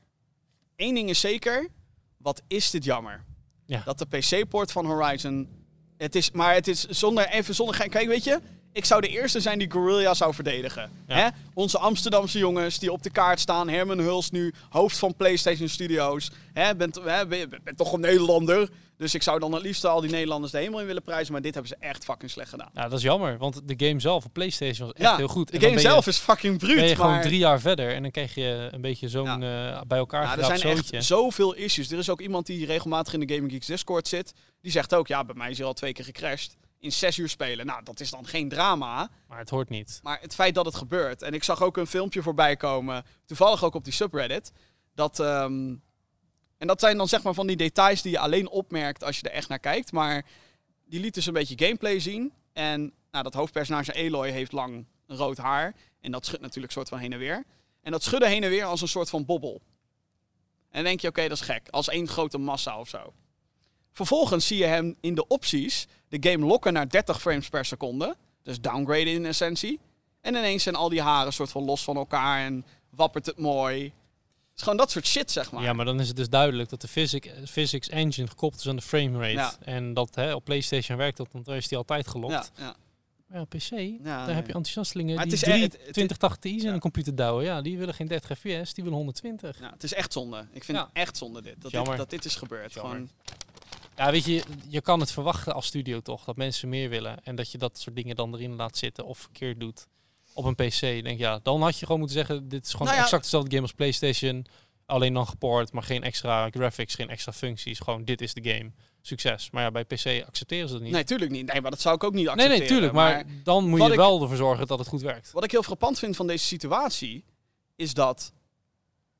één 0.76 0.94
ding 0.94 1.08
is 1.08 1.20
zeker. 1.20 1.68
Wat 2.16 2.42
is 2.48 2.70
dit 2.70 2.84
jammer? 2.84 3.24
Ja. 3.68 3.82
Dat 3.84 3.98
de 3.98 4.06
PC-poort 4.06 4.72
van 4.72 4.86
Horizon... 4.86 5.48
Het 5.96 6.14
is, 6.14 6.30
maar 6.30 6.54
het 6.54 6.68
is 6.68 6.84
zonder, 6.84 7.28
even 7.28 7.54
zonder... 7.54 7.74
gein- 7.74 7.90
Kijk, 7.90 8.06
weet 8.08 8.24
je... 8.24 8.40
Ik 8.72 8.84
zou 8.84 9.00
de 9.00 9.08
eerste 9.08 9.40
zijn 9.40 9.58
die 9.58 9.70
Guerrilla 9.70 10.14
zou 10.14 10.34
verdedigen. 10.34 10.90
Ja. 11.06 11.14
Hè? 11.16 11.28
Onze 11.54 11.78
Amsterdamse 11.78 12.38
jongens 12.38 12.78
die 12.78 12.92
op 12.92 13.02
de 13.02 13.10
kaart 13.10 13.40
staan. 13.40 13.68
Herman 13.68 13.98
Huls 13.98 14.30
nu, 14.30 14.54
hoofd 14.68 14.98
van 14.98 15.14
PlayStation 15.14 15.68
Studios. 15.68 16.30
Hè? 16.52 16.76
Bent, 16.76 17.00
hè? 17.04 17.24
Toch 17.76 17.92
een 17.92 18.00
Nederlander. 18.00 18.68
Dus 18.98 19.14
ik 19.14 19.22
zou 19.22 19.38
dan 19.38 19.52
het 19.52 19.62
liefst 19.62 19.84
al 19.84 20.00
die 20.00 20.10
Nederlanders 20.10 20.52
de 20.52 20.58
hemel 20.58 20.80
in 20.80 20.86
willen 20.86 21.02
prijzen. 21.02 21.32
Maar 21.32 21.42
dit 21.42 21.54
hebben 21.54 21.70
ze 21.78 21.86
echt 21.86 22.04
fucking 22.04 22.30
slecht 22.30 22.50
gedaan. 22.50 22.70
Ja, 22.74 22.82
dat 22.82 22.92
is 22.98 23.02
jammer, 23.04 23.38
want 23.38 23.68
de 23.68 23.86
game 23.86 24.00
zelf 24.00 24.24
op 24.24 24.32
PlayStation 24.32 24.86
was 24.86 24.96
echt 24.96 25.10
ja, 25.10 25.16
heel 25.16 25.28
goed. 25.28 25.50
de 25.50 25.60
game 25.60 25.72
je- 25.72 25.78
zelf 25.80 26.06
is 26.06 26.18
fucking 26.18 26.58
bruut. 26.58 26.74
ben 26.76 26.88
je 26.88 26.94
gewoon 26.96 27.10
maar... 27.10 27.22
drie 27.22 27.38
jaar 27.38 27.60
verder 27.60 27.94
en 27.94 28.02
dan 28.02 28.10
krijg 28.10 28.34
je 28.34 28.68
een 28.70 28.80
beetje 28.80 29.08
zo'n 29.08 29.42
eh, 29.42 29.80
bij 29.86 29.98
elkaar 29.98 30.22
Ja, 30.22 30.36
er 30.38 30.44
zijn 30.44 30.58
zootje. 30.58 30.96
echt 30.96 31.06
zoveel 31.06 31.54
issues. 31.54 31.90
Er 31.90 31.98
is 31.98 32.10
ook 32.10 32.20
iemand 32.20 32.46
die 32.46 32.66
regelmatig 32.66 33.12
in 33.12 33.20
de 33.20 33.34
Gaming 33.34 33.52
Geeks 33.52 33.66
Discord 33.66 34.08
zit. 34.08 34.32
Die 34.60 34.72
zegt 34.72 34.94
ook, 34.94 35.06
ja, 35.06 35.24
bij 35.24 35.34
mij 35.34 35.50
is 35.50 35.58
hij 35.58 35.66
al 35.66 35.72
twee 35.72 35.92
keer 35.92 36.04
gecrashed. 36.04 36.56
In 36.80 36.92
zes 36.92 37.18
uur 37.18 37.28
spelen. 37.28 37.66
Nou, 37.66 37.82
dat 37.84 38.00
is 38.00 38.10
dan 38.10 38.26
geen 38.26 38.48
drama. 38.48 39.10
Maar 39.28 39.38
het 39.38 39.50
hoort 39.50 39.68
niet. 39.68 40.00
Maar 40.02 40.18
het 40.20 40.34
feit 40.34 40.54
dat 40.54 40.64
het 40.64 40.74
gebeurt. 40.74 41.22
En 41.22 41.34
ik 41.34 41.44
zag 41.44 41.62
ook 41.62 41.76
een 41.76 41.86
filmpje 41.86 42.22
voorbij 42.22 42.56
komen. 42.56 43.04
Toevallig 43.26 43.64
ook 43.64 43.74
op 43.74 43.84
die 43.84 43.92
subreddit. 43.92 44.52
Dat, 44.94 45.20
ehm, 45.20 45.74
en 46.58 46.66
dat 46.66 46.80
zijn 46.80 46.96
dan 46.96 47.08
zeg 47.08 47.22
maar 47.22 47.34
van 47.34 47.46
die 47.46 47.56
details 47.56 48.02
die 48.02 48.12
je 48.12 48.18
alleen 48.18 48.48
opmerkt 48.48 49.04
als 49.04 49.18
je 49.18 49.28
er 49.28 49.34
echt 49.34 49.48
naar 49.48 49.58
kijkt. 49.58 49.92
Maar 49.92 50.24
die 50.84 51.00
liet 51.00 51.14
dus 51.14 51.26
een 51.26 51.32
beetje 51.32 51.64
gameplay 51.64 52.00
zien. 52.00 52.32
En 52.52 52.92
nou, 53.10 53.24
dat 53.24 53.34
hoofdpersonage 53.34 53.92
Eloy 53.92 54.30
heeft 54.30 54.52
lang 54.52 54.84
rood 55.06 55.36
haar. 55.36 55.74
En 56.00 56.10
dat 56.10 56.26
schudt 56.26 56.42
natuurlijk 56.42 56.72
soort 56.72 56.88
van 56.88 56.98
heen 56.98 57.12
en 57.12 57.18
weer. 57.18 57.44
En 57.82 57.92
dat 57.92 58.02
schudden 58.02 58.28
heen 58.28 58.42
en 58.42 58.50
weer 58.50 58.64
als 58.64 58.80
een 58.80 58.88
soort 58.88 59.10
van 59.10 59.24
bobbel. 59.24 59.60
En 60.70 60.74
dan 60.74 60.84
denk 60.84 61.00
je, 61.00 61.08
oké, 61.08 61.22
dat 61.22 61.38
is 61.38 61.40
gek. 61.40 61.68
Als 61.68 61.88
één 61.88 62.08
grote 62.08 62.38
massa 62.38 62.80
of 62.80 62.88
zo. 62.88 63.12
Vervolgens 63.92 64.46
zie 64.46 64.58
je 64.58 64.64
hem 64.64 64.96
in 65.00 65.14
de 65.14 65.26
opties 65.26 65.86
de 66.08 66.30
game 66.30 66.46
lokken 66.46 66.72
naar 66.72 66.88
30 66.88 67.20
frames 67.20 67.48
per 67.48 67.64
seconde. 67.64 68.16
Dus 68.42 68.60
downgraden 68.60 69.12
in 69.12 69.26
essentie. 69.26 69.80
En 70.20 70.34
ineens 70.34 70.62
zijn 70.62 70.74
al 70.74 70.88
die 70.88 71.02
haren 71.02 71.32
soort 71.32 71.50
van 71.50 71.64
los 71.64 71.84
van 71.84 71.96
elkaar 71.96 72.44
en 72.44 72.64
wappert 72.90 73.26
het 73.26 73.38
mooi. 73.38 73.92
Het 74.58 74.66
is 74.66 74.72
gewoon 74.72 74.86
dat 74.86 74.90
soort 74.90 75.06
shit, 75.06 75.30
zeg 75.30 75.50
maar. 75.52 75.62
Ja, 75.62 75.72
maar 75.72 75.84
dan 75.84 76.00
is 76.00 76.08
het 76.08 76.16
dus 76.16 76.28
duidelijk 76.28 76.68
dat 76.68 76.80
de 76.80 76.88
physic, 76.88 77.32
physics 77.46 77.88
engine 77.88 78.26
gekoppeld 78.28 78.60
is 78.62 78.68
aan 78.68 78.76
de 78.76 78.82
framerate. 78.82 79.32
Ja. 79.32 79.54
En 79.60 79.94
dat 79.94 80.14
hè, 80.14 80.34
op 80.34 80.44
PlayStation 80.44 80.98
werkt 80.98 81.16
dat, 81.16 81.28
want 81.32 81.44
daar 81.44 81.56
is 81.56 81.68
die 81.68 81.78
altijd 81.78 82.08
gelokt. 82.08 82.32
ja, 82.32 82.64
ja. 82.64 82.76
Maar 83.26 83.38
ja, 83.38 83.44
PC, 83.44 83.70
Ja, 83.70 83.86
daar 84.04 84.26
nee. 84.26 84.34
heb 84.34 84.46
je 84.46 84.52
enthousiastelingen 84.52 85.14
Maar 85.14 85.24
die 85.24 85.32
het 85.34 85.42
is 85.42 85.48
drie 85.48 85.62
echt- 85.62 85.72
het- 85.72 85.82
het- 85.84 85.92
2080 85.92 86.38
Ti's 86.52 86.62
in 86.62 86.68
ja. 86.68 86.74
een 86.74 86.80
computer 86.80 87.14
douwen. 87.14 87.44
Ja, 87.44 87.62
die 87.62 87.78
willen 87.78 87.94
geen 87.94 88.06
30 88.08 88.38
fps, 88.38 88.74
die 88.74 88.84
willen 88.84 88.98
120. 88.98 89.60
Ja, 89.60 89.70
het 89.70 89.82
is 89.82 89.94
echt 89.94 90.12
zonde. 90.12 90.46
Ik 90.52 90.64
vind 90.64 90.78
Ja. 90.78 90.84
het 90.84 90.92
echt 90.92 91.16
zonde 91.16 91.42
dit. 91.42 91.54
Dat, 91.62 91.72
dit. 91.72 91.96
Dat 91.96 92.10
dit 92.10 92.24
is 92.24 92.34
gebeurd. 92.36 92.72
Jammer. 92.72 92.92
Gewoon, 92.94 93.10
Ja, 93.96 94.10
weet 94.10 94.24
je, 94.24 94.42
je 94.68 94.80
kan 94.80 95.00
het 95.00 95.10
verwachten 95.12 95.54
als 95.54 95.66
studio 95.66 96.00
toch, 96.00 96.24
dat 96.24 96.36
mensen 96.36 96.68
meer 96.68 96.88
willen. 96.88 97.16
En 97.24 97.36
dat 97.36 97.50
je 97.52 97.58
dat 97.58 97.78
soort 97.78 97.96
dingen 97.96 98.16
dan 98.16 98.34
erin 98.34 98.54
laat 98.56 98.76
zitten 98.76 99.04
of 99.04 99.18
verkeerd 99.18 99.60
doet 99.60 99.86
op 100.38 100.44
een 100.44 100.54
PC. 100.54 100.80
Denk 100.80 101.18
ja, 101.18 101.40
dan 101.42 101.62
had 101.62 101.78
je 101.78 101.84
gewoon 101.84 101.98
moeten 102.00 102.16
zeggen, 102.18 102.48
dit 102.48 102.64
is 102.64 102.70
gewoon 102.70 102.86
Nou 102.86 102.98
ja- 102.98 103.04
exact 103.04 103.22
dezelfde 103.22 103.50
game 103.50 103.62
als 103.62 103.72
PlayStation. 103.72 104.46
Alleen 104.86 105.12
dan 105.14 105.26
geport, 105.26 105.72
maar 105.72 105.82
geen 105.82 106.02
extra 106.02 106.50
graphics, 106.50 106.94
geen 106.94 107.08
extra 107.08 107.32
functies. 107.32 107.78
Gewoon, 107.78 108.04
dit 108.04 108.20
is 108.20 108.34
de 108.34 108.50
game. 108.50 108.70
Succes. 109.02 109.50
Maar 109.50 109.62
ja, 109.62 109.70
bij 109.70 109.84
PC 109.84 110.24
accepteren 110.26 110.68
ze 110.68 110.74
dat 110.74 110.82
niet. 110.82 110.92
nee, 110.92 111.04
tuurlijk 111.04 111.30
niet. 111.30 111.52
Nee, 111.52 111.60
maar 111.60 111.70
dat 111.70 111.80
zou 111.80 111.94
ik 111.94 112.04
ook 112.04 112.12
niet 112.14 112.24
nee, 112.24 112.32
accepteren. 112.32 112.58
nee, 112.60 112.68
tuurlijk. 112.68 112.92
Maar, 112.92 113.24
dan 113.44 113.68
moet 113.68 113.82
je 113.82 113.88
ik- 113.90 113.96
wel 113.96 114.22
ervoor 114.22 114.36
zorgen 114.36 114.66
dat 114.66 114.78
het 114.78 114.88
goed 114.88 115.00
werkt. 115.00 115.32
Wat 115.32 115.44
ik 115.44 115.50
heel 115.50 115.62
frappant 115.62 115.98
vind 115.98 116.16
van 116.16 116.26
deze 116.26 116.44
situatie, 116.44 117.24
is 117.76 117.94
dat 117.94 118.32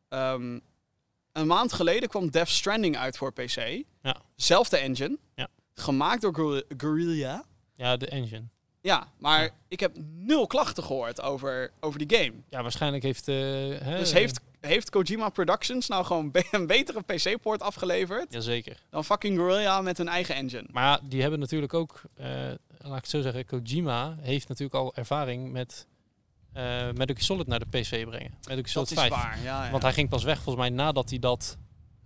ehm, 0.09 0.59
een 1.33 1.47
maand 1.47 1.73
geleden 1.73 2.09
kwam 2.09 2.31
Death 2.31 2.49
Stranding 2.49 2.97
uit 2.97 3.17
voor 3.17 3.33
PC. 3.33 3.83
Ja. 4.03 4.17
Zelfde 4.37 4.77
engine. 4.77 5.19
Ja. 5.35 5.49
Gemaakt 5.75 6.21
door 6.23 6.35
Guerri- 6.35 6.65
Guerrilla. 6.77 7.45
Ja, 7.77 7.97
de 7.97 8.07
engine. 8.07 8.45
Ja, 8.89 9.09
maar 9.19 9.43
Ja. 9.43 9.51
ik 9.69 9.81
heb 9.81 9.97
nul 10.17 10.47
klachten 10.47 10.83
gehoord 10.85 11.21
over, 11.21 11.71
over 11.81 12.07
die 12.07 12.19
game. 12.19 12.33
Ja, 12.49 12.63
waarschijnlijk 12.63 13.03
heeft... 13.03 13.29
eh, 13.29 13.35
hè, 13.79 13.99
Dus 13.99 14.13
heeft, 14.13 14.41
heeft 14.61 14.91
Kojima 14.91 15.29
Productions 15.29 15.89
nou 15.89 16.05
gewoon 16.05 16.31
be- 16.31 16.49
een 16.51 16.67
betere 16.67 17.01
PC-poort 17.03 17.61
afgeleverd 17.63 18.33
Jazeker. 18.33 18.83
dan 18.91 19.05
fucking 19.05 19.39
Guerrilla 19.39 19.81
met 19.81 19.99
hun 19.99 20.09
eigen 20.09 20.35
engine? 20.35 20.65
Maar 20.71 21.01
die 21.03 21.21
hebben 21.21 21.39
natuurlijk 21.39 21.75
ook, 21.75 22.03
eh, 22.15 22.27
laat 22.79 22.97
ik 22.97 23.03
het 23.03 23.09
zo 23.09 23.21
zeggen, 23.21 23.45
Kojima 23.47 24.17
heeft 24.21 24.49
natuurlijk 24.49 24.77
al 24.77 24.95
ervaring 24.95 25.53
met 25.53 25.87
eh 26.53 26.91
Metal 26.95 27.17
Solid 27.19 27.47
naar 27.47 27.59
de 27.59 27.67
PC 27.67 27.89
brengen. 27.89 28.31
Metal 28.31 28.31
Gear 28.45 28.57
Dat 28.57 28.69
Solid 28.69 28.91
is 28.91 28.97
5. 28.99 29.11
waar, 29.11 29.39
ja. 29.43 29.65
ja. 29.65 29.71
Want 29.71 29.83
hij 29.83 29.93
ging 29.93 30.09
pas 30.09 30.25
weg 30.25 30.37
volgens 30.43 30.57
mij 30.69 30.75
nadat 30.75 31.11
hij 31.11 31.19
dat 31.19 31.57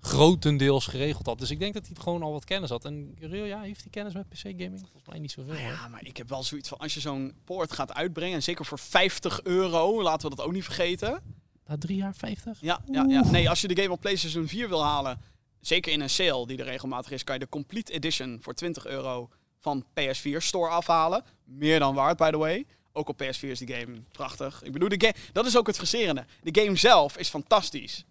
grotendeels 0.03 0.87
geregeld 0.87 1.27
had. 1.27 1.39
Dus 1.39 1.51
ik 1.51 1.59
denk 1.59 1.75
dat 1.75 1.87
hij 1.87 1.97
gewoon 2.01 2.23
al 2.23 2.33
wat 2.33 2.45
kennis 2.45 2.71
had. 2.71 2.85
En 2.85 3.17
Guerrilla, 3.19 3.61
heeft 3.61 3.81
hij 3.81 3.91
kennis 3.91 4.15
met 4.15 4.29
PC 4.29 4.39
gaming? 4.39 4.79
Volgens 4.81 5.07
mij 5.07 5.19
niet 5.19 5.31
zoveel 5.31 5.55
hoor. 5.55 5.63
Ja, 5.63 5.89
maar 5.89 6.05
ik 6.05 6.17
heb 6.17 6.29
wel 6.29 6.43
zoiets 6.43 6.69
van 6.69 6.79
als 6.79 6.95
je 6.95 7.01
zo'n 7.01 7.35
poort 7.45 7.73
gaat 7.73 7.95
uitbrengen, 7.95 8.35
en 8.35 8.43
zeker 8.43 8.65
voor 8.65 8.79
50 8.79 9.43
euro, 9.43 10.03
laten 10.03 10.31
we 10.31 10.37
dat 10.37 10.45
ook 10.45 10.53
niet 10.53 10.65
vergeten. 10.65 11.23
Na 11.67 11.79
drie 11.79 11.97
jaar 11.97 12.15
50? 12.15 12.59
Ja, 12.61 12.81
ja, 12.91 13.05
ja. 13.09 13.31
Nee, 13.31 13.49
als 13.49 13.61
je 13.61 13.69
de 13.69 13.83
game 13.83 13.93
op 13.93 14.01
PlayStation 14.01 14.49
4 14.49 14.69
wil 14.69 14.85
halen, 14.85 15.21
zeker 15.61 15.93
in 15.93 16.01
een 16.01 16.11
sale 16.11 16.47
die 16.47 16.59
er 16.59 16.65
regelmatig 16.65 17.11
is, 17.11 17.25
kan 17.25 17.35
je 17.35 17.41
de 17.41 17.49
Complete 17.49 17.93
Edition 17.93 18.39
voor 18.41 18.55
20 18.55 18.87
euro 18.87 19.31
van 19.61 19.85
PS4 19.85 20.37
Store 20.37 20.71
afhalen. 20.71 21.25
Meer 21.45 21.79
dan 21.79 21.95
waard, 21.95 22.17
by 22.17 22.31
the 22.31 22.39
way. 22.39 22.67
Ook 22.93 23.09
op 23.09 23.23
PS4 23.23 23.49
is 23.49 23.59
die 23.59 23.75
game 23.75 24.03
prachtig. 24.13 24.63
Ik 24.63 24.73
bedoel, 24.73 24.89
de 24.89 25.01
game, 25.01 25.15
dat 25.33 25.47
is 25.47 25.57
ook 25.57 25.67
het 25.67 25.77
frustrerende. 25.77 26.25
De 26.43 26.63
game 26.63 26.77
zelf 26.77 27.17
is 27.17 27.29
fantastisch. 27.29 28.05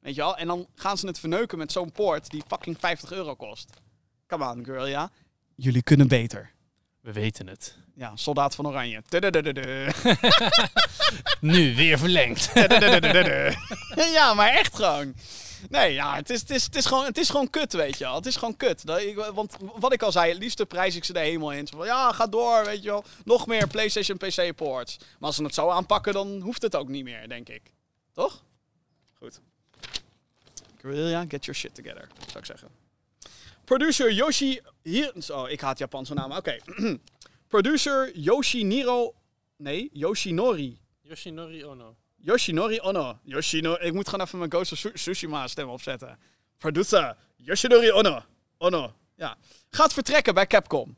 Weet 0.00 0.14
je 0.14 0.20
wel? 0.20 0.36
En 0.36 0.46
dan 0.46 0.66
gaan 0.74 0.98
ze 0.98 1.06
het 1.06 1.18
verneuken 1.18 1.58
met 1.58 1.72
zo'n 1.72 1.92
poort 1.92 2.30
die 2.30 2.42
fucking 2.46 2.76
50 2.78 3.12
euro 3.12 3.34
kost. 3.34 3.70
Come 4.26 4.52
on, 4.52 4.64
girl, 4.64 4.86
ja. 4.86 5.10
Jullie 5.54 5.82
kunnen 5.82 6.08
beter. 6.08 6.50
We 7.00 7.12
weten 7.12 7.46
het. 7.46 7.76
Ja, 7.94 8.16
Soldaat 8.16 8.54
van 8.54 8.66
Oranje. 8.66 9.02
Nu 11.40 11.74
weer 11.76 11.98
verlengd. 11.98 12.50
ja, 14.18 14.34
maar 14.34 14.48
echt 14.48 14.76
gewoon. 14.76 15.14
Nee, 15.68 15.92
ja, 15.92 16.14
het 16.14 16.30
is, 16.30 16.40
het, 16.40 16.50
is, 16.50 16.64
het, 16.64 16.76
is 16.76 16.86
gewoon, 16.86 17.04
het 17.04 17.18
is 17.18 17.30
gewoon 17.30 17.50
kut, 17.50 17.72
weet 17.72 17.98
je 17.98 18.04
wel. 18.04 18.14
Het 18.14 18.26
is 18.26 18.36
gewoon 18.36 18.56
kut. 18.56 18.86
Dat, 18.86 19.00
ik, 19.00 19.16
want 19.16 19.56
wat 19.60 19.92
ik 19.92 20.02
al 20.02 20.12
zei, 20.12 20.30
het 20.30 20.38
liefst 20.38 20.68
prijs 20.68 20.96
ik 20.96 21.04
ze 21.04 21.12
de 21.12 21.18
hemel 21.18 21.52
in. 21.52 21.68
Van, 21.68 21.86
ja, 21.86 22.12
ga 22.12 22.26
door, 22.26 22.64
weet 22.64 22.82
je 22.82 22.88
wel. 22.88 23.04
Nog 23.24 23.46
meer 23.46 23.66
PlayStation 23.66 24.16
PC 24.16 24.54
ports. 24.56 24.96
Maar 24.98 25.06
als 25.18 25.36
ze 25.36 25.42
het 25.42 25.54
zo 25.54 25.68
aanpakken, 25.68 26.12
dan 26.12 26.40
hoeft 26.40 26.62
het 26.62 26.76
ook 26.76 26.88
niet 26.88 27.04
meer, 27.04 27.28
denk 27.28 27.48
ik. 27.48 27.62
Toch? 28.12 28.44
Goed. 29.14 29.40
Guerrilla, 30.88 31.24
get 31.28 31.44
your 31.44 31.54
shit 31.54 31.74
together, 31.74 32.08
zou 32.26 32.38
ik 32.38 32.44
zeggen. 32.44 32.68
Producer 33.64 34.12
Yoshi... 34.12 34.60
Hier... 34.82 35.12
Oh, 35.32 35.50
ik 35.50 35.60
haat 35.60 35.78
Japanse 35.78 36.14
namen. 36.14 36.36
Oké. 36.36 36.56
Producer 37.48 38.18
Yoshiniro... 38.18 39.14
Nee, 39.56 39.90
Yoshinori. 39.92 40.78
Yoshinori 41.00 41.64
Ono. 41.64 41.96
Yoshinori 42.16 42.80
Ono. 42.80 43.18
Yoshinori... 43.22 43.86
Ik 43.86 43.92
moet 43.92 44.08
gewoon 44.08 44.26
even 44.26 44.38
mijn 44.38 44.50
Ghost 44.50 44.72
of 44.72 44.78
Tsu- 44.78 44.92
Tsushima 44.92 45.46
stem 45.46 45.68
opzetten. 45.68 46.18
Producer 46.58 47.16
Yoshinori 47.36 47.90
Ono. 47.90 48.22
Ono. 48.58 48.94
Ja. 49.14 49.36
Gaat 49.70 49.92
vertrekken 49.92 50.34
bij 50.34 50.46
Capcom. 50.46 50.96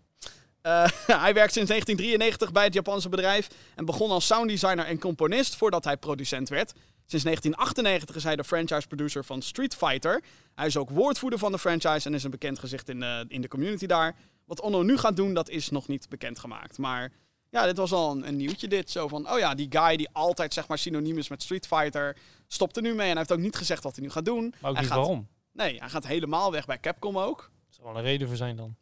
Eh, 0.63 0.85
hij 1.25 1.35
werkt 1.35 1.53
sinds 1.53 1.69
1993 1.69 2.53
bij 2.53 2.65
het 2.65 2.75
Japanse 2.75 3.09
bedrijf 3.09 3.49
en 3.75 3.85
begon 3.85 4.11
als 4.11 4.27
sounddesigner 4.27 4.85
en 4.85 4.99
componist 4.99 5.57
voordat 5.57 5.85
hij 5.85 5.97
producent 5.97 6.49
werd. 6.49 6.73
Sinds 7.11 7.25
1998 7.25 8.17
is 8.17 8.25
hij 8.25 8.37
de 8.37 8.45
franchise 8.45 8.87
producer 8.89 9.25
van 9.25 9.43
Street 9.43 9.75
Fighter. 9.75 10.23
Hij 10.55 10.67
is 10.67 10.77
ook 10.77 10.91
woordvoerder 10.91 11.39
van 11.39 11.53
de 11.53 11.59
franchise 11.59 12.09
en 12.09 12.15
is 12.15 12.25
een 12.25 12.31
bekend 12.31 12.59
gezicht 12.59 12.89
in 12.89 13.01
de, 13.01 13.25
in 13.29 13.41
de 13.41 13.49
community 13.49 13.87
daar. 13.87 14.17
Wat 14.45 14.61
Ono 14.61 14.83
nu 14.83 14.97
gaat 14.97 15.17
doen, 15.17 15.35
dat 15.35 15.49
is 15.49 15.71
nog 15.71 15.89
niet 15.89 16.09
bekendgemaakt. 16.09 16.79
Maar 16.79 17.13
ja, 17.49 17.67
dit 17.67 17.77
was 17.77 17.93
al 17.93 18.11
een, 18.11 18.29
een 18.29 18.37
nieuwtje 18.37 18.69
dit. 18.69 18.91
Zo 18.91 19.09
van, 19.09 19.31
oh 19.31 19.39
ja, 19.39 19.55
die 19.55 19.67
guy 19.71 19.97
die 19.97 20.09
altijd 20.13 20.55
zeg 20.55 20.69
maar 20.69 20.79
synoniem 20.79 21.19
is 21.19 21.29
met 21.29 21.43
Street 21.43 21.67
Fighter, 21.67 22.17
stopt 22.47 22.77
er 22.77 22.83
nu 22.83 22.89
mee. 22.89 23.07
En 23.07 23.09
hij 23.09 23.17
heeft 23.17 23.33
ook 23.33 23.39
niet 23.39 23.57
gezegd 23.57 23.83
wat 23.83 23.95
hij 23.95 24.05
nu 24.05 24.11
gaat 24.11 24.25
doen. 24.25 24.55
Maar 24.61 24.71
ook 24.71 24.77
hij 24.77 24.85
niet 24.85 24.93
gaat, 24.93 25.01
waarom. 25.01 25.29
Nee, 25.53 25.79
hij 25.79 25.89
gaat 25.89 26.07
helemaal 26.07 26.53
weg 26.53 26.67
bij 26.67 26.81
Capcom 26.81 27.19
ook. 27.19 27.51
Er 27.69 27.75
zal 27.75 27.85
wel 27.85 27.97
een 27.97 28.03
reden 28.03 28.29
voor 28.29 28.37
zijn 28.37 28.57
dan. 28.57 28.77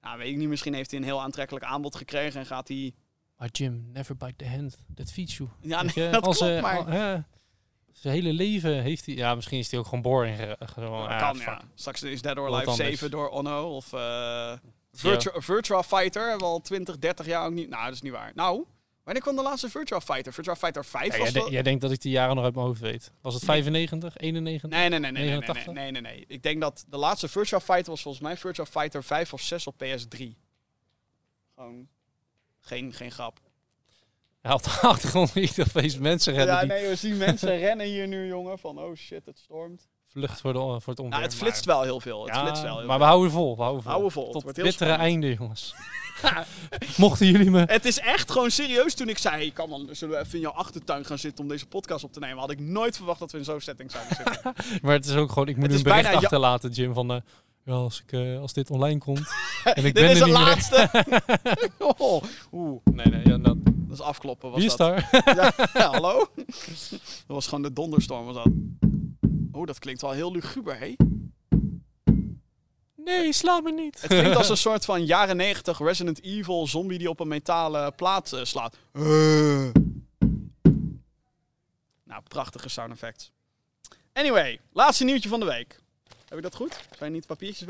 Nou, 0.00 0.18
weet 0.18 0.30
ik 0.30 0.36
niet, 0.36 0.48
misschien 0.48 0.74
heeft 0.74 0.90
hij 0.90 1.00
een 1.00 1.06
heel 1.06 1.20
aantrekkelijk 1.20 1.64
aanbod 1.64 1.96
gekregen 1.96 2.40
en 2.40 2.46
gaat 2.46 2.68
hij... 2.68 2.94
Maar 3.36 3.48
Jim, 3.52 3.90
never 3.92 4.16
bite 4.16 4.36
the 4.36 4.48
hand 4.48 4.76
that 4.94 5.12
feeds 5.12 5.36
you. 5.36 5.48
Ja, 5.60 5.82
nee, 5.82 6.10
dat 6.10 6.26
als, 6.26 6.38
klopt, 6.38 6.52
eh, 6.52 6.62
maar... 6.62 7.24
zijn 8.00 8.14
hele 8.14 8.32
leven 8.32 8.82
heeft 8.82 9.06
hij... 9.06 9.14
Ja, 9.14 9.34
misschien 9.34 9.58
is 9.58 9.70
hij 9.70 9.78
ook 9.80 9.84
gewoon 9.86 10.02
boring. 10.02 10.36
ge- 10.36 10.56
Gewoon, 10.58 11.08
ah, 11.08 11.18
kan, 11.18 11.36
ja. 11.38 11.60
Straks 11.74 12.02
is 12.02 12.22
Dead 12.22 12.38
or 12.38 12.46
Alive 12.46 12.70
anders. 12.70 12.88
7 12.88 13.10
door 13.10 13.30
Ono. 13.30 13.76
Of 13.76 13.92
eh 13.92 14.52
Virtua, 14.92 15.40
Virtua 15.40 15.82
Fighter. 15.82 16.22
Hebben 16.22 16.46
we 16.46 16.52
al 16.52 16.60
20, 16.60 16.98
30 16.98 17.26
jaar 17.26 17.46
ook 17.46 17.52
niet... 17.52 17.68
Nou, 17.68 17.84
dat 17.84 17.92
is 17.94 18.02
niet 18.02 18.12
waar. 18.12 18.32
Nou, 18.34 18.64
wanneer 19.04 19.22
kwam 19.22 19.36
de 19.36 19.42
laatste 19.42 19.70
Virtua 19.70 20.00
Fighter? 20.00 20.32
Virtua 20.32 20.56
Fighter 20.56 20.84
5 20.84 21.12
Ja, 21.16 21.18
was 21.18 21.48
jij, 21.50 21.62
denkt 21.62 21.80
dat 21.80 21.90
ik 21.90 22.00
die 22.00 22.10
jaren 22.12 22.34
nog 22.36 22.44
uit 22.44 22.54
mijn 22.54 22.66
hoofd 22.66 22.80
weet. 22.80 23.12
Was 23.20 23.34
het 23.34 23.44
95, 23.44 24.16
91? 24.16 24.70
Nee, 24.70 24.88
nee, 24.88 24.98
nee, 24.98 25.12
nee, 25.12 25.22
nee, 25.22 25.30
nee, 25.30 25.38
89? 25.38 25.74
nee, 25.74 25.90
nee, 25.90 26.00
nee. 26.02 26.24
Ik 26.28 26.42
denk 26.42 26.60
dat 26.60 26.84
de 26.88 26.96
laatste 26.96 27.28
Virtua 27.28 27.60
Fighter 27.60 27.90
was 27.90 28.02
volgens 28.02 28.22
mij 28.24 28.36
Virtua 28.36 28.64
Fighter 28.66 29.04
5 29.04 29.32
of 29.32 29.40
6 29.40 29.66
op 29.66 29.74
PS3. 29.84 30.18
Gewoon 31.54 31.88
geen, 32.60 32.92
geen 32.92 33.10
grap. 33.10 33.40
Ja, 34.46 34.54
op 34.54 34.62
de 34.62 34.70
achtergrond 34.80 35.28
zie 35.30 35.42
ik 35.42 35.66
opeens 35.68 35.98
mensen 35.98 36.32
rennen 36.34 36.54
Ja, 36.54 36.60
die 36.60 36.68
nee, 36.70 36.88
we 36.88 36.96
zien 36.96 37.16
mensen 37.16 37.58
rennen 37.66 37.86
hier 37.86 38.06
nu, 38.08 38.26
jongen. 38.26 38.58
Van, 38.58 38.78
oh 38.78 38.94
shit, 38.96 39.26
het 39.26 39.38
stormt. 39.38 39.88
vlucht 40.08 40.40
voor, 40.40 40.52
de, 40.52 40.58
voor 40.58 40.80
het 40.86 40.98
onweer. 40.98 41.10
Nou, 41.10 41.22
het 41.22 41.34
flitst 41.34 41.64
wel 41.64 41.82
heel 41.82 42.00
veel. 42.00 42.24
Het 42.24 42.34
Ja, 42.34 42.42
flitst 42.42 42.62
wel 42.62 42.78
heel 42.78 42.86
maar 42.86 42.98
we 42.98 43.04
houden 43.04 43.30
vol. 43.30 43.56
We 43.56 43.62
houden 43.62 43.82
vol. 43.82 43.90
Houden 43.90 44.12
vol. 44.12 44.22
Het 44.24 44.32
Tot 44.32 44.42
wordt 44.42 44.56
het 44.56 44.66
bittere 44.66 44.90
spannend. 44.92 45.22
einde, 45.22 45.34
jongens. 45.38 45.74
Mochten 46.96 47.26
jullie 47.26 47.50
me... 47.50 47.62
Het 47.66 47.84
is 47.84 47.98
echt 47.98 48.30
gewoon 48.30 48.50
serieus 48.50 48.94
toen 48.94 49.08
ik 49.08 49.18
zei, 49.18 49.36
hey, 49.36 49.50
kan 49.50 49.68
man, 49.68 49.88
zullen 49.92 50.14
we 50.18 50.20
even 50.20 50.34
in 50.34 50.40
jouw 50.40 50.52
achtertuin 50.52 51.04
gaan 51.04 51.18
zitten 51.18 51.44
om 51.44 51.50
deze 51.50 51.66
podcast 51.66 52.04
op 52.04 52.12
te 52.12 52.18
nemen? 52.20 52.38
Had 52.38 52.50
ik 52.50 52.60
nooit 52.60 52.96
verwacht 52.96 53.18
dat 53.18 53.32
we 53.32 53.38
in 53.38 53.44
zo'n 53.44 53.60
setting 53.60 53.90
zouden 53.90 54.16
zitten. 54.16 54.54
Maar 54.82 54.94
het 54.94 55.04
is 55.06 55.14
ook 55.14 55.28
gewoon... 55.32 55.48
Ik 55.48 55.56
moet 55.56 55.66
Het 55.66 55.76
een 55.76 55.82
bericht 55.82 56.02
bijna 56.02 56.18
ja- 56.18 56.24
achterlaten, 56.24 56.70
Jim, 56.70 56.94
van... 56.94 57.10
eh, 57.12 57.20
ja, 57.64 57.72
als, 57.72 58.02
ik, 58.02 58.12
eh, 58.12 58.40
als 58.40 58.52
dit 58.52 58.70
online 58.70 58.98
komt 58.98 59.18
en 59.64 59.84
ik 59.84 59.94
Dit 59.94 60.04
ben 60.04 60.10
is 60.10 60.18
de 60.18 60.28
laatste. 60.28 60.90
oh, 61.98 62.22
oeh, 62.52 62.80
Nee, 62.84 63.06
nee, 63.06 63.28
ja, 63.28 63.38
dat... 63.38 63.56
dat 63.64 63.98
is 63.98 64.00
afkloppen. 64.00 64.50
Was 64.50 64.58
Wie 64.58 64.68
is 64.68 64.76
dat? 64.76 64.88
daar? 64.88 65.22
Ja, 65.36 65.68
ja, 65.72 65.90
hallo? 65.90 66.28
Dat 66.36 67.00
was 67.26 67.46
gewoon 67.46 67.62
de 67.62 67.72
donderstorm. 67.72 68.24
Was 68.24 68.34
dat. 68.34 68.48
Oh, 69.52 69.66
dat 69.66 69.78
klinkt 69.78 70.00
wel 70.00 70.10
heel 70.10 70.32
luguber, 70.32 70.78
hé? 70.78 70.94
Nee, 72.96 73.32
sla 73.32 73.60
me 73.60 73.72
niet. 73.72 74.00
Het 74.00 74.10
klinkt 74.10 74.36
als 74.36 74.48
een 74.48 74.56
soort 74.56 74.84
van 74.84 75.04
jaren 75.04 75.36
90 75.36 75.78
Resident 75.78 76.22
Evil 76.22 76.66
zombie 76.66 76.98
die 76.98 77.08
op 77.08 77.20
een 77.20 77.28
metalen 77.28 77.94
plaat 77.94 78.32
eh, 78.32 78.44
slaat. 78.44 78.76
Nou, 82.04 82.22
prachtige 82.28 82.68
sound 82.68 82.92
effects. 82.92 83.32
Anyway, 84.12 84.60
laatste 84.72 85.04
nieuwtje 85.04 85.28
van 85.28 85.40
de 85.40 85.46
week. 85.46 85.82
Heb 86.34 86.44
ik 86.44 86.50
dat 86.50 86.60
goed? 86.60 86.80
Zijn 86.98 87.12
niet 87.12 87.26
papiertjes 87.26 87.66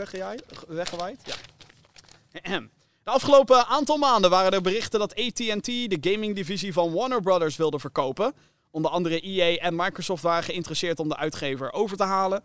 weggewaaid? 0.69 1.21
Ja. 2.43 2.63
De 3.03 3.11
afgelopen 3.11 3.67
aantal 3.67 3.97
maanden 3.97 4.31
waren 4.31 4.53
er 4.53 4.61
berichten 4.61 4.99
dat 4.99 5.15
AT&T 5.15 5.65
de 5.67 5.99
gamingdivisie 6.01 6.73
van 6.73 6.93
Warner 6.93 7.21
Brothers 7.21 7.57
wilde 7.57 7.79
verkopen. 7.79 8.35
Onder 8.71 8.91
andere 8.91 9.21
EA 9.21 9.57
en 9.57 9.77
Microsoft 9.77 10.23
waren 10.23 10.43
geïnteresseerd 10.43 10.99
om 10.99 11.09
de 11.09 11.17
uitgever 11.17 11.73
over 11.73 11.97
te 11.97 12.03
halen. 12.03 12.43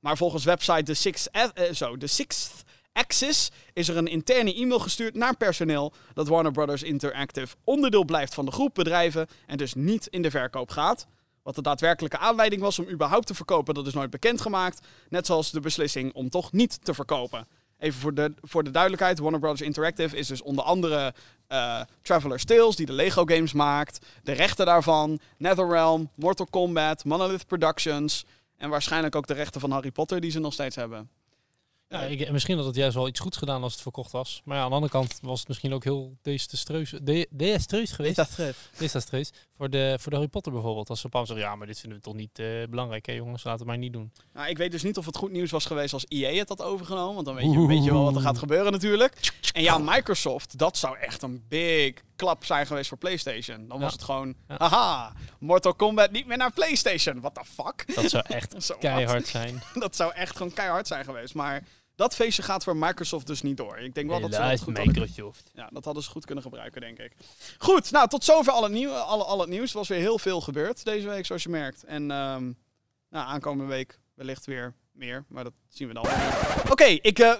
Maar 0.00 0.16
volgens 0.16 0.44
website 0.44 0.82
The 0.82 0.94
Sixth, 0.94 1.30
eh, 1.30 1.72
zo, 1.72 1.96
The 1.96 2.06
Sixth 2.06 2.64
Axis 2.92 3.50
is 3.72 3.88
er 3.88 3.96
een 3.96 4.06
interne 4.06 4.54
e-mail 4.54 4.80
gestuurd 4.80 5.14
naar 5.14 5.36
personeel 5.36 5.92
dat 6.14 6.28
Warner 6.28 6.52
Brothers 6.52 6.82
Interactive 6.82 7.56
onderdeel 7.64 8.04
blijft 8.04 8.34
van 8.34 8.44
de 8.44 8.52
groep 8.52 8.74
bedrijven 8.74 9.26
en 9.46 9.56
dus 9.56 9.74
niet 9.74 10.06
in 10.06 10.22
de 10.22 10.30
verkoop 10.30 10.70
gaat. 10.70 11.06
Wat 11.46 11.54
de 11.54 11.62
daadwerkelijke 11.62 12.18
aanleiding 12.18 12.62
was 12.62 12.78
om 12.78 12.88
überhaupt 12.88 13.26
te 13.26 13.34
verkopen, 13.34 13.74
dat 13.74 13.86
is 13.86 13.94
nooit 13.94 14.10
bekendgemaakt. 14.10 14.86
Net 15.08 15.26
zoals 15.26 15.50
de 15.50 15.60
beslissing 15.60 16.12
om 16.12 16.30
toch 16.30 16.52
niet 16.52 16.84
te 16.84 16.94
verkopen. 16.94 17.46
Even 17.78 18.00
voor 18.00 18.14
de, 18.14 18.34
voor 18.42 18.64
de 18.64 18.70
duidelijkheid, 18.70 19.18
Warner 19.18 19.40
Brothers 19.40 19.62
Interactive 19.62 20.16
is 20.16 20.26
dus 20.26 20.42
onder 20.42 20.64
andere 20.64 21.14
eh 21.46 21.80
Traveler's 22.02 22.44
Tales, 22.44 22.76
die 22.76 22.86
de 22.86 22.92
Lego 22.92 23.24
games 23.24 23.52
maakt, 23.52 24.06
de 24.22 24.32
rechten 24.32 24.66
daarvan, 24.66 25.18
NetherRealm, 25.36 26.10
Mortal 26.14 26.46
Kombat, 26.46 27.04
Monolith 27.04 27.46
Productions 27.46 28.24
en 28.56 28.70
waarschijnlijk 28.70 29.14
ook 29.14 29.26
de 29.26 29.34
rechten 29.34 29.60
van 29.60 29.70
Harry 29.70 29.90
Potter 29.90 30.20
die 30.20 30.30
ze 30.30 30.38
nog 30.38 30.52
steeds 30.52 30.76
hebben. 30.76 31.10
Ja, 31.88 32.00
ik, 32.02 32.30
misschien 32.30 32.56
had 32.56 32.66
het 32.66 32.74
juist 32.76 32.94
wel 32.94 33.08
iets 33.08 33.20
goeds 33.20 33.36
gedaan 33.36 33.62
als 33.62 33.72
het 33.72 33.82
verkocht 33.82 34.12
was. 34.12 34.40
Maar 34.44 34.56
ja, 34.56 34.62
aan 34.62 34.68
de 34.68 34.74
andere 34.74 34.92
kant 34.92 35.18
was 35.22 35.38
het 35.38 35.48
misschien 35.48 35.72
ook 35.74 35.84
heel 35.84 36.16
desastreus, 36.22 36.94
de, 37.02 37.28
desastreus 37.30 37.92
geweest. 37.92 38.38
Desastreus. 38.78 39.32
Voor 39.56 39.70
de, 39.70 39.96
voor 40.00 40.10
de 40.10 40.16
Harry 40.16 40.30
Potter 40.30 40.52
bijvoorbeeld. 40.52 40.88
Als 40.90 41.00
ze 41.00 41.08
een 41.10 41.26
zeggen, 41.26 41.46
ja, 41.46 41.56
maar 41.56 41.66
dit 41.66 41.80
vinden 41.80 41.98
we 41.98 42.04
toch 42.04 42.14
niet 42.14 42.38
eh, 42.38 42.46
belangrijk, 42.70 43.06
hè 43.06 43.12
jongens, 43.12 43.44
laten 43.44 43.66
we 43.66 43.70
het 43.72 43.80
maar 43.80 43.88
niet 43.88 43.92
doen. 43.92 44.12
Nou, 44.32 44.48
ik 44.48 44.56
weet 44.58 44.70
dus 44.70 44.82
niet 44.82 44.96
of 44.98 45.06
het 45.06 45.16
goed 45.16 45.30
nieuws 45.30 45.50
was 45.50 45.64
geweest 45.64 45.92
als 45.92 46.04
EA 46.08 46.38
het 46.38 46.48
had 46.48 46.62
overgenomen. 46.62 47.14
Want 47.14 47.26
dan 47.26 47.34
weet 47.34 47.52
je, 47.52 47.66
weet 47.66 47.84
je 47.84 47.92
wel 47.92 48.04
wat 48.04 48.14
er 48.16 48.20
gaat 48.20 48.38
gebeuren 48.38 48.72
natuurlijk. 48.72 49.32
En 49.52 49.62
ja, 49.62 49.78
Microsoft, 49.78 50.58
dat 50.58 50.76
zou 50.76 50.98
echt 50.98 51.22
een 51.22 51.44
big 51.48 51.94
klap 52.16 52.44
zijn 52.44 52.66
geweest 52.66 52.88
voor 52.88 52.98
PlayStation. 52.98 53.68
Dan 53.68 53.80
was 53.80 53.88
Ja. 53.90 53.96
het 53.96 54.04
gewoon, 54.04 54.34
Ja. 54.48 54.56
haha, 54.58 55.12
Mortal 55.38 55.74
Kombat 55.74 56.10
niet 56.10 56.26
meer 56.26 56.36
naar 56.36 56.52
PlayStation. 56.52 57.20
What 57.20 57.34
the 57.34 57.44
fuck? 57.44 57.94
Dat 57.94 58.10
zou 58.10 58.24
echt 58.38 58.54
Zo 58.58 58.72
wat. 58.72 58.78
keihard 58.82 59.26
zijn. 59.26 59.62
Dat 59.74 59.96
zou 59.96 60.12
echt 60.12 60.36
gewoon 60.36 60.52
keihard 60.52 60.86
zijn 60.86 61.04
geweest. 61.04 61.34
Maar 61.34 61.62
dat 61.96 62.14
feestje 62.14 62.42
gaat 62.42 62.64
voor 62.64 62.76
Microsoft 62.76 63.26
dus 63.26 63.42
niet 63.42 63.56
door. 63.56 63.78
Ik 63.78 63.94
denk 63.94 64.08
wel 64.08 64.20
dat 64.20 64.34
ze 64.34 64.40
dat 64.40 64.60
goed 64.62 64.76
hadden, 64.76 64.86
Microsoft. 65.02 65.50
ja, 65.54 65.68
dat 65.72 65.84
hadden 65.84 66.02
ze 66.02 66.10
goed 66.10 66.24
kunnen 66.24 66.44
gebruiken, 66.44 66.80
denk 66.80 66.98
ik. 66.98 67.12
Goed, 67.58 67.90
nou, 67.90 68.08
tot 68.08 68.24
zover 68.24 68.52
al 68.52 68.62
het, 68.62 68.72
nieuw, 68.72 68.90
al, 68.90 69.26
al 69.26 69.40
het 69.40 69.48
nieuws. 69.48 69.70
Er 69.70 69.76
was 69.78 69.88
weer 69.88 69.98
heel 69.98 70.18
veel 70.18 70.40
gebeurd 70.40 70.84
deze 70.84 71.08
week, 71.08 71.26
zoals 71.26 71.42
je 71.42 71.48
merkt. 71.48 71.84
En 71.84 72.10
ehm, 72.10 72.44
nou, 73.10 73.26
aankomende 73.28 73.72
week 73.72 73.98
wellicht 74.14 74.46
weer 74.46 74.74
meer, 74.92 75.24
maar 75.28 75.44
dat 75.44 75.52
zien 75.68 75.88
we 75.88 75.94
dan. 75.94 76.06
Oké, 76.70 76.84
ik, 76.84 77.18
eh, 77.18 77.32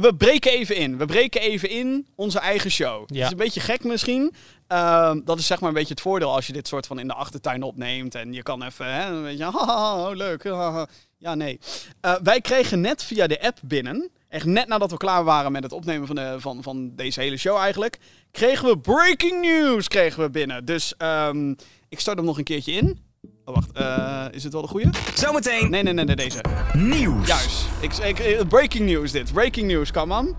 we, 0.00 0.14
breken 0.18 0.52
even 0.52 0.76
in. 0.76 0.98
We 0.98 1.04
breken 1.04 1.40
even 1.40 1.68
in 1.70 2.06
onze 2.14 2.38
eigen 2.38 2.70
show. 2.70 3.00
Het 3.00 3.14
Ja. 3.16 3.24
is 3.24 3.30
een 3.30 3.36
beetje 3.36 3.60
gek 3.60 3.84
misschien. 3.84 4.34
Ehm, 4.66 5.20
dat 5.24 5.38
is 5.38 5.46
zeg 5.46 5.60
maar 5.60 5.68
een 5.68 5.74
beetje 5.74 5.92
het 5.94 6.00
voordeel 6.02 6.34
als 6.34 6.46
je 6.46 6.52
dit 6.52 6.68
soort 6.68 6.86
van 6.86 6.98
in 6.98 7.06
de 7.08 7.14
achtertuin 7.14 7.62
opneemt. 7.62 8.14
En 8.14 8.32
je 8.32 8.42
kan 8.42 8.62
even, 8.62 8.94
hè, 8.94 9.10
een 9.10 9.22
beetje, 9.22 9.44
haha, 9.56 10.08
oh, 10.10 10.16
leuk. 10.16 10.44
haha. 10.44 10.86
Ja, 11.20 11.34
nee. 11.34 11.58
Eh, 12.00 12.14
wij 12.22 12.40
kregen 12.40 12.80
net 12.80 13.04
via 13.04 13.26
de 13.26 13.42
app 13.42 13.58
binnen, 13.64 14.10
echt 14.28 14.44
net 14.46 14.68
nadat 14.68 14.90
we 14.90 14.96
klaar 14.96 15.24
waren 15.24 15.52
met 15.52 15.62
het 15.62 15.72
opnemen 15.72 16.06
van, 16.06 16.16
de, 16.16 16.36
van, 16.38 16.62
van 16.62 16.94
deze 16.94 17.20
hele 17.20 17.36
show 17.36 17.56
eigenlijk, 17.56 17.98
kregen 18.30 18.68
we 18.68 18.78
breaking 18.78 19.40
news 19.40 19.88
kregen 19.88 20.22
we 20.22 20.30
binnen. 20.30 20.64
Dus 20.64 20.96
ehm, 20.96 21.54
ik 21.88 22.00
start 22.00 22.16
hem 22.16 22.26
nog 22.26 22.38
een 22.38 22.44
keertje 22.44 22.72
in. 22.72 22.98
Oh, 23.44 23.54
wacht. 23.54 23.72
eh, 23.72 24.24
is 24.30 24.44
het 24.44 24.52
wel 24.52 24.62
de 24.62 24.68
goede? 24.68 24.90
Zometeen 25.14 25.70
Nee, 25.70 25.82
nee, 25.82 25.92
nee, 25.92 26.04
nee, 26.04 26.16
deze. 26.16 26.40
nieuws. 26.72 27.26
Juist. 27.28 27.66
Ik, 27.80 27.96
ik, 27.96 28.18
eh, 28.18 28.46
breaking 28.48 28.88
news 28.88 29.12
dit. 29.12 29.32
Breaking 29.32 29.66
news, 29.66 29.90
come 29.90 30.18
on. 30.18 30.36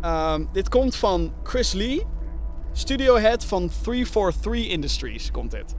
Ehm, 0.00 0.44
dit 0.52 0.68
komt 0.68 0.96
van 0.96 1.32
Chris 1.42 1.72
Lee, 1.72 2.06
studio 2.72 3.16
head 3.16 3.44
van 3.44 3.70
343 3.82 4.68
Industries, 4.68 5.30
komt 5.30 5.50
dit. 5.50 5.74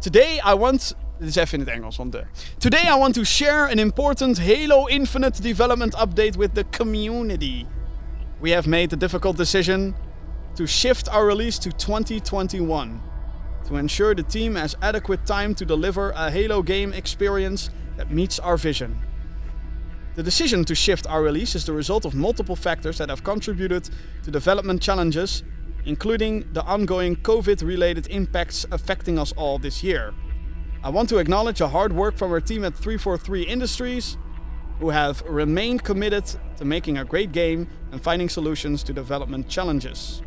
Today 0.00 0.42
I 0.52 0.54
want... 0.54 0.96
Dit 1.24 1.36
is 1.36 1.42
even 1.42 1.58
in 1.58 1.64
het 1.64 1.74
Engels, 1.74 1.96
want 1.96 2.12
de... 2.12 2.24
Today 2.58 2.82
I 2.94 2.98
want 2.98 3.14
to 3.14 3.24
share 3.24 3.70
an 3.70 3.78
important 3.78 4.38
Halo 4.38 4.86
Infinite 4.86 5.42
development 5.42 5.94
update 5.94 6.36
with 6.36 6.54
the 6.54 6.64
community. 6.70 7.66
We 8.40 8.50
have 8.50 8.68
made 8.68 8.88
the 8.88 8.96
difficult 8.96 9.36
decision 9.36 9.94
to 10.54 10.66
shift 10.66 11.08
our 11.08 11.26
release 11.26 11.58
to 11.58 11.70
2021 11.70 13.00
to 13.68 13.76
ensure 13.76 14.14
the 14.14 14.22
team 14.22 14.54
has 14.54 14.76
adequate 14.82 15.24
time 15.24 15.54
to 15.54 15.64
deliver 15.64 16.10
a 16.10 16.30
Halo 16.30 16.62
game 16.62 16.92
experience 16.92 17.70
that 17.96 18.10
meets 18.10 18.38
our 18.38 18.58
vision. 18.58 18.98
The 20.16 20.22
decision 20.22 20.64
to 20.64 20.74
shift 20.74 21.06
our 21.06 21.22
release 21.22 21.54
is 21.54 21.64
the 21.64 21.72
result 21.72 22.04
of 22.04 22.14
multiple 22.14 22.56
factors 22.56 22.98
that 22.98 23.08
have 23.08 23.24
contributed 23.24 23.88
to 24.24 24.30
development 24.30 24.82
challenges, 24.82 25.42
including 25.86 26.44
the 26.52 26.62
ongoing 26.64 27.16
COVID 27.16 27.62
related 27.66 28.08
impacts 28.08 28.66
affecting 28.70 29.18
us 29.18 29.32
all 29.32 29.58
this 29.58 29.82
year. 29.82 30.12
I 30.84 30.90
want 30.90 31.08
to 31.08 31.16
acknowledge 31.16 31.60
the 31.60 31.68
hard 31.68 31.94
work 31.94 32.18
from 32.18 32.30
our 32.30 32.42
team 32.42 32.62
at 32.62 32.74
343 32.74 33.44
Industries, 33.44 34.18
who 34.80 34.90
have 34.90 35.22
remained 35.22 35.82
committed 35.82 36.26
to 36.58 36.66
making 36.66 36.98
a 36.98 37.06
great 37.06 37.32
game 37.32 37.68
and 37.90 38.02
finding 38.02 38.28
solutions 38.28 38.82
to 38.82 38.92
development 38.92 39.48
challenges. 39.48 40.22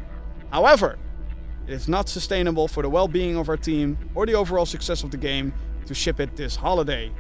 However, 0.52 0.98
it 1.68 1.74
is 1.74 1.88
not 1.88 2.10
sustainable 2.10 2.68
for 2.68 2.82
the 2.82 2.90
well 2.90 3.08
being 3.08 3.38
of 3.38 3.50
our 3.50 3.58
team 3.58 4.00
or 4.16 4.26
the 4.26 4.34
overall 4.34 4.66
success 4.66 5.04
of 5.04 5.12
the 5.12 5.18
game 5.18 5.54
to 5.86 5.94
ship 5.94 6.20
it 6.20 6.36
this 6.36 6.56
holiday. 6.56 7.12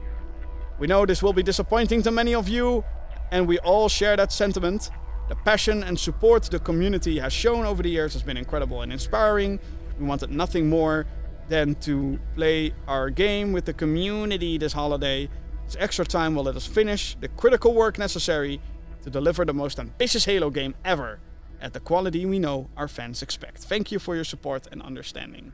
We 0.79 0.87
know 0.87 1.05
this 1.05 1.21
will 1.21 1.33
be 1.33 1.43
disappointing 1.43 2.01
to 2.03 2.11
many 2.11 2.33
of 2.33 2.49
you, 2.49 2.83
and 3.31 3.47
we 3.47 3.59
all 3.59 3.87
share 3.87 4.17
that 4.17 4.31
sentiment. 4.31 4.89
The 5.29 5.35
passion 5.35 5.83
and 5.83 5.99
support 5.99 6.41
the 6.45 6.57
community 6.57 7.19
has 7.19 7.33
shown 7.33 7.67
over 7.67 7.83
the 7.83 7.89
years 7.89 8.13
has 8.13 8.23
been 8.23 8.37
incredible 8.37 8.81
and 8.81 8.91
inspiring. 8.91 9.59
We 9.99 10.07
wanted 10.07 10.31
nothing 10.31 10.69
more 10.69 11.05
than 11.49 11.75
to 11.75 12.19
play 12.35 12.73
our 12.87 13.09
game 13.09 13.53
with 13.53 13.65
the 13.65 13.73
community 13.73 14.57
this 14.57 14.73
holiday. 14.73 15.29
This 15.65 15.75
extra 15.79 16.05
time 16.05 16.35
will 16.35 16.43
let 16.43 16.55
us 16.55 16.65
finish 16.65 17.15
the 17.19 17.27
critical 17.29 17.73
work 17.73 17.97
necessary 17.97 18.59
to 19.03 19.09
deliver 19.09 19.45
the 19.45 19.53
most 19.53 19.79
ambitious 19.79 20.25
Halo 20.25 20.49
game 20.49 20.75
ever 20.83 21.19
at 21.61 21.73
the 21.73 21.79
quality 21.79 22.25
we 22.25 22.39
know 22.39 22.69
our 22.75 22.87
fans 22.87 23.21
expect. 23.21 23.59
Thank 23.59 23.91
you 23.91 23.99
for 23.99 24.15
your 24.15 24.25
support 24.25 24.67
and 24.71 24.81
understanding. 24.81 25.53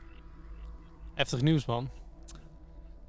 Heftig 1.15 1.41
nieuws, 1.41 1.65
man. 1.65 1.89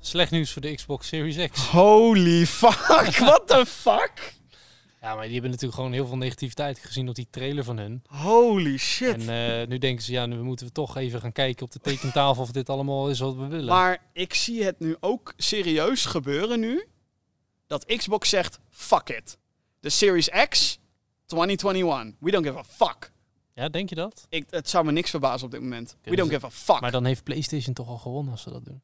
Slecht 0.00 0.30
nieuws 0.30 0.52
voor 0.52 0.62
de 0.62 0.74
Xbox 0.74 1.08
Series 1.08 1.36
X. 1.50 1.66
Holy 1.66 2.46
fuck, 2.60 3.18
what 3.18 3.46
the 3.46 3.66
fuck? 3.66 4.34
Ja, 5.04 5.14
maar 5.14 5.22
die 5.24 5.32
hebben 5.32 5.50
natuurlijk 5.50 5.78
gewoon 5.78 5.92
heel 5.92 6.06
veel 6.06 6.16
negativiteit 6.16 6.78
gezien 6.78 7.08
op 7.08 7.14
die 7.14 7.26
trailer 7.30 7.64
van 7.64 7.78
hun. 7.78 8.02
Holy 8.08 8.76
shit. 8.76 9.26
En 9.26 9.60
eh, 9.60 9.66
nu 9.66 9.78
denken 9.78 10.04
ze, 10.04 10.12
ja, 10.12 10.26
nu 10.26 10.42
moeten 10.42 10.66
we 10.66 10.72
toch 10.72 10.96
even 10.96 11.20
gaan 11.20 11.32
kijken 11.32 11.64
op 11.64 11.72
de 11.72 11.80
tekentafel 11.80 12.42
of 12.42 12.50
dit 12.50 12.68
allemaal 12.68 13.10
is 13.10 13.18
wat 13.18 13.34
we 13.34 13.46
willen. 13.46 13.74
Maar 13.74 14.02
ik 14.12 14.34
zie 14.34 14.64
het 14.64 14.80
nu 14.80 14.96
ook 15.00 15.32
serieus 15.36 16.04
gebeuren 16.04 16.60
nu. 16.60 16.86
Dat 17.66 17.84
Xbox 17.84 18.28
zegt, 18.28 18.58
fuck 18.70 19.08
it. 19.08 19.38
De 19.80 19.90
Series 19.90 20.28
X, 20.48 20.78
2021. 21.26 22.14
We 22.20 22.30
don't 22.30 22.46
give 22.46 22.58
a 22.58 22.64
fuck. 22.64 23.12
Ja, 23.54 23.68
denk 23.68 23.88
je 23.88 23.94
dat? 23.94 24.26
Ik, 24.28 24.46
het 24.50 24.68
zou 24.68 24.84
me 24.84 24.92
niks 24.92 25.10
verbazen 25.10 25.46
op 25.46 25.50
dit 25.52 25.60
moment. 25.60 25.96
We 26.02 26.16
don't 26.16 26.28
ze- 26.28 26.34
give 26.34 26.46
a 26.46 26.50
fuck. 26.50 26.80
Maar 26.80 26.90
dan 26.90 27.04
heeft 27.04 27.22
PlayStation 27.24 27.74
toch 27.74 27.88
al 27.88 27.98
gewonnen 27.98 28.32
als 28.32 28.42
ze 28.42 28.50
dat 28.50 28.64
doen. 28.64 28.82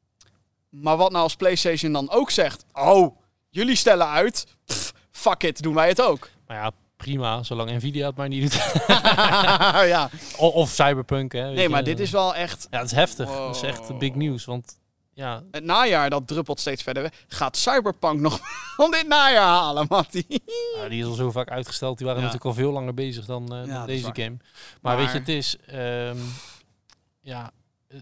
Maar 0.68 0.96
wat 0.96 1.10
nou 1.10 1.22
als 1.22 1.36
PlayStation 1.36 1.92
dan 1.92 2.10
ook 2.10 2.30
zegt, 2.30 2.64
oh, 2.72 3.16
jullie 3.48 3.76
stellen 3.76 4.06
uit, 4.06 4.46
pff, 4.64 4.92
fuck 5.10 5.42
it, 5.42 5.62
doen 5.62 5.74
wij 5.74 5.88
het 5.88 6.02
ook. 6.02 6.28
Maar 6.46 6.56
ja, 6.58 6.70
prima, 6.96 7.42
zolang 7.42 7.70
Nvidia 7.70 8.06
het 8.06 8.16
maar 8.16 8.28
niet 8.28 8.40
doet. 8.52 8.86
ja. 9.94 10.10
Of 10.36 10.70
Cyberpunk, 10.70 11.32
hè. 11.32 11.50
Nee, 11.50 11.62
je. 11.62 11.68
maar 11.68 11.84
dit 11.84 12.00
is 12.00 12.10
wel 12.10 12.34
echt, 12.34 12.66
Ja, 12.70 12.78
het 12.78 12.86
is 12.90 12.96
heftig. 12.96 13.28
Dat 13.28 13.56
is 13.56 13.62
echt 13.62 13.98
big 13.98 14.14
nieuws. 14.14 14.44
Want 14.44 14.78
ja, 15.12 15.42
het 15.50 15.64
najaar 15.64 16.10
dat 16.10 16.26
druppelt 16.26 16.60
steeds 16.60 16.82
verder 16.82 17.02
weg. 17.02 17.12
Gaat 17.28 17.56
Cyberpunk 17.56 18.20
nog 18.20 18.40
om 18.84 18.90
dit 18.90 19.06
najaar 19.08 19.46
halen, 19.48 19.86
Matty? 19.88 20.24
ja, 20.76 20.88
die 20.88 21.00
is 21.00 21.06
al 21.06 21.14
zo 21.14 21.30
vaak 21.30 21.50
uitgesteld. 21.50 21.98
Die 21.98 22.06
waren 22.06 22.22
Ja. 22.22 22.26
natuurlijk 22.28 22.56
al 22.56 22.62
veel 22.62 22.72
langer 22.72 22.94
bezig 22.94 23.24
dan, 23.24 23.54
eh, 23.54 23.74
dan 23.74 23.86
deze 23.86 24.10
game. 24.12 24.36
Maar, 24.80 24.96
weet 24.96 25.12
je, 25.12 25.18
het 25.18 25.28
is... 25.28 25.56
ehm, 25.66 26.16
ja, 27.20 27.50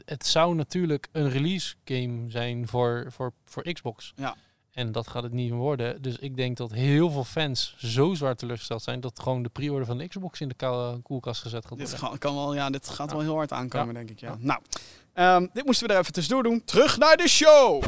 het 0.04 0.26
zou 0.26 0.54
natuurlijk 0.54 1.08
een 1.12 1.30
release 1.30 1.74
game 1.84 2.30
zijn 2.30 2.68
voor, 2.68 3.06
voor, 3.10 3.32
voor 3.44 3.72
Xbox. 3.72 4.12
Ja. 4.16 4.36
En 4.78 4.92
dat 4.92 5.08
gaat 5.08 5.22
het 5.22 5.32
niet 5.32 5.52
worden. 5.52 6.02
Dus 6.02 6.16
ik 6.18 6.36
denk 6.36 6.56
dat 6.56 6.72
heel 6.72 7.10
veel 7.10 7.24
fans 7.24 7.74
zo 7.78 8.14
zwaar 8.14 8.36
teleurgesteld 8.36 8.82
zijn... 8.82 9.00
dat 9.00 9.20
gewoon 9.22 9.42
de 9.42 9.48
pre-order 9.48 9.86
van 9.86 9.98
de 9.98 10.08
Xbox 10.08 10.40
in 10.40 10.48
de 10.48 10.54
kou- 10.54 11.00
koelkast 11.00 11.42
gezet 11.42 11.66
gaat 11.66 11.78
Dit, 11.78 11.90
worden. 11.90 12.08
ga- 12.08 12.16
kan 12.18 12.34
wel, 12.34 12.54
ja, 12.54 12.70
dit 12.70 12.88
gaat 12.88 13.08
Ja. 13.10 13.16
wel 13.16 13.24
heel 13.24 13.34
hard 13.34 13.52
aankomen, 13.52 13.86
Ja. 13.88 13.92
denk 13.92 14.10
ik. 14.10 14.20
Ja. 14.20 14.28
Ja. 14.28 14.36
Nou, 14.40 14.60
ehm, 15.12 15.46
dit 15.52 15.64
moesten 15.64 15.86
we 15.86 15.92
er 15.92 15.98
even 16.00 16.12
tussendoor 16.12 16.42
doen. 16.42 16.62
Terug 16.64 16.98
naar 16.98 17.16
de 17.16 17.28
show. 17.28 17.82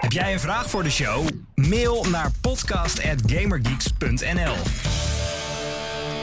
Heb 0.00 0.12
jij 0.12 0.32
een 0.32 0.40
vraag 0.40 0.70
voor 0.70 0.82
de 0.82 0.90
show? 0.90 1.28
Mail 1.54 2.04
naar 2.04 2.30
podcast@gamergeeks.nl. 2.40 4.95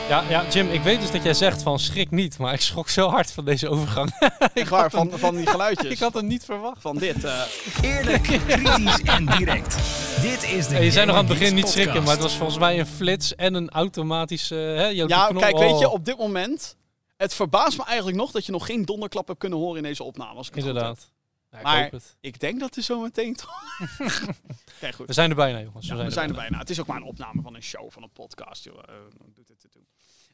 Ja, 0.10 0.24
ja, 0.30 0.50
Jim, 0.50 0.70
ik 0.70 0.82
weet 0.82 1.02
dus 1.02 1.12
dat 1.12 1.24
jij 1.24 1.34
zegt 1.34 1.62
van 1.62 1.80
schrik 1.80 2.12
niet... 2.12 2.38
maar 2.38 2.54
ik 2.54 2.62
schrok 2.62 2.90
zo 2.90 3.10
hard 3.10 3.32
van 3.32 3.46
deze 3.46 3.70
overgang. 3.70 4.12
Ik 4.54 4.68
waar, 4.68 4.90
van, 4.90 5.12
van 5.12 5.36
die 5.36 5.48
geluidjes. 5.48 5.92
ik 5.96 6.00
had 6.00 6.14
het 6.14 6.26
niet 6.26 6.46
verwacht. 6.46 6.82
van 6.82 6.98
dit. 6.98 7.24
eh, 7.24 7.42
Eerlijk, 7.82 8.24
kritisch 8.24 9.02
en 9.02 9.26
direct. 9.26 9.76
Dit 10.22 10.44
is 10.44 10.68
de 10.68 10.76
Ja, 10.76 10.82
je 10.82 10.92
zei 10.92 11.06
nog 11.06 11.16
aan 11.16 11.26
het 11.28 11.40
begin 11.40 11.56
niet 11.56 11.68
schrikken, 11.68 12.04
maar 12.04 12.12
het 12.12 12.22
was 12.22 12.36
volgens 12.36 12.58
mij 12.60 12.80
een 12.80 12.86
flits 12.86 13.36
en 13.36 13.54
een 13.54 13.70
automatische... 13.70 14.56
Hè, 14.56 14.86
jouw 14.88 15.08
ja, 15.08 15.28
knop- 15.28 15.42
kijk, 15.42 15.58
weet 15.58 15.80
je, 15.80 15.88
oh, 15.88 15.94
op 15.94 16.06
dit 16.06 16.18
moment... 16.18 16.78
Het 17.18 17.34
verbaast 17.34 17.78
me 17.78 17.84
eigenlijk 17.86 18.18
nog 18.18 18.32
dat 18.32 18.46
je 18.46 18.52
nog 18.52 18.66
geen 18.66 18.86
donderklap 18.86 19.28
hebt 19.28 19.40
kunnen 19.40 19.60
horen 19.60 19.78
in 19.78 19.84
deze 19.84 20.04
opname. 20.04 20.38
Als 20.38 20.48
ik. 20.48 20.56
Inderdaad. 20.56 21.12
Ja, 21.52 21.58
ik 21.58 21.64
Maar-. 21.64 21.92
Ik 22.20 22.40
denk 22.40 22.60
dat 22.60 22.76
er 22.76 22.84
zo 22.84 23.00
meteen 23.02 23.36
toch... 23.36 23.62
Kijk, 24.80 24.96
goed. 24.96 25.08
We 25.08 25.14
zijn 25.14 25.30
er 25.30 25.36
bijna, 25.36 25.60
jongens. 25.62 25.88
Ja, 25.88 25.96
we 25.96 26.10
zijn 26.10 26.30
er 26.30 26.36
bijna. 26.36 26.58
Het 26.58 26.70
is 26.70 26.80
ook 26.80 26.88
maar 26.88 26.98
een 26.98 27.04
opname 27.04 27.42
van 27.42 27.56
een 27.56 27.64
show, 27.64 27.92
van 27.92 28.04
een 28.04 28.12
podcast. 28.12 28.64
Joh. 28.64 28.78
Eh, 28.86 28.94
doet 29.36 29.48
het. 29.48 29.63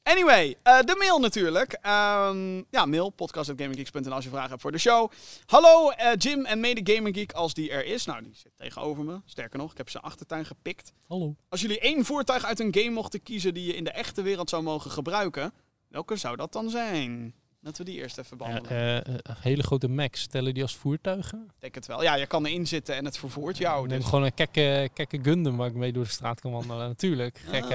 Anyway, 0.10 0.56
eh, 0.64 0.80
de 0.80 0.96
mail 0.98 1.20
natuurlijk. 1.20 1.78
Ehm, 1.82 2.56
ja, 2.70 2.86
mail, 2.86 3.10
podcast.gaminggeeks.nl 3.10 4.14
als 4.14 4.24
je 4.24 4.30
vragen 4.30 4.50
hebt 4.50 4.62
voor 4.62 4.72
de 4.72 4.78
show. 4.78 5.12
Hallo 5.46 5.90
eh, 5.90 6.08
Jim 6.18 6.46
en 6.46 6.60
mede 6.60 6.94
Gaming 6.94 7.16
Geek 7.16 7.32
als 7.32 7.54
die 7.54 7.72
er 7.72 7.86
is. 7.86 8.06
Nou, 8.06 8.24
die 8.24 8.36
zit 8.36 8.52
tegenover 8.56 9.04
me. 9.04 9.22
Sterker 9.26 9.60
nog, 9.60 9.72
ik 9.72 9.78
heb 9.78 9.90
zijn 9.90 10.04
achtertuin 10.04 10.46
gepikt. 10.46 10.94
Hallo. 11.08 11.36
Als 11.50 11.62
jullie 11.62 11.80
één 11.80 12.06
voertuig 12.06 12.44
uit 12.46 12.60
een 12.60 12.74
game 12.76 12.90
mochten 12.90 13.24
kiezen 13.24 13.54
die 13.54 13.66
je 13.66 13.76
in 13.76 13.84
de 13.84 13.92
echte 13.92 14.22
wereld 14.22 14.50
zou 14.50 14.64
mogen 14.64 14.92
gebruiken, 14.92 15.54
welke 15.88 16.16
zou 16.16 16.36
dat 16.36 16.54
dan 16.54 16.70
zijn? 16.70 17.34
Laten 17.62 17.86
we 17.86 17.92
die 17.92 18.00
eerst 18.02 18.18
even 18.18 18.38
behandelen. 18.38 19.04
eh, 19.06 19.36
hele 19.40 19.64
grote 19.64 19.88
Macs, 19.88 20.22
stellen 20.22 20.54
die 20.54 20.64
als 20.64 20.76
voertuigen? 20.76 21.44
Ik 21.48 21.62
denk 21.62 21.76
het 21.76 21.86
wel. 21.86 22.04
Ja, 22.04 22.16
je 22.16 22.28
kan 22.28 22.46
erin 22.46 22.68
zitten 22.68 22.96
en 22.96 23.06
het 23.06 23.18
vervoert 23.18 23.58
jou. 23.58 23.88
Neem 23.88 23.98
Dus. 23.98 24.08
gewoon 24.08 24.24
een 24.24 24.34
kekke, 24.34 24.90
kekke 24.94 25.20
Gundam 25.22 25.58
waar 25.58 25.68
ik 25.68 25.74
mee 25.74 25.92
door 25.94 26.04
de 26.04 26.10
straat 26.10 26.42
kan 26.42 26.52
wandelen. 26.52 26.88
Natuurlijk, 26.88 27.42
Ah, 27.46 27.54
gek 27.54 27.70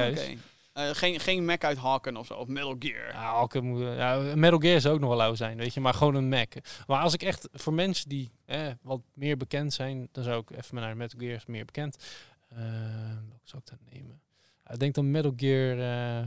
Eh, 0.74 0.88
geen, 0.92 1.20
geen 1.20 1.44
Mac 1.44 1.64
uit 1.64 1.78
Haken 1.78 2.16
of 2.16 2.26
zo, 2.26 2.34
of 2.34 2.46
Metal 2.46 2.76
Gear. 2.78 3.12
Ja, 3.12 3.60
moet- 3.60 3.80
ja, 3.80 4.16
Metal 4.34 4.58
Gear 4.58 4.80
zou 4.80 4.94
ook 4.94 5.00
nog 5.00 5.08
wel 5.08 5.18
lauw 5.18 5.34
zijn, 5.34 5.56
weet 5.56 5.74
je, 5.74 5.80
maar 5.80 5.94
gewoon 5.94 6.14
een 6.14 6.28
Mac. 6.28 6.52
Maar 6.86 7.00
als 7.00 7.14
ik 7.14 7.22
echt 7.22 7.48
voor 7.52 7.72
mensen 7.72 8.08
die 8.08 8.30
eh, 8.44 8.66
wat 8.82 9.00
meer 9.14 9.36
bekend 9.36 9.72
zijn, 9.72 10.08
dan 10.12 10.24
zou 10.24 10.40
ik 10.48 10.56
even 10.58 10.74
naar 10.74 10.96
Metal 10.96 11.18
Gear 11.20 11.34
is 11.34 11.46
meer 11.46 11.64
bekend. 11.64 11.96
Welke 12.48 13.40
zou 13.42 13.62
ik 13.64 13.68
dan 13.68 13.78
nemen? 13.92 14.20
Ik 14.70 14.78
denk 14.78 14.94
dan 14.94 15.10
Metal 15.10 15.32
Gear 15.36 15.78
eh, 15.78 16.26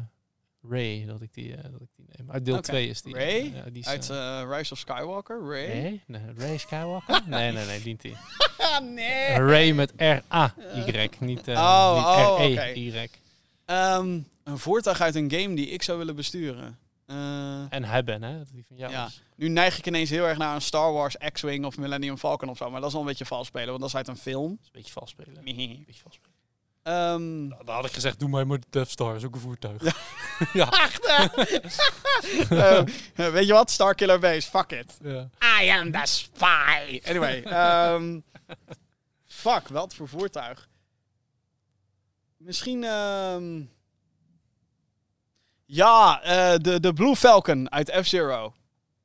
Ray 0.69 1.05
dat 1.05 1.21
ik 1.21 1.33
die, 1.33 1.55
dat 1.55 1.81
ik 1.81 1.89
die 1.95 2.05
neem. 2.17 2.31
Uit 2.31 2.45
deel 2.45 2.53
Oké. 2.57 2.63
2 2.67 2.87
is 2.87 3.01
die. 3.01 3.13
Ray? 3.13 3.53
Die 3.71 3.81
is, 3.81 4.09
Uit 4.09 4.49
Rise 4.49 4.73
of 4.73 4.79
Skywalker, 4.79 5.39
Ray? 5.49 5.81
Ray? 5.81 6.01
Nee, 6.07 6.21
Ray 6.37 6.57
Skywalker? 6.57 7.21
nee, 7.27 7.51
nee, 7.51 7.65
nee, 7.65 7.81
niet 7.83 8.01
die. 8.01 8.15
Nee. 8.81 9.33
Ray 9.33 9.71
met 9.71 9.93
R-A-Y, 9.97 11.09
niet, 11.19 11.47
Oh, 11.47 11.95
niet 12.39 12.49
oh, 12.49 12.55
R-E-Y. 12.55 13.09
Een 14.47 14.57
voertuig 14.57 15.01
uit 15.01 15.15
een 15.15 15.31
game 15.31 15.55
die 15.55 15.67
ik 15.69 15.83
zou 15.83 15.97
willen 15.97 16.15
besturen. 16.15 16.79
Eh, 17.05 17.73
En 17.73 17.83
hebben, 17.83 18.23
hè? 18.23 18.41
Die 18.51 18.65
van 18.67 18.77
jou 18.77 18.91
Ja. 18.91 19.05
is. 19.05 19.21
nu 19.35 19.47
neig 19.49 19.77
ik 19.77 19.87
ineens 19.87 20.09
heel 20.09 20.25
erg 20.25 20.37
naar 20.37 20.55
een 20.55 20.61
Star 20.61 20.93
Wars 20.93 21.15
X-Wing 21.31 21.65
of 21.65 21.77
Millennium 21.77 22.17
Falcon 22.17 22.49
of 22.49 22.57
zo. 22.57 22.69
Maar 22.69 22.79
dat 22.79 22.87
is 22.87 22.93
wel 22.93 23.01
een 23.01 23.07
beetje 23.07 23.25
vals 23.25 23.47
spelen, 23.47 23.67
want 23.67 23.79
dat 23.79 23.89
is 23.89 23.95
uit 23.95 24.07
een 24.07 24.17
film. 24.17 24.49
Dat 24.49 24.59
is 24.61 24.65
een 24.65 24.71
beetje 24.73 24.91
vals 24.91 25.09
spelen. 25.09 25.37
Een 25.37 25.47
Ehm, 25.47 25.83
beetje 25.85 26.01
vals 26.01 26.15
spelen. 26.15 26.35
Dan 27.65 27.75
had 27.75 27.85
ik 27.85 27.91
gezegd, 27.93 28.19
doe 28.19 28.29
mij 28.29 28.43
maar 28.45 28.59
de 28.59 28.65
Death 28.69 28.89
Star, 28.89 29.15
is 29.15 29.23
ook 29.23 29.33
een 29.35 29.41
voertuig. 29.41 29.81
Ja. 30.53 30.69
eh, 32.49 32.83
weet 33.31 33.47
je 33.47 33.53
wat? 33.53 33.71
Starkiller 33.71 34.19
Base, 34.19 34.49
fuck 34.49 34.71
it. 34.71 34.97
ja. 35.03 35.29
I 35.63 35.69
am 35.69 35.91
the 35.91 36.01
spy. 36.03 37.01
Anyway, 37.05 37.41
ehm, 37.43 38.19
fuck, 39.25 39.67
wat 39.67 39.93
voor 39.95 40.07
voertuig? 40.07 40.69
Misschien, 42.37 42.83
ehm, 42.83 43.61
ja, 45.67 46.21
eh, 46.23 46.57
de, 46.57 46.79
de 46.79 46.93
Blue 46.93 47.15
Falcon 47.15 47.71
uit 47.71 47.91
F-Zero. 47.91 48.53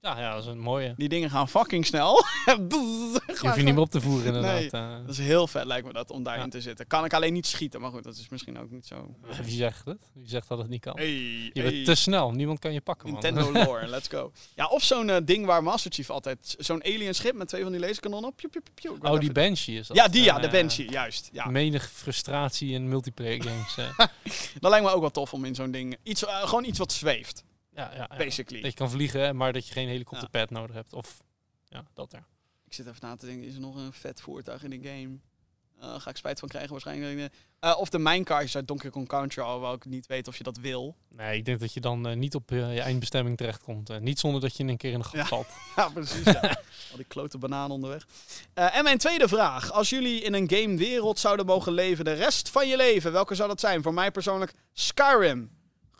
Ja, 0.05 0.19
ja, 0.21 0.35
dat 0.35 0.43
is 0.43 0.49
een 0.51 0.59
mooie. 0.61 0.95
Die 0.97 1.09
dingen 1.09 1.31
gaan 1.31 1.49
fucking 1.49 1.87
snel. 1.87 2.15
Je 2.45 3.15
hoeft 3.27 3.57
je 3.57 3.63
niet 3.63 3.75
meer 3.75 3.79
op 3.79 3.91
te 3.91 4.01
voeren, 4.01 4.27
inderdaad. 4.27 4.53
Nee. 4.61 4.71
eh. 4.71 4.91
Dat 5.07 5.09
is 5.09 5.19
heel 5.19 5.47
vet, 5.47 5.65
lijkt 5.65 5.87
me 5.87 5.93
dat, 5.93 6.11
om 6.11 6.23
daarin 6.23 6.45
Ja. 6.45 6.51
te 6.51 6.61
zitten. 6.61 6.87
Kan 6.87 7.05
ik 7.05 7.15
alleen 7.15 7.33
niet 7.33 7.47
schieten, 7.47 7.81
maar 7.81 7.91
goed, 7.91 8.03
dat 8.05 8.17
is 8.17 8.29
misschien 8.29 8.59
ook 8.59 8.71
niet 8.71 8.87
zo... 8.87 9.15
Wie 9.43 9.57
zegt 9.57 9.85
het? 9.85 10.03
Wie 10.15 10.29
zegt 10.29 10.49
dat 10.49 10.59
het 10.59 10.69
niet 10.69 10.81
kan? 10.81 10.97
Hey, 10.97 11.07
Je 11.13 11.51
hey. 11.55 11.63
bent 11.73 11.85
te 11.85 11.95
snel, 11.95 12.31
niemand 12.31 12.59
kan 12.59 12.73
je 12.73 12.81
pakken, 12.81 13.11
man. 13.13 13.23
Nintendo 13.23 13.53
lore, 13.65 13.87
let's 13.87 14.09
go. 14.09 14.33
Ja, 14.55 14.67
of 14.67 14.83
zo'n 14.83 15.11
eh, 15.11 15.17
ding 15.25 15.47
waar 15.47 15.63
Master 15.63 15.93
Chief 15.93 16.11
altijd... 16.11 16.55
Zo'n 16.59 16.85
alien 16.85 17.15
schip 17.15 17.35
met 17.35 17.49
twee 17.49 17.63
van 17.63 17.73
die 17.73 17.81
laserkanonnen. 17.81 18.35
Piu, 18.35 18.49
piu, 18.75 18.91
Oh, 19.03 19.21
die 19.21 19.33
Banshee 19.33 19.79
is 19.79 19.87
dat? 19.87 19.97
Ja, 19.97 20.09
die 20.09 20.23
ja, 20.23 20.39
de 20.39 20.47
Eh, 20.47 20.53
Banshee, 20.53 20.91
juist. 20.91 21.29
Ja. 21.33 21.47
Menig 21.47 21.91
frustratie 21.93 22.73
in 22.73 22.89
multiplayer 22.89 23.43
games. 23.43 23.77
eh. 23.77 23.99
Dat 24.61 24.71
lijkt 24.71 24.87
me 24.87 24.93
ook 24.93 25.01
wel 25.01 25.11
tof 25.11 25.33
om 25.33 25.45
in 25.45 25.55
zo'n 25.55 25.71
ding... 25.71 25.97
Iets, 26.03 26.25
eh, 26.25 26.43
gewoon 26.49 26.65
iets 26.65 26.79
wat 26.79 26.93
zweeft, 26.93 27.45
ja, 27.75 27.95
ja, 27.95 28.09
basically. 28.17 28.63
Dat 28.63 28.71
je 28.71 28.77
kan 28.77 28.91
vliegen, 28.91 29.37
maar 29.37 29.53
dat 29.53 29.67
je 29.67 29.73
geen 29.73 29.89
helikopterpad 29.89 30.51
nodig 30.51 30.77
hebt. 30.77 30.93
Of, 30.93 31.23
ja, 31.69 31.85
dat 31.95 32.13
er. 32.13 32.25
Ik 32.67 32.75
zit 32.75 32.87
even 32.87 32.99
na 33.01 33.17
te 33.17 33.27
denken, 33.27 33.47
is 33.47 33.55
er 33.55 33.61
nog 33.61 33.77
een 33.77 33.93
vet 33.93 34.21
voertuig 34.21 34.65
in 34.65 34.71
de 34.71 34.89
game? 34.89 35.19
Eh, 35.81 36.01
ga 36.01 36.11
ik 36.11 36.17
spijt 36.17 36.39
van 36.39 36.49
krijgen 36.49 36.71
waarschijnlijk. 36.71 37.33
Eh, 37.61 37.77
of 37.79 37.89
de 37.89 37.99
minecartjes 37.99 38.57
uit 38.57 38.69
Donkey 38.69 38.91
Kong 38.91 39.09
Country, 39.09 39.43
alhoewel 39.43 39.73
ik 39.73 39.85
niet 39.85 40.07
weet 40.07 40.29
of 40.29 40.37
je 40.37 40.45
dat 40.45 40.57
wil. 40.57 40.97
Nee, 41.09 41.37
ik 41.39 41.45
denk 41.45 41.61
dat 41.61 41.73
je 41.73 41.81
dan 41.81 42.07
eh, 42.07 42.17
niet 42.17 42.35
op 42.35 42.51
je 42.51 42.81
eindbestemming 42.81 43.37
terechtkomt. 43.37 44.01
Niet 44.01 44.19
zonder 44.19 44.41
dat 44.41 44.57
je 44.57 44.63
in 44.63 44.69
een 44.69 44.77
keer 44.77 44.93
in 44.93 44.99
een 44.99 45.05
gat 45.05 45.15
Ja. 45.15 45.27
valt. 45.27 45.47
Ja, 45.77 45.89
precies. 45.89 46.25
Ja. 46.25 46.41
Al 46.91 46.97
die 46.97 47.05
klote 47.05 47.39
bananen 47.39 47.71
onderweg. 47.71 48.07
En 48.55 48.85
mijn 48.85 48.99
tweede 48.99 49.29
vraag. 49.29 49.73
Als 49.73 49.91
jullie 49.91 50.21
in 50.21 50.35
een 50.35 50.51
gamewereld 50.51 51.19
zouden 51.19 51.47
mogen 51.47 51.73
leven 51.73 52.05
de 52.05 52.13
rest 52.13 52.49
van 52.49 52.69
je 52.69 52.77
leven, 52.77 53.13
welke 53.13 53.35
zou 53.35 53.49
dat 53.49 53.61
zijn? 53.61 53.83
Voor 53.83 53.95
mij 53.95 54.11
persoonlijk 54.11 54.53
Skyrim. 54.73 55.51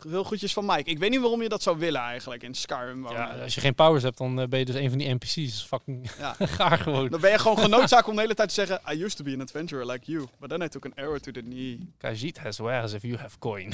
Veel 0.07 0.23
groetjes 0.23 0.53
van 0.53 0.65
Mike. 0.65 0.89
Ik 0.89 0.99
weet 0.99 1.09
niet 1.09 1.19
waarom 1.19 1.41
je 1.41 1.49
dat 1.49 1.63
zou 1.63 1.77
willen 1.77 2.01
eigenlijk 2.01 2.43
in 2.43 2.53
Skyrim 2.53 3.01
wonen. 3.01 3.17
Ja, 3.17 3.41
als 3.43 3.55
je 3.55 3.61
geen 3.61 3.75
powers 3.75 4.03
hebt, 4.03 4.17
dan 4.17 4.39
eh, 4.41 4.47
ben 4.47 4.59
je 4.59 4.65
dus 4.65 4.75
een 4.75 4.89
van 4.89 4.97
die 4.97 5.13
NPC's. 5.13 5.65
Fucking 5.67 6.09
Ja. 6.19 6.35
gaar 6.57 6.77
gewoon. 6.77 7.07
Dan 7.09 7.19
ben 7.21 7.31
je 7.31 7.39
gewoon 7.39 7.57
genoodzaakt 7.67 8.07
om 8.07 8.15
de 8.15 8.21
hele 8.21 8.33
tijd 8.35 8.47
te 8.47 8.53
zeggen... 8.53 8.81
I 8.91 9.03
used 9.03 9.17
to 9.17 9.23
be 9.23 9.33
an 9.33 9.41
adventurer 9.41 9.85
like 9.85 10.11
you, 10.11 10.27
but 10.39 10.49
then 10.49 10.61
I 10.61 10.67
took 10.67 10.85
an 10.85 10.93
arrow 10.95 11.17
to 11.19 11.31
the 11.31 11.41
knee. 11.41 11.87
Kajit 11.97 12.37
has 12.37 12.57
wares 12.57 12.93
if 12.93 13.01
you 13.01 13.17
have 13.17 13.39
coin. 13.39 13.73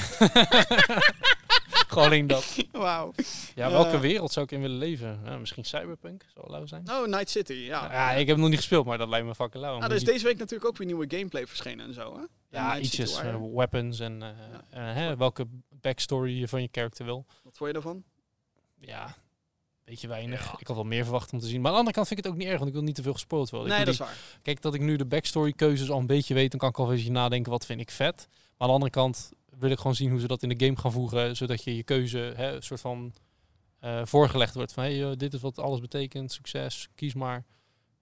gewoon 1.92 2.04
alleen 2.04 2.26
dat. 2.26 2.56
Wauw. 2.72 3.12
Ja, 3.54 3.70
welke 3.70 3.90
Ja. 3.90 4.00
wereld 4.00 4.32
zou 4.32 4.46
ik 4.46 4.52
in 4.52 4.60
willen 4.60 4.78
leven? 4.78 5.20
Ja, 5.24 5.36
misschien 5.36 5.64
Cyberpunk, 5.64 6.24
zou 6.34 6.50
lauw 6.50 6.66
zijn. 6.66 6.90
Oh, 6.90 7.06
Night 7.06 7.30
City, 7.30 7.52
ja. 7.52 7.92
Ja, 7.92 8.10
ik 8.10 8.18
heb 8.18 8.28
het 8.28 8.36
nog 8.36 8.48
niet 8.48 8.58
gespeeld, 8.58 8.86
maar 8.86 8.98
dat 8.98 9.08
lijkt 9.08 9.26
me 9.26 9.34
fucking 9.34 9.62
lauw. 9.62 9.76
Ah, 9.80 9.84
er 9.84 9.92
is 9.92 10.04
deze 10.04 10.24
week 10.24 10.38
natuurlijk 10.38 10.68
ook 10.68 10.76
weer 10.76 10.86
nieuwe 10.86 11.04
gameplay 11.08 11.46
verschenen 11.46 11.86
en 11.86 11.94
zo, 11.94 12.16
hè? 12.16 12.22
ja, 12.58 12.78
ietsjes, 12.78 13.20
eh, 13.20 13.36
weapons 13.54 14.00
en 14.00 14.22
eh, 14.22 14.28
eh, 14.88 14.94
hè, 14.96 15.16
welke 15.16 15.46
backstory 15.80 16.38
je 16.38 16.48
van 16.48 16.62
je 16.62 16.68
character 16.72 17.04
wil. 17.04 17.24
Wat 17.42 17.56
vond 17.56 17.66
je 17.66 17.72
daarvan? 17.72 18.02
Ja, 18.80 19.16
beetje 19.84 20.08
weinig. 20.08 20.44
Ja. 20.44 20.54
Ik 20.58 20.66
had 20.66 20.76
wel 20.76 20.84
meer 20.84 21.02
verwacht 21.02 21.32
om 21.32 21.38
te 21.38 21.46
zien. 21.46 21.60
Maar 21.60 21.66
aan 21.66 21.72
de 21.72 21.78
andere 21.78 21.96
kant 21.96 22.06
vind 22.08 22.18
ik 22.18 22.24
het 22.24 22.34
ook 22.34 22.40
niet 22.40 22.48
erg, 22.48 22.58
want 22.58 22.68
ik 22.70 22.76
wil 22.76 22.84
niet 22.84 22.94
te 22.94 23.02
veel 23.02 23.12
gespoord 23.12 23.50
worden. 23.50 23.68
Ik 23.68 23.76
nee, 23.76 23.84
dat 23.84 23.94
is 23.94 24.00
waar. 24.00 24.16
Kijk, 24.42 24.62
dat 24.62 24.74
ik 24.74 24.80
nu 24.80 24.96
de 24.96 25.06
backstory 25.06 25.52
keuzes 25.52 25.90
al 25.90 25.98
een 25.98 26.06
beetje 26.06 26.34
weet, 26.34 26.50
dan 26.50 26.60
kan 26.60 26.68
ik 26.68 26.78
al 26.78 26.84
een 26.88 26.94
beetje 26.94 27.10
nadenken 27.10 27.50
wat 27.50 27.66
vind 27.66 27.80
ik 27.80 27.90
vet. 27.90 28.28
Maar 28.30 28.54
aan 28.58 28.66
de 28.66 28.72
andere 28.72 28.90
kant 28.90 29.32
wil 29.58 29.70
ik 29.70 29.76
gewoon 29.76 29.94
zien 29.94 30.10
hoe 30.10 30.20
ze 30.20 30.26
dat 30.26 30.42
in 30.42 30.48
de 30.48 30.64
game 30.64 30.76
gaan 30.76 30.92
voegen, 30.92 31.36
zodat 31.36 31.64
je 31.64 31.76
je 31.76 31.82
keuze 31.82 32.32
hè, 32.36 32.54
een 32.54 32.62
soort 32.62 32.80
van 32.80 33.14
eh, 33.80 34.00
voorgelegd 34.04 34.54
wordt. 34.54 34.72
Van 34.72 34.82
hey, 34.82 35.10
eh, 35.10 35.16
dit 35.16 35.34
is 35.34 35.40
wat 35.40 35.58
alles 35.58 35.80
betekent, 35.80 36.32
succes, 36.32 36.88
kies 36.94 37.14
maar. 37.14 37.44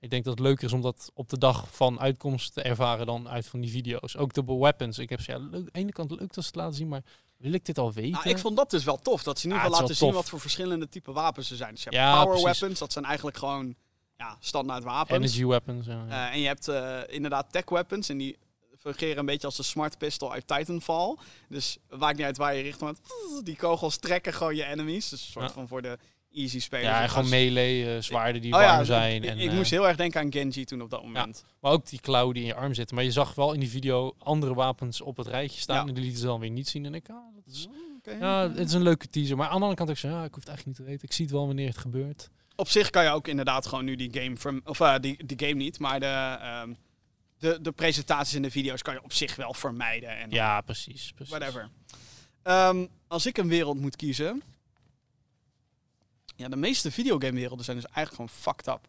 Ik 0.00 0.10
denk 0.10 0.24
dat 0.24 0.38
het 0.38 0.46
leuker 0.46 0.64
is 0.64 0.72
om 0.72 0.80
dat 0.80 1.10
op 1.14 1.28
de 1.28 1.38
dag 1.38 1.66
van 1.70 2.00
uitkomst 2.00 2.52
te 2.52 2.62
ervaren 2.62 3.06
dan 3.06 3.28
uit 3.28 3.46
van 3.46 3.60
die 3.60 3.70
video's. 3.70 4.16
Ook 4.16 4.32
de 4.32 4.44
weapons. 4.44 4.98
Ik 4.98 5.08
heb 5.08 5.20
ze 5.20 5.30
ja, 5.30 5.38
leuk, 5.38 5.54
aan 5.54 5.64
de 5.64 5.70
ene 5.72 5.92
kant 5.92 6.10
leuk 6.10 6.34
dat 6.34 6.44
ze 6.44 6.50
het 6.50 6.54
laten 6.54 6.74
zien, 6.74 6.88
maar 6.88 7.02
wil 7.36 7.52
ik 7.52 7.64
dit 7.64 7.78
al 7.78 7.92
weten? 7.92 8.10
Nou, 8.10 8.28
ik 8.28 8.38
vond 8.38 8.56
dat 8.56 8.70
dus 8.70 8.84
wel 8.84 8.96
tof. 8.96 9.22
Dat 9.22 9.38
ze 9.38 9.46
in 9.46 9.52
ieder 9.52 9.66
geval 9.66 9.80
laten 9.80 9.96
zien 9.96 10.12
wat 10.12 10.28
voor 10.28 10.40
verschillende 10.40 10.88
type 10.88 11.12
wapens 11.12 11.50
er 11.50 11.56
zijn. 11.56 11.70
Dus 11.70 11.82
je 11.82 11.90
hebt 11.90 12.02
Ja, 12.02 12.12
power 12.12 12.40
precies. 12.40 12.58
weapons, 12.58 12.78
dat 12.78 12.92
zijn 12.92 13.04
eigenlijk 13.04 13.36
gewoon 13.36 13.74
ja, 14.16 14.36
standaard 14.40 14.84
wapens. 14.84 15.18
Energy 15.18 15.46
weapons. 15.46 15.86
Ja, 15.86 16.04
ja. 16.08 16.28
Eh, 16.28 16.34
en 16.34 16.40
je 16.40 16.46
hebt 16.46 16.68
inderdaad 17.10 17.52
tech 17.52 17.68
weapons 17.68 18.08
en 18.08 18.18
die 18.18 18.38
fungeren 18.78 19.18
een 19.18 19.26
beetje 19.26 19.46
als 19.46 19.56
de 19.56 19.62
smart 19.62 19.98
pistol 19.98 20.32
uit 20.32 20.46
Titanfall. 20.46 21.16
Dus 21.48 21.78
het 21.88 22.00
maakt 22.00 22.16
niet 22.16 22.26
uit 22.26 22.36
waar 22.36 22.54
je 22.54 22.62
richt, 22.62 22.80
want 22.80 22.98
die 23.44 23.56
kogels 23.56 23.96
trekken 23.96 24.32
gewoon 24.32 24.56
je 24.56 24.64
enemies. 24.64 25.08
Dus 25.08 25.20
een 25.20 25.32
soort 25.32 25.46
Ja. 25.46 25.52
van 25.52 25.68
voor 25.68 25.82
de 25.82 25.98
easy 26.32 26.60
spelers. 26.60 26.88
ja, 26.88 27.02
en 27.02 27.08
gewoon 27.08 27.28
melee, 27.28 27.94
eh, 27.94 28.02
zwaarden 28.02 28.42
die 28.42 28.54
Oh 28.54 28.60
ja, 28.60 28.72
warm 28.72 28.84
zijn. 28.84 29.22
Ik, 29.22 29.28
en, 29.30 29.38
ik 29.38 29.50
eh, 29.50 29.56
moest 29.56 29.70
heel 29.70 29.88
erg 29.88 29.96
denken 29.96 30.20
aan 30.20 30.32
Genji 30.32 30.64
toen 30.64 30.82
op 30.82 30.90
dat 30.90 31.02
moment. 31.02 31.44
Maar 31.60 31.72
ook 31.72 31.86
die 31.88 32.00
klauw 32.00 32.32
die 32.32 32.42
in 32.42 32.48
je 32.48 32.54
arm 32.54 32.74
zitten. 32.74 32.94
Maar 32.96 33.04
je 33.04 33.10
zag 33.12 33.34
wel 33.34 33.52
in 33.52 33.60
die 33.60 33.68
video 33.70 34.14
andere 34.18 34.54
wapens 34.54 35.00
op 35.00 35.16
het 35.16 35.26
rijtje 35.26 35.60
staan. 35.60 35.76
Ja. 35.76 35.86
En 35.88 35.94
die 35.94 36.02
lieten 36.02 36.20
ze 36.20 36.26
dan 36.26 36.40
weer 36.40 36.50
niet 36.50 36.68
zien. 36.68 36.84
En 36.84 36.94
ik, 36.94 37.08
ah, 37.08 37.16
dat 37.34 37.54
is, 37.54 37.68
Oké. 37.98 38.10
ja, 38.10 38.48
het 38.48 38.58
is 38.68 38.72
een 38.72 38.82
leuke 38.82 39.08
teaser. 39.08 39.36
Maar 39.36 39.46
aan 39.46 39.52
de 39.54 39.60
andere 39.60 39.74
kant 39.74 39.90
ook 39.90 39.96
zo, 39.96 40.08
ja, 40.08 40.24
ik 40.24 40.34
hoef 40.34 40.44
het 40.44 40.48
eigenlijk 40.48 40.66
niet 40.66 40.76
te 40.86 40.92
weten. 40.92 41.08
Ik 41.08 41.14
zie 41.14 41.24
het 41.24 41.34
wel 41.34 41.46
wanneer 41.46 41.68
het 41.68 41.78
gebeurt. 41.78 42.30
Op 42.56 42.68
zich 42.68 42.90
kan 42.90 43.04
je 43.04 43.10
ook 43.10 43.28
inderdaad 43.28 43.66
gewoon 43.66 43.84
nu 43.84 43.96
die 43.96 44.12
game... 44.22 44.36
From, 44.36 44.60
of 44.64 44.80
eh, 44.80 44.94
die, 45.00 45.26
die 45.26 45.38
game 45.48 45.54
niet, 45.54 45.78
maar 45.78 46.00
de, 46.00 46.06
ehm, 46.40 46.72
de, 47.38 47.60
de 47.60 47.72
presentaties 47.72 48.34
en 48.34 48.42
de 48.42 48.50
video's 48.50 48.82
kan 48.82 48.94
je 48.94 49.02
op 49.02 49.12
zich 49.12 49.36
wel 49.36 49.54
vermijden. 49.54 50.18
En 50.18 50.30
Ja, 50.30 50.60
precies. 50.60 51.12
precies. 51.12 51.34
Whatever. 51.36 51.68
Ehm, 52.42 52.86
als 53.06 53.26
ik 53.26 53.36
een 53.38 53.48
wereld 53.48 53.80
moet 53.80 53.96
kiezen. 53.96 54.42
Ja, 56.36 56.48
de 56.48 56.56
meeste 56.56 56.90
videogamewerelden 56.90 57.64
zijn 57.64 57.76
dus 57.76 57.86
eigenlijk 57.92 58.14
gewoon 58.14 58.42
fucked 58.42 58.66
up. 58.66 58.88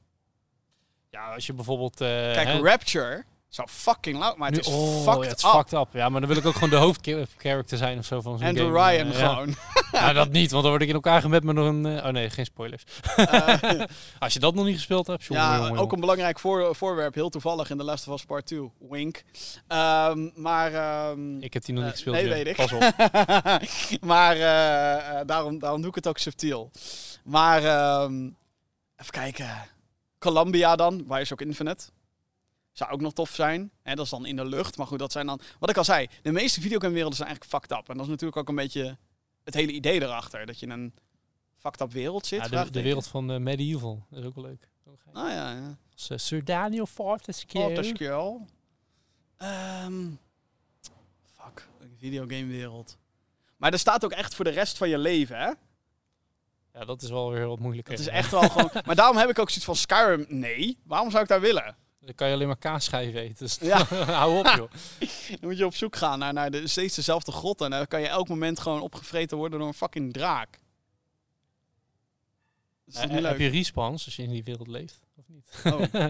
Ja, 1.10 1.34
als 1.34 1.45
je 1.45 1.54
bijvoorbeeld... 1.54 2.02
eh, 2.02 2.08
Kijk, 2.08 2.47
hè, 2.47 2.60
Rapture 2.60 3.24
zou 3.50 3.68
fucking 3.68 4.18
loud, 4.18 4.38
maar 4.38 4.52
het 4.52 4.56
nu- 4.68 4.74
is 4.74 4.78
oh, 4.80 5.04
fucked 5.04 5.24
ja, 5.24 5.30
het 5.30 5.38
is 5.38 5.43
up. 5.43 5.50
fucked 5.52 5.74
up. 5.74 5.88
Ja, 5.91 6.10
maar 6.10 6.20
dan 6.22 6.30
wil 6.30 6.39
ik 6.39 6.45
ook 6.45 6.54
gewoon 6.54 6.70
de 6.70 6.76
hoofdcharacter 6.76 7.78
zijn 7.78 7.97
of 7.97 8.06
zo 8.06 8.22
van 8.22 8.38
zo'n 8.38 8.47
Andrew 8.47 8.76
game. 8.76 8.91
Ryan 8.91 9.08
ja. 9.08 9.14
gewoon. 9.30 9.56
Nou, 9.91 10.14
dat 10.14 10.30
niet, 10.32 10.52
want 10.52 10.62
dan 10.62 10.72
word 10.72 10.84
ik 10.84 10.88
in 10.89 10.93
elkaar 10.93 11.22
gemet 11.22 11.43
met 11.43 11.56
nog 11.56 11.68
een... 11.68 11.86
eh, 11.86 12.06
oh 12.06 12.12
nee, 12.12 12.30
geen 12.30 12.45
spoilers. 12.45 12.84
Eh, 13.16 13.54
Als 14.20 14.34
je 14.34 14.39
dat 14.39 14.56
nog 14.56 14.66
niet 14.66 14.76
gespeeld 14.76 15.08
hebt, 15.08 15.24
jongen, 15.26 15.43
ja, 15.43 15.54
jongen, 15.56 15.70
ook 15.72 15.78
jongen. 15.78 15.93
een 15.93 16.00
belangrijk 16.00 16.39
voor, 16.39 16.76
voorwerp, 16.76 17.14
heel 17.16 17.30
toevallig 17.30 17.70
in 17.70 17.78
The 17.78 17.84
Last 17.84 18.08
of 18.08 18.14
Us 18.14 18.26
Part 18.26 18.45
2. 18.45 18.72
Wink. 18.89 19.24
Ehm, 19.68 20.30
maar... 20.36 20.74
ehm, 20.74 21.38
Ik 21.41 21.54
heb 21.54 21.66
die 21.66 21.74
nog 21.76 21.84
niet 21.84 21.93
eh, 21.93 22.00
gespeeld. 22.00 22.16
nee, 22.16 22.30
weet 22.30 22.47
ik. 22.47 22.56
Pas 22.56 22.72
op. 22.72 22.82
maar 24.12 24.36
daarom, 25.26 25.60
daarom 25.60 25.80
doe 25.82 25.89
ik 25.89 25.95
het 25.95 26.08
ook 26.08 26.18
subtiel. 26.18 26.72
Maar 27.24 27.64
ehm, 27.64 28.24
even 28.97 29.12
kijken. 29.12 29.50
Columbia 30.20 30.76
dan, 30.76 31.04
Bioshock 31.08 31.41
Infinite. 31.41 31.86
Zou 32.72 32.91
ook 32.91 33.01
nog 33.01 33.13
tof 33.13 33.30
zijn. 33.30 33.72
Hè, 33.82 33.95
dat 33.95 34.05
is 34.05 34.11
dan 34.11 34.26
in 34.26 34.36
de 34.36 34.45
lucht. 34.45 34.78
Maar 34.78 34.88
goed, 34.88 34.99
dat 34.99 35.11
zijn 35.11 35.26
dan... 35.26 35.39
Wat 35.59 35.70
ik 35.70 35.78
al 35.78 35.84
zei, 35.84 36.07
de 36.22 36.32
meeste 36.32 36.61
videogamewerelden 36.61 37.17
zijn 37.17 37.30
eigenlijk 37.30 37.63
fucked 37.63 37.80
up. 37.80 37.89
En 37.89 37.95
dat 37.95 38.05
is 38.05 38.11
natuurlijk 38.11 38.39
ook 38.39 38.49
een 38.49 38.55
beetje 38.55 38.97
het 39.43 39.53
hele 39.53 39.72
idee 39.72 40.01
erachter. 40.01 40.45
Dat 40.45 40.59
je 40.59 40.65
in 40.65 40.72
een 40.72 40.93
fucked 41.57 41.82
up 41.82 41.91
wereld 41.91 42.26
zit. 42.26 42.49
Ja, 42.49 42.63
de, 42.63 42.72
de 42.72 42.82
wereld 42.82 43.07
van 43.07 43.32
eh, 43.32 43.38
Medieval. 43.38 44.05
Dat 44.09 44.20
is 44.20 44.26
ook 44.26 44.36
wel 44.36 44.43
leuk. 44.43 44.70
Ah 45.13 45.30
ja, 45.30 45.51
ja. 45.51 45.78
Als, 45.93 46.09
eh, 46.09 46.17
Sir 46.17 46.45
Daniel 46.45 46.86
Fortescue. 46.86 47.61
Fortescue. 47.61 48.39
Ehm 49.38 50.07
fuck, 51.36 51.67
videogamewereld. 51.97 52.97
Maar 53.57 53.72
er 53.74 53.80
staat 53.80 54.05
ook 54.05 54.11
echt 54.11 54.36
voor 54.36 54.45
de 54.45 54.51
rest 54.51 54.78
van 54.78 54.89
je 54.89 54.97
leven, 54.97 55.38
hè? 55.38 55.51
Ja, 56.74 56.86
dat 56.86 57.01
is 57.01 57.09
wel 57.09 57.32
weer 57.32 57.47
wat 57.47 57.59
moeilijker. 57.59 57.93
Het 57.93 58.01
is 58.01 58.07
echt 58.07 58.32
wel 58.32 58.49
gewoon... 58.49 58.70
Maar 58.86 58.95
daarom 58.95 59.17
heb 59.17 59.30
ik 59.30 59.39
ook 59.39 59.49
zoiets 59.49 59.65
van 59.65 59.76
Skyrim. 59.76 60.26
Nee, 60.28 60.78
waarom 60.84 61.09
zou 61.11 61.24
ik 61.24 61.30
daar 61.30 61.41
willen? 61.41 61.76
Dan 62.10 62.18
kan 62.18 62.28
je 62.28 62.34
alleen 62.34 62.47
maar 62.47 62.57
kaasschijven 62.57 63.22
eten. 63.22 63.36
Dus 63.38 63.57
Ja. 63.62 63.84
hou 64.20 64.38
op, 64.39 64.45
joh. 64.45 64.72
Dan 65.30 65.49
moet 65.49 65.57
je 65.57 65.66
op 65.66 65.76
zoek 65.76 65.95
gaan 65.95 66.20
naar, 66.20 66.34
naar 66.34 66.51
de, 66.51 66.68
steeds 66.68 66.95
dezelfde 66.95 67.32
grotten. 67.32 67.66
En 67.66 67.72
dan 67.72 67.88
kan 67.88 68.01
je 68.01 68.07
elk 68.07 68.28
moment 68.28 68.60
gewoon 68.60 68.82
opgevreten 68.82 69.38
worden 69.38 69.60
door 69.60 69.68
een 69.68 69.74
fucking 69.74 70.14
draak. 70.14 70.60
Dat 72.86 73.03
is 73.03 73.10
niet 73.12 73.24
heb 73.24 73.39
je 73.39 73.47
respawns 73.47 74.05
als 74.05 74.16
je 74.16 74.24
in 74.24 74.30
die 74.30 74.43
wereld 74.43 74.68
leeft? 74.68 74.99
Of 75.16 75.24
niet? 75.28 75.62
Oh. 75.64 75.82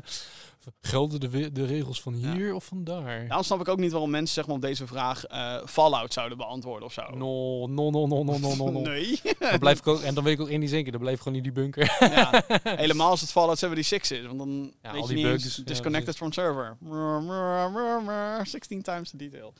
Gelden 0.82 1.20
de, 1.20 1.52
de 1.52 1.66
regels 1.66 2.02
van 2.02 2.20
Ja. 2.20 2.34
hier 2.34 2.54
of 2.54 2.66
van 2.66 2.84
daar? 2.84 3.26
Daarom 3.28 3.44
snap 3.46 3.60
ik 3.60 3.68
ook 3.68 3.78
niet 3.80 3.92
waarom 3.92 4.10
mensen 4.10 4.34
zeg 4.34 4.46
maar, 4.48 4.56
op 4.56 4.62
deze 4.62 4.88
vraag 4.88 5.26
eh, 5.26 5.66
Fallout 5.66 6.14
zouden 6.14 6.38
beantwoorden 6.38 6.86
of 6.88 6.94
zo. 6.94 7.02
No, 7.10 7.68
no, 7.68 7.90
no, 7.90 8.08
no, 8.08 8.24
no, 8.24 8.38
no, 8.38 8.56
no. 8.56 8.72
no. 8.72 8.80
Nee. 8.90 9.20
Dan 9.40 9.60
blijf 9.60 9.80
ik 9.80 9.88
ook, 9.88 10.02
en 10.02 10.14
dan 10.16 10.24
weet 10.24 10.34
ik 10.34 10.42
ook 10.42 10.50
één 10.50 10.60
die 10.60 10.70
zeker, 10.70 10.92
dan 10.92 11.02
blijf 11.02 11.16
ik 11.16 11.22
gewoon 11.22 11.38
in 11.38 11.44
die 11.44 11.52
bunker. 11.52 11.98
ja. 12.00 12.44
Helemaal 12.64 13.10
als 13.10 13.22
het 13.22 13.32
Fallout 13.32 13.60
76 13.60 14.18
is. 14.20 14.26
Want 14.26 14.38
dan 14.38 14.74
Ja, 14.82 14.92
weet 14.92 15.02
al 15.02 15.10
je 15.10 15.16
die 15.16 15.24
bugs, 15.24 15.56
disconnected 15.56 16.16
from 16.16 16.32
server. 16.32 16.78
Mrr, 16.80 17.22
mrr, 17.24 17.72
mrr, 17.72 18.02
mrr, 18.04 18.48
16 18.48 18.82
times 18.82 19.10
the 19.10 19.18
detail. 19.18 19.54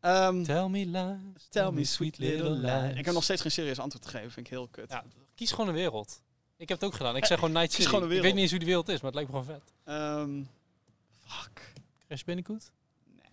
Ehm, 0.00 0.42
Tell 0.42 0.68
me 0.68 0.86
lies, 0.86 1.46
tell 1.50 1.70
me 1.70 1.84
sweet 1.84 2.18
little 2.18 2.50
lies. 2.50 2.98
Ik 2.98 3.04
heb 3.04 3.14
nog 3.14 3.22
steeds 3.24 3.42
geen 3.42 3.50
serieus 3.50 3.78
antwoord 3.78 4.04
te 4.04 4.10
geven. 4.10 4.30
Vind 4.30 4.46
ik 4.46 4.52
heel 4.52 4.68
kut. 4.70 4.90
Ja, 4.90 5.04
kies 5.34 5.50
gewoon 5.50 5.68
een 5.68 5.74
wereld. 5.74 6.20
Ik 6.58 6.68
heb 6.68 6.80
het 6.80 6.88
ook 6.88 6.94
gedaan. 6.96 7.16
Ik 7.16 7.24
zeg 7.24 7.38
gewoon 7.38 7.54
Night 7.54 7.72
City. 7.72 7.88
gewoon 7.88 8.12
Ik 8.12 8.22
weet 8.22 8.32
niet 8.32 8.42
eens 8.42 8.50
hoe 8.50 8.58
die 8.58 8.68
wereld 8.68 8.88
is, 8.88 9.00
maar 9.00 9.12
het 9.12 9.14
lijkt 9.14 9.32
me 9.32 9.38
gewoon 9.38 9.54
vet. 9.60 9.72
Ehm, 9.84 10.42
fuck. 11.26 11.72
Crash 12.06 12.22
Bandicoot? 12.22 12.72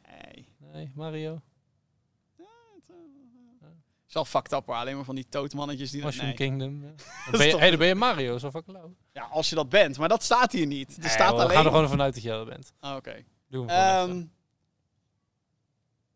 Nee. 0.04 0.48
Nee, 0.74 0.92
Mario? 0.96 1.42
is 4.08 4.14
wel 4.14 4.42
fucked 4.42 4.54
up 4.54 4.66
hoor. 4.66 4.76
Alleen 4.76 4.96
maar 4.96 5.06
van 5.06 5.16
die 5.16 5.26
tootmannetjes 5.30 5.92
die... 5.92 6.04
Mushroom 6.04 6.26
Nee. 6.28 6.36
Kingdom? 6.36 6.82
Ja. 6.84 6.90
is 6.96 7.32
Dan, 7.32 7.38
ben 7.40 7.48
je, 7.48 7.58
hey, 7.58 7.70
dan 7.70 7.80
ben 7.80 7.88
je 7.88 7.96
Mario, 7.96 8.38
zo 8.38 8.50
fucking 8.52 8.78
lauw. 8.78 8.96
Ja, 9.12 9.24
als 9.24 9.50
je 9.50 9.56
dat 9.56 9.70
bent. 9.70 9.98
Maar 9.98 10.10
dat 10.10 10.24
staat 10.24 10.52
hier 10.52 10.66
niet. 10.66 10.96
Er 10.96 11.02
Nee, 11.02 11.10
staat 11.10 11.30
joh, 11.30 11.38
we 11.38 11.44
alleen... 11.44 11.56
gaan 11.56 11.66
er 11.66 11.72
gewoon 11.72 11.90
vanuit 11.90 12.14
dat 12.14 12.24
jij 12.24 12.36
dat 12.36 12.48
bent. 12.48 12.74
Ah, 12.80 12.96
Oké. 12.96 13.24
Doe 13.50 13.66
hem 13.66 13.70
gewoon 13.70 14.10
even. 14.10 14.32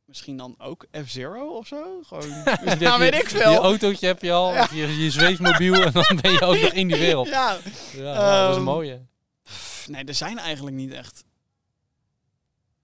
Misschien 0.10 0.38
dan 0.38 0.56
ook 0.58 0.86
F-Zero 1.06 1.48
of 1.58 1.68
zo? 1.68 2.02
Gewoon... 2.04 2.30
Ja, 2.80 2.94
je- 2.94 3.00
weet 3.00 3.14
ik 3.16 3.30
Je 3.30 3.38
veel. 3.38 3.62
autootje 3.64 4.08
heb 4.08 4.22
je 4.22 4.32
al, 4.32 4.54
je, 4.54 4.98
je 5.04 5.12
zweefmobiel 5.12 5.74
en 5.84 5.92
dan 5.92 6.20
ben 6.22 6.32
je 6.32 6.42
ook 6.42 6.60
nog 6.62 6.72
in 6.72 6.88
die 6.88 6.98
wereld. 6.98 7.28
Ja, 7.28 7.58
Ja. 7.94 8.02
ja, 8.02 8.42
dat 8.42 8.50
is 8.50 8.56
een 8.56 8.62
Ehm, 8.62 8.64
mooie. 8.64 9.06
Pff, 9.44 9.88
nee, 9.88 10.04
er 10.04 10.14
zijn 10.14 10.38
eigenlijk 10.38 10.76
niet 10.76 10.92
echt... 10.92 11.24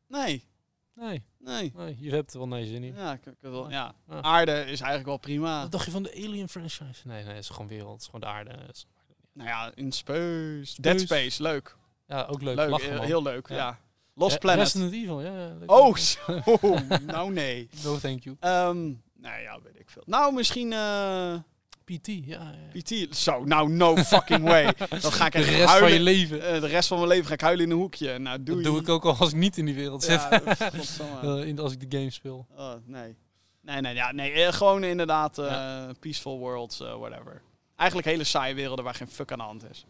Nee. 0.07 0.47
Nee, 0.95 1.23
Nee. 1.39 1.71
nee, 1.75 1.97
je 1.99 2.11
hebt 2.11 2.31
er 2.33 2.37
wel 2.37 2.47
nee 2.47 2.65
zin 2.65 2.83
in. 2.83 2.95
Ja, 2.95 3.13
ik, 3.13 3.25
ik 3.25 3.33
wil, 3.39 3.69
ja. 3.69 3.93
Aarde 4.21 4.51
is 4.51 4.79
eigenlijk 4.79 5.05
wel 5.05 5.17
prima. 5.17 5.61
Wat 5.61 5.71
dacht 5.71 5.85
je 5.85 5.91
van 5.91 6.03
de 6.03 6.11
Alien 6.15 6.49
franchise? 6.49 6.83
Nee, 7.03 7.23
nee, 7.23 7.33
het 7.33 7.43
is 7.43 7.49
gewoon 7.49 7.67
wereld. 7.67 7.91
Het 7.91 7.99
is 8.01 8.05
gewoon 8.05 8.21
de 8.21 8.27
aarde. 8.27 8.51
Is- 8.71 8.85
Nou 9.33 9.49
ja, 9.49 9.71
in 9.75 9.91
space. 9.91 10.81
Dead 10.81 10.99
Space, 11.01 11.41
leuk. 11.41 11.75
Ja, 12.07 12.23
ook 12.25 12.41
leuk. 12.41 12.55
Leuk, 12.55 12.69
Lachen, 12.69 12.87
heel, 12.89 12.97
man. 12.97 13.05
heel 13.05 13.21
leuk, 13.23 13.47
ja. 13.49 13.79
Lost 14.15 14.33
Eh, 14.33 14.39
Planet. 14.39 14.63
Resident 14.63 14.93
Evil, 14.93 15.21
ja. 15.21 15.51
Oh, 15.65 15.95
zo. 15.95 16.41
nou 17.05 17.31
nee. 17.31 17.69
No, 17.83 17.97
thank 17.97 18.23
you. 18.23 18.35
Ehm 18.39 18.83
nou 19.17 19.41
ja, 19.41 19.59
weet 19.63 19.79
ik 19.79 19.89
veel. 19.89 20.03
Nou, 20.05 20.33
misschien 20.33 20.73
eh, 20.73 21.33
PT, 21.83 22.07
ja. 22.07 22.23
ja. 22.73 22.79
PT. 22.81 23.15
Zo, 23.17 23.43
nou, 23.43 23.69
no 23.69 23.95
fucking 23.95 24.43
way. 24.43 24.73
Dan 25.01 25.11
ga 25.11 25.25
ik 25.25 25.31
De 25.31 25.39
rest 25.41 25.57
van 25.57 25.67
huilen. 25.67 25.93
je 25.93 25.99
leven. 25.99 26.41
Eh, 26.53 26.61
de 26.61 26.67
rest 26.67 26.87
van 26.87 26.97
mijn 26.97 27.09
leven 27.09 27.25
ga 27.25 27.33
ik 27.33 27.41
huilen 27.41 27.65
in 27.65 27.71
een 27.71 27.77
hoekje. 27.77 28.17
Nou, 28.17 28.43
doe 28.43 28.55
Dat 28.55 28.63
doe 28.63 28.79
ik 28.81 28.89
ook 28.89 29.05
al 29.05 29.15
als 29.15 29.29
ik 29.29 29.35
niet 29.35 29.57
in 29.57 29.65
die 29.65 29.75
wereld 29.75 30.03
zit. 30.03 30.21
Ja, 30.29 30.41
godsamme. 30.73 31.45
In, 31.47 31.59
als 31.59 31.71
ik 31.73 31.91
de 31.91 31.97
game 31.97 32.09
speel. 32.09 32.47
Oh, 32.57 32.73
nee. 32.85 33.15
Nee, 33.61 33.81
nee, 33.81 33.93
ja, 33.93 34.11
nee. 34.11 34.51
gewoon 34.51 34.83
inderdaad 34.83 35.35
Ja. 35.35 35.91
peaceful 35.99 36.37
worlds, 36.39 36.77
whatever. 36.77 37.41
Eigenlijk 37.75 38.07
hele 38.07 38.23
saaie 38.23 38.55
werelden 38.55 38.85
waar 38.85 38.93
geen 38.95 39.07
fuck 39.07 39.31
aan 39.31 39.37
de 39.37 39.43
hand 39.43 39.69
is. 39.69 39.85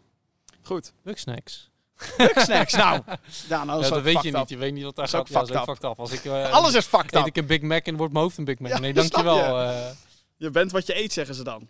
Goed. 0.62 0.92
Bugsnacks. 1.02 1.70
Bugsnacks, 2.16 2.72
nou. 2.74 3.00
Ja, 3.48 3.64
nou, 3.64 3.82
Ja, 3.82 3.88
dat 3.88 4.02
weet 4.02 4.22
je 4.22 4.32
niet. 4.32 4.48
Je 4.48 4.56
weet 4.56 4.72
niet 4.72 4.84
wat 4.84 4.96
daar 4.96 5.08
gaat. 5.08 5.20
ook 5.20 5.28
Ja, 5.28 5.34
dat 5.34 5.42
is 5.42 5.48
fucked 5.48 5.68
ook 5.68 5.76
fucked 5.76 5.90
up. 5.90 5.98
Als 5.98 6.10
ik, 6.12 6.24
eh, 6.24 6.52
Alles 6.52 6.74
is 6.74 6.84
fucked 6.84 7.14
eet 7.14 7.20
up. 7.20 7.26
ik 7.26 7.36
een 7.36 7.46
Big 7.46 7.60
Mac 7.60 7.86
en 7.86 7.96
wordt 7.96 8.12
mijn 8.12 8.24
hoofd 8.24 8.38
een 8.38 8.44
Big 8.44 8.58
Mac. 8.58 8.70
Ja, 8.70 8.78
nee, 8.78 8.92
dankjewel. 8.92 9.36
je. 9.60 9.64
eh 9.72 9.90
Je 10.36 10.50
bent 10.50 10.72
wat 10.72 10.86
je 10.86 10.98
eet, 10.98 11.12
zeggen 11.12 11.34
ze 11.34 11.44
dan. 11.44 11.68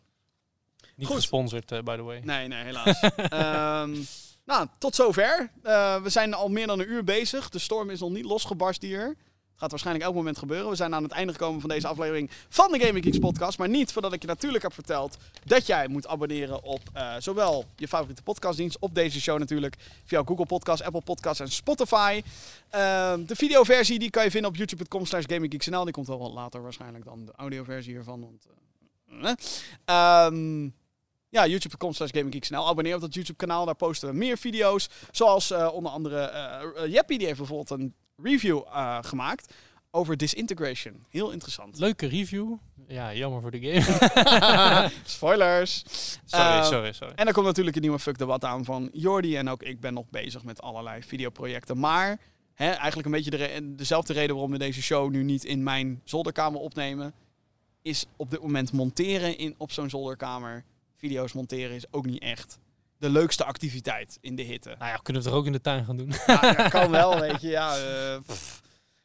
niet 0.96 1.06
Goed. 1.06 1.16
gesponsord, 1.16 1.72
eh, 1.72 1.80
by 1.80 1.96
the 1.96 2.02
way. 2.02 2.20
Nee, 2.24 2.48
nee, 2.48 2.64
helaas. 2.64 3.00
Ehm, 3.16 3.96
nou, 4.44 4.66
tot 4.78 4.94
zover. 4.94 5.50
Eh, 5.62 6.02
we 6.02 6.08
zijn 6.08 6.34
al 6.34 6.48
meer 6.48 6.66
dan 6.66 6.80
een 6.80 6.90
uur 6.90 7.04
bezig. 7.04 7.48
De 7.48 7.58
storm 7.58 7.90
is 7.90 8.00
nog 8.00 8.10
niet 8.10 8.24
losgebarst 8.24 8.82
hier. 8.82 9.16
Gaat 9.56 9.70
waarschijnlijk 9.70 10.04
elk 10.04 10.14
moment 10.14 10.38
gebeuren. 10.38 10.70
We 10.70 10.76
zijn 10.76 10.94
aan 10.94 11.02
het 11.02 11.12
einde 11.12 11.32
gekomen 11.32 11.60
van 11.60 11.68
deze 11.68 11.86
aflevering 11.86 12.30
van 12.48 12.72
de 12.72 12.78
Gaming 12.78 13.04
Geeks 13.04 13.18
podcast. 13.18 13.58
Maar 13.58 13.68
niet 13.68 13.92
voordat 13.92 14.12
ik 14.12 14.22
je 14.22 14.28
natuurlijk 14.28 14.62
heb 14.62 14.72
verteld 14.72 15.16
dat 15.44 15.66
jij 15.66 15.88
moet 15.88 16.06
abonneren 16.06 16.62
op 16.62 16.80
eh, 16.92 17.14
zowel 17.18 17.64
je 17.76 17.88
favoriete 17.88 18.22
podcastdienst, 18.22 18.78
op 18.78 18.94
deze 18.94 19.20
show 19.20 19.38
natuurlijk, 19.38 19.76
via 20.04 20.22
Google 20.24 20.46
Podcast, 20.46 20.82
Apple 20.82 21.02
Podcast 21.02 21.40
en 21.40 21.50
Spotify. 21.50 22.22
Ehm, 22.70 23.24
de 23.24 23.36
videoversie 23.36 23.98
die 23.98 24.10
kan 24.10 24.24
je 24.24 24.30
vinden 24.30 24.50
op 24.50 24.56
youtube.com 24.56 25.06
slash 25.06 25.24
gaminggeeksnl. 25.26 25.84
Die 25.84 25.92
komt 25.92 26.06
wel 26.06 26.18
wat 26.18 26.32
later 26.32 26.62
waarschijnlijk 26.62 27.04
dan 27.04 27.24
de 27.24 27.32
audioversie 27.36 27.92
hiervan. 27.92 28.20
Want. 28.20 28.46
Ehm, 29.84 30.64
ja, 31.28 31.46
youtube.com 31.46 31.92
slash 31.92 32.10
gaminggeeksnl. 32.10 32.68
Abonneer 32.68 32.94
op 32.94 33.00
dat 33.00 33.14
YouTube 33.14 33.38
kanaal. 33.38 33.64
Daar 33.64 33.74
posten 33.74 34.08
we 34.08 34.14
meer 34.14 34.38
video's. 34.38 34.88
Zoals 35.10 35.52
onder 35.52 35.92
andere 35.92 36.86
Jeppie, 36.88 37.18
die 37.18 37.26
heeft 37.26 37.38
bijvoorbeeld 37.38 37.70
een 37.70 37.94
review 38.22 38.62
eh, 38.66 38.98
gemaakt 39.00 39.54
over 39.90 40.16
Disintegration. 40.16 41.04
Heel 41.08 41.30
interessant. 41.30 41.78
Leuke 41.78 42.06
review. 42.06 42.52
Ja, 42.88 43.14
jammer 43.14 43.40
voor 43.40 43.50
de 43.50 43.60
game. 43.60 44.90
Spoilers. 45.04 45.84
sorry, 46.24 46.44
Eh, 46.44 46.64
sorry, 46.64 46.92
sorry. 46.92 47.12
En 47.14 47.26
er 47.26 47.32
komt 47.32 47.46
natuurlijk 47.46 47.76
een 47.76 47.82
nieuwe 47.82 47.98
Fuck 47.98 48.18
debat 48.18 48.44
aan 48.44 48.64
van 48.64 48.88
Jordi. 48.92 49.36
En 49.36 49.48
ook 49.48 49.62
ik 49.62 49.80
ben 49.80 49.94
nog 49.94 50.10
bezig 50.10 50.44
met 50.44 50.62
allerlei 50.62 51.02
videoprojecten. 51.02 51.78
Maar 51.78 52.18
hè, 52.54 52.70
eigenlijk 52.70 53.06
een 53.06 53.12
beetje 53.12 53.30
de 53.30 53.36
re- 53.36 53.74
dezelfde 53.76 54.12
reden 54.12 54.34
waarom 54.34 54.52
we 54.52 54.58
deze 54.58 54.82
show 54.82 55.10
nu 55.10 55.22
niet 55.22 55.44
in 55.44 55.62
mijn 55.62 56.00
zolderkamer 56.04 56.60
opnemen. 56.60 57.14
Is 57.82 58.06
op 58.16 58.30
dit 58.30 58.40
moment 58.42 58.72
monteren 58.72 59.38
in, 59.38 59.54
op 59.58 59.72
zo'n 59.72 59.90
zolderkamer. 59.90 60.64
Video's 60.96 61.32
monteren 61.32 61.76
is 61.76 61.92
ook 61.92 62.06
niet 62.06 62.22
echt 62.22 62.58
de 62.98 63.10
leukste 63.10 63.44
activiteit 63.44 64.18
in 64.20 64.36
de 64.36 64.42
hitte. 64.42 64.74
Nou 64.78 64.90
ja, 64.90 64.96
kunnen 64.96 65.22
we 65.22 65.28
het 65.28 65.36
er 65.36 65.40
ook 65.40 65.46
in 65.46 65.52
de 65.52 65.60
tuin 65.60 65.84
gaan 65.84 65.96
doen. 65.96 66.12
Ja, 66.26 66.40
ja, 66.42 66.68
kan 66.78 66.90
wel, 66.90 67.20
weet 67.20 67.40
je. 67.40 67.48
Ja, 67.48 67.76
eh, 67.76 68.20
pff, 68.26 68.62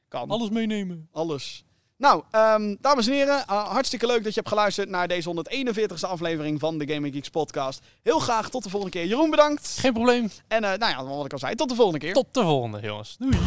kan. 0.07 0.29
Alles 0.29 0.49
meenemen. 0.49 1.07
Alles. 1.11 1.65
Nou, 2.01 2.23
ehm, 2.31 2.75
dames 2.79 3.07
en 3.07 3.13
heren, 3.13 3.47
eh, 3.47 3.67
hartstikke 3.67 4.05
leuk 4.05 4.23
dat 4.23 4.33
je 4.33 4.39
hebt 4.39 4.47
geluisterd 4.47 4.89
naar 4.89 5.07
deze 5.07 5.29
141ste 5.29 6.07
aflevering 6.07 6.59
van 6.59 6.77
de 6.77 6.93
Gaming 6.93 7.13
Geeks 7.13 7.29
podcast. 7.29 7.81
Heel 8.01 8.19
graag 8.19 8.49
tot 8.49 8.63
de 8.63 8.69
volgende 8.69 8.97
keer. 8.97 9.07
Jeroen, 9.07 9.29
bedankt. 9.29 9.77
Geen 9.79 9.93
probleem. 9.93 10.29
En 10.47 10.63
eh, 10.63 10.77
nou 10.77 10.91
ja, 10.91 11.05
wat 11.05 11.25
ik 11.25 11.33
al 11.33 11.39
zei, 11.39 11.55
tot 11.55 11.69
de 11.69 11.75
volgende 11.75 11.99
keer. 11.99 12.13
Tot 12.13 12.33
de 12.33 12.41
volgende, 12.41 12.79
jongens. 12.81 13.15
Doei. 13.19 13.37